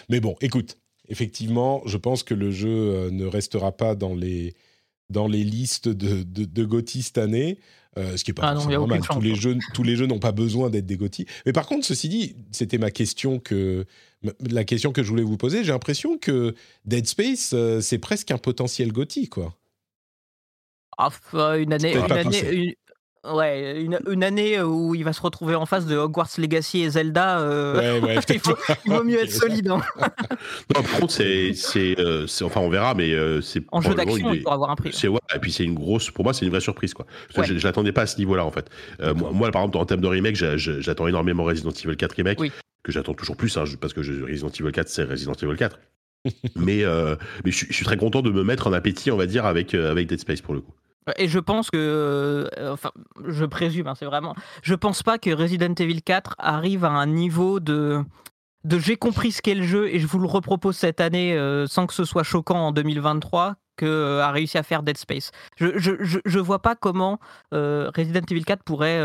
Mais 0.07 0.21
bon, 0.21 0.35
écoute, 0.39 0.77
effectivement, 1.09 1.81
je 1.85 1.97
pense 1.97 2.23
que 2.23 2.33
le 2.33 2.51
jeu 2.51 2.69
euh, 2.69 3.11
ne 3.11 3.25
restera 3.25 3.71
pas 3.71 3.95
dans 3.95 4.13
les, 4.13 4.53
dans 5.09 5.27
les 5.27 5.43
listes 5.43 5.87
de, 5.89 6.23
de, 6.23 6.45
de 6.45 6.65
GOTY 6.65 7.01
cette 7.01 7.17
année. 7.17 7.59
euh, 7.97 8.15
ce 8.17 8.23
qui 8.23 8.31
est 8.31 8.33
pas 8.33 8.47
Ah 8.49 8.53
non, 8.53 8.61
il 8.61 8.71
y 8.71 8.75
a 8.75 8.77
forcément 8.79 8.83
aucune 8.85 8.99
mal. 8.99 9.07
Tous 9.09 9.21
les 9.21 9.31
hein. 9.31 9.35
jeux, 9.35 9.57
tous 9.73 9.83
les 9.83 9.95
jeux 9.95 10.05
n'ont 10.05 10.19
pas 10.19 10.31
besoin 10.31 10.69
d'être 10.69 10.85
des 10.85 10.97
GOTY. 10.97 11.25
Mais 11.45 11.53
par 11.53 11.65
contre, 11.65 11.85
ceci 11.85 12.09
dit, 12.09 12.35
c'était 12.51 12.77
ma 12.77 12.91
question 12.91 13.39
que 13.39 13.85
la 14.41 14.63
question 14.65 14.91
que 14.91 15.01
je 15.01 15.09
voulais 15.09 15.23
vous 15.23 15.37
poser. 15.37 15.63
J'ai 15.63 15.71
l'impression 15.71 16.17
que 16.17 16.53
Dead 16.85 17.07
Space, 17.07 17.51
euh, 17.53 17.79
c'est 17.81 17.99
presque 17.99 18.31
un 18.31 18.37
potentiel 18.37 18.91
GOTY, 18.91 19.29
quoi. 19.29 19.55
Ah, 20.97 21.09
euh, 21.33 21.61
une 21.61 21.71
année, 21.71 21.93
une 21.95 22.53
une- 22.53 22.73
ouais, 23.35 23.81
une, 23.81 23.99
une 24.09 24.23
année 24.23 24.61
où 24.61 24.95
il 24.95 25.03
va 25.03 25.13
se 25.13 25.21
retrouver 25.21 25.55
en 25.55 25.65
face 25.65 25.85
de 25.85 25.95
Hogwarts 25.97 26.29
Legacy 26.37 26.81
et 26.83 26.89
Zelda. 26.89 27.39
euh, 27.39 27.99
Ouais, 27.99 28.07
ouais, 28.07 28.19
il, 28.29 28.39
faut- 28.39 28.55
il 28.85 28.91
vaut 28.93 29.03
mieux 29.03 29.19
être 29.21 29.31
solide. 29.43 29.69
hein. 29.69 29.81
Non, 30.75 30.81
par 30.83 30.99
contre, 30.99 31.13
c'est, 31.13 31.53
euh, 31.99 32.25
enfin, 32.43 32.61
on 32.61 32.69
verra, 32.69 32.93
mais 32.93 33.11
euh, 33.13 33.41
c'est 33.41 33.63
En 33.71 33.81
jeu 33.81 33.93
d'action, 33.93 34.33
il 34.33 34.43
avoir 34.47 34.69
un 34.69 34.75
prix. 34.75 34.91
C'est 34.93 35.07
ouais, 35.07 35.19
et 35.35 35.39
puis 35.39 35.51
c'est 35.51 35.63
une 35.63 35.75
grosse, 35.75 36.11
pour 36.11 36.23
moi, 36.23 36.33
c'est 36.33 36.45
une 36.45 36.51
vraie 36.51 36.61
surprise 36.61 36.93
quoi. 36.93 37.05
Parce 37.05 37.35
que 37.35 37.41
Ouais. 37.53 37.57
je, 37.57 37.59
je 37.61 37.67
l'attendais 37.67 37.91
pas 37.91 38.01
à 38.03 38.07
ce 38.07 38.17
niveau-là 38.17 38.45
en 38.45 38.51
fait. 38.51 38.69
Euh, 39.01 39.13
moi, 39.13 39.31
moi, 39.31 39.51
par 39.51 39.61
exemple, 39.63 39.77
en 39.77 39.85
termes 39.85 40.01
de 40.01 40.07
remake, 40.07 40.35
j'a- 40.35 40.57
j'a- 40.57 40.79
j'attends 40.81 41.07
énormément 41.07 41.43
Resident 41.43 41.71
Evil 41.71 41.95
4 41.95 42.13
remake, 42.13 42.39
Oui. 42.39 42.51
que 42.83 42.91
j'attends 42.91 43.13
toujours 43.13 43.37
plus, 43.37 43.57
hein, 43.57 43.63
parce 43.79 43.93
que 43.93 43.99
Resident 43.99 44.49
Evil 44.49 44.71
4, 44.71 44.87
c'est 44.89 45.03
Resident 45.03 45.33
Evil 45.33 45.55
4. 45.55 45.79
mais 46.57 46.83
euh, 46.83 47.15
mais 47.45 47.51
je, 47.51 47.57
suis- 47.57 47.67
je 47.69 47.73
suis 47.73 47.85
très 47.85 47.95
content 47.95 48.21
de 48.21 48.29
me 48.29 48.43
mettre 48.43 48.67
en 48.67 48.73
appétit, 48.73 49.09
on 49.11 49.15
va 49.17 49.25
dire, 49.25 49.45
avec 49.45 49.73
euh, 49.73 49.89
avec 49.91 50.07
Dead 50.07 50.19
Space 50.19 50.41
pour 50.41 50.53
le 50.53 50.59
coup. 50.61 50.73
Et 51.17 51.27
je 51.27 51.39
pense 51.39 51.69
que, 51.69 51.77
euh, 51.77 52.73
enfin, 52.73 52.91
je 53.27 53.45
présume, 53.45 53.87
hein, 53.87 53.95
c'est 53.95 54.05
vraiment, 54.05 54.35
je 54.61 54.75
pense 54.75 55.03
pas 55.03 55.17
que 55.17 55.29
Resident 55.29 55.73
Evil 55.77 56.01
4 56.01 56.35
arrive 56.37 56.85
à 56.85 56.89
un 56.89 57.05
niveau 57.05 57.59
de, 57.59 58.03
de 58.63 58.79
j'ai 58.79 58.97
compris 58.97 59.31
ce 59.31 59.41
qu'est 59.41 59.55
le 59.55 59.63
jeu 59.63 59.87
et 59.87 59.99
je 59.99 60.07
vous 60.07 60.19
le 60.19 60.27
repropose 60.27 60.77
cette 60.77 61.01
année 61.01 61.33
euh, 61.33 61.67
sans 61.67 61.87
que 61.87 61.93
ce 61.93 62.05
soit 62.05 62.23
choquant 62.23 62.67
en 62.67 62.71
2023 62.71 63.55
que 63.77 63.85
euh, 63.85 64.23
a 64.23 64.31
réussi 64.31 64.57
à 64.57 64.63
faire 64.63 64.83
Dead 64.83 64.97
Space. 64.97 65.31
Je, 65.57 65.77
je, 65.77 65.93
je, 66.25 66.39
vois 66.39 66.59
pas 66.59 66.75
comment 66.75 67.19
Resident 67.51 68.25
Evil 68.29 68.43
4 68.43 68.63
pourrait 68.63 69.01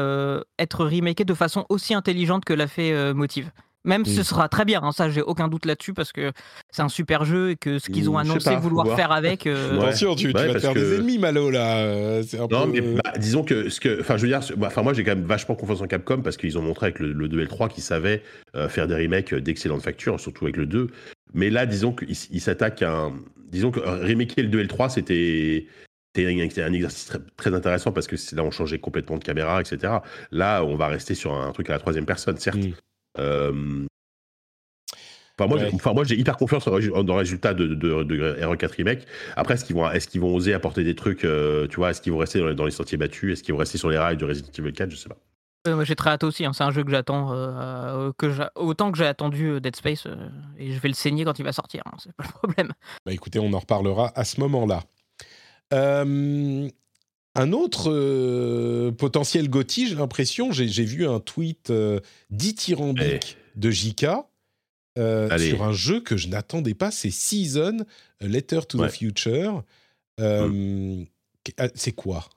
être 0.58 0.84
remaké 0.84 1.24
de 1.24 1.34
façon 1.34 1.64
aussi 1.68 1.94
intelligente 1.94 2.44
que 2.44 2.52
l'a 2.52 2.66
fait 2.66 3.14
Motive. 3.14 3.52
Même 3.84 4.04
si 4.06 4.14
ce 4.14 4.22
sera 4.22 4.48
très 4.48 4.64
bien, 4.64 4.80
hein, 4.82 4.92
ça 4.92 5.10
j'ai 5.10 5.20
aucun 5.20 5.48
doute 5.48 5.66
là-dessus 5.66 5.92
parce 5.92 6.10
que 6.10 6.32
c'est 6.70 6.80
un 6.82 6.88
super 6.88 7.24
jeu 7.24 7.50
et 7.50 7.56
que 7.56 7.78
ce 7.78 7.90
qu'ils 7.90 8.08
ont 8.08 8.16
annoncé 8.16 8.50
pas, 8.50 8.56
vouloir 8.56 8.86
voir. 8.86 8.96
faire 8.96 9.12
avec. 9.12 9.46
euh, 9.46 9.76
Ouais. 9.78 9.84
Attention, 9.88 10.14
tu, 10.14 10.32
tu 10.32 10.36
Ouais, 10.40 10.46
vas 10.48 10.54
te 10.54 10.58
faire 10.58 10.72
que- 10.72 10.78
des 10.78 10.94
ennemis, 10.94 11.18
Malo, 11.18 11.50
là. 11.50 11.76
euh, 11.78 12.22
un 12.34 12.46
Non, 12.50 12.64
peu... 12.64 12.72
mais 12.72 12.80
bah, 12.80 13.12
disons 13.18 13.44
que 13.44 13.68
ce 13.68 13.80
que, 13.80 14.00
enfin, 14.00 14.16
je 14.16 14.22
veux 14.22 14.28
dire, 14.28 14.40
bah, 14.56 14.68
enfin, 14.68 14.82
moi, 14.82 14.92
j'ai 14.94 15.04
quand 15.04 15.14
même 15.14 15.24
vachement 15.26 15.54
confiance 15.54 15.82
en 15.82 15.86
Capcom 15.86 16.22
parce 16.22 16.36
qu'ils 16.38 16.56
ont 16.58 16.62
montré 16.62 16.86
avec 16.86 16.98
le, 16.98 17.12
le 17.12 17.28
2 17.28 17.38
et 17.38 17.42
le 17.42 17.48
3 17.48 17.68
qu'ils 17.68 17.82
savaient 17.82 18.22
euh, 18.56 18.68
faire 18.68 18.86
des 18.86 18.94
remakes 18.94 19.34
d'excellente 19.34 19.82
facture, 19.82 20.18
surtout 20.18 20.44
avec 20.46 20.56
le 20.56 20.66
2. 20.66 20.88
Mais 21.34 21.50
là, 21.50 21.66
disons 21.66 21.92
qu'ils 21.92 22.16
ils 22.30 22.40
s'attaquent 22.40 22.82
à 22.82 22.90
un, 22.92 23.12
disons 23.50 23.70
que 23.70 23.80
euh, 23.80 24.02
remaker 24.06 24.44
le 24.44 24.50
2 24.50 24.58
et 24.60 24.62
le 24.62 24.68
3, 24.68 24.88
c'était, 24.88 25.66
c'était 26.16 26.26
un, 26.62 26.72
exercice 26.72 27.06
très, 27.06 27.18
très 27.36 27.54
intéressant 27.54 27.92
parce 27.92 28.06
que 28.06 28.16
là, 28.34 28.44
on 28.44 28.50
changeait 28.50 28.78
complètement 28.78 29.18
de 29.18 29.24
caméra, 29.24 29.60
etc. 29.60 29.94
Là, 30.30 30.64
on 30.64 30.76
va 30.76 30.86
rester 30.86 31.14
sur 31.14 31.34
un 31.34 31.52
truc 31.52 31.68
à 31.68 31.74
la 31.74 31.78
troisième 31.80 32.06
personne, 32.06 32.38
certes. 32.38 32.56
Euh, 33.18 33.86
Enfin, 35.36 35.48
moi, 35.48 35.58
Ouais. 35.58 35.68
j'ai- 35.68 35.74
enfin, 35.74 35.92
moi, 35.94 36.04
j'ai 36.04 36.14
hyper 36.16 36.36
confiance 36.36 36.64
dans 36.64 36.76
le 36.78 37.12
résultat 37.12 37.54
de, 37.54 37.66
de, 37.66 38.04
de 38.04 38.36
RE4 38.40 38.70
Remake. 38.76 39.04
Après, 39.34 39.54
est-ce 39.54 39.64
qu'ils 39.64 39.74
vont, 39.74 39.90
est-ce 39.90 40.06
qu'ils 40.06 40.20
vont 40.20 40.32
oser 40.32 40.54
apporter 40.54 40.84
des 40.84 40.94
trucs, 40.94 41.24
euh, 41.24 41.66
tu 41.66 41.74
vois, 41.76 41.90
est-ce 41.90 42.00
qu'ils 42.00 42.12
vont 42.12 42.18
rester 42.18 42.38
dans 42.38 42.46
les, 42.46 42.54
dans 42.54 42.64
les 42.64 42.70
sentiers 42.70 42.96
battus, 42.98 43.32
est-ce 43.32 43.42
qu'ils 43.42 43.52
vont 43.52 43.58
rester 43.58 43.76
sur 43.76 43.90
les 43.90 43.98
rails 43.98 44.16
de 44.16 44.24
Resident 44.24 44.52
Evil 44.56 44.72
4, 44.72 44.90
je 44.92 44.96
sais 44.96 45.08
pas. 45.08 45.16
Euh, 45.66 45.74
moi, 45.74 45.82
j'ai 45.82 45.96
très 45.96 46.10
hâte 46.10 46.22
aussi. 46.22 46.44
hein. 46.46 46.52
C'est 46.52 46.62
un 46.62 46.70
jeu 46.70 46.84
que 46.84 46.90
j'attends 46.92 47.32
euh, 47.32 47.48
euh, 47.48 48.12
que 48.16 48.30
j'a- 48.30 48.52
autant 48.54 48.92
que 48.92 48.98
j'ai 48.98 49.06
attendu 49.06 49.60
Dead 49.60 49.74
Space 49.74 50.06
euh, 50.06 50.14
et 50.56 50.70
je 50.70 50.78
vais 50.78 50.88
le 50.88 50.94
saigner 50.94 51.24
quand 51.24 51.36
il 51.40 51.44
va 51.44 51.52
sortir. 51.52 51.82
hein, 51.86 51.96
C'est 51.98 52.12
pas 52.12 52.22
le 52.24 52.32
problème. 52.32 52.72
Bah 53.04 53.12
écoutez, 53.12 53.40
on 53.40 53.52
en 53.54 53.58
reparlera 53.58 54.12
à 54.14 54.22
ce 54.24 54.38
moment-là. 54.40 54.84
Euh, 57.36 57.40
un 57.42 57.52
autre 57.52 57.90
euh, 57.90 58.92
potentiel 58.92 59.48
Gotti, 59.48 59.88
j'ai 59.88 59.94
l'impression, 59.94 60.52
j'ai 60.52 60.66
vu 60.84 61.06
un 61.06 61.20
tweet 61.20 61.70
euh, 61.70 62.00
dithyrambique 62.30 63.36
de 63.56 63.70
JK 63.70 64.06
euh, 64.98 65.38
sur 65.38 65.62
un 65.64 65.72
jeu 65.72 66.00
que 66.00 66.16
je 66.16 66.28
n'attendais 66.28 66.74
pas, 66.74 66.90
c'est 66.90 67.10
Season, 67.10 67.78
A 68.22 68.26
Letter 68.26 68.60
to 68.68 68.78
Ouais. 68.78 68.88
the 68.88 68.92
Future. 68.92 69.62
Euh, 70.20 71.02
qu- 71.42 71.52
ah, 71.58 71.68
C'est 71.74 71.92
quoi? 71.92 72.28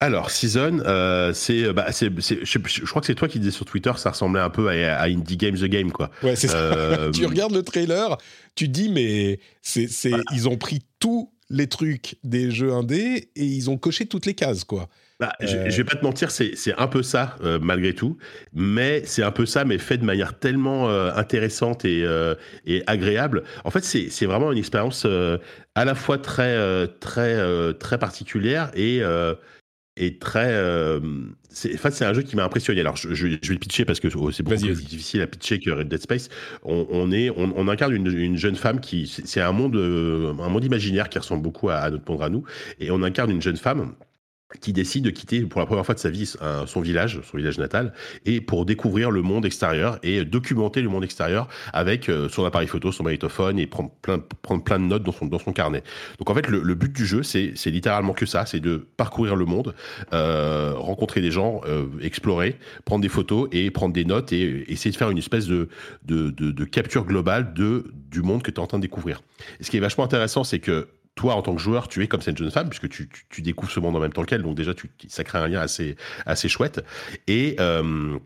Alors, 0.00 0.30
Season, 0.30 0.80
euh, 0.84 1.32
c'est, 1.32 1.72
bah, 1.72 1.86
je, 1.90 2.08
je 2.44 2.84
crois 2.84 3.00
que 3.00 3.06
c'est 3.06 3.14
toi 3.14 3.26
qui 3.28 3.38
disais 3.38 3.52
sur 3.52 3.64
Twitter, 3.64 3.92
ça 3.96 4.10
ressemblait 4.10 4.40
un 4.42 4.50
peu 4.50 4.68
à, 4.68 4.98
à 5.00 5.06
Indie 5.08 5.38
Game 5.38 5.54
the 5.56 5.64
Game, 5.64 5.92
quoi. 5.92 6.10
Ouais, 6.22 6.36
c'est 6.36 6.48
ça. 6.48 6.58
Euh, 6.58 7.10
tu 7.12 7.24
regardes 7.24 7.54
le 7.54 7.62
trailer, 7.62 8.18
tu 8.54 8.68
dis, 8.68 8.90
mais 8.90 9.40
c'est, 9.62 9.88
ils 10.34 10.46
ont 10.48 10.58
pris 10.58 10.80
tous 10.98 11.30
les 11.50 11.66
trucs 11.66 12.16
des 12.24 12.50
jeux 12.50 12.72
indés 12.72 13.28
et 13.36 13.44
ils 13.44 13.70
ont 13.70 13.76
coché 13.76 14.06
toutes 14.06 14.26
les 14.26 14.34
cases, 14.34 14.64
quoi. 14.64 14.88
Bah, 15.20 15.32
je, 15.40 15.56
Euh. 15.56 15.70
je 15.70 15.76
vais 15.76 15.84
pas 15.84 15.94
te 15.94 16.02
mentir, 16.04 16.30
c'est 16.32 16.56
un 16.76 16.88
peu 16.88 17.04
ça 17.04 17.36
euh, 17.44 17.60
malgré 17.60 17.94
tout, 17.94 18.16
mais 18.52 19.02
c'est 19.04 19.22
un 19.22 19.30
peu 19.30 19.46
ça, 19.46 19.64
mais 19.64 19.78
fait 19.78 19.96
de 19.96 20.04
manière 20.04 20.38
tellement 20.40 20.88
euh, 20.90 21.12
intéressante 21.14 21.84
et, 21.84 22.04
et 22.66 22.82
agréable. 22.88 23.44
En 23.64 23.70
fait, 23.70 23.84
c'est 23.84 24.26
vraiment 24.26 24.50
une 24.50 24.58
expérience 24.58 25.06
à 25.74 25.84
la 25.84 25.94
fois 25.94 26.18
très 26.18 26.88
très 26.98 27.74
très 27.74 27.98
particulière 27.98 28.70
et 28.74 29.02
et 29.96 30.18
très. 30.18 30.48
euh, 30.52 31.00
c'est- 31.50 31.74
en 31.74 31.78
fait, 31.78 31.90
c'est 31.92 32.04
un 32.04 32.12
jeu 32.14 32.22
qui 32.22 32.34
m'a 32.36 32.44
impressionné. 32.44 32.80
Alors, 32.80 32.96
je, 32.96 33.10
je- 33.14 33.28
je 33.40 33.48
vais 33.48 33.54
le 33.54 33.58
pitcher 33.58 33.84
parce 33.84 34.00
que 34.00 34.08
oh, 34.16 34.30
c'est 34.32 34.42
beaucoup 34.42 34.56
Vas-y, 34.56 34.66
plus 34.68 34.74
vas-y. 34.74 34.84
difficile 34.86 35.22
à 35.22 35.26
pitcher 35.26 35.60
que 35.60 35.70
Red 35.70 35.88
Dead 35.88 36.00
Space. 36.02 36.28
On, 36.64 36.86
on 36.90 37.12
est, 37.12 37.30
on, 37.30 37.52
on 37.56 37.68
incarne 37.68 37.92
une, 37.94 38.06
une 38.08 38.36
jeune 38.36 38.56
femme 38.56 38.80
qui, 38.80 39.06
c'est 39.06 39.26
c'est 39.26 39.40
un 39.40 39.52
monde, 39.52 39.76
euh, 39.76 40.32
un 40.38 40.48
monde 40.48 40.64
imaginaire 40.64 41.08
qui 41.08 41.18
ressemble 41.18 41.42
beaucoup 41.42 41.70
à, 41.70 41.76
à 41.76 41.90
notre 41.90 42.10
monde 42.10 42.22
à 42.22 42.28
nous, 42.28 42.44
et 42.80 42.90
on 42.90 43.02
incarne 43.02 43.30
une 43.30 43.42
jeune 43.42 43.56
femme 43.56 43.94
qui 44.60 44.72
décide 44.72 45.04
de 45.04 45.10
quitter 45.10 45.40
pour 45.42 45.60
la 45.60 45.66
première 45.66 45.84
fois 45.84 45.94
de 45.94 46.00
sa 46.00 46.10
vie 46.10 46.32
un- 46.40 46.66
son 46.66 46.80
village, 46.80 47.20
son 47.30 47.36
village 47.36 47.58
natal, 47.58 47.92
et 48.26 48.40
pour 48.40 48.64
découvrir 48.64 49.10
le 49.10 49.22
monde 49.22 49.44
extérieur 49.46 49.98
et 50.02 50.24
documenter 50.24 50.82
le 50.82 50.88
monde 50.88 51.04
extérieur 51.04 51.48
avec 51.72 52.08
euh, 52.08 52.28
son 52.28 52.44
appareil 52.44 52.68
photo, 52.68 52.92
son 52.92 53.04
magnétophone 53.04 53.58
et 53.58 53.66
prendre 53.66 53.90
plein, 54.02 54.78
de 54.78 54.84
notes 54.84 55.02
dans 55.02 55.38
son, 55.38 55.52
carnet. 55.52 55.82
Donc 56.18 56.30
en 56.30 56.34
fait, 56.34 56.48
le, 56.48 56.74
but 56.74 56.92
du 56.92 57.06
jeu, 57.06 57.22
c'est 57.22 57.54
littéralement 57.66 58.12
que 58.12 58.26
ça, 58.26 58.46
c'est 58.46 58.60
de 58.60 58.86
parcourir 58.96 59.36
le 59.36 59.44
monde, 59.44 59.74
euh, 60.12 60.72
rencontrer 60.76 61.20
des 61.20 61.30
gens, 61.30 61.60
euh, 61.66 61.86
explorer, 62.00 62.58
prendre 62.84 63.02
des 63.02 63.08
photos 63.08 63.48
et 63.52 63.70
prendre 63.70 63.92
des 63.94 64.04
notes 64.04 64.32
et 64.32 64.70
essayer 64.72 64.90
de 64.90 64.96
faire 64.96 65.10
une 65.10 65.18
espèce 65.18 65.46
de, 65.46 65.68
capture 66.70 67.04
globale 67.04 67.54
du 67.54 68.22
monde 68.22 68.42
que 68.42 68.50
tu 68.50 68.56
es 68.56 68.60
en 68.60 68.66
train 68.66 68.78
de 68.78 68.82
découvrir. 68.82 69.22
Et 69.60 69.64
ce 69.64 69.70
qui 69.70 69.76
est 69.76 69.80
vachement 69.80 70.04
intéressant, 70.04 70.44
c'est 70.44 70.58
que 70.58 70.88
toi, 71.14 71.34
en 71.34 71.42
tant 71.42 71.54
que 71.54 71.60
joueur, 71.60 71.88
tu 71.88 72.02
es 72.02 72.08
comme 72.08 72.22
cette 72.22 72.36
jeune 72.36 72.50
femme, 72.50 72.68
puisque 72.68 72.88
tu, 72.88 73.08
découvres 73.42 73.70
ce 73.70 73.80
monde 73.80 73.96
en 73.96 74.00
même 74.00 74.12
temps 74.12 74.24
qu'elle, 74.24 74.42
donc 74.42 74.56
déjà, 74.56 74.74
tu, 74.74 74.90
ça 75.08 75.24
crée 75.24 75.38
un 75.38 75.48
lien 75.48 75.60
assez, 75.60 76.48
chouette. 76.48 76.84
Et, 77.26 77.56
euh, 77.60 78.18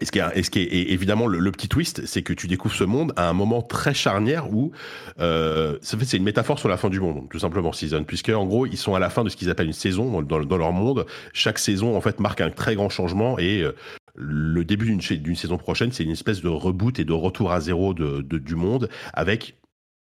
et 0.00 0.04
ce 0.04 0.50
qui 0.50 0.60
est, 0.60 0.90
évidemment 0.92 1.26
le, 1.26 1.50
petit 1.50 1.68
twist, 1.68 2.06
c'est 2.06 2.22
que 2.22 2.32
tu 2.32 2.46
découvres 2.46 2.74
ce 2.74 2.84
monde 2.84 3.12
à 3.16 3.28
un 3.28 3.32
moment 3.32 3.62
très 3.62 3.94
charnière 3.94 4.52
où, 4.52 4.70
euh, 5.18 5.78
c'est 5.82 6.16
une 6.16 6.22
métaphore 6.22 6.58
sur 6.58 6.68
la 6.68 6.76
fin 6.76 6.88
du 6.88 7.00
monde, 7.00 7.28
tout 7.30 7.40
simplement 7.40 7.72
season, 7.72 8.04
puisque 8.04 8.28
en 8.28 8.46
gros, 8.46 8.66
ils 8.66 8.76
sont 8.76 8.94
à 8.94 9.00
la 9.00 9.10
fin 9.10 9.24
de 9.24 9.28
ce 9.28 9.36
qu'ils 9.36 9.50
appellent 9.50 9.66
une 9.66 9.72
saison 9.72 10.22
dans, 10.22 10.38
leur 10.38 10.72
monde. 10.72 11.06
Chaque 11.32 11.58
saison, 11.58 11.96
en 11.96 12.00
fait, 12.00 12.20
marque 12.20 12.40
un 12.40 12.50
très 12.50 12.76
grand 12.76 12.88
changement 12.88 13.38
et 13.38 13.62
euh, 13.62 13.72
le 14.14 14.64
début 14.64 14.86
d'une 14.96 15.36
saison 15.36 15.58
prochaine, 15.58 15.92
c'est 15.92 16.04
une 16.04 16.10
espèce 16.10 16.42
de 16.42 16.48
reboot 16.48 16.98
et 16.98 17.04
de 17.04 17.12
retour 17.12 17.52
à 17.52 17.60
zéro 17.60 17.94
du 17.94 18.54
monde 18.56 18.88
avec 19.12 19.54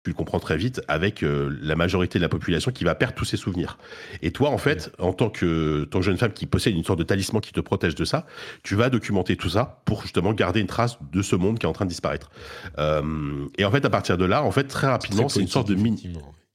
tu 0.08 0.12
le 0.12 0.16
comprends 0.16 0.39
très 0.39 0.55
vite, 0.55 0.82
avec 0.88 1.22
euh, 1.22 1.53
la 1.62 1.76
majorité 1.76 2.18
de 2.18 2.24
la 2.24 2.30
population 2.30 2.72
qui 2.72 2.86
va 2.86 2.95
perdre 2.95 3.14
tous 3.14 3.26
ses 3.26 3.36
souvenirs. 3.36 3.78
Et 4.22 4.32
toi, 4.32 4.51
en 4.51 4.58
fait, 4.58 4.89
en 4.99 5.12
tant 5.12 5.30
que, 5.30 5.86
jeune 5.99 6.18
femme 6.18 6.32
qui 6.32 6.45
possède 6.45 6.76
une 6.76 6.86
sorte 6.86 6.99
de 6.99 7.03
talisman 7.03 7.41
qui 7.41 7.51
te 7.51 7.60
protège 7.60 7.93
de 7.93 8.05
ça, 8.05 8.26
tu 8.64 8.76
vas 8.76 8.89
documenter 8.89 9.36
tout 9.36 9.49
ça 9.49 9.82
pour 9.84 10.03
justement 10.03 10.32
garder 10.32 10.62
une 10.62 10.68
trace 10.68 10.97
de 11.12 11.22
ce 11.22 11.36
monde 11.36 11.60
qui 11.60 11.66
est 11.66 11.70
en 11.70 11.74
train 11.74 11.84
de 11.84 11.89
disparaître. 11.89 12.32
Euh, 12.78 13.47
et 13.58 13.66
en 13.66 13.72
fait, 13.72 13.84
à 13.84 13.89
partir 13.89 14.18
de 14.18 14.24
là, 14.24 14.43
en 14.43 14.51
fait, 14.51 14.64
très 14.64 14.88
rapidement, 14.88 15.28
c'est 15.28 15.41
une 15.41 15.49
sorte 15.49 15.68
de 15.68 15.76
mini. 15.76 16.14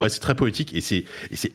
C'est 0.08 0.20
très 0.20 0.34
poétique 0.34 0.74
et 0.74 0.80
c'est 0.80 1.04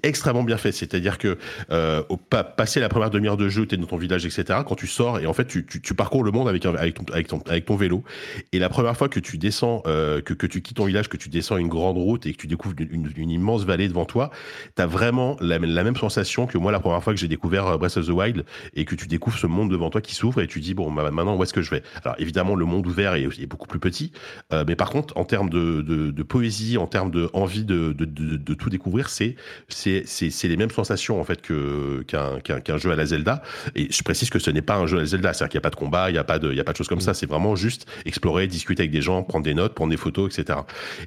extrêmement 0.03 0.43
bien 0.43 0.57
fait. 0.57 0.71
C'est-à-dire 0.71 1.17
que 1.17 1.37
euh, 1.71 2.03
au 2.09 2.17
pa- 2.17 2.55
la 2.75 2.89
première 2.89 3.09
demi-heure 3.09 3.37
de 3.37 3.49
jeu, 3.49 3.65
t'es 3.65 3.77
dans 3.77 3.85
ton 3.85 3.97
village, 3.97 4.25
etc. 4.25 4.59
Quand 4.65 4.75
tu 4.75 4.87
sors 4.87 5.19
et 5.19 5.25
en 5.25 5.33
fait 5.33 5.45
tu, 5.45 5.65
tu, 5.65 5.81
tu 5.81 5.93
parcours 5.93 6.23
le 6.23 6.31
monde 6.31 6.47
avec 6.47 6.61
ton, 6.61 7.75
vélo. 7.75 8.03
Et 8.51 8.59
la 8.59 8.69
première 8.69 8.95
fois 8.95 9.09
que 9.09 9.19
tu 9.19 9.37
descends, 9.37 9.81
euh, 9.87 10.21
que 10.21 10.45
tu 10.45 10.61
quittes 10.61 10.77
ton 10.77 10.85
village, 10.85 11.09
que 11.09 11.17
tu 11.17 11.29
descends 11.29 11.57
une 11.57 11.67
grande 11.67 11.97
route 11.97 12.25
et 12.25 12.33
que 12.33 12.37
tu 12.37 12.47
découvres 12.47 12.75
une, 12.79 13.29
immense 13.29 13.65
vallée 13.65 13.87
devant 13.87 14.05
toi, 14.05 14.31
t'as 14.75 14.85
vraiment 14.85 15.37
la, 15.41 15.59
même 15.59 15.95
sensation 15.95 16.47
que 16.47 16.57
moi 16.57 16.71
la 16.71 16.79
première 16.79 17.03
fois 17.03 17.13
que 17.13 17.19
j'ai 17.19 17.27
découvert 17.27 17.67
euh, 17.67 17.77
Breath 17.77 17.97
of 17.97 18.07
the 18.07 18.11
Wild 18.11 18.45
et 18.75 18.85
que 18.85 18.95
tu 18.95 19.07
découvres 19.07 19.37
ce 19.37 19.47
monde 19.47 19.71
devant 19.71 19.89
toi 19.89 20.01
qui 20.01 20.15
s'ouvre 20.15 20.41
et 20.41 20.47
tu 20.47 20.59
dis 20.59 20.73
bon 20.73 20.89
maintenant 20.89 21.35
où 21.35 21.43
est-ce 21.43 21.53
que 21.53 21.61
je 21.61 21.71
vais? 21.71 21.83
Alors 22.03 22.15
évidemment 22.19 22.55
le 22.55 22.65
monde 22.65 22.85
ouvert 22.87 23.15
est, 23.15 23.45
beaucoup 23.45 23.67
plus 23.67 23.79
petit, 23.79 24.11
euh, 24.53 24.63
mais 24.67 24.75
par 24.75 24.89
contre 24.89 25.17
en 25.17 25.25
termes 25.25 25.49
de, 25.49 26.23
poésie, 26.23 26.77
en 26.77 26.87
termes 26.87 27.11
de 27.11 27.29
envie 27.33 27.63
de, 27.63 27.93
de, 28.37 28.43
de 28.43 28.53
tout 28.53 28.69
découvrir, 28.69 29.09
c'est 29.09 29.35
c'est 29.67 30.03
c'est 30.05 30.29
c'est 30.29 30.47
les 30.47 30.57
mêmes 30.57 30.71
sensations 30.71 31.19
en 31.19 31.23
fait 31.23 31.41
que 31.41 32.03
qu'un 32.07 32.39
qu'un 32.39 32.59
qu'un 32.59 32.77
jeu 32.77 32.91
à 32.91 32.95
la 32.95 33.05
Zelda. 33.05 33.41
Et 33.75 33.91
je 33.91 34.03
précise 34.03 34.29
que 34.29 34.39
ce 34.39 34.51
n'est 34.51 34.61
pas 34.61 34.75
un 34.75 34.87
jeu 34.87 34.97
à 34.97 35.01
la 35.01 35.05
Zelda, 35.05 35.33
c'est-à-dire 35.33 35.51
qu'il 35.51 35.57
n'y 35.57 35.61
a 35.61 35.69
pas 35.69 35.69
de 35.69 35.75
combat, 35.75 36.09
il 36.09 36.13
n'y 36.13 36.19
a 36.19 36.23
pas 36.23 36.39
de 36.39 36.51
il 36.51 36.57
y 36.57 36.59
a 36.59 36.63
pas 36.63 36.71
de 36.71 36.77
choses 36.77 36.87
comme 36.87 37.01
ça. 37.01 37.13
C'est 37.13 37.25
vraiment 37.27 37.55
juste 37.55 37.87
explorer, 38.05 38.47
discuter 38.47 38.83
avec 38.83 38.91
des 38.91 39.01
gens, 39.01 39.23
prendre 39.23 39.43
des 39.45 39.53
notes, 39.53 39.73
prendre 39.73 39.91
des 39.91 39.97
photos, 39.97 40.37
etc. 40.37 40.59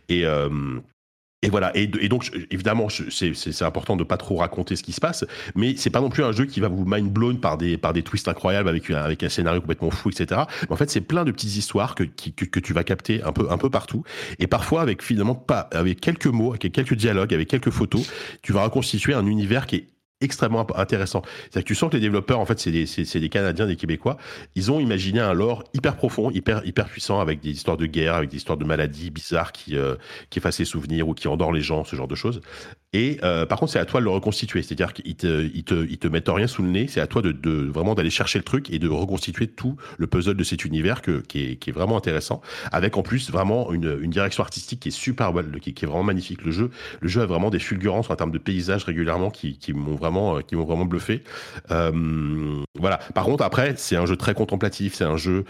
Et 0.08 0.24
et 1.42 1.48
voilà. 1.48 1.72
Et, 1.74 1.86
donc, 1.86 2.30
évidemment, 2.50 2.88
c'est 2.90 3.62
important 3.62 3.96
de 3.96 4.04
pas 4.04 4.18
trop 4.18 4.36
raconter 4.36 4.76
ce 4.76 4.82
qui 4.82 4.92
se 4.92 5.00
passe, 5.00 5.24
mais 5.54 5.74
c'est 5.76 5.88
pas 5.88 6.02
non 6.02 6.10
plus 6.10 6.22
un 6.22 6.32
jeu 6.32 6.44
qui 6.44 6.60
va 6.60 6.68
vous 6.68 6.84
mind 6.86 7.10
blown 7.10 7.40
par 7.40 7.56
des 7.56 7.78
par 7.78 7.94
des 7.94 8.02
twists 8.02 8.28
incroyables 8.28 8.68
avec 8.68 8.90
avec 8.90 9.22
un 9.22 9.30
scénario 9.30 9.60
complètement 9.62 9.90
fou, 9.90 10.10
etc. 10.10 10.42
En 10.68 10.76
fait, 10.76 10.90
c'est 10.90 11.00
plein 11.00 11.24
de 11.24 11.30
petites 11.32 11.56
histoires 11.56 11.94
que, 11.94 12.04
que 12.04 12.44
que 12.44 12.60
tu 12.60 12.74
vas 12.74 12.84
capter 12.84 13.22
un 13.22 13.32
peu 13.32 13.50
un 13.50 13.56
peu 13.56 13.70
partout, 13.70 14.04
et 14.38 14.46
parfois 14.46 14.82
avec 14.82 15.02
finalement 15.02 15.34
pas 15.34 15.60
avec 15.72 16.00
quelques 16.00 16.26
mots, 16.26 16.50
avec 16.50 16.72
quelques 16.72 16.94
dialogues, 16.94 17.32
avec 17.32 17.48
quelques 17.48 17.70
photos, 17.70 18.10
tu 18.42 18.52
vas 18.52 18.64
reconstituer 18.64 19.14
un 19.14 19.24
univers 19.24 19.66
qui 19.66 19.76
est 19.76 19.86
extrêmement 20.20 20.66
intéressant. 20.76 21.22
C'est-à-dire 21.24 21.62
que 21.62 21.68
tu 21.68 21.74
sens 21.74 21.90
que 21.90 21.96
les 21.96 22.00
développeurs, 22.00 22.40
en 22.40 22.44
fait, 22.44 22.58
c'est 22.60 22.70
des, 22.70 22.86
c'est 22.86 23.20
des 23.20 23.28
Canadiens, 23.28 23.66
des 23.66 23.76
Québécois. 23.76 24.16
Ils 24.54 24.70
ont 24.70 24.80
imaginé 24.80 25.20
un 25.20 25.32
lore 25.32 25.64
hyper 25.74 25.96
profond, 25.96 26.30
hyper, 26.30 26.64
hyper 26.66 26.88
puissant, 26.88 27.20
avec 27.20 27.40
des 27.40 27.50
histoires 27.50 27.76
de 27.76 27.86
guerre, 27.86 28.14
avec 28.14 28.30
des 28.30 28.36
histoires 28.36 28.58
de 28.58 28.64
maladies 28.64 29.10
bizarres 29.10 29.52
qui, 29.52 29.76
euh, 29.76 29.96
qui 30.28 30.38
effacent 30.38 30.58
les 30.58 30.64
souvenirs 30.64 31.08
ou 31.08 31.14
qui 31.14 31.28
endorment 31.28 31.54
les 31.54 31.62
gens, 31.62 31.84
ce 31.84 31.96
genre 31.96 32.08
de 32.08 32.14
choses. 32.14 32.40
Et 32.92 33.18
euh, 33.22 33.46
par 33.46 33.58
contre, 33.60 33.72
c'est 33.72 33.78
à 33.78 33.84
toi 33.84 34.00
de 34.00 34.04
le 34.04 34.10
reconstituer. 34.10 34.62
C'est-à-dire 34.62 34.92
qu'ils 34.92 35.14
te, 35.14 35.48
ils 35.54 35.62
te, 35.62 35.86
ils 35.88 35.98
te 35.98 36.08
mettent 36.08 36.28
rien 36.28 36.48
sous 36.48 36.62
le 36.62 36.70
nez. 36.70 36.88
C'est 36.88 37.00
à 37.00 37.06
toi 37.06 37.22
de, 37.22 37.30
de 37.30 37.50
vraiment 37.50 37.94
d'aller 37.94 38.10
chercher 38.10 38.38
le 38.38 38.44
truc 38.44 38.68
et 38.70 38.80
de 38.80 38.88
reconstituer 38.88 39.46
tout 39.46 39.76
le 39.98 40.08
puzzle 40.08 40.36
de 40.36 40.42
cet 40.42 40.64
univers 40.64 41.00
qui, 41.00 41.12
est, 41.12 41.56
qui 41.56 41.70
est 41.70 41.72
vraiment 41.72 41.96
intéressant. 41.96 42.40
Avec 42.72 42.96
en 42.96 43.02
plus 43.02 43.30
vraiment 43.30 43.72
une, 43.72 44.10
direction 44.10 44.42
artistique 44.42 44.80
qui 44.80 44.88
est 44.88 44.92
super 44.92 45.32
belle, 45.32 45.60
qui, 45.60 45.70
est 45.70 45.86
vraiment 45.86 46.02
magnifique. 46.02 46.42
Le 46.44 46.50
jeu, 46.50 46.70
le 47.00 47.08
jeu 47.08 47.22
a 47.22 47.26
vraiment 47.26 47.50
des 47.50 47.60
fulgurances 47.60 48.10
en 48.10 48.16
termes 48.16 48.32
de 48.32 48.38
paysages 48.38 48.82
régulièrement 48.82 49.30
qui, 49.30 49.56
qui 49.56 49.72
m'ont 49.72 49.94
vraiment, 49.94 50.38
euh, 50.38 50.40
qui 50.40 50.56
m'ont 50.56 50.64
vraiment 50.64 50.84
bluffé. 50.84 51.22
Euh, 51.70 52.60
voilà. 52.76 52.98
Par 53.14 53.24
contre, 53.24 53.44
après, 53.44 53.74
c'est 53.76 53.94
un 53.94 54.06
jeu 54.06 54.16
très 54.16 54.34
contemplatif. 54.34 54.94
C'est 54.94 55.04
un 55.04 55.16
jeu 55.16 55.44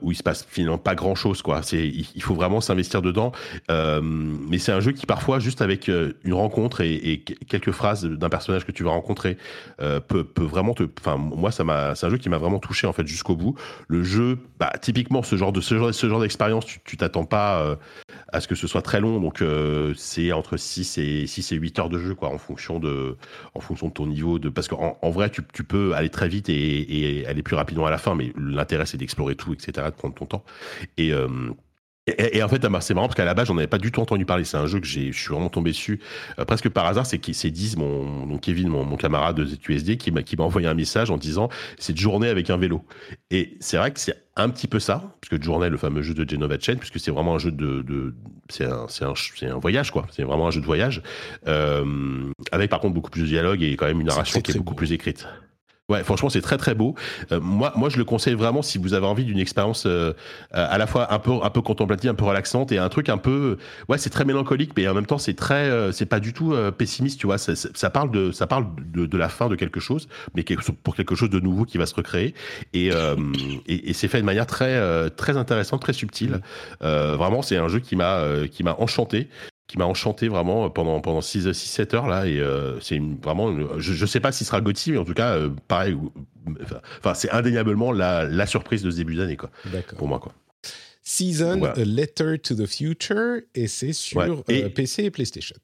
où 0.00 0.12
il 0.12 0.16
se 0.16 0.22
passe 0.22 0.46
finalement 0.48 0.78
pas 0.78 0.94
grand 0.94 1.16
chose. 1.16 1.42
Quoi. 1.42 1.62
C'est, 1.62 1.88
il, 1.88 2.22
faut 2.22 2.34
vraiment 2.34 2.60
s'investir 2.60 3.02
dedans. 3.02 3.32
Mais 3.68 4.58
c'est 4.58 4.72
un 4.72 4.80
jeu 4.80 4.92
qui 4.92 5.06
parfois, 5.06 5.40
juste 5.40 5.60
avec 5.60 5.88
une 5.88 6.34
rencontre 6.34 6.67
et, 6.80 7.12
et 7.12 7.20
que- 7.20 7.34
quelques 7.46 7.72
phrases 7.72 8.04
d'un 8.04 8.28
personnage 8.28 8.64
que 8.64 8.72
tu 8.72 8.84
vas 8.84 8.90
rencontrer, 8.90 9.36
euh, 9.80 10.00
peut, 10.00 10.24
peut 10.24 10.44
vraiment 10.44 10.74
te. 10.74 10.84
Enfin, 11.00 11.16
moi, 11.16 11.50
ça 11.50 11.64
m'a. 11.64 11.94
C'est 11.94 12.06
un 12.06 12.10
jeu 12.10 12.18
qui 12.18 12.28
m'a 12.28 12.38
vraiment 12.38 12.58
touché 12.58 12.86
en 12.86 12.92
fait 12.92 13.06
jusqu'au 13.06 13.36
bout. 13.36 13.54
Le 13.88 14.02
jeu, 14.02 14.38
bah, 14.58 14.72
typiquement, 14.80 15.22
ce 15.22 15.36
genre 15.36 15.52
de 15.52 15.60
ce 15.60 15.76
genre, 15.76 15.92
ce 15.92 16.08
genre 16.08 16.20
d'expérience, 16.20 16.66
tu, 16.84 16.96
t'attends 16.96 17.24
pas 17.24 17.62
euh, 17.62 17.76
à 18.32 18.40
ce 18.40 18.48
que 18.48 18.54
ce 18.54 18.66
soit 18.66 18.82
très 18.82 19.00
long. 19.00 19.20
Donc, 19.20 19.42
euh, 19.42 19.94
c'est 19.96 20.32
entre 20.32 20.56
6 20.56 20.98
et 20.98 21.26
6 21.26 21.52
et 21.52 21.56
8 21.56 21.78
heures 21.78 21.88
de 21.88 21.98
jeu, 21.98 22.14
quoi, 22.14 22.28
en 22.28 22.38
fonction 22.38 22.78
de, 22.78 23.16
en 23.54 23.60
fonction 23.60 23.88
de 23.88 23.92
ton 23.92 24.06
niveau 24.06 24.38
de. 24.38 24.48
Parce 24.48 24.68
qu'en 24.68 24.98
en 25.00 25.10
vrai, 25.10 25.30
tu, 25.30 25.42
tu 25.52 25.64
peux 25.64 25.94
aller 25.94 26.10
très 26.10 26.28
vite 26.28 26.48
et, 26.48 27.20
et 27.20 27.26
aller 27.26 27.42
plus 27.42 27.56
rapidement 27.56 27.86
à 27.86 27.90
la 27.90 27.98
fin, 27.98 28.14
mais 28.14 28.32
l'intérêt 28.36 28.86
c'est 28.86 28.96
d'explorer 28.98 29.34
tout, 29.34 29.52
etc., 29.52 29.72
de 29.86 29.90
prendre 29.94 30.14
ton 30.14 30.26
temps. 30.26 30.44
Et 30.96 31.12
et, 32.08 32.38
et 32.38 32.42
en 32.42 32.48
fait, 32.48 32.62
c'est 32.80 32.94
marrant 32.94 33.06
parce 33.08 33.16
qu'à 33.16 33.24
la 33.24 33.34
base, 33.34 33.48
j'en 33.48 33.56
avais 33.58 33.66
pas 33.66 33.78
du 33.78 33.90
tout 33.92 34.00
entendu 34.00 34.24
parler. 34.24 34.44
C'est 34.44 34.56
un 34.56 34.66
jeu 34.66 34.80
que 34.80 34.86
j'ai, 34.86 35.12
je 35.12 35.18
suis 35.18 35.32
vraiment 35.32 35.48
tombé 35.48 35.70
dessus 35.70 36.00
euh, 36.38 36.44
presque 36.44 36.68
par 36.68 36.86
hasard. 36.86 37.06
C'est 37.06 37.20
c'est 37.32 37.50
Diz, 37.50 37.76
mon, 37.76 38.26
donc 38.26 38.40
Kevin, 38.42 38.68
mon, 38.68 38.84
mon 38.84 38.96
camarade 38.96 39.36
de 39.36 39.44
ZUSD, 39.44 39.96
qui 39.96 40.10
m'a, 40.12 40.22
qui 40.22 40.36
m'a 40.36 40.44
envoyé 40.44 40.66
un 40.68 40.74
message 40.74 41.10
en 41.10 41.16
disant 41.16 41.48
cette 41.78 41.98
journée 41.98 42.28
avec 42.28 42.50
un 42.50 42.56
vélo. 42.56 42.84
Et 43.30 43.56
c'est 43.60 43.76
vrai 43.76 43.92
que 43.92 44.00
c'est 44.00 44.16
un 44.36 44.48
petit 44.50 44.68
peu 44.68 44.78
ça, 44.78 45.16
puisque 45.20 45.42
Journée, 45.42 45.68
le 45.68 45.76
fameux 45.76 46.02
jeu 46.02 46.14
de 46.14 46.28
Genova 46.28 46.58
Chen, 46.58 46.78
puisque 46.78 47.00
c'est 47.00 47.10
vraiment 47.10 47.34
un 47.34 47.38
jeu 47.38 47.50
de, 47.50 47.82
de 47.82 48.14
c'est 48.48 48.64
un, 48.64 48.86
c'est 48.88 49.04
un, 49.04 49.14
c'est 49.16 49.46
un 49.46 49.58
voyage 49.58 49.90
quoi. 49.90 50.06
C'est 50.12 50.22
vraiment 50.22 50.46
un 50.46 50.50
jeu 50.50 50.60
de 50.60 50.66
voyage 50.66 51.02
euh, 51.48 52.32
avec 52.52 52.70
par 52.70 52.80
contre 52.80 52.94
beaucoup 52.94 53.10
plus 53.10 53.22
de 53.22 53.26
dialogue 53.26 53.62
et 53.62 53.76
quand 53.76 53.86
même 53.86 54.00
une 54.00 54.06
C'est 54.10 54.14
narration 54.14 54.40
qui 54.40 54.52
est 54.52 54.54
beaucoup 54.54 54.74
beau. 54.74 54.74
plus 54.74 54.92
écrite. 54.92 55.26
Ouais, 55.90 56.04
franchement, 56.04 56.28
c'est 56.28 56.42
très 56.42 56.58
très 56.58 56.74
beau. 56.74 56.94
Euh, 57.32 57.40
moi, 57.40 57.72
moi, 57.74 57.88
je 57.88 57.96
le 57.96 58.04
conseille 58.04 58.34
vraiment 58.34 58.60
si 58.60 58.76
vous 58.76 58.92
avez 58.92 59.06
envie 59.06 59.24
d'une 59.24 59.38
expérience 59.38 59.86
euh, 59.86 60.12
à 60.52 60.76
la 60.76 60.86
fois 60.86 61.10
un 61.14 61.18
peu 61.18 61.32
un 61.42 61.48
peu 61.48 61.62
contemplative, 61.62 62.10
un 62.10 62.14
peu 62.14 62.26
relaxante 62.26 62.72
et 62.72 62.78
un 62.78 62.90
truc 62.90 63.08
un 63.08 63.16
peu 63.16 63.56
ouais, 63.88 63.96
c'est 63.96 64.10
très 64.10 64.26
mélancolique, 64.26 64.72
mais 64.76 64.86
en 64.86 64.92
même 64.92 65.06
temps, 65.06 65.16
c'est 65.16 65.32
très 65.32 65.54
euh, 65.70 65.90
c'est 65.90 66.04
pas 66.04 66.20
du 66.20 66.34
tout 66.34 66.52
euh, 66.52 66.70
pessimiste, 66.70 67.18
tu 67.18 67.26
vois. 67.26 67.38
Ça, 67.38 67.56
ça- 67.56 67.70
ça 67.72 67.88
parle 67.88 68.10
de 68.10 68.32
ça 68.32 68.46
parle 68.46 68.66
de, 68.84 69.06
de 69.06 69.16
la 69.16 69.30
fin 69.30 69.48
de 69.48 69.56
quelque 69.56 69.80
chose, 69.80 70.08
mais 70.34 70.44
pour 70.84 70.94
quelque 70.94 71.14
chose 71.14 71.30
de 71.30 71.40
nouveau 71.40 71.64
qui 71.64 71.78
va 71.78 71.86
se 71.86 71.94
recréer. 71.94 72.34
Et 72.74 72.90
euh, 72.92 73.16
et, 73.66 73.88
et 73.88 73.92
c'est 73.94 74.08
fait 74.08 74.20
de 74.20 74.26
manière 74.26 74.46
très 74.46 74.74
euh, 74.76 75.08
très 75.08 75.38
intéressante, 75.38 75.80
très 75.80 75.94
subtile. 75.94 76.42
Euh, 76.82 77.16
vraiment, 77.16 77.40
c'est 77.40 77.56
un 77.56 77.68
jeu 77.68 77.78
qui 77.80 77.96
m'a 77.96 78.16
euh, 78.18 78.46
qui 78.46 78.62
m'a 78.62 78.74
enchanté. 78.78 79.28
Qui 79.68 79.78
m'a 79.78 79.84
enchanté 79.84 80.26
vraiment 80.28 80.68
pendant 80.70 81.00
pendant 81.00 81.20
6 81.20 81.52
6 81.52 81.68
7 81.68 81.94
heures 81.94 82.06
là 82.08 82.26
et 82.26 82.40
euh, 82.40 82.80
c'est 82.80 83.00
vraiment 83.22 83.50
une- 83.50 83.78
je 83.78 83.92
je 83.92 84.06
sais 84.06 84.18
pas 84.18 84.32
s'il 84.32 84.46
sera 84.46 84.60
Gauthier 84.60 84.92
mais 84.94 84.98
en 84.98 85.04
tout 85.04 85.14
cas 85.14 85.36
euh, 85.36 85.50
pareil 85.68 85.96
enfin 87.04 87.14
c'est 87.14 87.30
indéniablement 87.30 87.92
la, 87.92 88.24
la 88.24 88.46
surprise 88.46 88.82
de 88.82 88.90
ce 88.90 88.96
début 88.96 89.14
d'année 89.16 89.36
quoi 89.36 89.50
pour 89.98 90.08
moi 90.08 90.18
quoi. 90.18 90.32
Season, 91.02 91.56
Voilà. 91.58 91.74
A 91.80 91.84
Letter 91.84 92.38
to 92.38 92.54
the 92.54 92.66
Future, 92.66 93.36
et 93.54 93.66
c'est 93.66 93.94
sur 93.94 94.18
Ouais. 94.18 94.28
Et- 94.48 94.64
euh, 94.64 94.68
PC 94.68 95.04
et 95.04 95.10
PlayStation. 95.10 95.56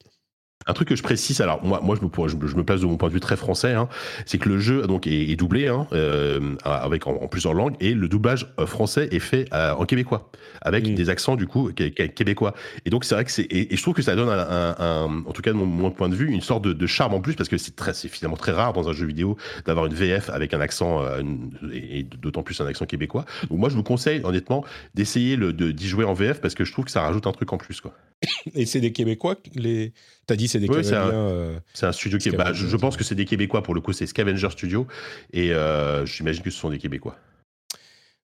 Un 0.66 0.72
truc 0.72 0.88
que 0.88 0.96
je 0.96 1.02
précise, 1.02 1.40
alors 1.40 1.62
moi, 1.64 1.80
moi 1.82 1.96
je, 2.00 2.04
me, 2.06 2.28
je, 2.28 2.46
je 2.46 2.56
me 2.56 2.64
place 2.64 2.80
de 2.80 2.86
mon 2.86 2.96
point 2.96 3.08
de 3.08 3.14
vue 3.14 3.20
très 3.20 3.36
français, 3.36 3.72
hein, 3.74 3.88
c'est 4.26 4.38
que 4.38 4.48
le 4.48 4.58
jeu 4.58 4.86
donc 4.86 5.06
est, 5.06 5.30
est 5.30 5.36
doublé 5.36 5.68
hein, 5.68 5.86
euh, 5.92 6.54
avec 6.64 7.06
en, 7.06 7.12
en 7.16 7.28
plusieurs 7.28 7.54
langues 7.54 7.74
et 7.80 7.92
le 7.94 8.08
doublage 8.08 8.52
euh, 8.58 8.66
français 8.66 9.08
est 9.12 9.18
fait 9.18 9.46
euh, 9.52 9.72
en 9.74 9.84
québécois 9.84 10.30
avec 10.62 10.86
Mm. 10.88 10.94
des 10.94 11.10
accents 11.10 11.36
du 11.36 11.46
coup 11.46 11.70
qué- 11.74 11.90
qué- 11.92 12.08
québécois. 12.08 12.54
Et 12.86 12.90
donc 12.90 13.04
c'est 13.04 13.14
vrai 13.14 13.24
que 13.24 13.30
c'est 13.30 13.42
et, 13.42 13.72
et 13.72 13.76
je 13.76 13.82
trouve 13.82 13.94
que 13.94 14.02
ça 14.02 14.14
donne 14.16 14.28
un, 14.28 14.38
un- 14.38 14.74
un- 14.78 15.22
en 15.26 15.32
tout 15.32 15.42
cas 15.42 15.50
de 15.52 15.56
mon, 15.56 15.66
mon 15.66 15.90
point 15.90 16.08
de 16.08 16.14
vue 16.14 16.30
une 16.30 16.40
sorte 16.40 16.64
de, 16.64 16.72
de 16.72 16.86
charme 16.86 17.14
en 17.14 17.20
plus 17.20 17.34
parce 17.34 17.48
que 17.48 17.58
c'est 17.58 17.76
très 17.76 17.92
c'est 17.92 18.08
finalement 18.08 18.36
très 18.36 18.52
rare 18.52 18.72
dans 18.72 18.88
un 18.88 18.92
jeu 18.92 19.06
vidéo 19.06 19.36
d'avoir 19.66 19.86
une 19.86 19.94
VF 19.94 20.30
avec 20.30 20.54
un 20.54 20.60
accent 20.60 21.02
euh, 21.02 21.20
une- 21.20 21.50
et 21.72 21.98
et 22.00 22.02
d'autant 22.02 22.42
plus 22.42 22.60
un 22.60 22.66
accent 22.66 22.86
québécois. 22.86 23.24
Donc 23.50 23.58
moi 23.58 23.68
je 23.68 23.74
vous 23.74 23.82
conseille 23.82 24.20
honnêtement 24.24 24.64
d'essayer 24.94 25.36
d'y 25.36 25.88
jouer 25.88 26.04
en 26.04 26.14
VF 26.14 26.40
parce 26.40 26.54
que 26.54 26.64
je 26.64 26.72
trouve 26.72 26.86
que 26.86 26.90
ça 26.90 27.02
rajoute 27.02 27.26
un 27.26 27.32
truc 27.32 27.52
en 27.52 27.58
plus 27.58 27.80
quoi. 27.80 27.92
Et 28.54 28.66
c'est 28.66 28.80
des 28.80 28.92
Québécois 28.92 29.36
les... 29.54 29.92
T'as 30.26 30.36
dit 30.36 30.48
c'est 30.48 30.60
des 30.60 30.68
Oui, 30.68 30.84
c'est 30.84 30.94
un- 30.94 31.08
euh, 31.10 31.58
C'est 31.74 31.86
un 31.86 31.92
studio 31.92 32.18
qui 32.18 32.28
est. 32.30 32.32
bah, 32.36 32.52
je, 32.52 32.66
je 32.66 32.76
pense 32.76 32.96
que 32.96 33.04
c'est 33.04 33.14
des 33.14 33.24
Québécois 33.26 33.62
pour 33.62 33.74
le 33.74 33.80
coup, 33.80 33.92
c'est 33.92 34.06
Scavenger 34.06 34.50
Studio. 34.50 34.86
Et 35.32 35.52
euh, 35.52 36.06
j'imagine 36.06 36.42
que 36.42 36.50
ce 36.50 36.58
sont 36.58 36.70
des 36.70 36.78
Québécois. 36.78 37.18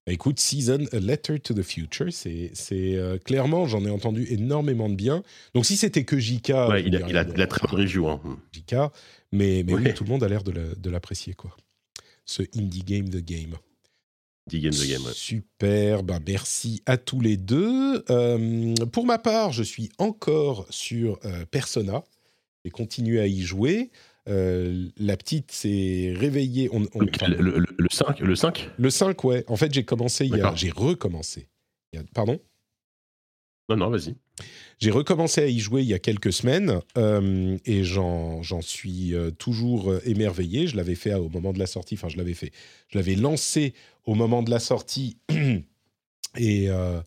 Bah, 0.07 0.13
Écoute, 0.13 0.39
Season, 0.39 0.83
A 0.93 0.99
Letter 0.99 1.39
to 1.39 1.53
the 1.53 1.61
Future, 1.61 2.07
c'est 2.11 2.51
euh, 2.73 3.19
clairement, 3.19 3.67
j'en 3.67 3.85
ai 3.85 3.91
entendu 3.91 4.25
énormément 4.31 4.89
de 4.89 4.95
bien. 4.95 5.21
Donc 5.53 5.65
si 5.67 5.77
c'était 5.77 6.03
que 6.05 6.17
JK, 6.17 6.49
ouais, 6.69 6.83
il, 6.83 6.95
a, 6.95 6.97
dirais, 6.99 7.05
il, 7.09 7.17
a, 7.17 7.23
bon, 7.23 7.33
il 7.35 7.41
a 7.41 7.47
très 7.47 7.67
bonne 7.67 7.79
review. 7.79 8.07
Hein. 8.09 8.19
JK, 8.51 8.75
mais, 9.31 9.63
mais 9.65 9.73
oui, 9.75 9.93
tout 9.93 10.03
le 10.03 10.09
monde 10.09 10.23
a 10.23 10.27
l'air 10.27 10.43
de 10.43 10.51
la- 10.51 10.73
de 10.75 10.89
l'apprécier, 10.89 11.35
quoi. 11.35 11.55
Ce 12.25 12.41
indie 12.57 12.83
game 12.83 13.09
de 13.09 13.19
game. 13.19 13.55
The 14.73 14.83
Game. 14.89 15.05
ouais. 15.05 15.13
Super, 15.13 16.03
ben 16.03 16.19
merci 16.27 16.81
à 16.85 16.97
tous 16.97 17.19
les 17.21 17.37
deux. 17.37 18.03
Euh, 18.09 18.73
pour 18.91 19.05
ma 19.05 19.17
part, 19.17 19.51
je 19.51 19.63
suis 19.63 19.89
encore 19.97 20.65
sur 20.69 21.19
euh, 21.25 21.45
Persona. 21.49 22.03
J'ai 22.65 22.71
continué 22.71 23.19
à 23.19 23.27
y 23.27 23.41
jouer. 23.41 23.89
Euh, 24.29 24.87
la 24.97 25.17
petite 25.17 25.51
s'est 25.51 26.13
réveillée. 26.15 26.69
On, 26.71 26.83
on- 26.93 27.05
enfin, 27.13 27.27
Le, 27.27 27.37
le- 27.41 27.57
le- 27.59 27.75
le 27.75 27.87
5, 27.89 28.19
le 28.19 28.35
5 28.35 28.69
le 28.77 28.89
5, 28.91 29.23
ouais. 29.23 29.43
En 29.47 29.55
fait, 29.55 29.73
j'ai 29.73 29.83
commencé 29.83 30.25
il 30.25 30.31
y 30.31 30.33
a. 30.35 30.37
D'accord. 30.37 30.55
J'ai 30.57 30.69
recommencé. 30.69 31.47
Il 31.91 31.99
y 31.99 32.01
a- 32.01 32.05
pardon? 32.13 32.39
Non, 33.69 33.77
non, 33.77 33.89
vas-y. 33.89 34.15
J'ai 34.81 34.89
recommencé 34.89 35.41
à 35.41 35.47
y 35.47 35.59
jouer 35.59 35.83
il 35.83 35.87
y 35.87 35.93
a 35.93 35.99
quelques 35.99 36.33
semaines 36.33 36.79
euh, 36.97 37.55
et 37.65 37.83
j'en 37.83 38.41
suis 38.61 39.13
euh, 39.13 39.29
toujours 39.29 39.91
euh, 39.91 40.01
émerveillé. 40.05 40.65
Je 40.65 40.75
l'avais 40.75 40.95
fait 40.95 41.13
au 41.13 41.29
moment 41.29 41.53
de 41.53 41.59
la 41.59 41.67
sortie, 41.67 41.93
enfin 41.93 42.09
je 42.09 42.17
l'avais 42.17 42.33
fait, 42.33 42.51
je 42.89 42.97
l'avais 42.97 43.13
lancé 43.13 43.75
au 44.05 44.15
moment 44.15 44.41
de 44.41 44.49
la 44.49 44.59
sortie 44.59 45.17
et, 46.35 46.69
euh, 46.69 46.99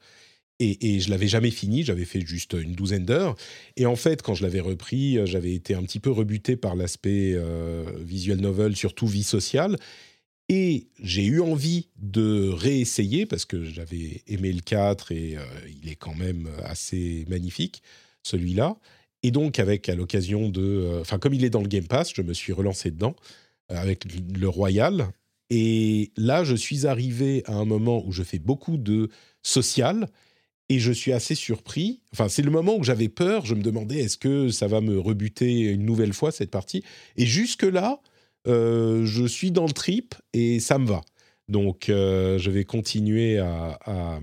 et, 0.60 1.00
je 1.00 1.10
l'avais 1.10 1.26
jamais 1.26 1.50
fini, 1.50 1.82
j'avais 1.82 2.04
fait 2.04 2.20
juste 2.20 2.52
une 2.52 2.72
douzaine 2.72 3.04
d'heures. 3.04 3.34
Et 3.76 3.86
en 3.86 3.96
fait, 3.96 4.22
quand 4.22 4.34
je 4.34 4.44
l'avais 4.44 4.60
repris, 4.60 5.18
j'avais 5.26 5.52
été 5.52 5.74
un 5.74 5.82
petit 5.82 5.98
peu 5.98 6.10
rebuté 6.10 6.56
par 6.56 6.76
l'aspect 6.76 7.32
euh, 7.34 7.84
visual 7.98 8.38
novel, 8.38 8.76
surtout 8.76 9.06
vie 9.06 9.24
sociale. 9.24 9.76
Et 10.48 10.88
j'ai 11.02 11.24
eu 11.24 11.40
envie 11.40 11.88
de 11.96 12.50
réessayer 12.50 13.24
parce 13.24 13.46
que 13.46 13.64
j'avais 13.64 14.22
aimé 14.26 14.52
le 14.52 14.60
4 14.60 15.12
et 15.12 15.36
euh, 15.36 15.44
il 15.82 15.88
est 15.90 15.96
quand 15.96 16.14
même 16.14 16.50
assez 16.64 17.24
magnifique, 17.28 17.82
celui-là. 18.22 18.76
Et 19.22 19.30
donc, 19.30 19.58
avec 19.58 19.88
à 19.88 19.94
l'occasion 19.94 20.50
de. 20.50 20.60
euh, 20.60 21.00
Enfin, 21.00 21.18
comme 21.18 21.32
il 21.32 21.44
est 21.44 21.50
dans 21.50 21.62
le 21.62 21.68
Game 21.68 21.86
Pass, 21.86 22.12
je 22.14 22.20
me 22.20 22.34
suis 22.34 22.52
relancé 22.52 22.90
dedans 22.90 23.16
euh, 23.72 23.76
avec 23.76 24.04
le 24.36 24.48
Royal. 24.48 25.08
Et 25.48 26.12
là, 26.16 26.44
je 26.44 26.54
suis 26.54 26.86
arrivé 26.86 27.42
à 27.46 27.54
un 27.54 27.64
moment 27.64 28.04
où 28.06 28.12
je 28.12 28.22
fais 28.22 28.38
beaucoup 28.38 28.76
de 28.76 29.08
social 29.42 30.08
et 30.68 30.78
je 30.78 30.92
suis 30.92 31.12
assez 31.12 31.34
surpris. 31.34 32.00
Enfin, 32.12 32.28
c'est 32.28 32.42
le 32.42 32.50
moment 32.50 32.76
où 32.76 32.84
j'avais 32.84 33.08
peur. 33.08 33.46
Je 33.46 33.54
me 33.54 33.62
demandais 33.62 34.00
est-ce 34.00 34.18
que 34.18 34.50
ça 34.50 34.66
va 34.66 34.82
me 34.82 34.98
rebuter 34.98 35.60
une 35.60 35.84
nouvelle 35.86 36.12
fois 36.12 36.32
cette 36.32 36.50
partie? 36.50 36.82
Et 37.16 37.24
jusque-là, 37.24 38.00
euh, 38.46 39.04
je 39.06 39.24
suis 39.26 39.50
dans 39.50 39.66
le 39.66 39.72
trip 39.72 40.14
et 40.32 40.60
ça 40.60 40.78
me 40.78 40.86
va. 40.86 41.00
Donc, 41.48 41.88
euh, 41.88 42.38
je 42.38 42.50
vais 42.50 42.64
continuer 42.64 43.38
à, 43.38 43.78
à- 43.84 44.20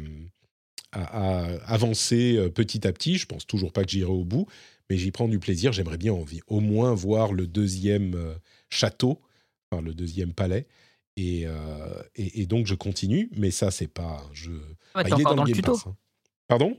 à- 0.92 1.48
à 1.52 1.74
avancer 1.74 2.36
euh, 2.38 2.50
petit 2.50 2.86
à 2.88 2.92
petit. 2.94 3.18
Je 3.18 3.26
pense 3.26 3.46
toujours 3.48 3.72
pas 3.72 3.84
que 3.84 3.92
j'irai 3.92 4.10
au 4.12 4.24
bout, 4.26 4.48
mais 4.90 4.98
j'y 4.98 5.12
prends 5.12 5.28
du 5.28 5.40
plaisir. 5.40 5.72
J'aimerais 5.72 5.98
bien 5.98 6.14
envie, 6.14 6.42
au 6.48 6.60
moins 6.60 6.94
voir 6.94 7.32
le 7.34 7.48
deuxième 7.48 8.36
château, 8.70 9.22
enfin 9.72 9.82
le 9.82 9.94
deuxième 9.94 10.34
palais. 10.34 10.68
Et, 11.18 11.44
euh, 11.46 12.02
et, 12.16 12.42
et 12.42 12.46
donc, 12.46 12.68
je 12.68 12.74
continue, 12.76 13.30
mais 13.36 13.52
ça, 13.52 13.70
c'est 13.70 13.88
pas 13.88 14.24
un 14.30 14.34
jeu. 14.34 14.62
Ouais, 14.96 15.04
Bah, 15.04 15.04
t'es 15.04 15.10
il 15.12 15.22
est 15.22 15.24
dans 15.24 15.36
le 15.36 15.44
Game 15.44 15.56
tuto. 15.56 15.74
Pass, 15.74 15.88
hein. 15.88 15.96
Pardon? 16.48 16.78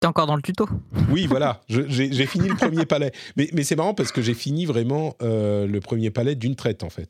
T'es 0.00 0.06
encore 0.06 0.26
dans 0.26 0.36
le 0.36 0.42
tuto. 0.42 0.68
oui, 1.10 1.26
voilà, 1.26 1.62
j'ai 1.68 2.26
fini 2.26 2.48
le 2.48 2.54
premier 2.54 2.84
palais. 2.84 3.12
Mais, 3.36 3.48
mais 3.54 3.62
c'est 3.64 3.76
marrant 3.76 3.94
parce 3.94 4.12
que 4.12 4.20
j'ai 4.20 4.34
fini 4.34 4.66
vraiment 4.66 5.16
euh, 5.22 5.66
le 5.66 5.80
premier 5.80 6.10
palais 6.10 6.34
d'une 6.34 6.54
traite, 6.54 6.82
en 6.82 6.90
fait. 6.90 7.08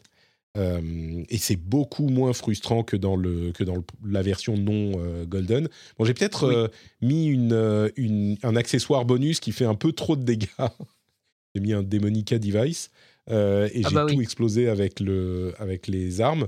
Euh, 0.56 1.22
et 1.28 1.36
c'est 1.36 1.56
beaucoup 1.56 2.08
moins 2.08 2.32
frustrant 2.32 2.82
que 2.82 2.96
dans, 2.96 3.16
le, 3.16 3.50
que 3.52 3.62
dans 3.64 3.74
le- 3.74 3.84
la 4.08 4.22
version 4.22 4.56
non 4.56 4.92
euh, 4.98 5.26
golden. 5.26 5.68
Bon, 5.98 6.04
j'ai 6.06 6.14
peut-être 6.14 6.48
Oui. 6.48 7.06
mis 7.06 7.26
une, 7.26 7.90
une- 7.96 8.38
un 8.42 8.56
accessoire 8.56 9.04
bonus 9.04 9.40
qui 9.40 9.52
fait 9.52 9.66
un 9.66 9.74
peu 9.74 9.92
trop 9.92 10.16
de 10.16 10.22
dégâts. 10.22 10.46
j'ai 11.54 11.60
mis 11.60 11.72
un 11.74 11.82
Demonica 11.82 12.38
Device 12.38 12.90
et 13.28 13.32
Ah 13.34 13.68
j'ai 13.88 13.94
bah 13.94 14.06
tout 14.08 14.14
oui. 14.14 14.22
explosé 14.22 14.68
avec, 14.68 15.00
le, 15.00 15.52
avec 15.58 15.88
les 15.88 16.20
armes. 16.22 16.46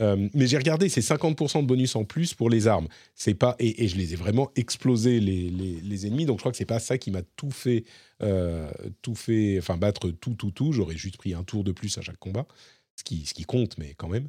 Euh, 0.00 0.28
mais 0.34 0.46
j'ai 0.46 0.58
regardé, 0.58 0.88
c'est 0.88 1.00
50% 1.00 1.62
de 1.62 1.66
bonus 1.66 1.96
en 1.96 2.04
plus 2.04 2.34
pour 2.34 2.50
les 2.50 2.66
armes. 2.66 2.88
C'est 3.14 3.34
pas 3.34 3.56
et, 3.58 3.88
je 3.88 3.96
les 3.96 4.12
ai 4.12 4.16
vraiment 4.16 4.50
explosés 4.54 5.20
les, 5.20 5.48
les, 5.50 6.06
ennemis. 6.06 6.26
Donc 6.26 6.38
je 6.38 6.42
crois 6.42 6.52
que 6.52 6.58
c'est 6.58 6.64
pas 6.64 6.78
ça 6.78 6.98
qui 6.98 7.10
m'a 7.10 7.22
tout 7.36 7.50
fait, 7.50 7.84
euh, 8.22 8.70
tout 9.02 9.14
fait, 9.14 9.58
enfin 9.58 9.76
battre 9.76 10.10
tout, 10.10 10.34
tout, 10.34 10.50
tout. 10.50 10.72
J'aurais 10.72 10.96
juste 10.96 11.16
pris 11.16 11.34
un 11.34 11.44
tour 11.44 11.64
de 11.64 11.72
plus 11.72 11.96
à 11.98 12.02
chaque 12.02 12.18
combat, 12.18 12.46
ce 12.96 13.04
qui, 13.04 13.24
ce 13.24 13.34
qui 13.34 13.44
compte, 13.44 13.78
mais 13.78 13.94
quand 13.96 14.08
même. 14.08 14.28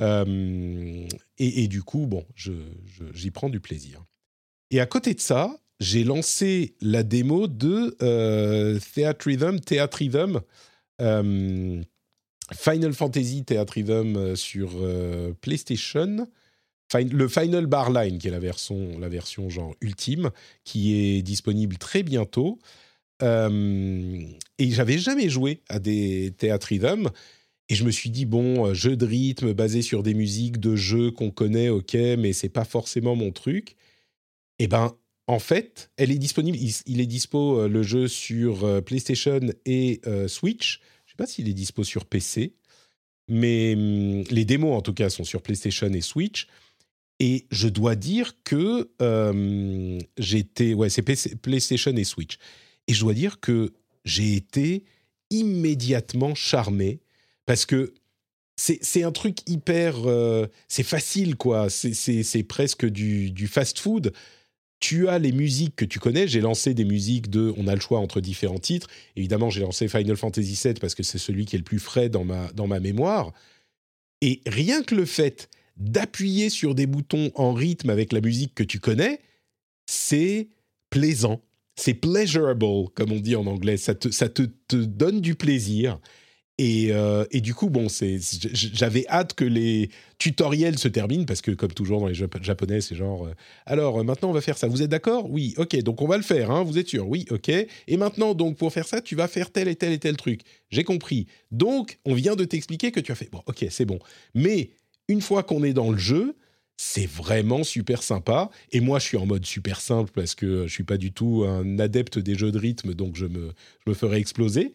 Euh, 0.00 1.06
et, 1.38 1.68
du 1.68 1.82
coup, 1.82 2.06
bon, 2.06 2.24
j'y 2.36 3.30
prends 3.30 3.50
du 3.50 3.60
plaisir. 3.60 4.04
Et 4.70 4.80
à 4.80 4.86
côté 4.86 5.12
de 5.12 5.20
ça, 5.20 5.58
j'ai 5.80 6.04
lancé 6.04 6.74
la 6.80 7.02
démo 7.02 7.48
de 7.48 7.96
euh, 8.02 8.78
Theatre 8.94 9.28
Final 12.54 12.92
Fantasy 12.92 13.44
Theatre 13.44 13.74
Rhythm 13.74 14.16
euh, 14.16 14.36
sur 14.36 14.72
euh, 14.76 15.32
PlayStation. 15.40 16.28
Le 16.94 17.26
Final 17.26 17.66
Bar 17.66 17.90
Line, 17.90 18.18
qui 18.18 18.28
est 18.28 18.30
la 18.30 18.38
version, 18.38 18.98
la 18.98 19.08
version 19.08 19.48
genre 19.48 19.74
ultime, 19.80 20.30
qui 20.64 20.94
est 20.94 21.22
disponible 21.22 21.78
très 21.78 22.02
bientôt. 22.02 22.58
Euh, 23.22 24.20
et 24.58 24.70
j'avais 24.70 24.98
jamais 24.98 25.30
joué 25.30 25.62
à 25.68 25.78
des 25.78 26.34
Theatre 26.36 26.66
Rhythm. 26.68 27.08
Et 27.70 27.76
je 27.76 27.84
me 27.84 27.90
suis 27.90 28.10
dit, 28.10 28.26
bon, 28.26 28.66
euh, 28.66 28.74
jeu 28.74 28.96
de 28.96 29.06
rythme 29.06 29.54
basé 29.54 29.80
sur 29.80 30.02
des 30.02 30.12
musiques 30.12 30.60
de 30.60 30.76
jeux 30.76 31.10
qu'on 31.10 31.30
connaît, 31.30 31.70
ok, 31.70 31.94
mais 31.94 32.34
c'est 32.34 32.50
pas 32.50 32.64
forcément 32.64 33.16
mon 33.16 33.30
truc. 33.30 33.76
Et 34.58 34.68
ben, 34.68 34.94
en 35.28 35.38
fait, 35.38 35.90
elle 35.96 36.10
est 36.10 36.18
disponible. 36.18 36.58
Il, 36.58 37.00
est 37.00 37.06
dispo 37.06 37.66
le 37.68 37.82
jeu 37.82 38.06
sur 38.06 38.82
PlayStation 38.84 39.40
et 39.64 40.02
Switch. 40.26 40.80
Pas 41.22 41.28
s'il 41.28 41.48
est 41.48 41.52
dispo 41.54 41.84
sur 41.84 42.04
PC, 42.04 42.52
mais 43.28 43.74
hum, 43.76 44.24
les 44.28 44.44
démos 44.44 44.76
en 44.76 44.82
tout 44.82 44.92
cas 44.92 45.08
sont 45.08 45.22
sur 45.22 45.40
PlayStation 45.40 45.86
et 45.92 46.00
Switch. 46.00 46.48
Et 47.20 47.46
je 47.52 47.68
dois 47.68 47.94
dire 47.94 48.34
que 48.42 48.90
euh, 49.00 50.00
j'étais, 50.18 50.74
ouais, 50.74 50.90
c'est 50.90 51.02
PlayStation 51.40 51.94
et 51.96 52.02
Switch. 52.02 52.38
Et 52.88 52.92
je 52.94 52.98
dois 52.98 53.14
dire 53.14 53.38
que 53.38 53.72
j'ai 54.04 54.34
été 54.34 54.82
immédiatement 55.30 56.34
charmé 56.34 56.98
parce 57.46 57.66
que 57.66 57.94
c'est 58.56 59.04
un 59.04 59.12
truc 59.12 59.48
hyper, 59.48 60.08
euh, 60.08 60.48
c'est 60.66 60.82
facile 60.82 61.36
quoi. 61.36 61.70
C'est- 61.70 62.42
presque 62.48 62.84
du, 62.84 63.30
du 63.30 63.46
fast-food 63.46 64.12
tu 64.82 65.08
as 65.08 65.20
les 65.20 65.30
musiques 65.30 65.76
que 65.76 65.84
tu 65.84 66.00
connais. 66.00 66.26
J'ai 66.26 66.40
lancé 66.40 66.74
des 66.74 66.84
musiques 66.84 67.30
de. 67.30 67.54
On 67.56 67.68
a 67.68 67.74
le 67.74 67.80
choix 67.80 68.00
entre 68.00 68.20
différents 68.20 68.58
titres. 68.58 68.88
Évidemment, 69.14 69.48
j'ai 69.48 69.60
lancé 69.60 69.86
Final 69.86 70.16
Fantasy 70.16 70.58
VII 70.60 70.74
parce 70.74 70.96
que 70.96 71.04
c'est 71.04 71.18
celui 71.18 71.46
qui 71.46 71.54
est 71.54 71.58
le 71.58 71.64
plus 71.64 71.78
frais 71.78 72.08
dans 72.08 72.24
ma, 72.24 72.48
dans 72.52 72.66
ma 72.66 72.80
mémoire. 72.80 73.32
Et 74.22 74.40
rien 74.44 74.82
que 74.82 74.96
le 74.96 75.04
fait 75.04 75.48
d'appuyer 75.76 76.50
sur 76.50 76.74
des 76.74 76.86
boutons 76.86 77.30
en 77.36 77.54
rythme 77.54 77.90
avec 77.90 78.12
la 78.12 78.20
musique 78.20 78.56
que 78.56 78.64
tu 78.64 78.80
connais, 78.80 79.20
c'est 79.86 80.48
plaisant. 80.90 81.40
C'est 81.76 81.94
pleasurable, 81.94 82.90
comme 82.94 83.12
on 83.12 83.20
dit 83.20 83.36
en 83.36 83.46
anglais. 83.46 83.76
Ça 83.76 83.94
te, 83.94 84.10
ça 84.10 84.28
te, 84.28 84.42
te 84.66 84.76
donne 84.76 85.20
du 85.20 85.36
plaisir. 85.36 86.00
Et, 86.64 86.92
euh, 86.92 87.24
et, 87.32 87.40
du 87.40 87.54
coup, 87.54 87.70
bon, 87.70 87.88
j'avais 87.90 89.04
hâte 89.08 89.34
que 89.34 89.44
les 89.44 89.90
tutoriels 90.18 90.78
se 90.78 90.86
terminent 90.86 91.24
parce 91.24 91.42
que, 91.42 91.50
comme 91.50 91.72
toujours 91.72 92.00
dans 92.00 92.06
les 92.06 92.14
jeux 92.14 92.28
japonais, 92.40 92.80
c'est 92.80 92.94
genre 92.94 93.26
euh, 93.26 93.34
alors 93.66 93.98
euh, 93.98 94.04
maintenant 94.04 94.30
on 94.30 94.32
va 94.32 94.40
faire 94.40 94.56
ça. 94.56 94.68
Vous 94.68 94.80
êtes 94.80 94.88
d'accord? 94.88 95.28
Oui, 95.28 95.54
ok. 95.56 95.76
Donc 95.82 96.02
on 96.02 96.06
va 96.06 96.16
le 96.16 96.22
faire. 96.22 96.52
Hein, 96.52 96.62
vous 96.62 96.78
êtes 96.78 96.86
sûr? 96.86 97.08
Oui, 97.08 97.26
ok. 97.30 97.48
Et 97.48 97.96
maintenant, 97.96 98.34
donc 98.34 98.58
pour 98.58 98.72
faire 98.72 98.86
ça, 98.86 99.00
tu 99.00 99.16
vas 99.16 99.26
faire 99.26 99.50
tel 99.50 99.66
et 99.66 99.74
tel 99.74 99.92
et 99.92 99.98
tel 99.98 100.16
truc. 100.16 100.42
J'ai 100.70 100.84
compris. 100.84 101.26
Donc 101.50 101.98
on 102.04 102.14
vient 102.14 102.36
de 102.36 102.44
t'expliquer 102.44 102.92
que 102.92 103.00
tu 103.00 103.10
as 103.10 103.16
fait. 103.16 103.28
Bon, 103.32 103.42
ok, 103.46 103.66
c'est 103.68 103.84
bon. 103.84 103.98
Mais 104.36 104.70
une 105.08 105.20
fois 105.20 105.42
qu'on 105.42 105.64
est 105.64 105.72
dans 105.72 105.90
le 105.90 105.98
jeu, 105.98 106.36
c'est 106.76 107.10
vraiment 107.10 107.64
super 107.64 108.04
sympa. 108.04 108.50
Et 108.70 108.78
moi, 108.78 109.00
je 109.00 109.06
suis 109.06 109.16
en 109.16 109.26
mode 109.26 109.44
super 109.44 109.80
simple 109.80 110.12
parce 110.14 110.36
que 110.36 110.68
je 110.68 110.72
suis 110.72 110.84
pas 110.84 110.96
du 110.96 111.12
tout 111.12 111.42
un 111.44 111.80
adepte 111.80 112.20
des 112.20 112.36
jeux 112.36 112.52
de 112.52 112.58
rythme, 112.58 112.94
donc 112.94 113.16
je 113.16 113.26
me, 113.26 113.50
je 113.84 113.90
me 113.90 113.94
ferai 113.94 114.18
exploser 114.18 114.74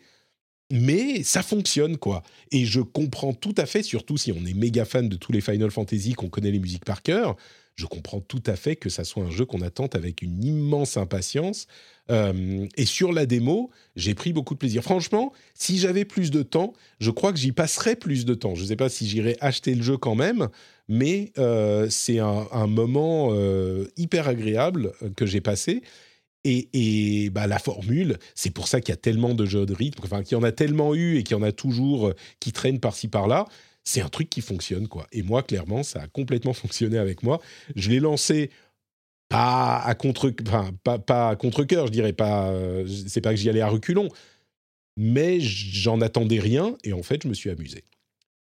mais 0.72 1.23
ça 1.23 1.44
fonctionne 1.44 1.98
quoi. 1.98 2.23
Et 2.52 2.65
je 2.65 2.81
comprends 2.81 3.34
tout 3.34 3.56
à 3.57 3.65
fait, 3.65 3.84
surtout 3.84 4.18
si 4.18 4.31
on 4.31 4.45
est 4.45 4.53
méga 4.53 4.85
fan 4.85 5.07
de 5.10 5.15
tous 5.15 5.31
les 5.31 5.41
Final 5.41 5.72
Fantasy, 5.72 6.14
qu'on 6.14 6.30
connaît 6.30 6.52
les 6.52 6.60
musiques 6.60 6.85
par 6.85 7.02
cœur, 7.02 7.35
je 7.77 7.85
comprends 7.85 8.19
tout 8.19 8.41
à 8.48 8.56
fait 8.56 8.76
que 8.76 8.89
ça 8.89 9.03
soit 9.03 9.23
un 9.23 9.30
jeu 9.30 9.45
qu'on 9.45 9.61
attente 9.61 9.95
avec 9.95 10.23
une 10.23 10.44
immense 10.44 10.98
impatience. 10.98 11.68
Euh, 12.10 12.65
et 12.76 12.85
sur 12.85 13.14
la 13.14 13.27
démo, 13.27 13.69
j'ai 13.95 14.15
pris 14.15 14.34
beaucoup 14.34 14.56
de 14.56 14.60
plaisir. 14.60 14.81
Franchement, 14.81 15.31
si 15.53 15.77
j'avais 15.77 16.03
plus 16.03 16.31
de 16.31 16.41
temps, 16.41 16.73
je 16.99 17.11
crois 17.11 17.31
que 17.31 17.38
j'y 17.38 17.52
passerais 17.52 17.95
plus 17.95 18.26
de 18.26 18.34
temps. 18.34 18.56
Je 18.56 18.64
ne 18.64 18.68
sais 18.68 18.76
pas 18.76 18.89
si 18.89 19.07
j'irais 19.07 19.38
acheter 19.41 19.76
le 19.76 19.84
jeu 19.84 19.98
quand 19.98 20.15
même, 20.15 20.49
mais 20.89 21.31
euh, 21.38 21.88
c'est 21.91 22.18
un, 22.18 22.68
moment 22.68 23.30
euh, 23.31 23.85
hyper 23.95 24.27
agréable 24.27 24.94
que 25.15 25.27
j'ai 25.27 25.41
passé. 25.41 25.84
Et, 26.49 27.29
bah, 27.31 27.47
la 27.47 27.59
formule, 27.59 28.17
c'est 28.35 28.51
pour 28.51 28.67
ça 28.67 28.79
qu'il 28.79 28.93
y 28.93 28.93
a 28.93 28.97
tellement 28.97 29.33
de 29.33 29.45
jeux 29.45 29.65
de 29.65 29.73
rythme, 29.73 30.01
enfin, 30.03 30.23
qu'il 30.23 30.37
y 30.37 30.39
en 30.39 30.43
a 30.43 30.51
tellement 30.51 30.95
eu 30.95 31.17
et 31.17 31.23
qu'il 31.23 31.35
y 31.35 31.39
en 31.39 31.43
a 31.43 31.51
toujours 31.51 32.07
euh, 32.07 32.15
qui 32.39 32.53
traînent 32.53 32.79
par-ci 32.79 33.07
par-là. 33.07 33.45
C'est 33.83 34.01
un 34.01 34.09
truc 34.09 34.29
qui 34.29 34.41
fonctionne, 34.41 34.87
quoi. 34.87 35.07
Et 35.11 35.23
moi, 35.23 35.43
clairement, 35.43 35.83
ça 35.83 36.01
a 36.01 36.07
complètement 36.07 36.53
fonctionné 36.53 36.97
avec 36.97 37.23
moi. 37.23 37.41
Je 37.75 37.89
l'ai 37.89 37.99
lancé 37.99 38.49
pas 39.29 39.79
à 39.79 39.93
contre, 39.95 40.33
enfin, 40.47 40.71
pas, 40.83 40.99
pas 40.99 41.29
à 41.29 41.35
contre 41.35 41.63
cœur, 41.63 41.87
je 41.87 41.91
dirais 41.91 42.13
pas. 42.13 42.49
Euh, 42.49 42.87
c'est 43.07 43.21
pas 43.21 43.31
que 43.31 43.35
j'y 43.35 43.49
allais 43.49 43.61
à 43.61 43.67
reculons, 43.67 44.07
mais 44.95 45.39
j'en 45.41 45.99
attendais 45.99 46.39
rien 46.39 46.77
et 46.83 46.93
en 46.93 47.03
fait, 47.03 47.23
je 47.23 47.27
me 47.27 47.33
suis 47.33 47.49
amusé. 47.49 47.83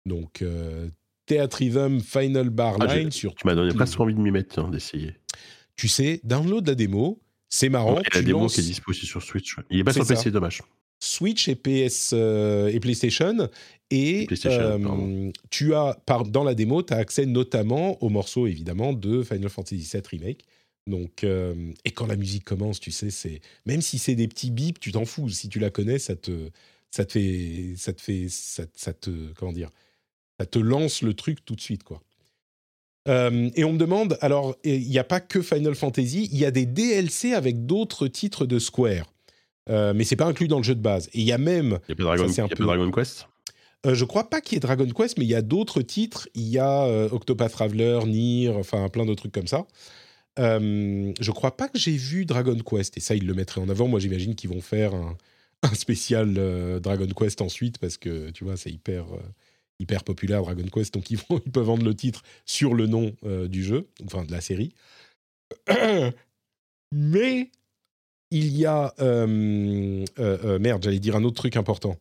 Donc, 0.06 0.40
euh, 0.40 0.88
Theatrhythm 1.26 2.00
Final 2.00 2.48
Bar 2.48 2.76
ah, 2.80 2.96
Line 2.96 3.10
sur. 3.10 3.34
Tu 3.34 3.46
m'as 3.46 3.54
donné 3.54 3.74
presque 3.74 4.00
envie 4.00 4.14
de 4.14 4.20
m'y 4.20 4.30
mettre, 4.30 4.68
d'essayer. 4.70 5.14
Tu 5.76 5.88
sais, 5.88 6.20
download 6.24 6.66
la 6.66 6.74
démo 6.74 7.20
c'est 7.52 7.68
marrant. 7.68 7.96
Ouais, 7.96 8.02
la 8.14 8.22
démo 8.22 8.46
qui 8.46 8.60
est 8.60 8.62
dispo 8.62 8.92
aussi 8.92 9.04
sur 9.04 9.22
Switch. 9.22 9.56
Il 9.68 9.78
est 9.78 9.84
pas 9.84 9.92
sur 9.92 10.06
PC, 10.06 10.30
dommage. 10.30 10.62
Switch 11.00 11.48
et 11.48 11.54
PS 11.54 12.12
euh, 12.14 12.68
et 12.68 12.80
PlayStation. 12.80 13.50
Et 13.90 14.26
euh, 14.46 15.30
tu 15.50 15.74
as, 15.74 15.98
par, 16.06 16.24
dans 16.24 16.44
la 16.44 16.54
démo, 16.54 16.82
tu 16.82 16.94
as 16.94 16.96
accès 16.96 17.26
notamment 17.26 18.02
aux 18.02 18.08
morceaux, 18.08 18.46
évidemment, 18.46 18.94
de 18.94 19.22
Final 19.22 19.50
Fantasy 19.50 19.86
VII 19.92 20.02
Remake. 20.10 20.46
Donc, 20.86 21.24
euh, 21.24 21.54
et 21.84 21.90
quand 21.90 22.06
la 22.06 22.16
musique 22.16 22.44
commence, 22.44 22.80
tu 22.80 22.90
sais, 22.90 23.10
c'est 23.10 23.42
même 23.66 23.82
si 23.82 23.98
c'est 23.98 24.14
des 24.14 24.28
petits 24.28 24.50
bips, 24.50 24.80
tu 24.80 24.90
t'en 24.90 25.04
fous. 25.04 25.28
Si 25.28 25.50
tu 25.50 25.58
la 25.58 25.68
connais, 25.68 25.98
ça 25.98 26.16
te, 26.16 26.48
ça 26.90 27.04
te 27.04 27.12
fait, 27.12 27.74
ça 27.76 27.92
te 27.92 28.00
fait, 28.00 28.28
ça, 28.30 28.62
ça 28.74 28.94
te, 28.94 29.10
comment 29.34 29.52
dire, 29.52 29.68
ça 30.40 30.46
te 30.46 30.58
lance 30.58 31.02
le 31.02 31.12
truc 31.12 31.44
tout 31.44 31.54
de 31.54 31.60
suite, 31.60 31.82
quoi. 31.82 32.00
Euh, 33.08 33.50
et 33.56 33.64
on 33.64 33.72
me 33.72 33.78
demande, 33.78 34.16
alors 34.20 34.56
il 34.64 34.88
n'y 34.88 34.98
a 34.98 35.04
pas 35.04 35.20
que 35.20 35.42
Final 35.42 35.74
Fantasy, 35.74 36.28
il 36.30 36.38
y 36.38 36.44
a 36.44 36.50
des 36.50 36.66
DLC 36.66 37.32
avec 37.32 37.66
d'autres 37.66 38.06
titres 38.06 38.46
de 38.46 38.58
Square, 38.58 39.12
euh, 39.68 39.92
mais 39.94 40.04
c'est 40.04 40.16
pas 40.16 40.26
inclus 40.26 40.48
dans 40.48 40.58
le 40.58 40.62
jeu 40.62 40.74
de 40.74 40.80
base. 40.80 41.08
Et 41.12 41.20
il 41.20 41.24
y 41.24 41.32
a 41.32 41.38
même, 41.38 41.78
il 41.88 41.92
y 41.92 42.00
a 42.00 42.04
Dragon, 42.04 42.26
y 42.28 42.40
a 42.40 42.48
peu, 42.48 42.64
Dragon 42.64 42.90
Quest? 42.90 43.26
Euh, 43.86 43.94
je 43.94 44.04
crois 44.04 44.30
pas 44.30 44.40
qu'il 44.40 44.54
y 44.54 44.56
ait 44.58 44.60
Dragon 44.60 44.86
Quest, 44.86 45.18
mais 45.18 45.24
il 45.24 45.30
y 45.30 45.34
a 45.34 45.42
d'autres 45.42 45.82
titres. 45.82 46.28
Il 46.34 46.48
y 46.48 46.58
a 46.60 46.84
euh, 46.84 47.08
Octopath 47.10 47.50
Traveler, 47.50 48.00
Nier, 48.06 48.50
enfin 48.50 48.88
plein 48.88 49.04
d'autres 49.04 49.22
trucs 49.22 49.32
comme 49.32 49.48
ça. 49.48 49.66
je 50.38 51.30
crois 51.30 51.56
pas 51.56 51.68
que 51.68 51.78
j'ai 51.78 51.96
vu 51.96 52.24
Dragon 52.24 52.56
Quest, 52.58 52.96
et 52.96 53.00
ça 53.00 53.16
ils 53.16 53.26
le 53.26 53.34
mettraient 53.34 53.60
en 53.60 53.68
avant. 53.68 53.88
Moi 53.88 53.98
j'imagine 53.98 54.36
qu'ils 54.36 54.50
vont 54.50 54.60
faire 54.60 54.94
un, 54.94 55.16
un 55.62 55.74
spécial 55.74 56.34
Dragon 56.80 57.08
Quest 57.08 57.40
ensuite 57.40 57.78
parce 57.78 57.96
que 57.96 58.30
tu 58.30 58.44
vois 58.44 58.56
c'est 58.56 58.70
hyper 58.70 59.06
hyper 59.78 60.04
populaire 60.04 60.42
Dragon 60.42 60.66
Quest, 60.72 60.94
donc 60.94 61.10
ils, 61.10 61.18
peuvent 61.18 61.64
vendre 61.64 61.84
le 61.84 61.94
titre 61.94 62.22
sur 62.44 62.74
le 62.74 62.86
nom 62.86 63.14
euh, 63.24 63.48
du 63.48 63.62
jeu, 63.62 63.88
enfin 64.04 64.24
de 64.24 64.32
la 64.32 64.40
série. 64.40 64.72
Mais 66.92 67.50
il 68.30 68.56
y 68.56 68.66
a... 68.66 68.94
Euh, 69.00 70.04
euh, 70.18 70.58
merde, 70.58 70.82
j'allais 70.82 70.98
dire 70.98 71.16
un 71.16 71.24
autre 71.24 71.36
truc 71.36 71.56
important. 71.56 71.96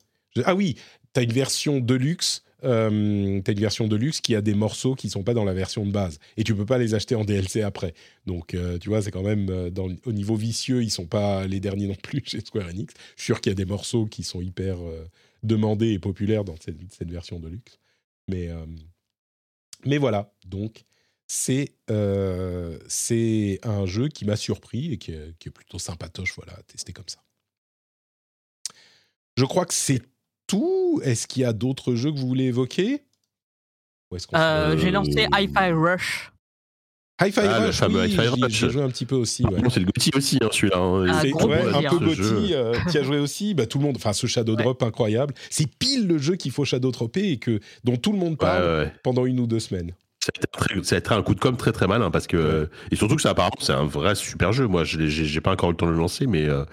ah 0.45 0.55
oui, 0.55 0.77
tu 1.13 1.21
une 1.21 1.33
version 1.33 1.79
deluxe. 1.79 2.43
Euh, 2.63 3.41
tu 3.43 3.49
as 3.49 3.53
une 3.53 3.59
version 3.59 3.87
de 3.87 3.95
luxe 3.95 4.21
qui 4.21 4.35
a 4.35 4.41
des 4.41 4.53
morceaux 4.53 4.93
qui 4.93 5.09
sont 5.09 5.23
pas 5.23 5.33
dans 5.33 5.43
la 5.43 5.53
version 5.53 5.83
de 5.83 5.91
base 5.91 6.19
et 6.37 6.43
tu 6.43 6.53
peux 6.53 6.65
pas 6.65 6.77
les 6.77 6.93
acheter 6.93 7.15
en 7.15 7.25
DLC 7.25 7.63
après. 7.63 7.95
Donc 8.27 8.55
tu 8.79 8.89
vois, 8.89 9.01
c'est 9.01 9.11
quand 9.11 9.23
même 9.23 9.69
dans, 9.71 9.89
au 10.05 10.11
niveau 10.11 10.35
vicieux, 10.35 10.83
ils 10.83 10.91
sont 10.91 11.07
pas 11.07 11.47
les 11.47 11.59
derniers 11.59 11.87
non 11.87 11.95
plus 11.95 12.21
chez 12.25 12.39
Square 12.39 12.67
Enix. 12.69 12.93
Je 13.15 13.23
suis 13.23 13.33
sûr 13.33 13.41
qu'il 13.41 13.49
y 13.51 13.53
a 13.53 13.55
des 13.55 13.65
morceaux 13.65 14.05
qui 14.05 14.23
sont 14.23 14.41
hyper 14.41 14.77
demandé 15.43 15.91
et 15.91 15.99
populaire 15.99 16.43
dans 16.43 16.55
cette, 16.57 17.09
version 17.09 17.39
de 17.39 17.49
luxe. 17.49 17.79
Mais, 18.27 18.49
euh, 18.49 18.65
mais 19.85 19.97
voilà, 19.97 20.33
donc 20.45 20.85
c'est 21.27 21.73
euh, 21.89 22.77
un 23.63 23.85
jeu 23.85 24.09
qui 24.09 24.25
m'a 24.25 24.35
surpris 24.35 24.93
et 24.93 24.97
qui 24.97 25.11
est, 25.11 25.37
qui 25.39 25.49
est, 25.49 25.51
plutôt 25.51 25.79
sympatoche, 25.79 26.33
voilà, 26.35 26.53
à 26.53 26.63
tester 26.63 26.93
comme 26.93 27.07
ça. 27.07 27.19
Je 29.37 29.45
crois 29.45 29.65
que 29.65 29.73
c'est 29.73 30.01
tout. 30.47 31.01
Est-ce 31.03 31.27
qu'il 31.27 31.41
y 31.43 31.45
a 31.45 31.53
d'autres 31.53 31.95
jeux 31.95 32.11
que 32.11 32.17
vous 32.17 32.27
voulez 32.27 32.45
évoquer? 32.45 33.03
Euh, 34.33 34.77
J'ai 34.77 34.91
lancé 34.91 35.27
Hi-Fi 35.31 35.71
Rush 35.71 36.30
Hi-Fi 37.21 37.39
ah, 37.43 37.59
Rush, 37.59 37.81
oui, 37.83 38.43
j'ai 38.49 38.69
joué 38.69 38.81
un 38.81 38.89
petit 38.89 39.05
peu 39.05 39.15
aussi. 39.15 39.43
Ouais. 39.43 39.59
c'est 39.69 39.79
le 39.79 39.85
Gotti 39.85 40.11
aussi, 40.15 40.39
hein, 40.41 40.49
celui-là. 40.51 40.77
Hein. 40.77 41.05
Ah, 41.07 41.77
un 41.77 41.89
peu 41.89 41.99
Gotti, 41.99 42.53
euh, 42.53 42.73
qui 42.89 42.97
a 42.97 43.03
joué 43.03 43.19
aussi. 43.19 43.53
Bah, 43.53 43.67
tout 43.67 43.77
le 43.77 43.85
monde, 43.85 43.95
enfin, 43.97 44.13
ce 44.13 44.25
Shadow 44.25 44.55
Drop 44.55 44.81
incroyable. 44.81 45.33
C'est 45.49 45.67
pile 45.67 46.07
le 46.07 46.17
jeu 46.17 46.35
qu'il 46.35 46.51
faut 46.51 46.65
Shadow 46.65 46.91
Dropper 46.91 47.31
et 47.31 47.37
que, 47.37 47.59
dont 47.83 47.95
tout 47.95 48.11
le 48.11 48.17
monde 48.17 48.37
parle 48.37 48.91
pendant 49.03 49.25
une 49.25 49.39
ou 49.39 49.47
deux 49.47 49.59
semaines. 49.59 49.93
Ça 50.83 50.95
a 50.95 50.99
été 50.99 51.11
un 51.11 51.23
coup 51.23 51.33
de 51.33 51.39
com 51.39 51.57
très 51.57 51.71
très 51.71 51.87
mal, 51.87 52.07
parce 52.11 52.27
que 52.27 52.69
et 52.91 52.95
surtout 52.95 53.15
que 53.15 53.23
ça 53.23 53.31
apparemment 53.31 53.55
c'est 53.59 53.73
un 53.73 53.85
vrai 53.85 54.13
super 54.13 54.53
jeu. 54.53 54.67
Moi, 54.67 54.83
j'ai 54.83 55.41
pas 55.41 55.51
encore 55.51 55.69
eu 55.69 55.73
le 55.73 55.77
temps 55.77 55.87
de 55.87 55.91
le 55.91 55.97
lancer, 55.97 56.27
mais 56.27 56.47
euh, 56.47 56.63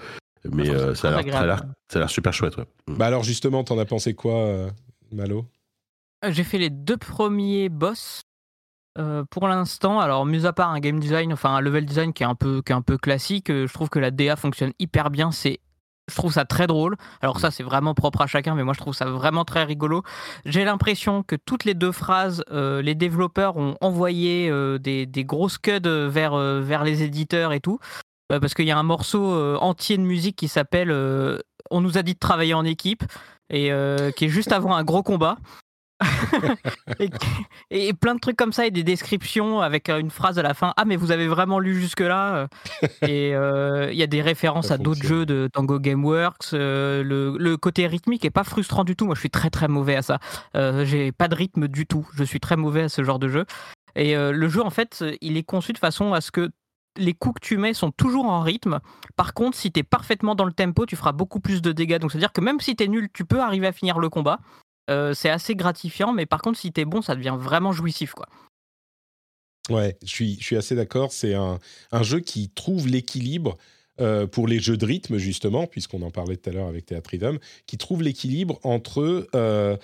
mais 0.45 0.69
euh, 0.69 0.95
ça 0.95 1.19
a 1.19 1.99
l'air 1.99 2.11
super 2.11 2.35
chouette. 2.35 2.59
Mm. 2.59 2.95
Bah 2.97 3.07
alors 3.07 3.25
justement, 3.25 3.65
t'en 3.65 3.79
as 3.79 3.87
pensé 3.87 4.13
quoi, 4.13 4.69
Malo? 5.13 5.47
J'ai 6.29 6.45
fait 6.45 6.59
les 6.59 6.69
deux 6.69 6.99
premiers 6.99 7.71
boss 7.71 8.21
euh, 8.99 9.25
pour 9.31 9.47
l'instant, 9.47 10.01
alors 10.01 10.27
mis 10.27 10.47
à 10.47 10.53
part 10.53 10.71
un 10.71 10.81
game 10.81 10.99
design, 10.99 11.33
enfin 11.33 11.55
un 11.55 11.61
level 11.61 11.87
design 11.87 12.13
qui 12.13 12.25
est 12.25 12.27
un 12.27 12.35
peu, 12.35 12.63
qui 12.63 12.73
est 12.73 12.75
un 12.75 12.83
peu 12.83 12.99
classique, 12.99 13.51
euh, 13.51 13.67
je 13.67 13.73
trouve 13.73 13.89
que 13.89 13.99
la 13.99 14.11
DA 14.11 14.37
fonctionne 14.37 14.73
hyper 14.79 15.11
bien. 15.11 15.31
C'est 15.31 15.61
je 16.11 16.15
trouve 16.15 16.33
ça 16.33 16.47
très 16.47 16.67
drôle. 16.67 16.97
Alors 17.21 17.39
ça, 17.39 17.51
c'est 17.51 17.63
vraiment 17.63 17.95
propre 17.95 18.23
à 18.23 18.27
chacun, 18.27 18.55
mais 18.55 18.65
moi, 18.65 18.73
je 18.73 18.79
trouve 18.79 18.95
ça 18.95 19.05
vraiment 19.05 19.45
très 19.45 19.65
rigolo. 19.65 20.03
J'ai 20.47 20.65
l'impression 20.65 21.23
que 21.23 21.37
toutes 21.37 21.67
les 21.67 21.75
deux 21.75 21.93
phrases, 21.93 22.43
euh, 22.51 22.81
les 22.81 22.95
développeurs 22.95 23.59
ont 23.59 23.77
envoyé 23.83 24.51
des, 24.81 25.05
des, 25.05 25.25
grosses 25.25 25.59
cuts 25.59 25.81
vers, 25.85 26.35
vers 26.35 26.83
les 26.83 27.03
éditeurs 27.03 27.53
et 27.53 27.61
tout. 27.61 27.79
parce 28.31 28.55
qu'il 28.55 28.65
y 28.65 28.71
a 28.71 28.79
un 28.79 28.83
morceau 28.83 29.35
entier 29.61 29.99
de 29.99 30.03
musique 30.03 30.37
qui 30.37 30.49
s'appelle 30.49 30.91
On 31.71 31.83
nous 31.83 31.99
a 31.99 32.03
dit 32.03 32.15
de 32.15 32.19
travailler 32.19 32.55
en 32.55 32.65
équipe, 32.65 33.05
et 33.51 33.71
qui 34.17 34.25
est 34.25 34.31
juste 34.31 34.53
avant 34.53 34.75
un 34.75 34.85
gros 34.85 35.03
combat. 35.03 35.37
Et, 37.71 37.93
plein 37.93 38.15
de 38.15 38.21
trucs 38.21 38.37
comme 38.37 38.53
ça 38.53 38.67
et 38.67 38.71
des 38.71 38.85
descriptions 38.85 39.61
avec 39.61 39.89
euh, 39.89 39.99
une 39.99 40.11
phrase 40.11 40.39
à 40.39 40.43
la 40.43 40.55
fin. 40.55 40.73
Ah, 40.77 40.85
mais 40.85 40.97
vous 40.97 41.11
avez 41.11 41.27
vraiment 41.27 41.59
lu 41.59 41.81
jusque-là 41.81 42.35
euh. 42.35 42.47
Et 43.07 43.35
euh, 43.35 43.91
il 43.91 43.99
y 43.99 44.03
a 44.03 44.07
des 44.07 44.23
références 44.23 44.71
à 44.71 44.79
d'autres 44.79 45.03
jeux 45.03 45.27
de 45.27 45.49
Tango 45.53 45.79
Gameworks. 45.79 46.53
le, 46.53 47.57
côté 47.57 47.87
rythmique 47.87 48.25
est 48.25 48.31
pas 48.31 48.45
frustrant 48.45 48.85
du 48.85 48.95
tout. 48.95 49.07
Moi, 49.07 49.15
je 49.15 49.21
suis 49.21 49.31
très 49.31 49.51
très 49.51 49.69
mauvais 49.69 49.97
à 49.97 50.03
ça. 50.03 50.19
J'ai 50.55 51.13
pas 51.13 51.29
de 51.29 51.35
rythme 51.35 51.69
du 51.69 51.87
tout. 51.87 52.09
Je 52.15 52.25
suis 52.25 52.41
très 52.41 52.57
mauvais 52.57 52.83
à 52.83 52.89
ce 52.89 53.03
genre 53.03 53.19
de 53.19 53.29
jeu. 53.29 53.45
Et 53.97 54.15
le 54.15 54.49
jeu, 54.49 54.63
en 54.63 54.71
fait, 54.71 55.05
il 55.21 55.37
est 55.37 55.43
conçu 55.43 55.73
de 55.73 55.79
façon 55.79 56.13
à 56.13 56.21
ce 56.21 56.31
que 56.31 56.51
les 56.99 57.15
coups 57.15 57.41
que 57.41 57.47
tu 57.47 57.57
mets 57.57 57.75
sont 57.75 57.91
toujours 57.91 58.27
en 58.27 58.43
rythme. 58.43 58.81
Par 59.17 59.35
contre, 59.35 59.57
si 59.57 59.73
tu 59.73 59.81
es 59.81 59.83
parfaitement 59.83 60.35
dans 60.35 60.45
le 60.45 60.53
tempo, 60.53 60.87
tu 60.87 60.97
feras 60.97 61.13
beaucoup 61.13 61.41
plus 61.41 61.63
de 61.63 61.73
dégâts. 61.73 61.99
Donc, 61.99 62.13
c'est-à-dire 62.13 62.33
que 62.33 62.41
même 62.41 62.61
si 62.61 62.77
tu 62.77 62.85
es 62.85 62.89
nul, 62.89 63.09
tu 63.13 63.25
peux 63.25 63.41
arriver 63.41 63.67
à 63.67 63.73
finir 63.73 63.99
le 63.99 64.09
combat. 64.09 64.39
Euh, 64.89 65.13
c'est 65.15 65.31
assez 65.31 65.55
gratifiant, 65.55 66.13
mais 66.13 66.27
par 66.27 66.41
contre, 66.41 66.59
si 66.59 66.73
t'es 66.73 66.85
bon, 66.85 67.03
ça 67.03 67.15
devient 67.15 67.37
vraiment 67.39 67.73
jouissif, 67.73 68.13
quoi. 68.13 68.29
Ouais, 69.69 69.99
je 70.03 70.09
suis, 70.09 70.37
je 70.41 70.45
suis 70.45 70.57
assez 70.57 70.75
d'accord. 70.75 71.13
C'est 71.13 71.35
un, 71.35 71.59
un, 71.93 72.03
jeu 72.03 72.21
qui 72.21 72.49
trouve 72.49 72.89
l'équilibre 72.89 73.59
euh, 74.01 74.27
pour 74.27 74.49
les 74.49 74.61
jeux 74.61 74.79
de 74.79 74.87
rythme, 74.87 75.19
justement, 75.19 75.67
puisqu'on 75.67 76.01
en 76.01 76.11
parlait 76.11 76.39
tout 76.39 76.49
à 76.49 76.53
l'heure 76.55 76.69
avec 76.69 76.87
Theatrhythm, 76.87 77.39
qui 77.67 77.77
trouve 77.77 78.03
l'équilibre 78.03 78.59
entre 78.63 79.29
euh, 79.35 79.77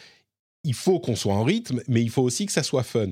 il 0.63 0.73
faut 0.73 1.01
qu'on 1.01 1.17
soit 1.17 1.35
en 1.35 1.45
rythme, 1.45 1.83
mais 1.87 2.01
il 2.01 2.09
faut 2.09 2.23
aussi 2.23 2.47
que 2.47 2.53
ça 2.53 2.63
soit 2.63 2.83
fun. 2.83 3.11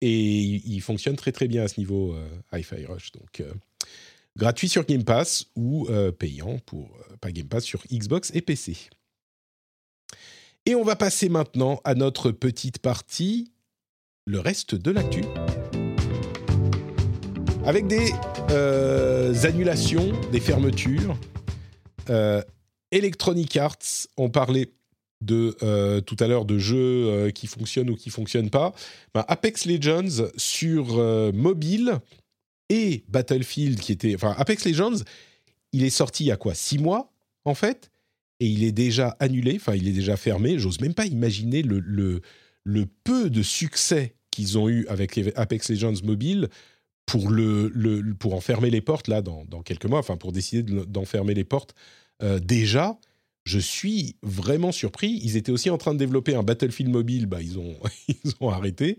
Et 0.00 0.10
il, 0.20 0.80
fonctionne 0.80 1.16
très 1.16 1.32
très 1.32 1.46
bien 1.48 1.64
à 1.64 1.68
ce 1.68 1.78
niveau, 1.78 2.16
Hi-Fi 2.52 2.86
Rush. 2.86 3.10
Donc, 3.12 3.42
gratuit 4.36 4.68
sur 4.68 4.84
Game 4.84 5.04
Pass 5.04 5.46
ou 5.56 5.88
payant 6.18 6.58
pour 6.66 6.96
pas 7.20 7.32
Game 7.32 7.48
Pass 7.48 7.64
sur 7.64 7.82
Xbox 7.90 8.30
et 8.32 8.40
PC. 8.40 8.76
Et 10.68 10.74
on 10.74 10.82
va 10.82 10.96
passer 10.96 11.30
maintenant 11.30 11.80
à 11.84 11.94
notre 11.94 12.30
petite 12.30 12.78
partie, 12.78 13.54
le 14.26 14.38
reste 14.38 14.74
de 14.74 14.90
l'actu. 14.90 15.22
Avec 17.64 17.86
des 17.86 18.12
euh, 18.50 19.32
annulations, 19.44 20.12
des 20.30 20.40
fermetures. 20.40 21.16
Euh, 22.10 22.42
Electronic 22.90 23.56
Arts 23.56 23.78
ont 24.18 24.28
parlé 24.28 24.74
de 25.22 25.56
euh, 25.62 26.02
tout 26.02 26.18
à 26.20 26.26
l'heure 26.26 26.44
de 26.44 26.58
jeux 26.58 27.30
qui 27.30 27.46
fonctionnent 27.46 27.88
ou 27.88 27.96
qui 27.96 28.10
fonctionnent 28.10 28.50
pas. 28.50 28.74
Ben, 29.14 29.24
Apex 29.26 29.64
Legends 29.64 30.28
sur 30.36 30.98
mobile 31.32 31.98
et 32.68 33.04
Battlefield 33.08 33.80
qui 33.80 33.92
était, 33.92 34.14
enfin 34.14 34.34
Apex 34.36 34.66
Legends, 34.66 35.02
il 35.72 35.84
est 35.84 35.88
sorti 35.88 36.24
il 36.24 36.26
y 36.26 36.30
a 36.30 36.36
quoi, 36.36 36.52
six 36.52 36.78
mois 36.78 37.10
en 37.46 37.54
fait, 37.54 37.90
et 38.40 38.46
il 38.46 38.64
est 38.64 38.72
déjà 38.72 39.16
annulé, 39.20 39.54
enfin 39.56 39.74
il 39.74 39.88
est 39.88 39.92
déjà 39.92 40.16
fermé. 40.16 40.58
J'ose 40.58 40.80
même 40.80 40.94
pas 40.94 41.06
imaginer 41.06 41.62
le, 41.62 42.20
peu 43.04 43.30
de 43.30 43.42
succès 43.42 44.14
qu'ils 44.30 44.58
ont 44.58 44.68
eu 44.68 44.86
avec 44.88 45.18
Apex 45.36 45.70
Legends 45.70 46.02
mobile 46.04 46.48
pour, 47.06 47.30
le, 47.30 47.70
le, 47.74 48.14
pour 48.14 48.34
en 48.34 48.40
fermer 48.40 48.70
les 48.70 48.80
portes 48.80 49.08
là 49.08 49.22
dans, 49.22 49.62
quelques 49.62 49.86
mois, 49.86 49.98
enfin 49.98 50.16
pour 50.16 50.32
décider 50.32 50.62
d'en 50.86 51.04
fermer 51.04 51.34
les 51.34 51.44
portes 51.44 51.74
euh, 52.22 52.38
déjà. 52.38 52.98
Je 53.44 53.58
suis 53.58 54.16
vraiment 54.22 54.72
surpris. 54.72 55.20
Ils 55.24 55.38
étaient 55.38 55.52
aussi 55.52 55.70
en 55.70 55.78
train 55.78 55.94
de 55.94 55.98
développer 55.98 56.34
un 56.34 56.42
Battlefield 56.42 56.92
mobile, 56.92 57.24
bah, 57.24 57.40
ils, 57.40 57.58
ont, 57.58 57.76
ils 58.08 58.32
ont 58.40 58.50
arrêté. 58.50 58.98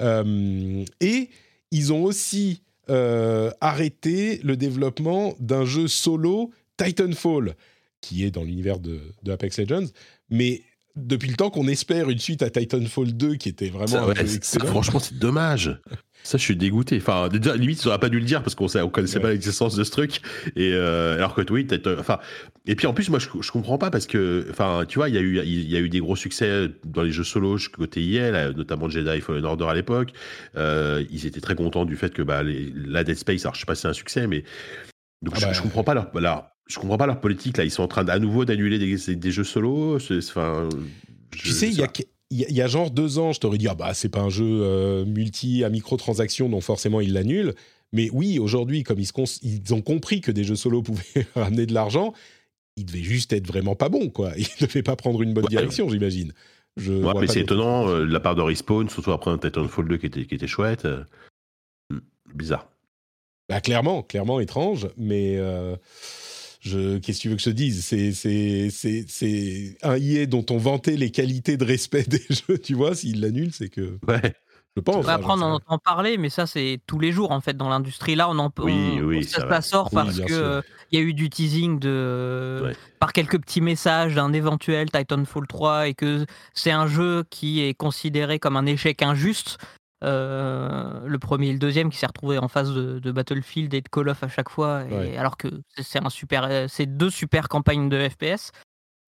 Euh, 0.00 0.84
et 1.00 1.30
ils 1.72 1.92
ont 1.92 2.04
aussi 2.04 2.62
euh, 2.90 3.50
arrêté 3.60 4.40
le 4.42 4.56
développement 4.56 5.34
d'un 5.40 5.66
jeu 5.66 5.88
solo 5.88 6.52
Titanfall, 6.78 7.54
qui 8.00 8.24
est 8.24 8.30
dans 8.30 8.44
l'univers 8.44 8.78
de, 8.78 9.00
de, 9.22 9.32
Apex 9.32 9.58
Legends. 9.58 9.86
Mais 10.30 10.62
depuis 10.96 11.28
le 11.28 11.36
temps 11.36 11.50
qu'on 11.50 11.68
espère 11.68 12.10
une 12.10 12.18
suite 12.18 12.42
à 12.42 12.50
Titanfall 12.50 13.12
2 13.12 13.36
qui 13.36 13.48
était 13.48 13.68
vraiment 13.68 14.12
excellent. 14.12 14.66
franchement, 14.66 14.98
c'est 14.98 15.18
dommage. 15.18 15.80
Ça, 16.24 16.36
je 16.36 16.42
suis 16.42 16.56
dégoûté. 16.56 16.98
Enfin, 17.00 17.28
déjà, 17.28 17.56
limite, 17.56 17.82
ils 17.82 17.86
n'auraient 17.86 18.00
pas 18.00 18.08
dû 18.08 18.18
le 18.18 18.24
dire 18.24 18.42
parce 18.42 18.54
qu'on 18.54 18.66
ne 18.66 18.86
connaissait 18.88 19.20
pas 19.20 19.30
l'existence 19.30 19.76
de 19.76 19.84
ce 19.84 19.90
truc. 19.90 20.20
Et 20.56 20.72
euh, 20.72 21.14
alors 21.14 21.34
que 21.34 21.40
oui. 21.52 21.66
Enfin, 21.98 22.18
et 22.66 22.74
puis 22.74 22.86
en 22.86 22.92
plus, 22.92 23.08
moi, 23.08 23.18
je, 23.18 23.28
je 23.40 23.52
comprends 23.52 23.78
pas 23.78 23.90
parce 23.90 24.06
que, 24.06 24.46
enfin, 24.50 24.84
tu 24.86 24.98
vois, 24.98 25.08
il 25.08 25.14
y 25.14 25.18
a 25.18 25.20
eu, 25.20 25.38
il 25.38 25.70
y 25.70 25.76
a 25.76 25.80
eu 25.80 25.88
des 25.88 26.00
gros 26.00 26.16
succès 26.16 26.68
dans 26.84 27.02
les 27.02 27.12
jeux 27.12 27.24
solo 27.24 27.56
côté 27.72 28.02
IL, 28.02 28.52
notamment 28.56 28.88
Jedi 28.88 29.20
Fallen 29.20 29.44
Order 29.44 29.66
à 29.66 29.74
l'époque. 29.74 30.12
Euh, 30.56 31.04
ils 31.10 31.24
étaient 31.24 31.40
très 31.40 31.54
contents 31.54 31.84
du 31.84 31.96
fait 31.96 32.12
que 32.12 32.22
bah, 32.22 32.42
la 32.42 33.04
Dead 33.04 33.16
Space, 33.16 33.42
alors 33.42 33.54
je 33.54 33.60
sais 33.60 33.66
pas 33.66 33.76
si 33.76 33.82
c'est 33.82 33.88
un 33.88 33.92
succès, 33.92 34.26
mais 34.26 34.44
donc 35.22 35.34
ah 35.36 35.40
je, 35.40 35.46
bah, 35.46 35.52
je, 35.52 35.62
comprends 35.62 35.84
pas 35.84 35.94
leur, 35.94 36.10
leur, 36.14 36.50
je 36.68 36.78
comprends 36.78 36.98
pas 36.98 37.06
leur 37.06 37.20
politique 37.20 37.56
là. 37.56 37.64
Ils 37.64 37.70
sont 37.70 37.82
en 37.82 37.88
train 37.88 38.06
à 38.06 38.18
nouveau 38.18 38.44
d'annuler 38.44 38.78
des, 38.78 39.16
des, 39.16 39.30
jeux 39.30 39.44
solo. 39.44 39.96
Enfin, 39.96 40.68
tu 41.30 41.50
sais, 41.50 41.68
il 41.68 41.78
y 41.78 41.82
a 41.82 41.88
il 42.30 42.52
y, 42.52 42.60
a 42.60 42.66
genre 42.66 42.90
deux 42.90 43.18
ans, 43.18 43.32
je 43.32 43.40
t'aurais 43.40 43.56
dit, 43.56 43.68
ah 43.68 43.74
bah, 43.74 43.94
c'est 43.94 44.10
pas 44.10 44.20
un 44.20 44.28
jeu 44.28 44.44
euh, 44.44 45.06
multi 45.06 45.64
à 45.64 45.70
microtransactions, 45.70 46.50
donc 46.50 46.62
forcément 46.62 47.00
ils 47.00 47.14
l'annulent. 47.14 47.54
Mais 47.92 48.10
oui, 48.12 48.38
aujourd'hui, 48.38 48.82
comme 48.82 48.98
ils, 48.98 49.08
ils, 49.42 49.72
ont 49.74 49.80
compris 49.80 50.20
que 50.20 50.30
des 50.30 50.44
jeux 50.44 50.56
solo 50.56 50.82
pouvaient 50.82 51.26
ramener 51.34 51.64
de 51.64 51.72
l'argent, 51.72 52.12
ils 52.76 52.84
devaient 52.84 53.02
juste 53.02 53.32
être 53.32 53.46
vraiment 53.46 53.76
pas 53.76 53.88
bons, 53.88 54.10
quoi. 54.10 54.32
Ils 54.36 54.46
ne 54.60 54.66
devaient 54.66 54.82
pas 54.82 54.94
prendre 54.94 55.22
une 55.22 55.32
bonne 55.32 55.46
direction, 55.46 55.88
j'imagine. 55.88 56.34
Je 56.76 56.92
ouais, 56.92 57.14
mais 57.18 57.26
c'est 57.28 57.40
étonnant 57.40 57.88
euh, 57.88 58.00
de 58.00 58.12
la 58.12 58.20
part 58.20 58.34
de 58.34 58.42
Respawn, 58.42 58.90
surtout 58.90 59.12
après 59.12 59.30
un 59.30 59.38
Titanfall 59.38 59.88
2 59.88 59.96
qui 59.96 60.06
était, 60.06 60.26
qui 60.26 60.34
était 60.34 60.46
chouette. 60.46 60.84
Euh, 60.84 61.02
hmm, 61.90 62.00
bizarre. 62.34 62.68
Bah, 63.48 63.62
clairement, 63.62 64.02
clairement 64.02 64.38
étrange, 64.38 64.88
mais 64.98 65.38
qu'est-ce 66.62 67.00
que 67.00 67.22
tu 67.22 67.28
veux 67.28 67.36
que 67.36 67.42
je 67.42 67.50
te 67.50 67.54
dise? 67.54 67.84
C'est 69.08 69.76
un 69.82 69.96
IE 69.96 70.26
dont 70.26 70.44
on 70.50 70.58
vantait 70.58 70.96
les 70.96 71.10
qualités 71.10 71.56
de 71.56 71.64
respect 71.64 72.04
des 72.08 72.24
jeux, 72.30 72.58
tu 72.58 72.74
vois? 72.74 72.94
S'il 72.94 73.20
l'annule, 73.20 73.52
c'est 73.52 73.68
que. 73.68 73.98
Ouais. 74.06 74.34
Je 74.76 74.82
pense. 74.82 75.06
Bah, 75.06 75.14
après, 75.14 75.32
on 75.32 75.42
en 75.42 75.54
entend 75.54 75.78
parler, 75.78 76.18
mais 76.18 76.28
ça, 76.28 76.46
c'est 76.46 76.80
tous 76.86 77.00
les 77.00 77.10
jours, 77.10 77.32
en 77.32 77.40
fait, 77.40 77.56
dans 77.56 77.68
l'industrie. 77.68 78.14
Là, 78.14 78.30
on 78.30 78.38
en 78.38 78.52
oui, 78.58 79.00
oui, 79.02 79.24
ça, 79.24 79.60
sort 79.60 79.90
parce 79.90 80.20
qu'il 80.20 80.32
euh, 80.32 80.62
il 80.90 80.98
y 80.98 81.02
a 81.02 81.04
eu 81.04 81.14
du 81.14 81.28
teasing 81.28 81.78
de, 81.78 82.72
par 83.00 83.12
quelques 83.12 83.40
petits 83.40 83.60
messages 83.60 84.14
d'un 84.14 84.32
éventuel 84.32 84.90
Titanfall 84.90 85.46
3 85.46 85.88
et 85.88 85.94
que 85.94 86.24
c'est 86.54 86.70
un 86.70 86.86
jeu 86.86 87.24
qui 87.28 87.60
est 87.60 87.74
considéré 87.74 88.38
comme 88.38 88.56
un 88.56 88.66
échec 88.66 89.02
injuste 89.02 89.58
euh, 90.04 91.00
le 91.04 91.18
premier 91.18 91.48
et 91.48 91.52
le 91.52 91.58
deuxième 91.58 91.90
qui 91.90 91.98
s'est 91.98 92.06
retrouvé 92.06 92.38
en 92.38 92.48
face 92.48 92.70
de, 92.70 93.10
Battlefield 93.10 93.74
et 93.74 93.80
de 93.80 93.88
Call 93.88 94.08
of 94.08 94.22
à 94.22 94.28
chaque 94.28 94.48
fois, 94.48 94.84
et, 94.84 95.18
alors 95.18 95.36
que 95.36 95.48
c'est 95.76 96.04
un 96.04 96.10
super, 96.10 96.44
euh, 96.48 96.66
c'est 96.68 96.86
deux 96.86 97.10
super 97.10 97.48
campagnes 97.48 97.88
de 97.88 98.08
FPS. 98.08 98.52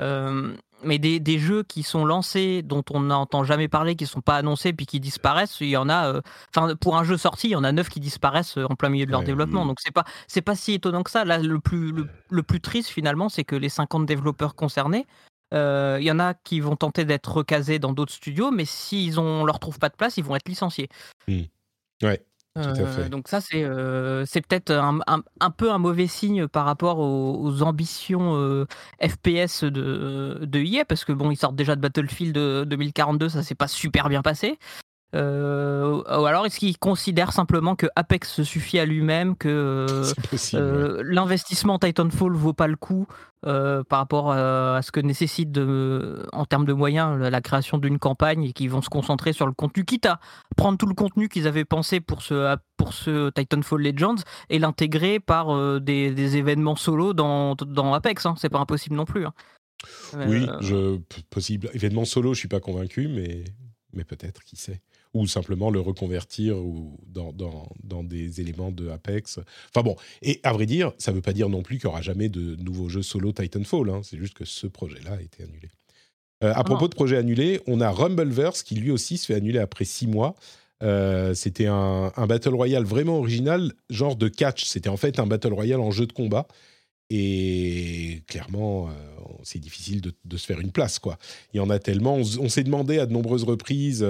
Euh, 0.03 0.55
mais 0.83 0.99
des, 0.99 1.21
des, 1.21 1.39
jeux 1.39 1.63
qui 1.63 1.83
sont 1.83 2.07
lancés, 2.07 2.63
dont 2.63 2.83
on 2.91 3.01
n'entend 3.01 3.45
jamais 3.45 3.69
parler, 3.69 3.97
qui 3.97 4.07
sont 4.07 4.23
pas 4.23 4.37
annoncés, 4.37 4.73
puis 4.73 4.87
qui 4.87 4.99
disparaissent, 4.99 5.61
il 5.61 5.69
y 5.69 5.77
en 5.77 5.91
a. 5.91 6.23
Enfin, 6.57 6.75
pour 6.75 6.97
un 6.97 7.05
jeu 7.05 7.19
sorti, 7.19 7.49
il 7.49 7.51
y 7.51 7.57
en 7.57 7.65
a 7.65 7.71
neuf 7.71 7.91
qui 7.91 8.01
disparaissent 8.01 8.57
en 8.57 8.75
plein 8.77 8.89
milieu 8.89 9.05
de 9.05 9.11
leur 9.11 9.23
développement. 9.23 9.67
Donc 9.67 9.77
c'est 9.81 9.93
pas 9.93 10.05
c'est 10.27 10.41
pas 10.41 10.57
si 10.57 10.73
étonnant 10.73 11.03
que 11.03 11.11
ça. 11.11 11.27
Là, 11.27 11.37
le 11.37 11.61
plus 11.61 11.93
le, 11.93 12.09
le 12.31 12.43
plus 12.43 12.63
triste 12.63 12.89
finalement, 12.89 13.29
c'est 13.29 13.45
que 13.45 13.57
les 13.57 13.69
50 13.69 14.07
développeurs 14.07 14.55
concernés, 14.55 15.07
il 15.53 15.57
euh, 15.57 16.01
y 16.01 16.11
en 16.11 16.19
a 16.19 16.35
qui 16.35 16.61
vont 16.61 16.77
tenter 16.77 17.05
d'être 17.05 17.33
recasés 17.33 17.79
dans 17.79 17.93
d'autres 17.93 18.13
studios, 18.13 18.51
mais 18.51 18.65
s'ils 18.65 19.17
ne 19.17 19.45
leur 19.45 19.59
trouvent 19.59 19.79
pas 19.79 19.89
de 19.89 19.97
place, 19.97 20.17
ils 20.17 20.25
vont 20.25 20.37
être 20.37 20.49
licenciés. 20.49 20.89
Mmh. 21.27 21.43
Ouais. 22.03 22.25
Euh, 22.59 23.09
donc 23.09 23.29
ça, 23.29 23.41
c'est 23.41 23.63
euh, 23.63 24.25
peut-être 24.33 24.73
un, 24.73 24.99
un, 25.07 25.51
peu 25.51 25.71
un 25.71 25.79
mauvais 25.79 26.09
signe 26.09 26.49
par 26.49 26.65
rapport 26.65 26.99
aux, 26.99 27.63
ambitions 27.63 28.67
FPS 29.01 29.65
de, 29.65 30.41
de 30.43 30.59
EA, 30.59 30.85
parce 30.85 31.05
que 31.05 31.13
bon, 31.13 31.31
ils 31.31 31.37
sortent 31.37 31.57
déjà 31.57 31.77
de 31.77 31.81
Battlefield 31.81 32.35
2042, 32.35 33.29
ça 33.29 33.43
s'est 33.43 33.55
pas 33.55 33.69
super 33.69 34.09
bien 34.09 34.23
passé. 34.23 34.59
Euh, 35.17 36.03
ou 36.07 36.27
alors 36.27 36.47
est-ce 36.47 36.61
qu'il 36.61 36.79
considère 36.79 37.33
simplement 37.33 37.75
que 37.75 37.87
Apex 37.97 38.33
se 38.33 38.45
suffit 38.45 38.79
à 38.79 38.87
lui-même, 38.87 39.37
que 39.37 39.87
euh, 40.55 41.03
l'investissement 41.05 41.79
Titanfall 41.79 42.33
vaut 42.33 42.53
pas 42.53 42.69
le 42.69 42.77
coup 42.77 43.07
euh, 43.47 43.83
par 43.83 43.99
rapport 43.99 44.31
à 44.31 44.81
ce 44.83 44.93
que 44.93 45.01
nécessite 45.01 45.51
de, 45.51 46.25
en 46.33 46.45
termes 46.45 46.65
de 46.65 46.73
moyens 46.73 47.19
la 47.19 47.41
création 47.41 47.79
d'une 47.79 47.99
campagne 47.99 48.45
et 48.45 48.53
qu'ils 48.53 48.71
vont 48.71 48.83
se 48.83 48.89
concentrer 48.89 49.33
sur 49.33 49.47
le 49.47 49.53
contenu, 49.53 49.85
quitte 49.85 50.07
à 50.07 50.21
prendre 50.57 50.79
tout 50.79 50.87
le 50.87 50.95
contenu 50.95 51.29
qu'ils 51.29 51.49
avaient 51.49 51.65
pensé 51.65 52.01
pour 52.01 52.23
ce, 52.23 52.57
pour 52.77 52.93
ce 52.93 53.31
Titanfall 53.31 53.83
Legends 53.83 54.23
et 54.49 54.61
l'intégrer 54.61 55.19
par 55.19 55.81
des, 55.81 56.37
événements 56.37 56.77
solo 56.77 57.15
dans, 57.15 57.57
dans 57.57 57.95
Apex. 57.95 58.27
Hein. 58.27 58.35
C'est 58.39 58.49
pas 58.49 58.61
impossible 58.61 58.95
non 58.95 59.07
plus. 59.07 59.27
Hein. 59.27 59.33
Oui, 60.27 60.47
je, 60.61 60.99
possible. 61.31 61.71
Événement 61.73 62.05
solo, 62.05 62.35
je 62.35 62.41
suis 62.41 62.49
pas 62.49 62.61
convaincu, 62.61 63.09
mais, 63.09 63.45
mais 63.95 64.05
peut-être, 64.05 64.45
qui 64.45 64.57
sait 64.57 64.83
ou 65.15 65.27
simplement 65.27 65.71
le 65.71 65.81
reconvertir 65.81 66.59
ou 66.59 66.99
dans, 67.07 67.33
dans, 67.33 67.69
dans, 67.83 68.05
des 68.05 68.41
éléments 68.41 68.71
de 68.71 68.89
Apex. 68.89 69.41
Enfin 69.69 69.83
bon, 69.83 69.97
et 70.23 70.41
à 70.43 70.53
vrai 70.53 70.67
dire, 70.67 70.93
ça 70.99 71.11
ne 71.11 71.17
veut 71.17 71.23
pas 71.23 71.33
dire 71.33 71.49
non 71.49 71.63
plus 71.63 71.79
qu'il 71.79 71.89
n'y 71.89 71.93
aura 71.93 72.03
jamais 72.03 72.29
de 72.29 72.57
nouveaux 72.57 72.89
jeux 72.89 73.03
solo 73.03 73.33
Titanfall. 73.33 73.91
Hein. 73.91 74.01
C'est 74.05 74.19
juste 74.19 74.35
que 74.35 74.45
ce 74.45 74.67
projet-là 74.67 75.15
a 75.15 75.21
été 75.21 75.43
annulé. 75.43 75.69
Euh, 76.43 76.53
à 76.55 76.65
propos 76.65 76.89
de 76.89 76.95
projets 76.95 77.19
annulés, 77.19 77.61
on 77.67 77.81
a 77.81 77.91
Rumbleverse 77.91 78.63
qui 78.63 78.75
lui 78.75 78.91
aussi 78.91 79.19
se 79.19 79.27
fait 79.27 79.35
annuler 79.35 79.59
après 79.59 79.85
six 79.85 80.07
mois. 80.07 80.35
Euh, 80.83 81.35
c'était 81.35 81.67
un, 81.67 82.11
un, 82.17 82.27
Battle 82.27 82.55
Royale 82.55 82.85
vraiment 82.85 83.19
original, 83.19 83.73
genre 83.91 84.17
de 84.17 84.29
catch. 84.29 84.65
C'était 84.65 84.89
en 84.89 84.97
fait 84.97 85.19
un 85.19 85.27
Battle 85.27 85.53
Royale 85.53 85.81
en 85.81 85.91
jeu 85.91 86.07
de 86.07 86.13
combat. 86.13 86.47
Et 87.11 88.23
clairement, 88.29 88.89
euh, 88.89 88.93
c'est 89.43 89.59
difficile 89.59 90.01
de, 90.01 90.13
de, 90.25 90.37
se 90.37 90.47
faire 90.47 90.61
une 90.61 90.71
place. 90.71 90.99
quoi. 90.99 91.19
Il 91.53 91.59
y 91.59 91.61
en 91.61 91.69
a 91.69 91.79
tellement. 91.79 92.15
On, 92.15 92.49
s'est 92.49 92.63
demandé 92.63 92.99
à 92.99 93.07
de 93.07 93.13
nombreuses 93.13 93.45
reprises 93.45 94.07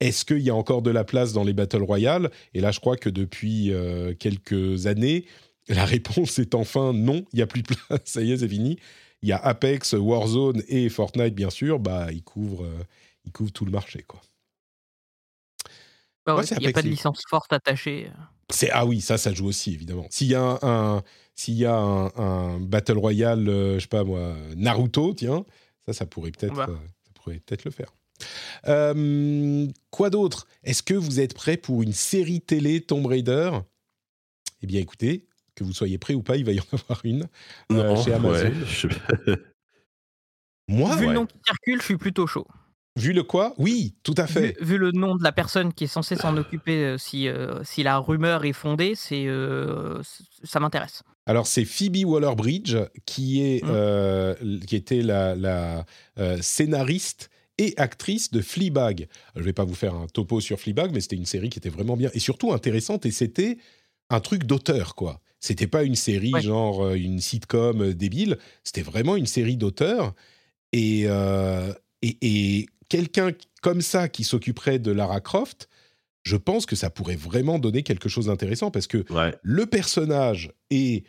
est-ce 0.00 0.24
qu'il 0.24 0.40
y 0.40 0.50
a 0.50 0.54
encore 0.54 0.82
de 0.82 0.90
la 0.90 1.04
place 1.04 1.32
dans 1.32 1.44
les 1.44 1.52
Battle 1.52 1.82
Royale? 1.82 2.30
Et 2.52 2.60
là, 2.60 2.70
je 2.70 2.80
crois 2.80 2.96
que 2.96 3.08
depuis 3.08 3.72
euh, 3.72 4.14
quelques 4.14 4.86
années, 4.86 5.26
la 5.68 5.84
réponse 5.84 6.38
est 6.38 6.54
enfin 6.54 6.92
non, 6.92 7.24
il 7.32 7.36
n'y 7.36 7.42
a 7.42 7.46
plus 7.46 7.62
de 7.62 7.68
place, 7.68 8.00
ça 8.04 8.20
y 8.22 8.32
est, 8.32 8.38
c'est 8.38 8.48
fini. 8.48 8.78
Il 9.22 9.28
y 9.28 9.32
a 9.32 9.38
Apex, 9.38 9.94
Warzone 9.94 10.62
et 10.68 10.88
Fortnite, 10.90 11.34
bien 11.34 11.48
sûr, 11.48 11.78
bah, 11.78 12.08
ils, 12.12 12.22
couvrent, 12.22 12.64
euh, 12.64 12.84
ils 13.24 13.32
couvrent 13.32 13.52
tout 13.52 13.64
le 13.64 13.70
marché. 13.70 14.02
quoi. 14.02 14.20
Bah 16.26 16.40
il 16.50 16.58
n'y 16.58 16.66
a 16.66 16.72
pas 16.72 16.82
de 16.82 16.88
licence 16.88 17.22
forte 17.28 17.52
attachée. 17.52 18.10
C'est, 18.50 18.70
ah 18.70 18.86
oui, 18.86 19.00
ça, 19.00 19.18
ça 19.18 19.32
joue 19.32 19.46
aussi, 19.46 19.72
évidemment. 19.72 20.06
S'il 20.10 20.28
y 20.28 20.34
a 20.34 20.58
un, 20.62 21.02
s'il 21.34 21.54
y 21.54 21.66
a 21.66 21.74
un, 21.74 22.60
Battle 22.60 22.98
Royale, 22.98 23.48
euh, 23.48 23.74
je 23.74 23.80
sais 23.80 23.88
pas 23.88 24.04
moi, 24.04 24.34
Naruto, 24.56 25.14
tiens, 25.14 25.44
ça, 25.86 25.92
ça 25.92 26.06
pourrait 26.06 26.30
peut-être, 26.30 26.54
ça 26.56 27.10
pourrait 27.14 27.40
peut-être 27.40 27.64
le 27.64 27.70
faire. 27.70 27.92
Euh, 28.66 29.66
quoi 29.90 30.10
d'autre? 30.10 30.46
Est-ce 30.62 30.82
que 30.82 30.94
vous 30.94 31.20
êtes 31.20 31.34
prêt 31.34 31.56
pour 31.56 31.82
une 31.82 31.92
série 31.92 32.40
télé 32.40 32.80
Tomb 32.80 33.06
Raider? 33.06 33.50
Eh 34.62 34.66
bien, 34.66 34.80
écoutez, 34.80 35.26
que 35.54 35.64
vous 35.64 35.72
soyez 35.72 35.98
prêt 35.98 36.14
ou 36.14 36.22
pas, 36.22 36.36
il 36.36 36.44
va 36.44 36.52
y 36.52 36.60
en 36.60 36.64
avoir 36.72 37.00
une 37.04 37.28
euh, 37.72 37.96
chez 38.02 38.12
Amazon. 38.12 38.52
Moi, 40.68 40.96
vu 40.96 41.08
le 41.08 41.12
nom 41.12 41.26
qui 41.26 41.36
circule, 41.44 41.80
je 41.80 41.84
suis 41.84 41.98
plutôt 41.98 42.26
chaud. 42.26 42.46
Vu 42.96 43.12
le 43.12 43.22
quoi? 43.24 43.54
Oui, 43.58 43.96
tout 44.02 44.14
à 44.16 44.26
fait. 44.26 44.56
Vu, 44.62 44.78
le 44.78 44.92
nom 44.92 45.16
de 45.16 45.22
la 45.22 45.32
personne 45.32 45.74
qui 45.74 45.84
est 45.84 45.88
censée 45.88 46.16
s'en 46.16 46.36
occuper, 46.36 46.84
euh, 46.84 46.96
si, 46.96 47.28
si 47.64 47.82
la 47.82 47.98
rumeur 47.98 48.44
est 48.44 48.52
fondée, 48.54 48.94
c'est 48.94 49.26
ça 50.42 50.60
m'intéresse. 50.60 51.02
Alors 51.26 51.46
c'est 51.46 51.64
Phoebe 51.64 52.04
Waller-Bridge 52.04 52.76
qui 53.04 53.42
est 53.42 53.64
mmh. 53.64 54.60
qui 54.60 54.76
était 54.76 55.02
la, 55.02 55.34
la 55.34 55.84
scénariste 56.40 57.30
et 57.58 57.74
actrice 57.76 58.30
de 58.30 58.40
Fleabag. 58.40 59.06
Je 59.36 59.42
vais 59.42 59.52
pas 59.52 59.64
vous 59.64 59.74
faire 59.74 59.94
un 59.94 60.06
topo 60.06 60.40
sur 60.40 60.58
Fleabag, 60.58 60.92
mais 60.92 61.00
c'était 61.00 61.16
une 61.16 61.26
série 61.26 61.50
qui 61.50 61.58
était 61.58 61.68
vraiment 61.68 61.96
bien 61.96 62.10
et 62.14 62.18
surtout 62.20 62.52
intéressante 62.52 63.06
et 63.06 63.10
c'était 63.10 63.58
un 64.10 64.20
truc 64.20 64.44
d'auteur, 64.44 64.94
quoi. 64.94 65.20
C'était 65.40 65.66
pas 65.66 65.82
une 65.84 65.94
série 65.94 66.32
Ouais. 66.32 66.42
genre 66.42 66.84
euh, 66.84 66.94
une 66.94 67.20
sitcom 67.20 67.82
euh, 67.82 67.94
débile, 67.94 68.38
c'était 68.64 68.82
vraiment 68.82 69.14
une 69.16 69.26
série 69.26 69.56
d'auteur 69.56 70.14
et, 70.72 71.02
euh, 71.06 71.72
et, 72.02 72.16
et 72.22 72.66
quelqu'un 72.88 73.30
comme 73.62 73.80
ça 73.82 74.08
qui 74.08 74.24
s'occuperait 74.24 74.78
de 74.78 74.90
Lara 74.90 75.20
Croft, 75.20 75.68
je 76.22 76.36
pense 76.36 76.64
que 76.66 76.74
ça 76.76 76.88
pourrait 76.90 77.16
vraiment 77.16 77.58
donner 77.58 77.82
quelque 77.82 78.08
chose 78.08 78.26
d'intéressant 78.26 78.70
parce 78.70 78.86
que 78.86 79.04
Ouais. 79.12 79.34
le 79.42 79.66
personnage 79.66 80.52
est, 80.70 81.04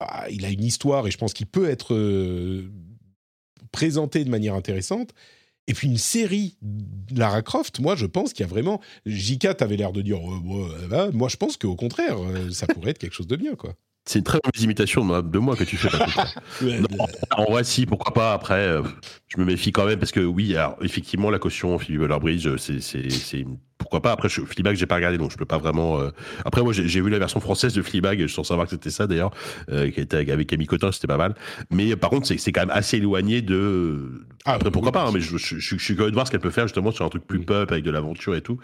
ah, 0.00 0.26
il 0.30 0.44
a 0.44 0.50
une 0.50 0.62
histoire 0.64 1.06
et 1.06 1.10
je 1.10 1.16
pense 1.18 1.32
qu'il 1.32 1.46
peut 1.46 1.68
être 1.68 1.94
euh, 1.94 2.70
présenté 3.72 4.24
de 4.24 4.30
manière 4.30 4.54
intéressante. 4.54 5.10
Et 5.68 5.74
puis 5.74 5.86
une 5.86 5.98
série 5.98 6.56
Lara 7.14 7.42
Croft, 7.42 7.78
moi 7.78 7.94
je 7.94 8.06
pense 8.06 8.32
qu'il 8.32 8.44
y 8.44 8.48
a 8.48 8.50
vraiment. 8.50 8.80
J.K. 9.06 9.56
t'avais 9.58 9.76
l'air 9.76 9.92
de 9.92 10.00
dire, 10.02 10.18
euh, 10.18 10.88
bah, 10.88 11.10
moi 11.12 11.28
je 11.28 11.36
pense 11.36 11.56
qu'au 11.56 11.76
contraire, 11.76 12.16
euh, 12.18 12.50
ça 12.50 12.66
pourrait 12.66 12.90
être 12.90 12.98
quelque 12.98 13.14
chose 13.14 13.26
de 13.28 13.36
bien 13.36 13.54
quoi. 13.54 13.74
C'est 14.06 14.20
une 14.20 14.24
très 14.24 14.38
mauvaise 14.42 14.62
imitation 14.64 15.04
de 15.20 15.38
moi, 15.38 15.54
que 15.54 15.64
tu 15.64 15.76
fais. 15.76 15.90
Non, 16.62 16.86
en 17.36 17.44
vrai, 17.44 17.62
si, 17.62 17.84
pourquoi 17.84 18.14
pas. 18.14 18.32
Après, 18.32 18.66
euh, 18.66 18.82
je 19.26 19.38
me 19.38 19.44
méfie 19.44 19.70
quand 19.70 19.84
même 19.84 19.98
parce 19.98 20.12
que 20.12 20.20
oui, 20.20 20.56
alors, 20.56 20.76
effectivement, 20.80 21.28
la 21.28 21.38
caution 21.38 21.76
Waller-Bridge, 21.76 22.56
c'est, 22.56 22.80
c'est, 22.80 23.10
c'est 23.10 23.40
une- 23.40 23.58
pourquoi 23.78 24.02
pas. 24.02 24.12
Après, 24.12 24.28
je, 24.28 24.40
Fleabag, 24.40 24.76
j'ai 24.76 24.86
pas 24.86 24.96
regardé, 24.96 25.18
donc 25.18 25.30
je 25.30 25.36
peux 25.36 25.44
pas 25.44 25.58
vraiment. 25.58 26.00
euh, 26.00 26.10
Après, 26.44 26.62
moi, 26.62 26.72
j'ai, 26.72 27.00
vu 27.00 27.08
la 27.10 27.18
version 27.18 27.40
française 27.40 27.72
de 27.74 27.82
Fleabag, 27.82 28.26
sans 28.26 28.42
savoir 28.44 28.66
que 28.66 28.72
c'était 28.72 28.90
ça 28.90 29.06
d'ailleurs, 29.06 29.30
euh, 29.70 29.90
qui 29.90 30.00
était 30.00 30.16
avec 30.30 30.48
Camille 30.48 30.66
Cotin, 30.66 30.90
c'était 30.92 31.06
pas 31.06 31.16
mal. 31.16 31.34
Mais 31.70 31.94
par 31.96 32.10
contre, 32.10 32.26
c'est, 32.26 32.52
quand 32.52 32.62
même 32.62 32.70
assez 32.70 32.96
éloigné 32.96 33.40
de. 33.40 34.24
Ah, 34.44 34.54
Après, 34.54 34.68
oui, 34.68 34.72
pourquoi 34.72 34.90
oui, 34.90 34.94
pas 34.94 35.06
hein, 35.06 35.10
Mais 35.14 35.20
je, 35.20 35.36
je, 35.36 35.76
suis 35.76 35.94
curieux 35.94 36.10
de 36.10 36.14
voir 36.14 36.26
ce 36.26 36.32
qu'elle 36.32 36.40
peut 36.40 36.50
faire 36.50 36.66
justement 36.66 36.90
sur 36.90 37.04
un 37.04 37.08
truc 37.08 37.26
plus 37.26 37.40
pop 37.40 37.70
avec 37.70 37.84
de 37.84 37.90
l'aventure 37.90 38.34
et 38.34 38.40
tout. 38.40 38.58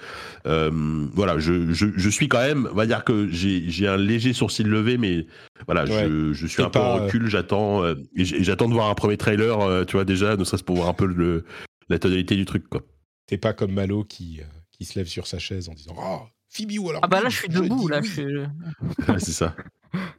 Euh, 0.46 0.70
voilà, 1.12 1.38
je, 1.38 1.72
je, 1.72 1.86
je 1.94 2.08
suis 2.08 2.28
quand 2.28 2.40
même, 2.40 2.68
on 2.72 2.74
va 2.74 2.86
dire 2.86 3.04
que 3.04 3.28
j'ai, 3.30 3.86
un 3.86 3.96
léger 3.96 4.32
sourcil 4.32 4.66
levé, 4.66 4.98
mais 4.98 5.26
voilà, 5.66 5.84
Ouais. 5.84 6.06
je, 6.08 6.32
je 6.32 6.46
suis 6.46 6.62
un 6.62 6.70
peu 6.70 6.78
en 6.78 7.04
recul, 7.04 7.28
j'attends, 7.28 7.82
j'attends 8.16 8.68
de 8.68 8.72
voir 8.72 8.88
un 8.88 8.94
premier 8.94 9.16
trailer, 9.18 9.84
tu 9.86 9.96
vois, 9.96 10.04
déjà, 10.04 10.36
ne 10.36 10.44
serait-ce 10.44 10.64
pour 10.64 10.76
voir 10.76 10.88
un 10.88 10.94
peu 10.94 11.06
le, 11.06 11.44
la 11.88 11.98
tonalité 11.98 12.36
du 12.36 12.46
truc, 12.46 12.68
quoi. 12.68 12.82
T'es 13.26 13.36
pas 13.38 13.52
comme 13.52 13.72
Malo 13.72 14.04
qui, 14.04 14.40
qui 14.76 14.84
se 14.84 14.98
lève 14.98 15.06
sur 15.06 15.26
sa 15.26 15.38
chaise 15.38 15.68
en 15.68 15.74
disant 15.74 15.94
Oh, 15.98 16.20
Phoebe 16.48 16.78
Waller. 16.78 17.00
Ah 17.02 17.08
bah 17.08 17.20
là, 17.20 17.28
je 17.28 17.36
suis 17.36 17.48
debout. 17.48 17.88
Là, 17.88 18.00
oui. 18.02 18.08
je 18.08 18.12
suis... 18.12 18.24
Ouais, 19.08 19.18
c'est 19.18 19.32
ça. 19.32 19.54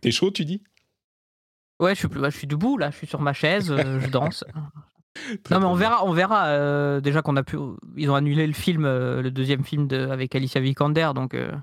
T'es 0.02 0.12
chaud, 0.12 0.32
tu 0.32 0.46
dis? 0.46 0.62
Ouais, 1.80 1.94
je 1.94 2.00
suis, 2.00 2.08
bah, 2.08 2.30
je 2.30 2.38
suis 2.38 2.48
debout. 2.48 2.78
Là, 2.78 2.90
je 2.92 2.98
suis 2.98 3.08
sur 3.08 3.22
ma 3.22 3.34
chaise. 3.34 3.70
euh, 3.72 4.00
je 4.00 4.08
danse. 4.10 4.44
Non 5.50 5.62
mais 5.62 5.66
on 5.66 5.76
verra, 5.76 6.06
on 6.06 6.12
verra. 6.12 6.48
euh, 6.48 7.00
déjà 7.00 7.22
qu'on 7.22 7.38
a 7.38 7.44
pu, 7.44 7.56
ils 7.96 8.10
ont 8.12 8.16
annulé 8.16 8.46
le 8.46 8.52
film, 8.54 8.84
euh, 8.84 9.22
le 9.22 9.32
deuxième 9.32 9.64
film 9.64 9.88
de, 9.88 10.08
avec 10.10 10.36
Alicia 10.36 10.60
Vikander, 10.60 11.12
donc 11.16 11.34
euh, 11.34 11.54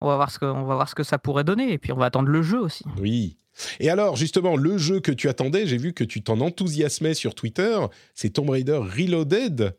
on 0.00 0.08
va 0.08 0.16
voir 0.16 0.30
ce 0.30 0.38
que, 0.38 0.46
on 0.46 0.64
va 0.64 0.76
voir 0.76 0.88
ce 0.88 0.94
que 0.94 1.02
ça 1.02 1.18
pourrait 1.18 1.44
donner, 1.44 1.72
et 1.72 1.78
puis 1.78 1.92
on 1.92 1.96
va 1.98 2.06
attendre 2.06 2.28
le 2.30 2.40
jeu 2.40 2.58
aussi. 2.58 2.84
Oui. 2.98 3.36
Et 3.80 3.90
alors, 3.90 4.16
justement, 4.16 4.56
le 4.56 4.78
jeu 4.78 5.00
que 5.00 5.12
tu 5.12 5.28
attendais, 5.28 5.66
j'ai 5.66 5.76
vu 5.76 5.92
que 5.92 6.04
tu 6.04 6.22
t'en 6.22 6.40
enthousiasmais 6.40 7.12
sur 7.12 7.34
Twitter, 7.34 7.78
c'est 8.14 8.30
Tomb 8.30 8.48
Raider 8.48 8.78
Reloaded. 8.78 9.76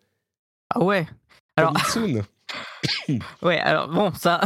Ah 0.69 0.84
ouais. 0.84 1.07
Alors, 1.55 1.75
soon. 1.88 2.21
ouais. 3.41 3.60
Alors 3.60 3.88
bon, 3.90 4.11
ça, 4.14 4.41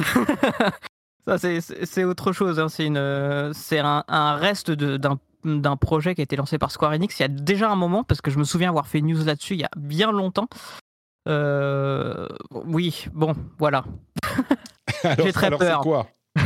ça 1.27 1.37
c'est, 1.37 2.03
autre 2.03 2.31
chose. 2.31 2.59
hein, 2.59 2.69
C'est 2.69 2.85
une, 2.85 2.97
euh, 2.97 3.51
c'est 3.53 3.79
un, 3.79 4.03
un 4.07 4.35
reste 4.35 4.71
d'un 4.71 5.77
projet 5.77 6.15
qui 6.15 6.21
a 6.21 6.23
été 6.23 6.35
lancé 6.35 6.57
par 6.57 6.71
Square 6.71 6.91
Enix 6.93 7.19
il 7.19 7.23
y 7.23 7.25
a 7.25 7.29
déjà 7.29 7.69
un 7.69 7.75
moment, 7.75 8.03
parce 8.03 8.21
que 8.21 8.31
je 8.31 8.37
me 8.39 8.43
souviens 8.43 8.69
avoir 8.69 8.87
fait 8.87 8.99
une 8.99 9.07
news 9.07 9.23
là-dessus 9.23 9.53
il 9.55 9.59
y 9.61 9.65
a 9.65 9.71
bien 9.77 10.11
longtemps. 10.11 10.47
Euh, 11.27 12.27
oui, 12.51 13.05
bon, 13.13 13.35
voilà. 13.59 13.83
J'ai 15.23 15.33
très 15.33 15.47
alors, 15.47 15.59
peur. 15.59 15.81
quoi? 15.81 16.07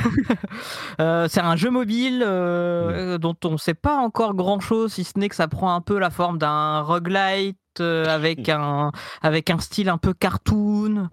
Euh, 1.01 1.27
c'est 1.29 1.41
un 1.41 1.57
jeu 1.57 1.69
mobile 1.69 2.23
euh, 2.25 3.17
dont 3.17 3.35
on 3.43 3.51
ne 3.51 3.57
sait 3.57 3.73
pas 3.73 3.97
encore 3.97 4.33
grand 4.33 4.61
chose, 4.61 4.93
si 4.93 5.03
ce 5.03 5.19
n'est 5.19 5.27
que 5.27 5.35
ça 5.35 5.49
prend 5.49 5.75
un 5.75 5.81
peu 5.81 5.99
la 5.99 6.09
forme 6.09 6.37
d'un 6.37 6.79
roguelite 6.81 7.57
euh, 7.81 8.05
avec, 8.05 8.47
un, 8.47 8.93
avec 9.21 9.49
un 9.49 9.59
style 9.59 9.89
un 9.89 9.97
peu 9.97 10.13
cartoon. 10.13 11.09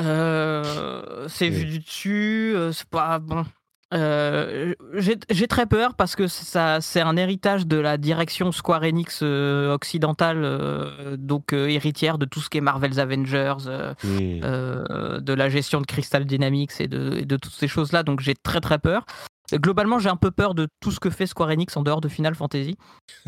Euh, 0.00 1.28
c'est 1.28 1.48
vu 1.48 1.64
du 1.64 1.78
dessus, 1.78 2.52
euh, 2.56 2.72
c'est 2.72 2.88
pas 2.88 3.18
bon. 3.18 3.44
Euh, 3.92 4.74
J'ai 4.94 5.46
très 5.46 5.66
peur 5.66 5.94
parce 5.94 6.16
que 6.16 6.26
ça, 6.26 6.80
c'est 6.80 7.00
un 7.00 7.16
héritage 7.16 7.66
de 7.66 7.76
la 7.76 7.96
direction 7.96 8.50
Square 8.50 8.82
Enix 8.82 9.20
euh, 9.22 9.72
occidentale, 9.72 10.40
euh, 10.42 11.16
donc 11.16 11.52
héritière 11.52 12.18
de 12.18 12.24
tout 12.24 12.40
ce 12.40 12.50
qui 12.50 12.58
est 12.58 12.60
Marvel's 12.60 12.98
Avengers, 12.98 13.54
de 14.02 15.32
la 15.32 15.48
gestion 15.48 15.80
de 15.80 15.86
Crystal 15.86 16.24
Dynamics 16.24 16.72
et 16.80 16.88
de, 16.88 17.18
et 17.18 17.24
de 17.24 17.36
toutes 17.36 17.52
ces 17.54 17.68
choses-là. 17.68 18.02
Donc 18.02 18.20
j'ai 18.20 18.34
très 18.34 18.60
très 18.60 18.78
peur. 18.78 19.06
Globalement, 19.52 19.98
j'ai 19.98 20.08
un 20.08 20.16
peu 20.16 20.30
peur 20.30 20.54
de 20.54 20.68
tout 20.80 20.90
ce 20.90 20.98
que 20.98 21.10
fait 21.10 21.26
Square 21.26 21.50
Enix 21.50 21.76
en 21.76 21.82
dehors 21.82 22.00
de 22.00 22.08
Final 22.08 22.34
Fantasy. 22.34 22.76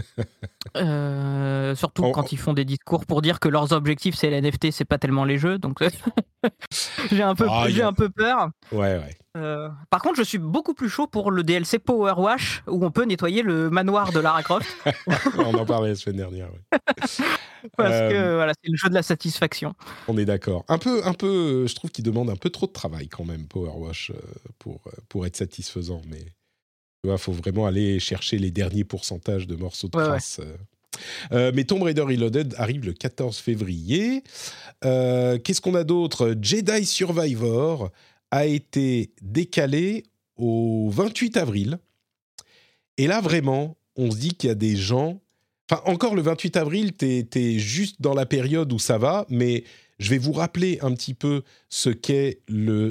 Euh, 0.76 1.74
surtout 1.74 2.02
quand 2.12 2.32
ils 2.32 2.36
font 2.38 2.52
des 2.52 2.64
discours 2.64 3.06
pour 3.06 3.22
dire 3.22 3.40
que 3.40 3.48
leurs 3.48 3.72
objectifs 3.72 4.14
c'est 4.14 4.28
les 4.30 4.42
NFT, 4.42 4.72
c'est 4.72 4.84
pas 4.84 4.98
tellement 4.98 5.24
les 5.24 5.38
jeux. 5.38 5.58
Donc 5.58 5.78
j'ai 7.12 7.22
un 7.22 7.34
peu, 7.34 7.46
Ah, 7.48 7.66
j'ai 7.68 7.82
a- 7.82 7.88
un 7.88 7.92
peu 7.92 8.10
peur. 8.10 8.50
Ouais, 8.72 8.98
ouais. 8.98 9.16
Euh, 9.36 9.68
par 9.90 10.00
contre, 10.02 10.16
je 10.16 10.22
suis 10.22 10.38
beaucoup 10.38 10.74
plus 10.74 10.88
chaud 10.88 11.06
pour 11.06 11.30
le 11.30 11.42
DLC 11.42 11.78
Power 11.78 12.14
Wash 12.16 12.62
où 12.66 12.84
on 12.84 12.90
peut 12.90 13.04
nettoyer 13.04 13.42
le 13.42 13.70
manoir 13.70 14.10
de 14.12 14.18
Lara 14.20 14.42
Croft 14.42 14.66
On 15.38 15.54
en 15.54 15.64
parlait 15.66 15.90
la 15.90 15.94
semaine 15.94 16.16
dernière. 16.16 16.48
parce 17.76 17.92
Euh, 17.92 18.10
que 18.10 18.34
voilà, 18.36 18.52
c'est 18.62 18.70
le 18.70 18.76
jeu 18.76 18.88
de 18.88 18.94
la 18.94 19.02
satisfaction. 19.02 19.74
On 20.08 20.16
est 20.18 20.24
d'accord. 20.24 20.64
Un 20.68 20.78
peu, 20.78 21.04
un 21.06 21.12
peu. 21.14 21.26
euh, 21.64 21.66
Je 21.66 21.74
trouve 21.74 21.90
qu'il 21.90 22.04
demande 22.04 22.30
un 22.30 22.36
peu 22.36 22.50
trop 22.50 22.66
de 22.66 22.72
travail 22.72 23.08
quand 23.08 23.24
même, 23.24 23.46
Power 23.46 23.72
Wash, 23.76 24.10
euh, 24.10 24.18
pour 24.58 24.80
euh, 24.86 24.90
pour 25.08 25.26
être 25.26 25.36
satisfaisant. 25.36 26.00
Mais 26.08 26.20
tu 27.02 27.08
vois, 27.08 27.18
faut 27.18 27.32
vraiment 27.32 27.66
aller 27.66 28.00
chercher 28.00 28.38
les 28.38 28.50
derniers 28.50 28.84
pourcentages 28.84 29.46
de 29.46 29.56
morceaux 29.56 29.88
de 29.88 29.96
Ouais, 29.98 30.18
euh. 30.40 30.56
Euh, 31.32 31.52
mais 31.54 31.64
Tomb 31.64 31.82
Raider 31.82 32.00
Reloaded 32.00 32.54
arrive 32.56 32.86
le 32.86 32.94
14 32.94 33.36
février. 33.36 34.22
Euh, 34.84 35.38
Qu'est-ce 35.38 35.60
qu'on 35.60 35.74
a 35.74 35.84
d'autre? 35.84 36.34
Jedi 36.40 36.86
Survivor 36.86 37.90
a 38.30 38.46
été 38.46 39.12
décalé 39.22 40.04
au 40.36 40.90
28 40.90 41.36
avril. 41.36 41.78
Et 42.98 43.06
là, 43.06 43.20
vraiment, 43.20 43.76
on 43.96 44.10
se 44.10 44.16
dit 44.16 44.34
qu'il 44.34 44.48
y 44.48 44.50
a 44.50 44.56
des 44.56 44.76
gens. 44.76 45.20
Enfin, 45.70 45.82
encore 45.86 46.14
le 46.14 46.22
28 46.22 46.56
avril, 46.56 46.92
t'es 46.92 47.26
es 47.34 47.58
juste 47.58 48.00
dans 48.00 48.14
la 48.14 48.26
période 48.26 48.72
où 48.72 48.78
ça 48.78 48.98
va, 48.98 49.26
mais 49.28 49.64
je 49.98 50.10
vais 50.10 50.18
vous 50.18 50.32
rappeler 50.32 50.78
un 50.82 50.92
petit 50.94 51.14
peu 51.14 51.42
ce 51.68 51.90
qu'est 51.90 52.40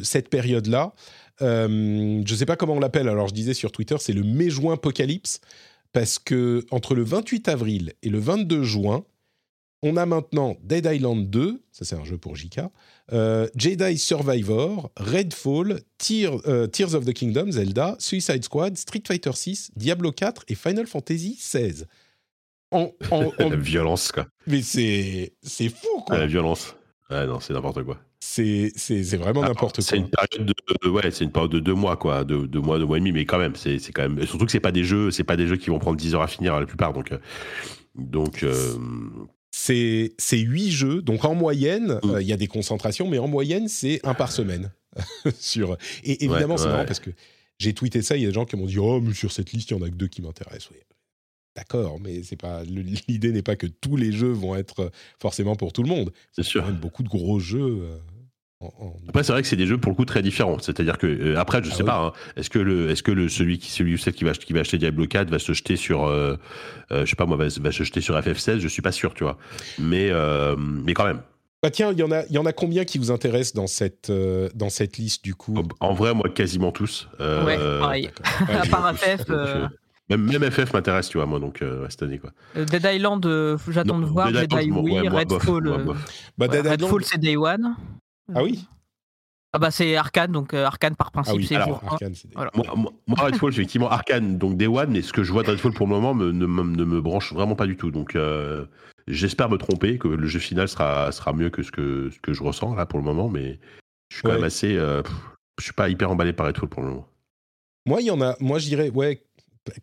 cette 0.03 0.29
période-là. 0.29 0.93
Euh, 1.41 2.23
je 2.25 2.31
ne 2.31 2.37
sais 2.37 2.45
pas 2.45 2.55
comment 2.55 2.73
on 2.73 2.79
l'appelle, 2.79 3.07
alors 3.07 3.27
je 3.27 3.33
disais 3.33 3.53
sur 3.53 3.71
Twitter, 3.71 3.95
c'est 3.99 4.13
le 4.13 4.23
mai-juin 4.23 4.73
apocalypse, 4.73 5.41
parce 5.93 6.19
que 6.19 6.65
entre 6.71 6.95
le 6.95 7.03
28 7.03 7.47
avril 7.47 7.93
et 8.03 8.09
le 8.09 8.19
22 8.19 8.63
juin, 8.63 9.05
on 9.83 9.97
a 9.97 10.05
maintenant 10.05 10.55
Dead 10.63 10.85
Island 10.91 11.29
2, 11.29 11.61
ça 11.71 11.85
c'est 11.85 11.95
un 11.95 12.03
jeu 12.03 12.17
pour 12.17 12.35
JK, 12.35 12.61
euh, 13.13 13.47
Jedi 13.55 13.97
Survivor, 13.97 14.91
Redfall, 14.97 15.81
Tear- 15.97 16.41
euh, 16.47 16.67
Tears 16.67 16.95
of 16.95 17.05
the 17.05 17.13
Kingdom, 17.13 17.51
Zelda, 17.51 17.95
Suicide 17.99 18.43
Squad, 18.43 18.77
Street 18.77 19.03
Fighter 19.07 19.33
6, 19.33 19.71
Diablo 19.75 20.11
4 20.11 20.43
et 20.47 20.55
Final 20.55 20.87
Fantasy 20.87 21.37
16. 21.39 21.87
En, 22.71 22.91
en- 23.11 23.31
en- 23.39 23.49
La 23.49 23.55
violence, 23.57 24.11
quoi. 24.11 24.25
mais 24.47 24.61
c'est 24.63 25.33
c'est 25.43 25.69
fou 25.69 25.87
Ah, 25.99 26.03
quoi. 26.07 26.17
La 26.17 26.25
violence. 26.27 26.75
Ouais, 27.11 27.27
non, 27.27 27.39
c'est 27.39 27.53
n'importe 27.53 27.83
quoi. 27.83 27.99
C'est 28.19 28.71
c'est 28.75 29.03
c'est 29.03 29.17
vraiment 29.17 29.41
Alors, 29.41 29.53
n'importe 29.53 29.81
C'est 29.81 29.97
quoi. 29.97 30.05
une 30.05 30.09
période 30.09 30.51
de, 30.83 30.89
ouais, 30.89 31.11
c'est 31.11 31.23
une 31.25 31.31
période 31.31 31.51
de 31.51 31.59
deux 31.59 31.75
mois, 31.75 31.95
quoi, 31.95 32.23
de 32.23 32.47
deux 32.47 32.59
mois, 32.59 32.79
deux 32.79 32.85
mois 32.85 32.97
et 32.97 32.99
demi, 33.01 33.11
mais 33.11 33.25
quand 33.27 33.37
même, 33.37 33.55
c'est, 33.55 33.77
c'est 33.77 33.91
quand 33.91 34.01
même, 34.09 34.25
surtout 34.25 34.45
que 34.47 34.51
c'est 34.51 34.59
pas 34.59 34.71
des 34.71 34.83
jeux, 34.83 35.11
c'est 35.11 35.23
pas 35.23 35.37
des 35.37 35.45
jeux 35.45 35.57
qui 35.57 35.69
vont 35.69 35.77
prendre 35.77 35.97
10 35.97 36.15
heures 36.15 36.23
à 36.23 36.27
finir 36.27 36.59
la 36.59 36.65
plupart, 36.65 36.91
donc, 36.93 37.11
euh, 37.11 37.19
donc, 37.93 38.41
euh, 38.41 38.73
C'est 39.57 40.13
c'est 40.17 40.37
huit 40.39 40.69
jeux, 40.69 41.01
donc 41.01 41.23
en 41.23 41.33
moyenne, 41.33 41.91
euh, 42.03 42.17
Mm. 42.17 42.21
il 42.21 42.27
y 42.27 42.33
a 42.33 42.37
des 42.37 42.47
concentrations, 42.47 43.07
mais 43.07 43.19
en 43.19 43.27
moyenne 43.29 43.69
c'est 43.69 44.05
un 44.05 44.13
par 44.13 44.33
semaine. 44.33 44.73
sur 45.39 45.77
et 46.03 46.25
évidemment 46.25 46.55
Ouais, 46.55 46.57
c'est 46.57 46.65
ouais, 46.65 46.71
marrant 46.73 46.85
parce 46.85 46.99
que 46.99 47.11
j'ai 47.57 47.73
tweeté 47.73 48.01
ça, 48.01 48.17
il 48.17 48.23
y 48.23 48.25
a 48.25 48.27
des 48.27 48.33
gens 48.33 48.43
qui 48.45 48.57
m'ont 48.57 48.65
dit 48.65 48.77
oh 48.79 48.99
mais 48.99 49.13
sur 49.13 49.31
cette 49.31 49.53
liste 49.53 49.71
il 49.71 49.77
y 49.77 49.79
en 49.79 49.81
a 49.81 49.89
que 49.89 49.95
deux 49.95 50.07
qui 50.09 50.21
m'intéressent. 50.21 50.71
Oui. 50.71 50.77
D'accord, 51.55 52.01
mais 52.01 52.21
c'est 52.21 52.35
pas 52.35 52.63
l'idée 52.65 53.31
n'est 53.31 53.41
pas 53.41 53.55
que 53.55 53.67
tous 53.67 53.95
les 53.95 54.11
jeux 54.11 54.31
vont 54.33 54.57
être 54.57 54.91
forcément 55.21 55.55
pour 55.55 55.71
tout 55.71 55.83
le 55.83 55.89
monde. 55.89 56.11
c'est 56.33 56.41
Il 56.41 56.43
y 56.43 56.47
a 56.47 56.49
sûr. 56.49 56.61
quand 56.63 56.67
même 56.71 56.79
beaucoup 56.81 57.01
de 57.03 57.07
gros 57.07 57.39
jeux. 57.39 57.87
Après, 59.09 59.23
c'est 59.23 59.31
vrai 59.33 59.41
que 59.41 59.47
c'est 59.47 59.55
des 59.55 59.67
jeux 59.67 59.77
pour 59.77 59.91
le 59.91 59.95
coup 59.95 60.05
très 60.05 60.21
différents. 60.21 60.57
C'est-à-dire 60.59 60.97
que 60.97 61.05
euh, 61.07 61.37
après, 61.39 61.61
je 61.63 61.69
Ah 61.71 61.75
sais 61.75 61.83
oui. 61.83 61.87
pas. 61.87 61.97
hein, 61.99 62.11
est-ce 62.35 62.49
que 62.49 62.59
le, 62.59 62.89
est-ce 62.89 63.03
que 63.03 63.11
le 63.11 63.27
celui 63.29 63.59
qui, 63.59 63.69
celui 63.69 63.93
ou 63.93 63.97
celle 63.97 64.13
qui 64.13 64.23
va, 64.23 64.31
qui 64.31 64.53
va 64.53 64.61
acheter 64.61 64.77
Diablo 64.77 65.05
4 65.07 65.29
va 65.29 65.39
se 65.39 65.53
jeter 65.53 65.75
sur, 65.75 66.05
euh, 66.05 66.35
euh, 66.91 67.05
je 67.05 67.09
sais 67.09 67.15
pas 67.15 67.25
moi, 67.25 67.37
va, 67.37 67.45
va 67.47 67.71
se 67.71 67.83
jeter 67.83 68.01
sur 68.01 68.17
FF16 68.17 68.59
Je 68.59 68.67
suis 68.67 68.81
pas 68.81 68.91
sûr, 68.91 69.13
tu 69.13 69.23
vois. 69.23 69.37
Mais, 69.77 70.09
euh, 70.11 70.55
mais 70.57 70.93
quand 70.93 71.05
même. 71.05 71.21
Bah 71.63 71.69
tiens, 71.71 71.91
il 71.91 71.97
y 71.99 72.03
en 72.03 72.11
a, 72.11 72.23
il 72.27 72.31
y 72.33 72.37
en 72.37 72.45
a 72.45 72.53
combien 72.53 72.85
qui 72.85 72.97
vous 72.97 73.11
intéressent 73.11 73.53
dans 73.55 73.67
cette 73.67 74.09
euh, 74.09 74.49
dans 74.55 74.69
cette 74.69 74.97
liste 74.97 75.23
du 75.23 75.33
coup? 75.35 75.55
En 75.79 75.93
vrai, 75.93 76.13
moi, 76.13 76.29
quasiment 76.29 76.71
tous. 76.71 77.09
Euh, 77.19 77.43
Ouais, 77.45 77.57
pareil. 77.79 78.09
À 78.49 78.65
part. 78.67 78.95
FF, 78.95 79.25
euh, 79.31 79.67
Même, 80.09 80.21
même 80.31 80.51
FF 80.51 80.73
m'intéresse, 80.73 81.09
tu 81.09 81.17
vois, 81.17 81.25
moi, 81.25 81.39
donc 81.39 81.61
euh, 81.63 81.87
cette 81.89 82.03
année, 82.03 82.19
quoi. 82.19 82.31
Dead 82.55 82.85
Island, 82.93 83.25
euh, 83.25 83.57
j'attends 83.69 83.99
de 83.99 84.05
voir. 84.05 84.31
Dead 84.31 84.41
Jedi, 84.51 84.65
Island, 84.67 84.83
oui. 84.85 84.91
ouais, 84.99 85.07
Redfall, 85.09 85.67
euh. 85.67 85.77
Bah, 86.37 86.45
ouais, 86.45 86.47
Dead 86.49 86.65
Island- 86.65 86.81
Redfall, 86.83 87.03
c'est 87.03 87.17
Day 87.19 87.35
One. 87.35 87.75
Ah 88.33 88.43
oui 88.43 88.65
Ah 89.53 89.59
bah 89.59 89.71
c'est 89.71 89.95
Arkane, 89.95 90.31
donc 90.31 90.53
euh, 90.53 90.65
Arkane 90.65 90.95
par 90.95 91.11
principe, 91.11 91.33
Ah 91.35 91.37
oui, 91.37 91.45
c'est 91.47 91.61
jour. 91.61 91.81
Arkane, 91.85 92.15
c'est 92.15 92.27
des- 92.27 92.33
Voilà. 92.35 92.51
Moi, 92.55 92.65
moi- 92.75 92.93
moi, 93.07 93.17
Redfall, 93.25 93.49
effectivement, 93.53 93.89
Arkane, 93.89 94.37
donc 94.37 94.57
Day 94.57 94.67
One, 94.67 94.91
mais 94.91 95.01
ce 95.01 95.13
que 95.13 95.23
je 95.23 95.31
vois 95.31 95.43
de 95.43 95.51
Redfall 95.51 95.73
pour 95.73 95.85
le 95.87 95.93
moment 95.93 96.13
me- 96.13 96.31
ne, 96.31 96.45
me- 96.45 96.75
ne 96.75 96.83
me 96.83 97.01
branche 97.01 97.33
vraiment 97.33 97.55
pas 97.55 97.67
du 97.67 97.77
tout. 97.77 97.91
Donc, 97.91 98.15
euh, 98.15 98.65
j'espère 99.07 99.49
me 99.49 99.57
tromper, 99.57 99.97
que 99.97 100.07
le 100.07 100.27
jeu 100.27 100.39
final 100.39 100.67
sera, 100.67 101.11
sera 101.11 101.33
mieux 101.33 101.49
que 101.49 101.61
ce, 101.63 101.71
que 101.71 102.09
ce 102.09 102.19
que 102.19 102.33
je 102.33 102.43
ressens 102.43 102.73
là 102.75 102.85
pour 102.85 102.99
le 102.99 103.05
moment, 103.05 103.29
mais 103.29 103.59
je 104.09 104.15
suis 104.17 104.23
quand 104.23 104.29
Ouais. 104.29 104.35
même 104.35 104.43
assez. 104.43 104.75
euh, 104.75 105.03
pff, 105.03 105.13
je 105.59 105.63
suis 105.63 105.73
pas 105.73 105.87
hyper 105.89 106.09
emballé 106.11 106.33
par 106.33 106.47
Redfall 106.47 106.67
pour 106.69 106.81
le 106.81 106.89
moment. 106.89 107.07
Moi, 107.85 108.01
il 108.01 108.07
y 108.07 108.11
en 108.11 108.19
a. 108.21 108.35
Moi, 108.39 108.57
je 108.59 108.65
dirais, 108.67 108.89
ouais, 108.89 109.21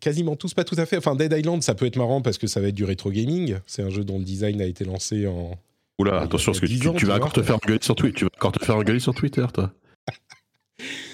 quasiment 0.01 0.35
tous, 0.35 0.53
pas 0.53 0.65
tout 0.65 0.75
à 0.77 0.85
fait. 0.85 0.97
Enfin, 0.97 1.15
Dead 1.15 1.31
Island, 1.33 1.63
ça 1.63 1.73
peut 1.73 1.85
être 1.85 1.95
marrant 1.95 2.21
parce 2.21 2.37
que 2.37 2.47
ça 2.47 2.59
va 2.61 2.67
être 2.67 2.75
du 2.75 2.83
rétro 2.83 3.09
gaming. 3.11 3.57
C'est 3.65 3.81
un 3.81 3.89
jeu 3.89 4.03
dont 4.03 4.19
le 4.19 4.25
design 4.25 4.61
a 4.61 4.65
été 4.65 4.83
lancé 4.85 5.25
en. 5.25 5.57
Oula, 5.99 6.21
attention, 6.21 6.51
parce 6.51 6.59
que 6.59 6.65
10 6.65 6.79
tu, 6.79 6.87
ans, 6.87 6.93
tu 6.93 7.05
vas 7.05 7.15
encore 7.15 7.33
te 7.33 7.41
faire 7.43 7.55
engueuler 7.55 7.79
sur 7.81 7.95
Twitter. 7.95 8.17
Tu 8.17 8.23
vas 8.25 8.29
encore 8.35 8.51
te 8.51 8.63
faire 8.65 8.75
engueuler 8.77 8.99
sur 8.99 9.13
Twitter, 9.13 9.45
toi. 9.53 9.71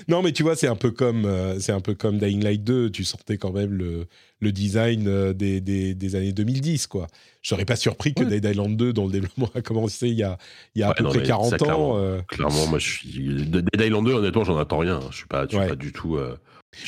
Non, 0.07 0.23
mais 0.23 0.31
tu 0.31 0.41
vois, 0.41 0.55
c'est 0.55 0.67
un 0.67 0.75
peu 0.77 0.89
comme, 0.89 1.25
euh, 1.25 1.59
c'est 1.59 1.73
un 1.73 1.81
peu 1.81 1.93
comme 1.93 2.17
Dying 2.17 2.41
Light 2.43 2.63
2. 2.63 2.89
Tu 2.91 3.03
sentais 3.03 3.37
quand 3.37 3.51
même 3.51 3.71
le, 3.73 4.07
le 4.39 4.51
design 4.51 5.07
euh, 5.07 5.33
des, 5.33 5.61
des, 5.61 5.93
des 5.93 6.15
années 6.15 6.31
2010, 6.31 6.87
quoi. 6.87 7.05
Je 7.43 7.49
serais 7.49 7.65
pas 7.65 7.75
surpris 7.75 8.13
que 8.15 8.23
Ouais. 8.23 8.39
Dead 8.39 8.45
Island 8.45 8.75
2, 8.77 8.93
dont 8.93 9.05
le 9.05 9.11
développement 9.11 9.49
a 9.53 9.61
commencé 9.61 10.07
il 10.07 10.15
y 10.15 10.23
a, 10.23 10.37
il 10.73 10.79
y 10.79 10.83
a 10.83 10.89
à 10.89 10.93
peu 10.95 11.03
non, 11.03 11.09
près 11.09 11.19
mais 11.19 11.25
40 11.25 11.49
ça, 11.49 11.55
ans. 11.55 11.57
clairement. 11.59 11.97
euh, 11.99 12.21
Clairement, 12.29 12.67
moi, 12.67 12.79
je 12.79 12.89
suis. 12.89 13.45
de- 13.45 13.59
Dead 13.61 13.81
Island 13.81 14.05
2, 14.07 14.13
honnêtement, 14.13 14.43
j'en 14.45 14.57
attends 14.57 14.79
rien. 14.79 15.01
Je 15.11 15.17
suis 15.17 15.27
pas, 15.27 15.43
je 15.43 15.49
suis 15.49 15.57
Ouais. 15.59 15.67
pas 15.67 15.75
du 15.75 15.91
tout. 15.91 16.15
euh, 16.15 16.35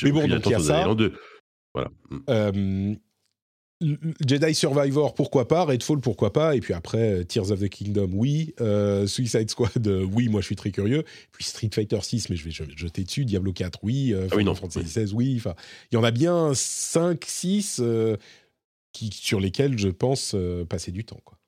Mais 0.02 0.10
bon, 0.10 0.26
donc, 0.26 0.46
il 0.46 0.50
y 0.52 0.54
a 0.54 0.58
ça. 0.58 0.72
Dead 0.72 0.80
Island 0.82 0.98
2. 0.98 1.12
Voilà. 1.74 1.90
Mm. 2.10 2.18
Euh, 2.30 2.94
Jedi 4.26 4.54
Survivor, 4.54 5.14
pourquoi 5.14 5.48
pas 5.48 5.64
Redfall, 5.64 6.00
pourquoi 6.00 6.32
pas 6.32 6.56
Et 6.56 6.60
puis 6.60 6.74
après, 6.74 7.20
euh, 7.20 7.24
Tears 7.24 7.50
of 7.50 7.60
the 7.60 7.68
Kingdom, 7.68 8.10
oui. 8.12 8.54
Euh, 8.60 9.06
Suicide 9.06 9.50
Squad, 9.50 9.86
euh, 9.86 10.06
oui, 10.12 10.28
moi 10.28 10.40
je 10.40 10.46
suis 10.46 10.56
très 10.56 10.70
curieux. 10.70 11.04
Puis 11.32 11.44
Street 11.44 11.70
Fighter 11.72 11.98
6, 12.00 12.30
mais 12.30 12.36
je 12.36 12.44
vais 12.44 12.50
je 12.50 12.64
vais 12.64 12.72
jeter 12.76 13.02
dessus. 13.04 13.24
Diablo 13.24 13.52
4, 13.52 13.80
oui. 13.82 14.12
Euh, 14.12 14.28
Ah 14.30 14.36
oui, 14.36 14.42
Final. 14.42 14.56
Fantasy 14.56 14.88
16, 14.88 15.14
oui. 15.14 15.34
Enfin, 15.36 15.54
il 15.90 15.96
y 15.96 15.98
en 15.98 16.04
a 16.04 16.10
bien 16.10 16.52
5, 16.54 17.24
6 17.26 17.80
euh, 17.82 18.16
qui, 18.92 19.10
sur 19.12 19.40
lesquels 19.40 19.78
je 19.78 19.88
pense 19.88 20.36
passer 20.68 20.92
du 20.92 21.04
temps. 21.04 21.20
Quoi. 21.24 21.38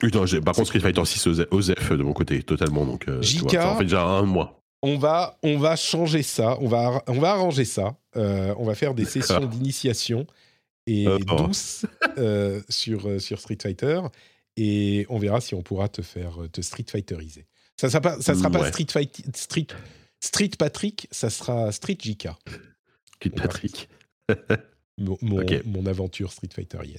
Par 0.00 0.54
contre, 0.54 0.66
Street 0.66 0.80
Fighter 0.80 1.04
6 1.04 1.26
aux 1.26 1.40
aux 1.40 1.62
F 1.62 1.92
de 1.92 2.02
mon 2.02 2.12
côté, 2.12 2.42
totalement. 2.42 2.84
Donc, 2.84 3.08
vois, 3.08 3.20
JK. 3.20 3.50
ça 3.52 3.72
en 3.72 3.76
fait 3.78 3.84
déjà 3.84 4.04
un 4.04 4.22
mois. 4.22 4.60
On 4.82 4.98
va, 4.98 5.38
on 5.42 5.58
va 5.58 5.74
changer 5.74 6.22
ça, 6.22 6.58
on 6.60 6.68
va, 6.68 7.02
on 7.08 7.18
va 7.18 7.32
arranger 7.32 7.64
ça. 7.64 7.96
On 8.14 8.64
va 8.64 8.74
faire 8.74 8.94
des 8.94 9.04
sessions 9.04 9.46
d'initiation 9.46 10.26
et 10.86 11.06
Oh. 11.08 11.18
douces 11.18 11.84
euh, 12.18 12.60
sur, 12.68 13.08
euh, 13.08 13.18
sur 13.18 13.40
Street 13.40 13.58
Fighter 13.60 14.00
et 14.56 15.06
on 15.08 15.18
verra 15.18 15.40
si 15.40 15.54
on 15.54 15.62
pourra 15.62 15.88
te 15.88 16.02
faire 16.02 16.42
euh, 16.42 16.48
te 16.48 16.60
Street 16.60 16.86
Fighteriser. 16.88 17.46
Ça 17.80 17.88
sera 17.90 18.00
pas, 18.00 18.20
ça 18.20 18.34
sera 18.34 18.50
pas 18.50 18.60
Ouais. 18.62 18.68
Street 18.70 18.86
Fight, 18.90 19.22
Street, 19.36 19.66
Street 20.20 20.50
Patrick, 20.58 21.08
ça 21.10 21.28
sera 21.30 21.70
Street 21.72 21.98
JK, 22.00 22.28
va 23.20 23.30
Patrick. 23.30 23.88
mon, 24.98 25.18
mon, 25.20 25.42
Ok. 25.42 25.62
mon 25.66 25.84
aventure 25.86 26.32
Street 26.32 26.48
Fighterienne. 26.54 26.98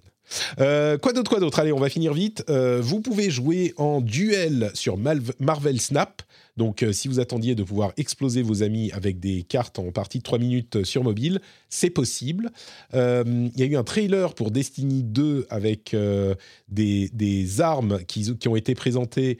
Euh, 0.59 0.97
quoi 0.97 1.13
d'autre, 1.13 1.31
quoi 1.31 1.39
d'autre? 1.39 1.57
Allez, 1.59 1.71
on 1.71 1.79
va 1.79 1.89
finir 1.89 2.13
vite. 2.13 2.43
Euh, 2.49 2.79
vous 2.81 2.99
pouvez 3.01 3.29
jouer 3.29 3.73
en 3.77 4.01
duel 4.01 4.69
sur 4.73 4.97
Marvel 4.97 5.79
Snap. 5.81 6.21
Donc, 6.57 6.83
euh, 6.83 6.91
si 6.91 7.07
vous 7.07 7.19
attendiez 7.19 7.55
de 7.55 7.63
pouvoir 7.63 7.93
exploser 7.97 8.41
vos 8.41 8.63
amis 8.63 8.91
avec 8.91 9.19
des 9.19 9.43
cartes 9.43 9.79
en 9.79 9.91
partie 9.91 10.17
de 10.17 10.23
3 10.23 10.39
minutes 10.39 10.83
sur 10.83 11.03
mobile, 11.03 11.39
c'est 11.69 11.89
possible. 11.91 12.49
Euh, 12.93 13.23
Il 13.55 13.59
y 13.59 13.63
a 13.63 13.67
eu 13.67 13.75
un 13.77 13.83
trailer 13.83 14.33
pour 14.33 14.51
Destiny 14.51 15.03
2 15.03 15.45
avec 15.49 15.93
euh, 15.93 16.33
des, 16.67 17.09
des 17.13 17.61
armes 17.61 17.99
qui, 18.07 18.35
qui 18.37 18.47
ont 18.47 18.55
été 18.55 18.73
présentées. 18.75 19.37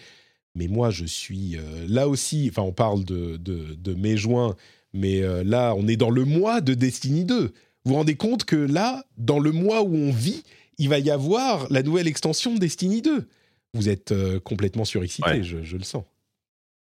Mais 0.56 0.68
moi, 0.68 0.89
je 0.91 1.06
suis 1.06 1.56
euh, 1.57 1.85
là 1.88 2.07
aussi. 2.07 2.48
Enfin, 2.49 2.61
on 2.64 2.72
parle 2.72 3.03
de, 3.03 3.38
de, 3.38 3.76
de 3.76 3.94
mai-juin, 3.94 4.56
mais 4.94 5.22
euh, 5.22 5.44
là, 5.44 5.73
on 5.76 5.88
est 5.88 5.98
dans 5.98 6.10
le 6.10 6.23
mois 6.26 6.61
de 6.61 6.73
Destiny 6.73 7.26
2. 7.26 7.41
Vous 7.41 7.52
vous 7.85 7.94
rendez 7.95 8.15
compte 8.15 8.44
que 8.44 8.56
là, 8.56 9.06
dans 9.18 9.39
le 9.39 9.52
mois 9.52 9.81
où 9.84 9.95
on 9.95 10.11
vit, 10.11 10.44
il 10.77 10.89
va 10.89 10.99
y 10.99 11.10
avoir 11.10 11.72
la 11.72 11.81
nouvelle 11.84 12.07
extension 12.07 12.53
de 12.53 12.60
Destiny 12.60 13.02
2. 13.02 13.27
Vous 13.73 13.89
êtes 13.89 14.11
euh, 14.11 14.39
complètement 14.39 14.85
surexcité, 14.85 15.30
Ouais. 15.30 15.44
je, 15.44 15.64
je 15.64 15.77
le 15.77 15.84
sens. 15.84 16.03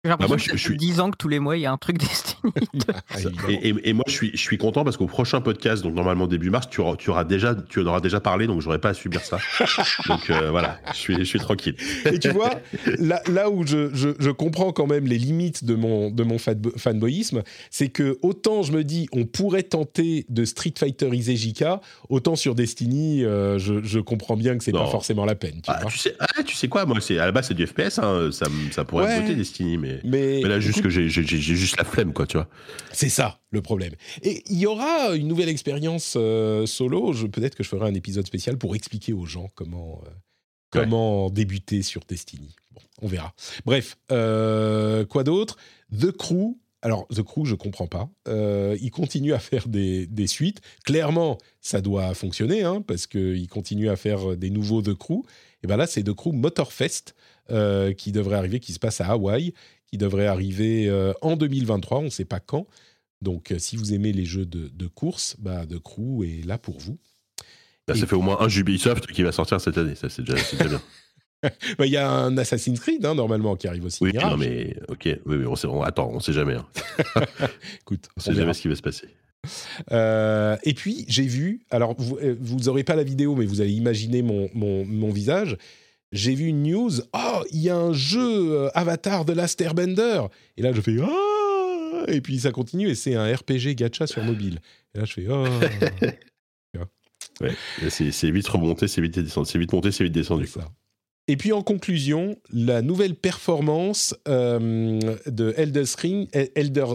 J'ai 0.03 0.09
l'impression 0.09 0.29
moi, 0.29 0.37
que 0.37 0.41
je- 0.43 0.49
ça 0.49 0.55
je 0.55 0.61
fait 0.63 0.67
suis- 0.69 0.77
10 0.77 0.99
ans 0.99 1.11
que 1.11 1.17
tous 1.17 1.27
les 1.27 1.37
mois 1.37 1.57
il 1.57 1.61
y 1.61 1.65
a 1.67 1.71
un 1.71 1.77
truc 1.77 1.97
Destiny. 1.99 2.51
Ah. 3.13 3.17
Et, 3.49 3.69
et- 3.69 3.89
et 3.89 3.93
moi, 3.93 4.03
je 4.07 4.11
suis, 4.13 4.31
je 4.33 4.41
suis 4.41 4.57
content 4.57 4.83
parce 4.83 4.97
qu'au 4.97 5.05
prochain 5.05 5.41
podcast, 5.41 5.83
donc 5.83 5.93
normalement 5.93 6.25
début 6.25 6.49
mars, 6.49 6.67
tu, 6.71 6.81
auras, 6.81 6.95
tu, 6.95 7.11
auras 7.11 7.23
déjà, 7.23 7.53
tu 7.53 7.81
en 7.81 7.85
auras 7.85 8.01
déjà 8.01 8.19
parlé, 8.19 8.47
donc 8.47 8.61
j'aurai 8.61 8.79
pas 8.79 8.89
à 8.89 8.93
subir 8.95 9.21
ça. 9.21 9.37
donc 10.07 10.27
euh, 10.31 10.49
voilà, 10.49 10.79
je 10.93 10.97
suis, 10.97 11.15
je 11.19 11.23
suis 11.23 11.37
tranquille. 11.39 11.75
Et 12.11 12.17
tu 12.17 12.29
vois, 12.29 12.49
là, 12.97 13.21
là 13.27 13.51
où 13.51 13.63
je, 13.63 13.93
je- 13.93 14.09
je 14.17 14.31
comprends 14.31 14.71
quand 14.71 14.87
même 14.87 15.05
les 15.05 15.19
limites 15.19 15.65
de 15.65 15.75
mon, 15.75 16.09
de 16.09 16.23
mon 16.23 16.37
fanbo- 16.37 16.75
fanboyisme, 16.79 17.43
c'est 17.69 17.89
que 17.89 18.17
autant 18.23 18.63
je 18.63 18.71
me 18.71 18.83
dis 18.83 19.07
on 19.11 19.25
pourrait 19.25 19.61
tenter 19.63 20.25
de 20.29 20.45
Street 20.45 20.73
Fighteriser 20.79 21.35
JK, 21.35 21.63
autant 22.09 22.35
sur 22.35 22.55
Destiny, 22.55 23.23
euh, 23.23 23.59
je, 23.59 23.83
je 23.83 23.99
comprends 23.99 24.35
bien 24.35 24.57
que 24.57 24.63
c'est 24.63 24.71
pas 24.71 24.87
forcément 24.87 25.25
la 25.25 25.35
peine. 25.35 25.61
Tu 25.61 25.67
Ah, 25.67 25.77
vois. 25.83 25.91
tu, 25.91 25.99
sais, 25.99 26.15
ah, 26.19 26.41
tu 26.43 26.55
sais 26.55 26.67
quoi, 26.67 26.85
moi, 26.87 26.97
c'est, 27.01 27.19
à 27.19 27.27
la 27.27 27.31
base, 27.31 27.49
c'est 27.49 27.53
du 27.53 27.67
FPS, 27.67 27.99
hein, 27.99 28.29
ça, 28.31 28.47
ça 28.71 28.83
pourrait 28.83 29.05
Ouais. 29.05 29.17
me 29.17 29.21
botter 29.21 29.35
Destiny, 29.35 29.77
mais, 29.77 29.90
Mais, 30.03 30.39
mais 30.43 30.49
là, 30.49 30.59
juste 30.59 30.81
que 30.81 30.89
j'ai, 30.89 31.09
juste 31.09 31.77
la 31.77 31.83
flemme, 31.83 32.13
quoi, 32.13 32.27
tu 32.27 32.37
vois. 32.37 32.47
C'est 32.91 33.09
ça 33.09 33.39
le 33.51 33.61
problème. 33.61 33.93
Et 34.21 34.43
il 34.49 34.59
y 34.59 34.65
aura 34.65 35.15
une 35.15 35.27
nouvelle 35.27 35.49
expérience 35.49 36.15
euh, 36.17 36.65
solo. 36.65 37.13
Peut-être 37.31 37.55
que 37.55 37.63
je 37.63 37.69
ferai 37.69 37.87
un 37.87 37.93
épisode 37.93 38.25
spécial 38.25 38.57
pour 38.57 38.75
expliquer 38.75 39.13
aux 39.13 39.25
gens 39.25 39.49
comment, 39.55 40.01
euh, 40.05 40.09
comment 40.69 41.29
débuter 41.29 41.81
sur 41.81 42.01
Destiny. 42.07 42.55
Bon, 42.71 42.81
on 43.01 43.07
verra. 43.07 43.33
Bref, 43.65 43.97
euh, 44.11 45.05
quoi 45.05 45.23
d'autre? 45.23 45.57
The 45.97 46.11
Crew. 46.11 46.57
Alors, 46.83 47.07
The 47.09 47.21
Crew, 47.21 47.45
je 47.45 47.53
comprends 47.53 47.87
pas. 47.87 48.09
Euh, 48.27 48.75
il 48.81 48.89
continue 48.89 49.33
à 49.33 49.39
faire 49.39 49.67
des, 49.67 50.07
des 50.07 50.25
suites. 50.25 50.61
Clairement, 50.83 51.37
ça 51.59 51.79
doit 51.79 52.13
fonctionner, 52.15 52.63
hein, 52.63 52.81
parce 52.81 53.05
qu'il 53.05 53.47
continue 53.49 53.89
à 53.89 53.95
faire 53.95 54.35
des 54.35 54.49
nouveaux 54.49 54.81
The 54.81 54.95
Crew. 54.95 55.23
Et 55.63 55.67
bien 55.67 55.77
là, 55.77 55.85
c'est 55.85 56.03
The 56.03 56.13
Crew 56.13 56.31
Motorfest 56.31 57.13
euh, 57.51 57.91
qui 57.91 58.11
devrait 58.11 58.37
arriver, 58.37 58.59
qui 58.59 58.71
se 58.71 58.79
passe 58.79 59.01
à 59.01 59.07
Hawaï, 59.07 59.53
qui 59.91 59.97
devrait 59.97 60.27
arriver 60.27 60.87
euh, 60.89 61.13
en 61.21 61.35
2023. 61.35 61.99
On 61.99 62.03
ne 62.03 62.09
sait 62.09 62.25
pas 62.25 62.39
quand. 62.39 62.65
Donc, 63.21 63.51
euh, 63.51 63.59
si 63.59 63.75
vous 63.77 63.93
aimez 63.93 64.13
les 64.13 64.25
jeux 64.25 64.45
de, 64.45 64.67
de 64.69 64.87
course, 64.87 65.35
bah, 65.39 65.65
The 65.69 65.77
Crew 65.79 66.23
est 66.23 66.45
là 66.45 66.57
pour 66.57 66.79
vous. 66.79 66.97
Et- 67.93 67.99
ça 67.99 68.07
fait 68.07 68.15
au 68.15 68.21
moins 68.21 68.37
un 68.39 68.47
Ubisoft 68.47 69.07
qui 69.11 69.21
va 69.21 69.31
sortir 69.33 69.59
cette 69.59 69.77
année, 69.77 69.95
ça, 69.95 70.07
c'est 70.09 70.21
déjà, 70.23 70.37
déjà 70.51 70.67
bien. 70.69 70.81
Bah, 71.77 71.85
Il 71.87 71.91
y 71.91 71.97
a 71.97 72.09
un 72.09 72.37
Assassin's 72.37 72.79
Creed, 72.79 73.03
hein, 73.05 73.15
normalement, 73.15 73.55
qui 73.55 73.67
arrive 73.67 73.83
aussi. 73.85 74.03
Oui, 74.03 74.11
Mirage. 74.13 74.31
non, 74.31 74.37
mais 74.37 74.77
ok, 74.89 75.09
oui, 75.25 75.37
oui, 75.37 75.45
on 75.47 75.55
sait, 75.55 75.67
on, 75.67 75.81
attends, 75.81 76.09
on 76.13 76.19
sait 76.19 76.33
jamais. 76.33 76.53
Hein. 76.55 76.67
Écoute, 77.81 78.07
On 78.15 78.19
on 78.19 78.21
sait 78.21 78.33
jamais 78.33 78.53
ce 78.53 78.61
qui 78.61 78.67
va 78.67 78.75
se 78.75 78.81
passer. 78.81 79.07
Euh, 79.91 80.55
et 80.63 80.73
puis, 80.75 81.03
j'ai 81.07 81.23
vu, 81.25 81.65
alors 81.71 81.95
vous 81.99 82.17
vous 82.39 82.59
n'aurez 82.59 82.83
pas 82.83 82.95
la 82.95 83.03
vidéo, 83.03 83.35
mais 83.35 83.45
vous 83.45 83.59
allez 83.59 83.73
imaginer 83.73 84.21
mon, 84.21 84.49
mon, 84.53 84.85
mon 84.85 85.09
visage. 85.09 85.57
J'ai 86.11 86.35
vu 86.35 86.47
une 86.47 86.63
news, 86.63 86.91
oh, 87.13 87.43
il 87.51 87.61
y 87.61 87.69
a 87.69 87.77
un 87.77 87.93
jeu 87.93 88.53
euh, 88.53 88.69
Avatar 88.73 89.23
de 89.23 89.33
Last 89.33 89.61
Airbender. 89.61 90.23
Et 90.57 90.61
là, 90.61 90.73
je 90.73 90.81
fais, 90.81 90.97
ah 91.01 92.03
Et 92.07 92.19
puis 92.19 92.39
ça 92.39 92.51
continue, 92.51 92.89
et 92.89 92.95
c'est 92.95 93.15
un 93.15 93.33
RPG 93.33 93.75
gacha 93.75 94.07
sur 94.07 94.23
mobile. 94.23 94.59
Et 94.93 94.99
là, 94.99 95.05
je 95.05 95.13
fais, 95.13 95.27
oh 95.29 95.45
Ouais. 97.39 97.55
C'est, 97.89 98.29
vite 98.29 98.47
remonté, 98.47 98.87
c'est 98.87 99.01
vite 99.01 99.17
descendu, 99.17 99.49
c'est 99.49 99.57
vite 99.57 99.73
monté, 99.73 99.91
c'est 99.91 100.03
vite 100.03 100.13
descendu. 100.13 100.45
Ça. 100.47 100.69
Et 101.27 101.37
puis 101.37 101.53
en 101.53 101.61
conclusion, 101.61 102.37
la 102.51 102.81
nouvelle 102.81 103.15
performance 103.15 104.15
euh, 104.27 104.99
de 105.25 105.53
Elder, 105.57 106.85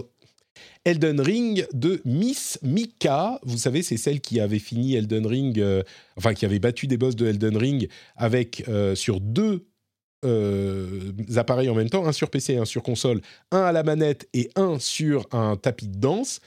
Elden 0.85 1.19
Ring 1.19 1.67
de 1.73 2.01
Miss 2.05 2.59
Mika. 2.61 3.39
Vous 3.43 3.57
savez, 3.57 3.81
c'est 3.83 3.97
celle 3.97 4.21
qui 4.21 4.39
avait 4.39 4.59
fini 4.59 4.95
Elden 4.95 5.25
Ring, 5.25 5.59
euh, 5.59 5.83
enfin 6.17 6.33
qui 6.33 6.45
avait 6.45 6.59
battu 6.59 6.87
des 6.87 6.97
boss 6.97 7.15
de 7.15 7.27
Elden 7.27 7.57
Ring 7.57 7.89
avec 8.15 8.63
euh, 8.67 8.95
sur 8.95 9.19
deux 9.19 9.65
euh, 10.25 11.11
appareils 11.35 11.69
en 11.69 11.75
même 11.75 11.89
temps, 11.89 12.05
un 12.07 12.11
sur 12.11 12.29
PC 12.29 12.53
et 12.53 12.57
un 12.57 12.65
sur 12.65 12.83
console, 12.83 13.21
un 13.51 13.61
à 13.61 13.71
la 13.71 13.83
manette 13.83 14.27
et 14.33 14.49
un 14.55 14.79
sur 14.79 15.27
un 15.31 15.55
tapis 15.55 15.87
de 15.87 15.97
danse. 15.97 16.39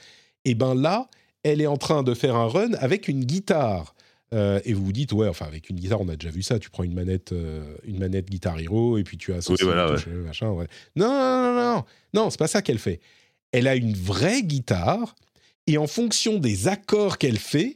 Et 0.43 0.55
ben 0.55 0.75
là, 0.75 1.07
elle 1.43 1.61
est 1.61 1.67
en 1.67 1.77
train 1.77 2.03
de 2.03 2.13
faire 2.13 2.35
un 2.35 2.47
run 2.47 2.73
avec 2.73 3.07
une 3.07 3.23
guitare. 3.23 3.95
Euh, 4.33 4.61
et 4.63 4.73
vous 4.73 4.85
vous 4.85 4.93
dites, 4.93 5.11
ouais, 5.11 5.27
enfin, 5.27 5.45
avec 5.45 5.69
une 5.69 5.75
guitare, 5.75 5.99
on 6.01 6.07
a 6.07 6.15
déjà 6.15 6.31
vu 6.31 6.41
ça. 6.41 6.57
Tu 6.57 6.69
prends 6.69 6.83
une 6.83 6.93
manette, 6.93 7.33
euh, 7.33 7.75
une 7.83 7.99
manette 7.99 8.29
Guitar 8.29 8.59
Hero 8.59 8.97
et 8.97 9.03
puis 9.03 9.17
tu 9.17 9.33
as 9.33 9.49
Oui, 9.49 9.57
voilà, 9.61 9.91
ouais. 9.91 9.99
machin. 10.25 10.49
Ouais. 10.51 10.67
Non, 10.95 11.07
non, 11.07 11.43
non, 11.43 11.53
non, 11.53 11.75
non, 11.75 11.85
non, 12.13 12.29
c'est 12.29 12.39
pas 12.39 12.47
ça 12.47 12.61
qu'elle 12.61 12.79
fait. 12.79 13.01
Elle 13.51 13.67
a 13.67 13.75
une 13.75 13.93
vraie 13.95 14.43
guitare 14.43 15.15
et 15.67 15.77
en 15.77 15.87
fonction 15.87 16.39
des 16.39 16.67
accords 16.67 17.17
qu'elle 17.17 17.37
fait, 17.39 17.75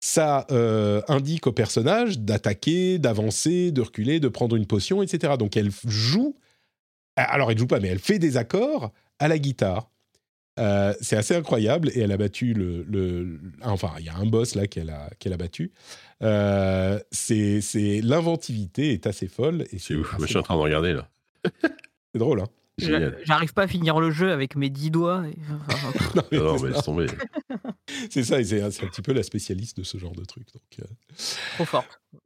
ça 0.00 0.46
euh, 0.50 1.02
indique 1.08 1.46
au 1.46 1.52
personnage 1.52 2.18
d'attaquer, 2.18 2.98
d'avancer, 2.98 3.72
de 3.72 3.80
reculer, 3.82 4.20
de 4.20 4.28
prendre 4.28 4.54
une 4.56 4.66
potion, 4.66 5.02
etc. 5.02 5.34
Donc 5.38 5.56
elle 5.56 5.70
joue. 5.86 6.36
Alors 7.16 7.50
elle 7.50 7.58
joue 7.58 7.66
pas, 7.66 7.80
mais 7.80 7.88
elle 7.88 7.98
fait 7.98 8.18
des 8.18 8.36
accords 8.36 8.92
à 9.18 9.28
la 9.28 9.38
guitare. 9.38 9.90
Euh, 10.58 10.94
c'est 11.02 11.16
assez 11.16 11.34
incroyable 11.34 11.90
et 11.94 12.00
elle 12.00 12.12
a 12.12 12.16
battu 12.16 12.54
le, 12.54 12.82
le- 12.84 13.40
enfin 13.62 13.92
il 13.98 14.06
y 14.06 14.08
a 14.08 14.16
un 14.16 14.24
boss 14.24 14.54
là 14.54 14.66
qu'elle 14.66 14.88
a 14.90 15.10
qu'elle 15.18 15.32
a 15.34 15.36
battu. 15.36 15.70
Euh, 16.22 16.98
c'est 17.10 17.60
c'est 17.60 18.00
l'inventivité 18.02 18.92
est 18.92 19.06
assez 19.06 19.28
folle 19.28 19.66
et 19.70 19.78
C'est 19.78 19.94
ouf. 19.94 20.14
assez 20.14 20.22
je 20.22 20.26
suis 20.28 20.38
en 20.38 20.42
train 20.42 20.54
de 20.56 20.60
regarder 20.60 20.94
là. 20.94 21.08
C'est 22.12 22.18
drôle 22.18 22.40
hein. 22.40 22.46
J'arrive 22.78 23.54
pas 23.54 23.62
à 23.62 23.66
finir 23.66 23.98
le 24.00 24.10
jeu 24.10 24.30
avec 24.32 24.54
mes 24.56 24.68
10 24.68 24.90
doigts. 24.90 25.24
et- 25.26 25.36
enfin, 25.68 26.12
Non, 26.14 26.22
mais 26.30 26.38
Non, 26.38 26.58
c'est 26.58 26.64
mais 26.68 26.82
tomber. 26.82 27.06
c'est 28.10 28.22
ça 28.24 28.42
c'est 28.44 28.70
c'est 28.70 28.84
un 28.84 28.88
petit 28.88 29.02
peu 29.02 29.12
la 29.12 29.22
spécialiste 29.22 29.78
de 29.78 29.82
ce 29.82 29.96
genre 29.98 30.12
de 30.12 30.24
truc. 30.24 30.46
Donc, 30.52 30.86
euh, 30.86 31.64
trop. 31.64 31.78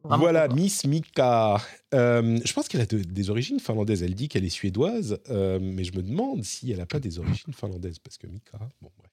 Vraiment 0.02 0.22
voilà, 0.22 0.48
trop. 0.48 0.56
Miss 0.56 0.84
Mika. 0.84 1.58
Euh, 1.94 2.38
je 2.44 2.52
pense 2.52 2.66
qu'elle 2.68 2.80
a 2.80 2.86
de- 2.86 2.98
des 3.02 3.30
origines 3.30 3.60
finlandaises. 3.60 4.02
Elle 4.02 4.14
dit 4.14 4.28
qu'elle 4.28 4.44
est 4.44 4.48
suédoise, 4.48 5.18
euh, 5.30 5.58
mais 5.62 5.84
je 5.84 5.92
me 5.96 6.02
demande 6.02 6.42
si 6.44 6.70
elle 6.72 6.78
n'a 6.78 6.86
pas 6.86 6.98
des 7.00 7.18
origines 7.20 7.52
finlandaises, 7.54 7.98
parce 8.00 8.18
que 8.18 8.26
Mika. 8.26 8.58
Bon, 8.82 8.90
bref. 8.98 9.10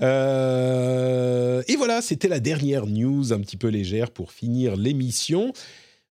Euh, 0.00 1.62
et 1.68 1.76
voilà, 1.76 2.00
c'était 2.02 2.28
la 2.28 2.40
dernière 2.40 2.86
news 2.86 3.32
un 3.32 3.40
petit 3.40 3.56
peu 3.56 3.68
légère 3.68 4.10
pour 4.10 4.32
finir 4.32 4.76
l'émission. 4.76 5.52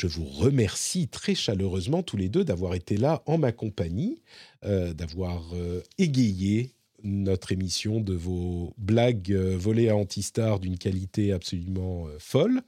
Je 0.01 0.09
vous 0.09 0.25
remercie 0.25 1.09
très 1.09 1.35
chaleureusement 1.35 2.03
tous 2.03 2.16
les 2.16 2.29
deux 2.29 2.45
d'avoir 2.45 2.75
été 2.75 2.97
là 2.97 3.23
en 3.27 3.39
ma 3.39 3.53
compagnie, 3.53 4.21
euh, 4.65 4.93
d'avoir 4.93 5.55
euh, 5.55 5.83
égayé 5.99 6.73
notre 7.05 7.53
émission 7.53 8.01
de 8.01 8.15
vos 8.15 8.75
blagues 8.77 9.33
euh, 9.33 9.57
volées 9.57 9.89
à 9.89 9.97
Antistar 9.97 10.59
d'une 10.59 10.79
qualité 10.79 11.33
absolument 11.33 12.09
folle. 12.19 12.62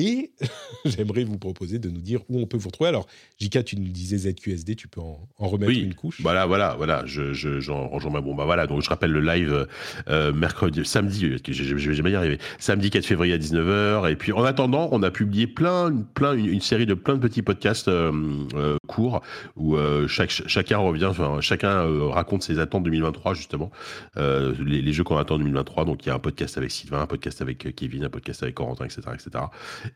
Et 0.00 0.30
j'aimerais 0.84 1.24
vous 1.24 1.38
proposer 1.38 1.80
de 1.80 1.88
nous 1.90 2.00
dire 2.00 2.20
où 2.28 2.38
on 2.40 2.46
peut 2.46 2.56
vous 2.56 2.68
retrouver. 2.68 2.88
Alors, 2.88 3.08
Jika, 3.38 3.64
tu 3.64 3.76
nous 3.76 3.88
disais 3.88 4.30
ZQSD, 4.30 4.76
tu 4.76 4.86
peux 4.86 5.00
en, 5.00 5.18
en 5.38 5.48
remettre 5.48 5.72
Oui, 5.72 5.80
une 5.80 5.94
couche. 5.94 6.20
Voilà, 6.20 6.46
voilà, 6.46 6.74
voilà. 6.76 7.02
Je, 7.04 7.32
je, 7.32 7.58
j'en 7.58 7.88
rejoins 7.88 8.12
ma 8.12 8.20
bombe. 8.20 8.36
Bah, 8.36 8.44
voilà, 8.44 8.68
donc 8.68 8.82
je 8.82 8.88
rappelle 8.88 9.10
le 9.10 9.20
live 9.20 9.66
euh, 10.08 10.32
mercredi, 10.32 10.84
samedi, 10.84 11.42
que 11.42 11.52
je 11.52 11.64
je- 11.64 11.76
je 11.76 11.88
vais 11.90 11.96
jamais 11.96 12.12
y 12.12 12.14
arriver. 12.14 12.38
Samedi 12.60 12.90
4 12.90 13.04
février 13.06 13.34
à 13.34 13.38
19h. 13.38 14.08
Et 14.12 14.14
puis 14.14 14.30
en 14.32 14.44
attendant, 14.44 14.88
on 14.92 15.02
a 15.02 15.10
publié 15.10 15.48
plein, 15.48 15.92
plein, 16.14 16.34
une, 16.34 16.46
une 16.46 16.60
série 16.60 16.86
de 16.86 16.94
plein 16.94 17.14
de 17.16 17.20
petits 17.20 17.42
podcasts 17.42 17.88
euh, 17.88 18.12
euh, 18.54 18.76
courts 18.86 19.20
où 19.56 19.76
chaque, 20.06 20.30
chacun 20.30 20.78
revient, 20.78 21.06
enfin, 21.06 21.40
chacun 21.40 21.84
raconte 22.10 22.42
ses 22.44 22.60
attentes 22.60 22.84
2023, 22.84 23.34
justement. 23.34 23.70
Les, 24.16 24.80
les 24.80 24.92
jeux 24.92 25.02
qu'on 25.04 25.16
attend 25.16 25.34
en 25.34 25.38
2023. 25.38 25.84
Donc 25.86 26.06
il 26.06 26.08
y 26.08 26.12
a 26.12 26.14
un 26.14 26.18
podcast 26.20 26.56
avec 26.56 26.70
Sylvain, 26.70 27.00
un 27.00 27.06
podcast 27.06 27.42
avec 27.42 27.74
Kevin, 27.74 28.04
un 28.04 28.08
podcast 28.10 28.42
avec 28.44 28.54
Corentin, 28.54 28.84
etc. 28.84 29.00
etc. 29.14 29.44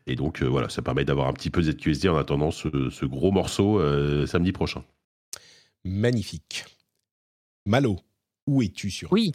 Et 0.07 0.15
donc 0.15 0.41
euh, 0.41 0.45
voilà, 0.47 0.69
ça 0.69 0.81
permet 0.81 1.05
d'avoir 1.05 1.27
un 1.27 1.33
petit 1.33 1.49
peu 1.49 1.61
de 1.61 1.71
ZQSD 1.71 2.09
en 2.09 2.17
attendant 2.17 2.51
ce, 2.51 2.89
ce 2.89 3.05
gros 3.05 3.31
morceau 3.31 3.79
euh, 3.79 4.25
samedi 4.25 4.51
prochain. 4.51 4.83
Magnifique. 5.85 6.65
Malo, 7.65 7.97
où 8.47 8.61
es-tu 8.61 8.89
sur 8.91 9.11
Oui. 9.11 9.33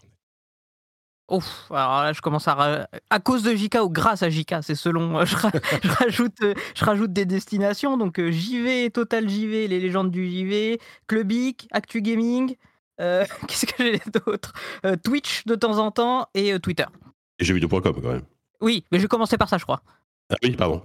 Ouf, 1.30 1.66
alors 1.70 2.02
là, 2.04 2.12
je 2.14 2.22
commence 2.22 2.48
à. 2.48 2.88
À 3.10 3.20
cause 3.20 3.42
de 3.42 3.54
JK 3.54 3.76
ou 3.82 3.90
grâce 3.90 4.22
à 4.22 4.30
JK, 4.30 4.56
c'est 4.62 4.74
selon. 4.74 5.18
euh, 5.18 5.26
Je, 5.26 5.36
ra- 5.36 5.50
je 5.82 5.88
rajoute, 5.90 6.38
je 6.74 6.84
rajoute 6.84 7.12
des 7.12 7.26
destinations. 7.26 7.98
Donc 7.98 8.18
JV, 8.18 8.90
Total 8.90 9.28
JV, 9.28 9.68
les 9.68 9.78
légendes 9.78 10.10
du 10.10 10.26
JV, 10.30 10.80
Clubic, 11.06 11.68
Actu 11.70 12.00
Gaming. 12.00 12.56
euh, 13.00 13.26
Qu'est-ce 13.46 13.66
que 13.66 13.74
j'ai 13.84 14.00
d'autre? 14.24 14.54
Euh, 14.86 14.96
Twitch 14.96 15.44
de 15.44 15.54
temps 15.54 15.76
en 15.78 15.90
temps 15.90 16.28
et 16.32 16.54
euh, 16.54 16.58
Twitter. 16.58 16.86
Et 17.38 17.44
jeuxvideo.com 17.44 17.82
quand 18.00 18.12
même. 18.12 18.24
Oui, 18.62 18.84
mais 18.90 18.98
je 18.98 19.02
vais 19.02 19.08
commencer 19.08 19.36
par 19.36 19.50
ça, 19.50 19.58
je 19.58 19.64
crois. 19.64 19.82
Ah 20.30 20.36
oui, 20.42 20.50
pardon. 20.52 20.82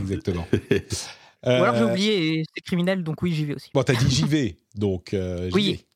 Exactement. 0.00 0.46
Ou 0.52 1.48
alors 1.48 1.74
j'ai 1.74 1.82
Euh, 1.82 1.88
oublié 1.90 2.44
c'est 2.54 2.60
criminel, 2.62 3.02
donc 3.02 3.22
oui, 3.22 3.32
j'y 3.32 3.46
vais 3.46 3.54
aussi. 3.54 3.70
Bon, 3.72 3.82
t'as 3.82 3.94
dit 3.94 4.10
j'y 4.10 4.24
vais, 4.26 4.56
donc 4.74 5.14
euh, 5.14 5.48
j'y 5.48 5.54
Oui. 5.54 5.86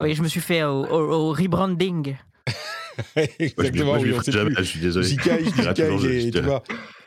Oui, 0.00 0.14
je 0.14 0.22
me 0.22 0.28
suis 0.28 0.40
fait 0.40 0.62
au, 0.62 0.84
au- 0.86 1.12
au 1.30 1.32
rebranding. 1.32 2.16
vais. 3.16 3.26
Moi, 3.26 3.26
je, 3.36 3.42
Exactement, 3.44 3.84
moi, 3.86 3.98
je 3.98 4.04
oui, 4.04 4.10
jamais, 4.32 4.54
je 4.58 4.62
suis 4.62 4.80
désolé. 4.80 5.08
Jika, 5.08 5.42
Jika, 5.42 5.72
il 5.90 6.06
est, 6.06 6.20
je- 6.20 6.30
tu 6.30 6.40
vois, 6.42 6.62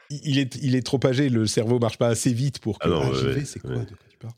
il 0.10 0.40
est, 0.40 0.56
il 0.62 0.76
est 0.76 0.86
trop 0.86 1.00
âgé, 1.06 1.30
le 1.30 1.48
cerveau 1.48 1.80
marche 1.80 1.98
pas 1.98 2.08
assez 2.08 2.34
vite 2.34 2.60
pour 2.60 2.78
que 2.80 2.86
Ah 2.86 2.90
non, 2.90 3.02
Ah, 3.10 3.14
j'y 3.14 3.26
ouais, 3.28 3.34
vais, 3.34 3.46
c'est 3.46 3.60
quoi 3.60 3.72
ouais. 3.72 3.86
de 3.86 3.90
quoi 3.96 3.98
tu 4.10 4.18
parles? 4.18 4.34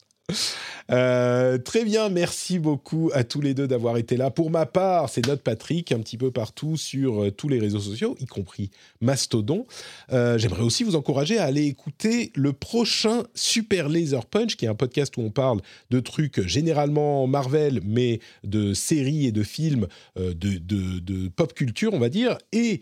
Euh, 0.91 1.57
très 1.57 1.85
bien, 1.85 2.10
merci 2.10 2.60
beaucoup 2.60 3.10
à 3.14 3.23
tous 3.23 3.39
les 3.39 3.53
deux 3.53 3.68
d'avoir 3.68 3.97
été 3.97 4.18
là. 4.18 4.31
Pour 4.31 4.49
ma 4.51 4.65
part, 4.65 5.10
c'est 5.10 5.26
notre 5.27 5.41
Patrick, 5.41 5.91
un 5.91 5.99
petit 5.99 6.18
peu 6.18 6.30
partout 6.31 6.76
sur 6.76 7.23
euh, 7.23 7.31
tous 7.31 7.47
les 7.47 7.60
réseaux 7.60 7.80
sociaux, 7.80 8.15
y 8.19 8.26
compris 8.26 8.69
Mastodon. 8.99 9.65
Euh, 10.11 10.38
J'aimerais 10.38 10.64
aussi 10.64 10.84
vous 10.84 10.95
encourager 10.95 11.38
à 11.38 11.45
aller 11.45 11.65
écouter 11.65 12.31
le 12.35 12.51
prochain 12.51 13.23
Super 13.34 13.88
Laser 13.88 14.26
Punch, 14.26 14.57
qui 14.57 14.65
est 14.65 14.69
un 14.69 14.76
podcast 14.76 15.15
où 15.18 15.22
on 15.22 15.31
parle 15.31 15.61
de 15.89 15.99
trucs 15.99 16.45
généralement 16.47 17.27
Marvel, 17.27 17.80
mais 17.85 18.19
de 18.43 18.73
séries 18.73 19.27
et 19.27 19.31
de 19.31 19.43
films 19.43 19.88
de, 20.18 20.31
de- 20.57 21.27
pop 21.30 21.53
culture, 21.53 21.93
on 21.93 21.99
va 21.99 22.10
dire. 22.10 22.38
Et 22.51 22.81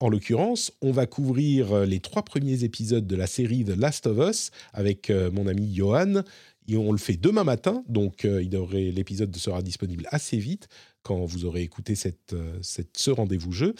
en 0.00 0.08
l'occurrence, 0.08 0.72
on 0.80 0.92
va 0.92 1.06
couvrir 1.06 1.80
les 1.80 2.00
trois 2.00 2.22
premiers 2.22 2.64
épisodes 2.64 3.06
de 3.06 3.16
la 3.16 3.26
série 3.26 3.64
The 3.64 3.76
Last 3.76 4.06
of 4.06 4.18
Us 4.30 4.50
avec 4.72 5.10
mon 5.32 5.46
ami 5.46 5.74
Johan. 5.74 6.22
Et 6.68 6.76
on 6.76 6.92
le 6.92 6.98
fait 6.98 7.16
demain 7.16 7.44
matin, 7.44 7.82
donc 7.88 8.24
euh, 8.24 8.40
l'épisode 8.40 9.34
sera 9.36 9.62
disponible 9.62 10.06
assez 10.10 10.36
vite 10.36 10.68
quand 11.02 11.24
vous 11.24 11.44
aurez 11.44 11.62
écouté 11.62 11.94
euh, 12.32 12.58
ce 12.62 13.10
rendez-vous 13.10 13.52
jeu. 13.52 13.74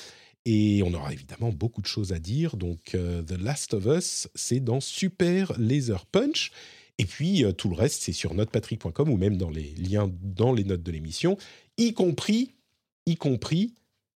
Et 0.46 0.82
on 0.84 0.94
aura 0.94 1.12
évidemment 1.12 1.50
beaucoup 1.50 1.82
de 1.82 1.86
choses 1.86 2.12
à 2.12 2.18
dire. 2.18 2.56
Donc 2.56 2.94
euh, 2.94 3.22
The 3.22 3.38
Last 3.40 3.74
of 3.74 3.86
Us, 3.86 4.28
c'est 4.34 4.60
dans 4.60 4.80
Super 4.80 5.52
Laser 5.58 6.06
Punch. 6.06 6.50
Et 6.98 7.04
puis 7.04 7.44
tout 7.56 7.68
le 7.70 7.76
reste, 7.76 8.02
c'est 8.02 8.12
sur 8.12 8.34
notepatrick.com 8.34 9.08
ou 9.08 9.16
même 9.16 9.36
dans 9.36 9.50
les 9.50 9.74
liens 9.74 10.10
dans 10.22 10.52
les 10.52 10.64
notes 10.64 10.82
de 10.82 10.92
l'émission, 10.92 11.38
y 11.78 11.94
compris, 11.94 12.54
y 13.06 13.16
compris 13.16 13.74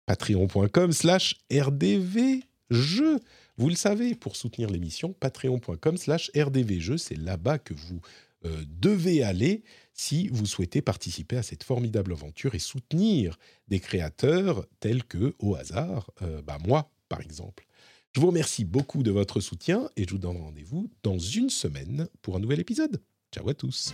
patreon.com 0.07 0.91
slash 0.91 1.35
rdvjeux. 1.51 3.19
Vous 3.57 3.69
le 3.69 3.75
savez, 3.75 4.15
pour 4.15 4.35
soutenir 4.35 4.69
l'émission, 4.69 5.13
patreon.com 5.13 5.97
slash 5.97 6.31
rdvjeux, 6.35 6.97
c'est 6.97 7.17
là-bas 7.17 7.59
que 7.59 7.73
vous 7.73 8.01
euh, 8.45 8.63
devez 8.67 9.23
aller 9.23 9.63
si 9.93 10.27
vous 10.29 10.45
souhaitez 10.45 10.81
participer 10.81 11.37
à 11.37 11.43
cette 11.43 11.63
formidable 11.63 12.13
aventure 12.13 12.55
et 12.55 12.59
soutenir 12.59 13.37
des 13.67 13.79
créateurs 13.79 14.65
tels 14.79 15.03
que, 15.03 15.35
au 15.39 15.55
hasard, 15.55 16.09
euh, 16.21 16.41
bah 16.41 16.57
moi, 16.65 16.91
par 17.09 17.21
exemple. 17.21 17.65
Je 18.13 18.19
vous 18.19 18.27
remercie 18.27 18.65
beaucoup 18.65 19.03
de 19.03 19.11
votre 19.11 19.39
soutien 19.39 19.89
et 19.95 20.03
je 20.03 20.11
vous 20.11 20.17
donne 20.17 20.37
rendez-vous 20.37 20.89
dans 21.03 21.19
une 21.19 21.49
semaine 21.49 22.07
pour 22.21 22.35
un 22.35 22.39
nouvel 22.39 22.59
épisode. 22.59 23.01
Ciao 23.31 23.47
à 23.47 23.53
tous. 23.53 23.93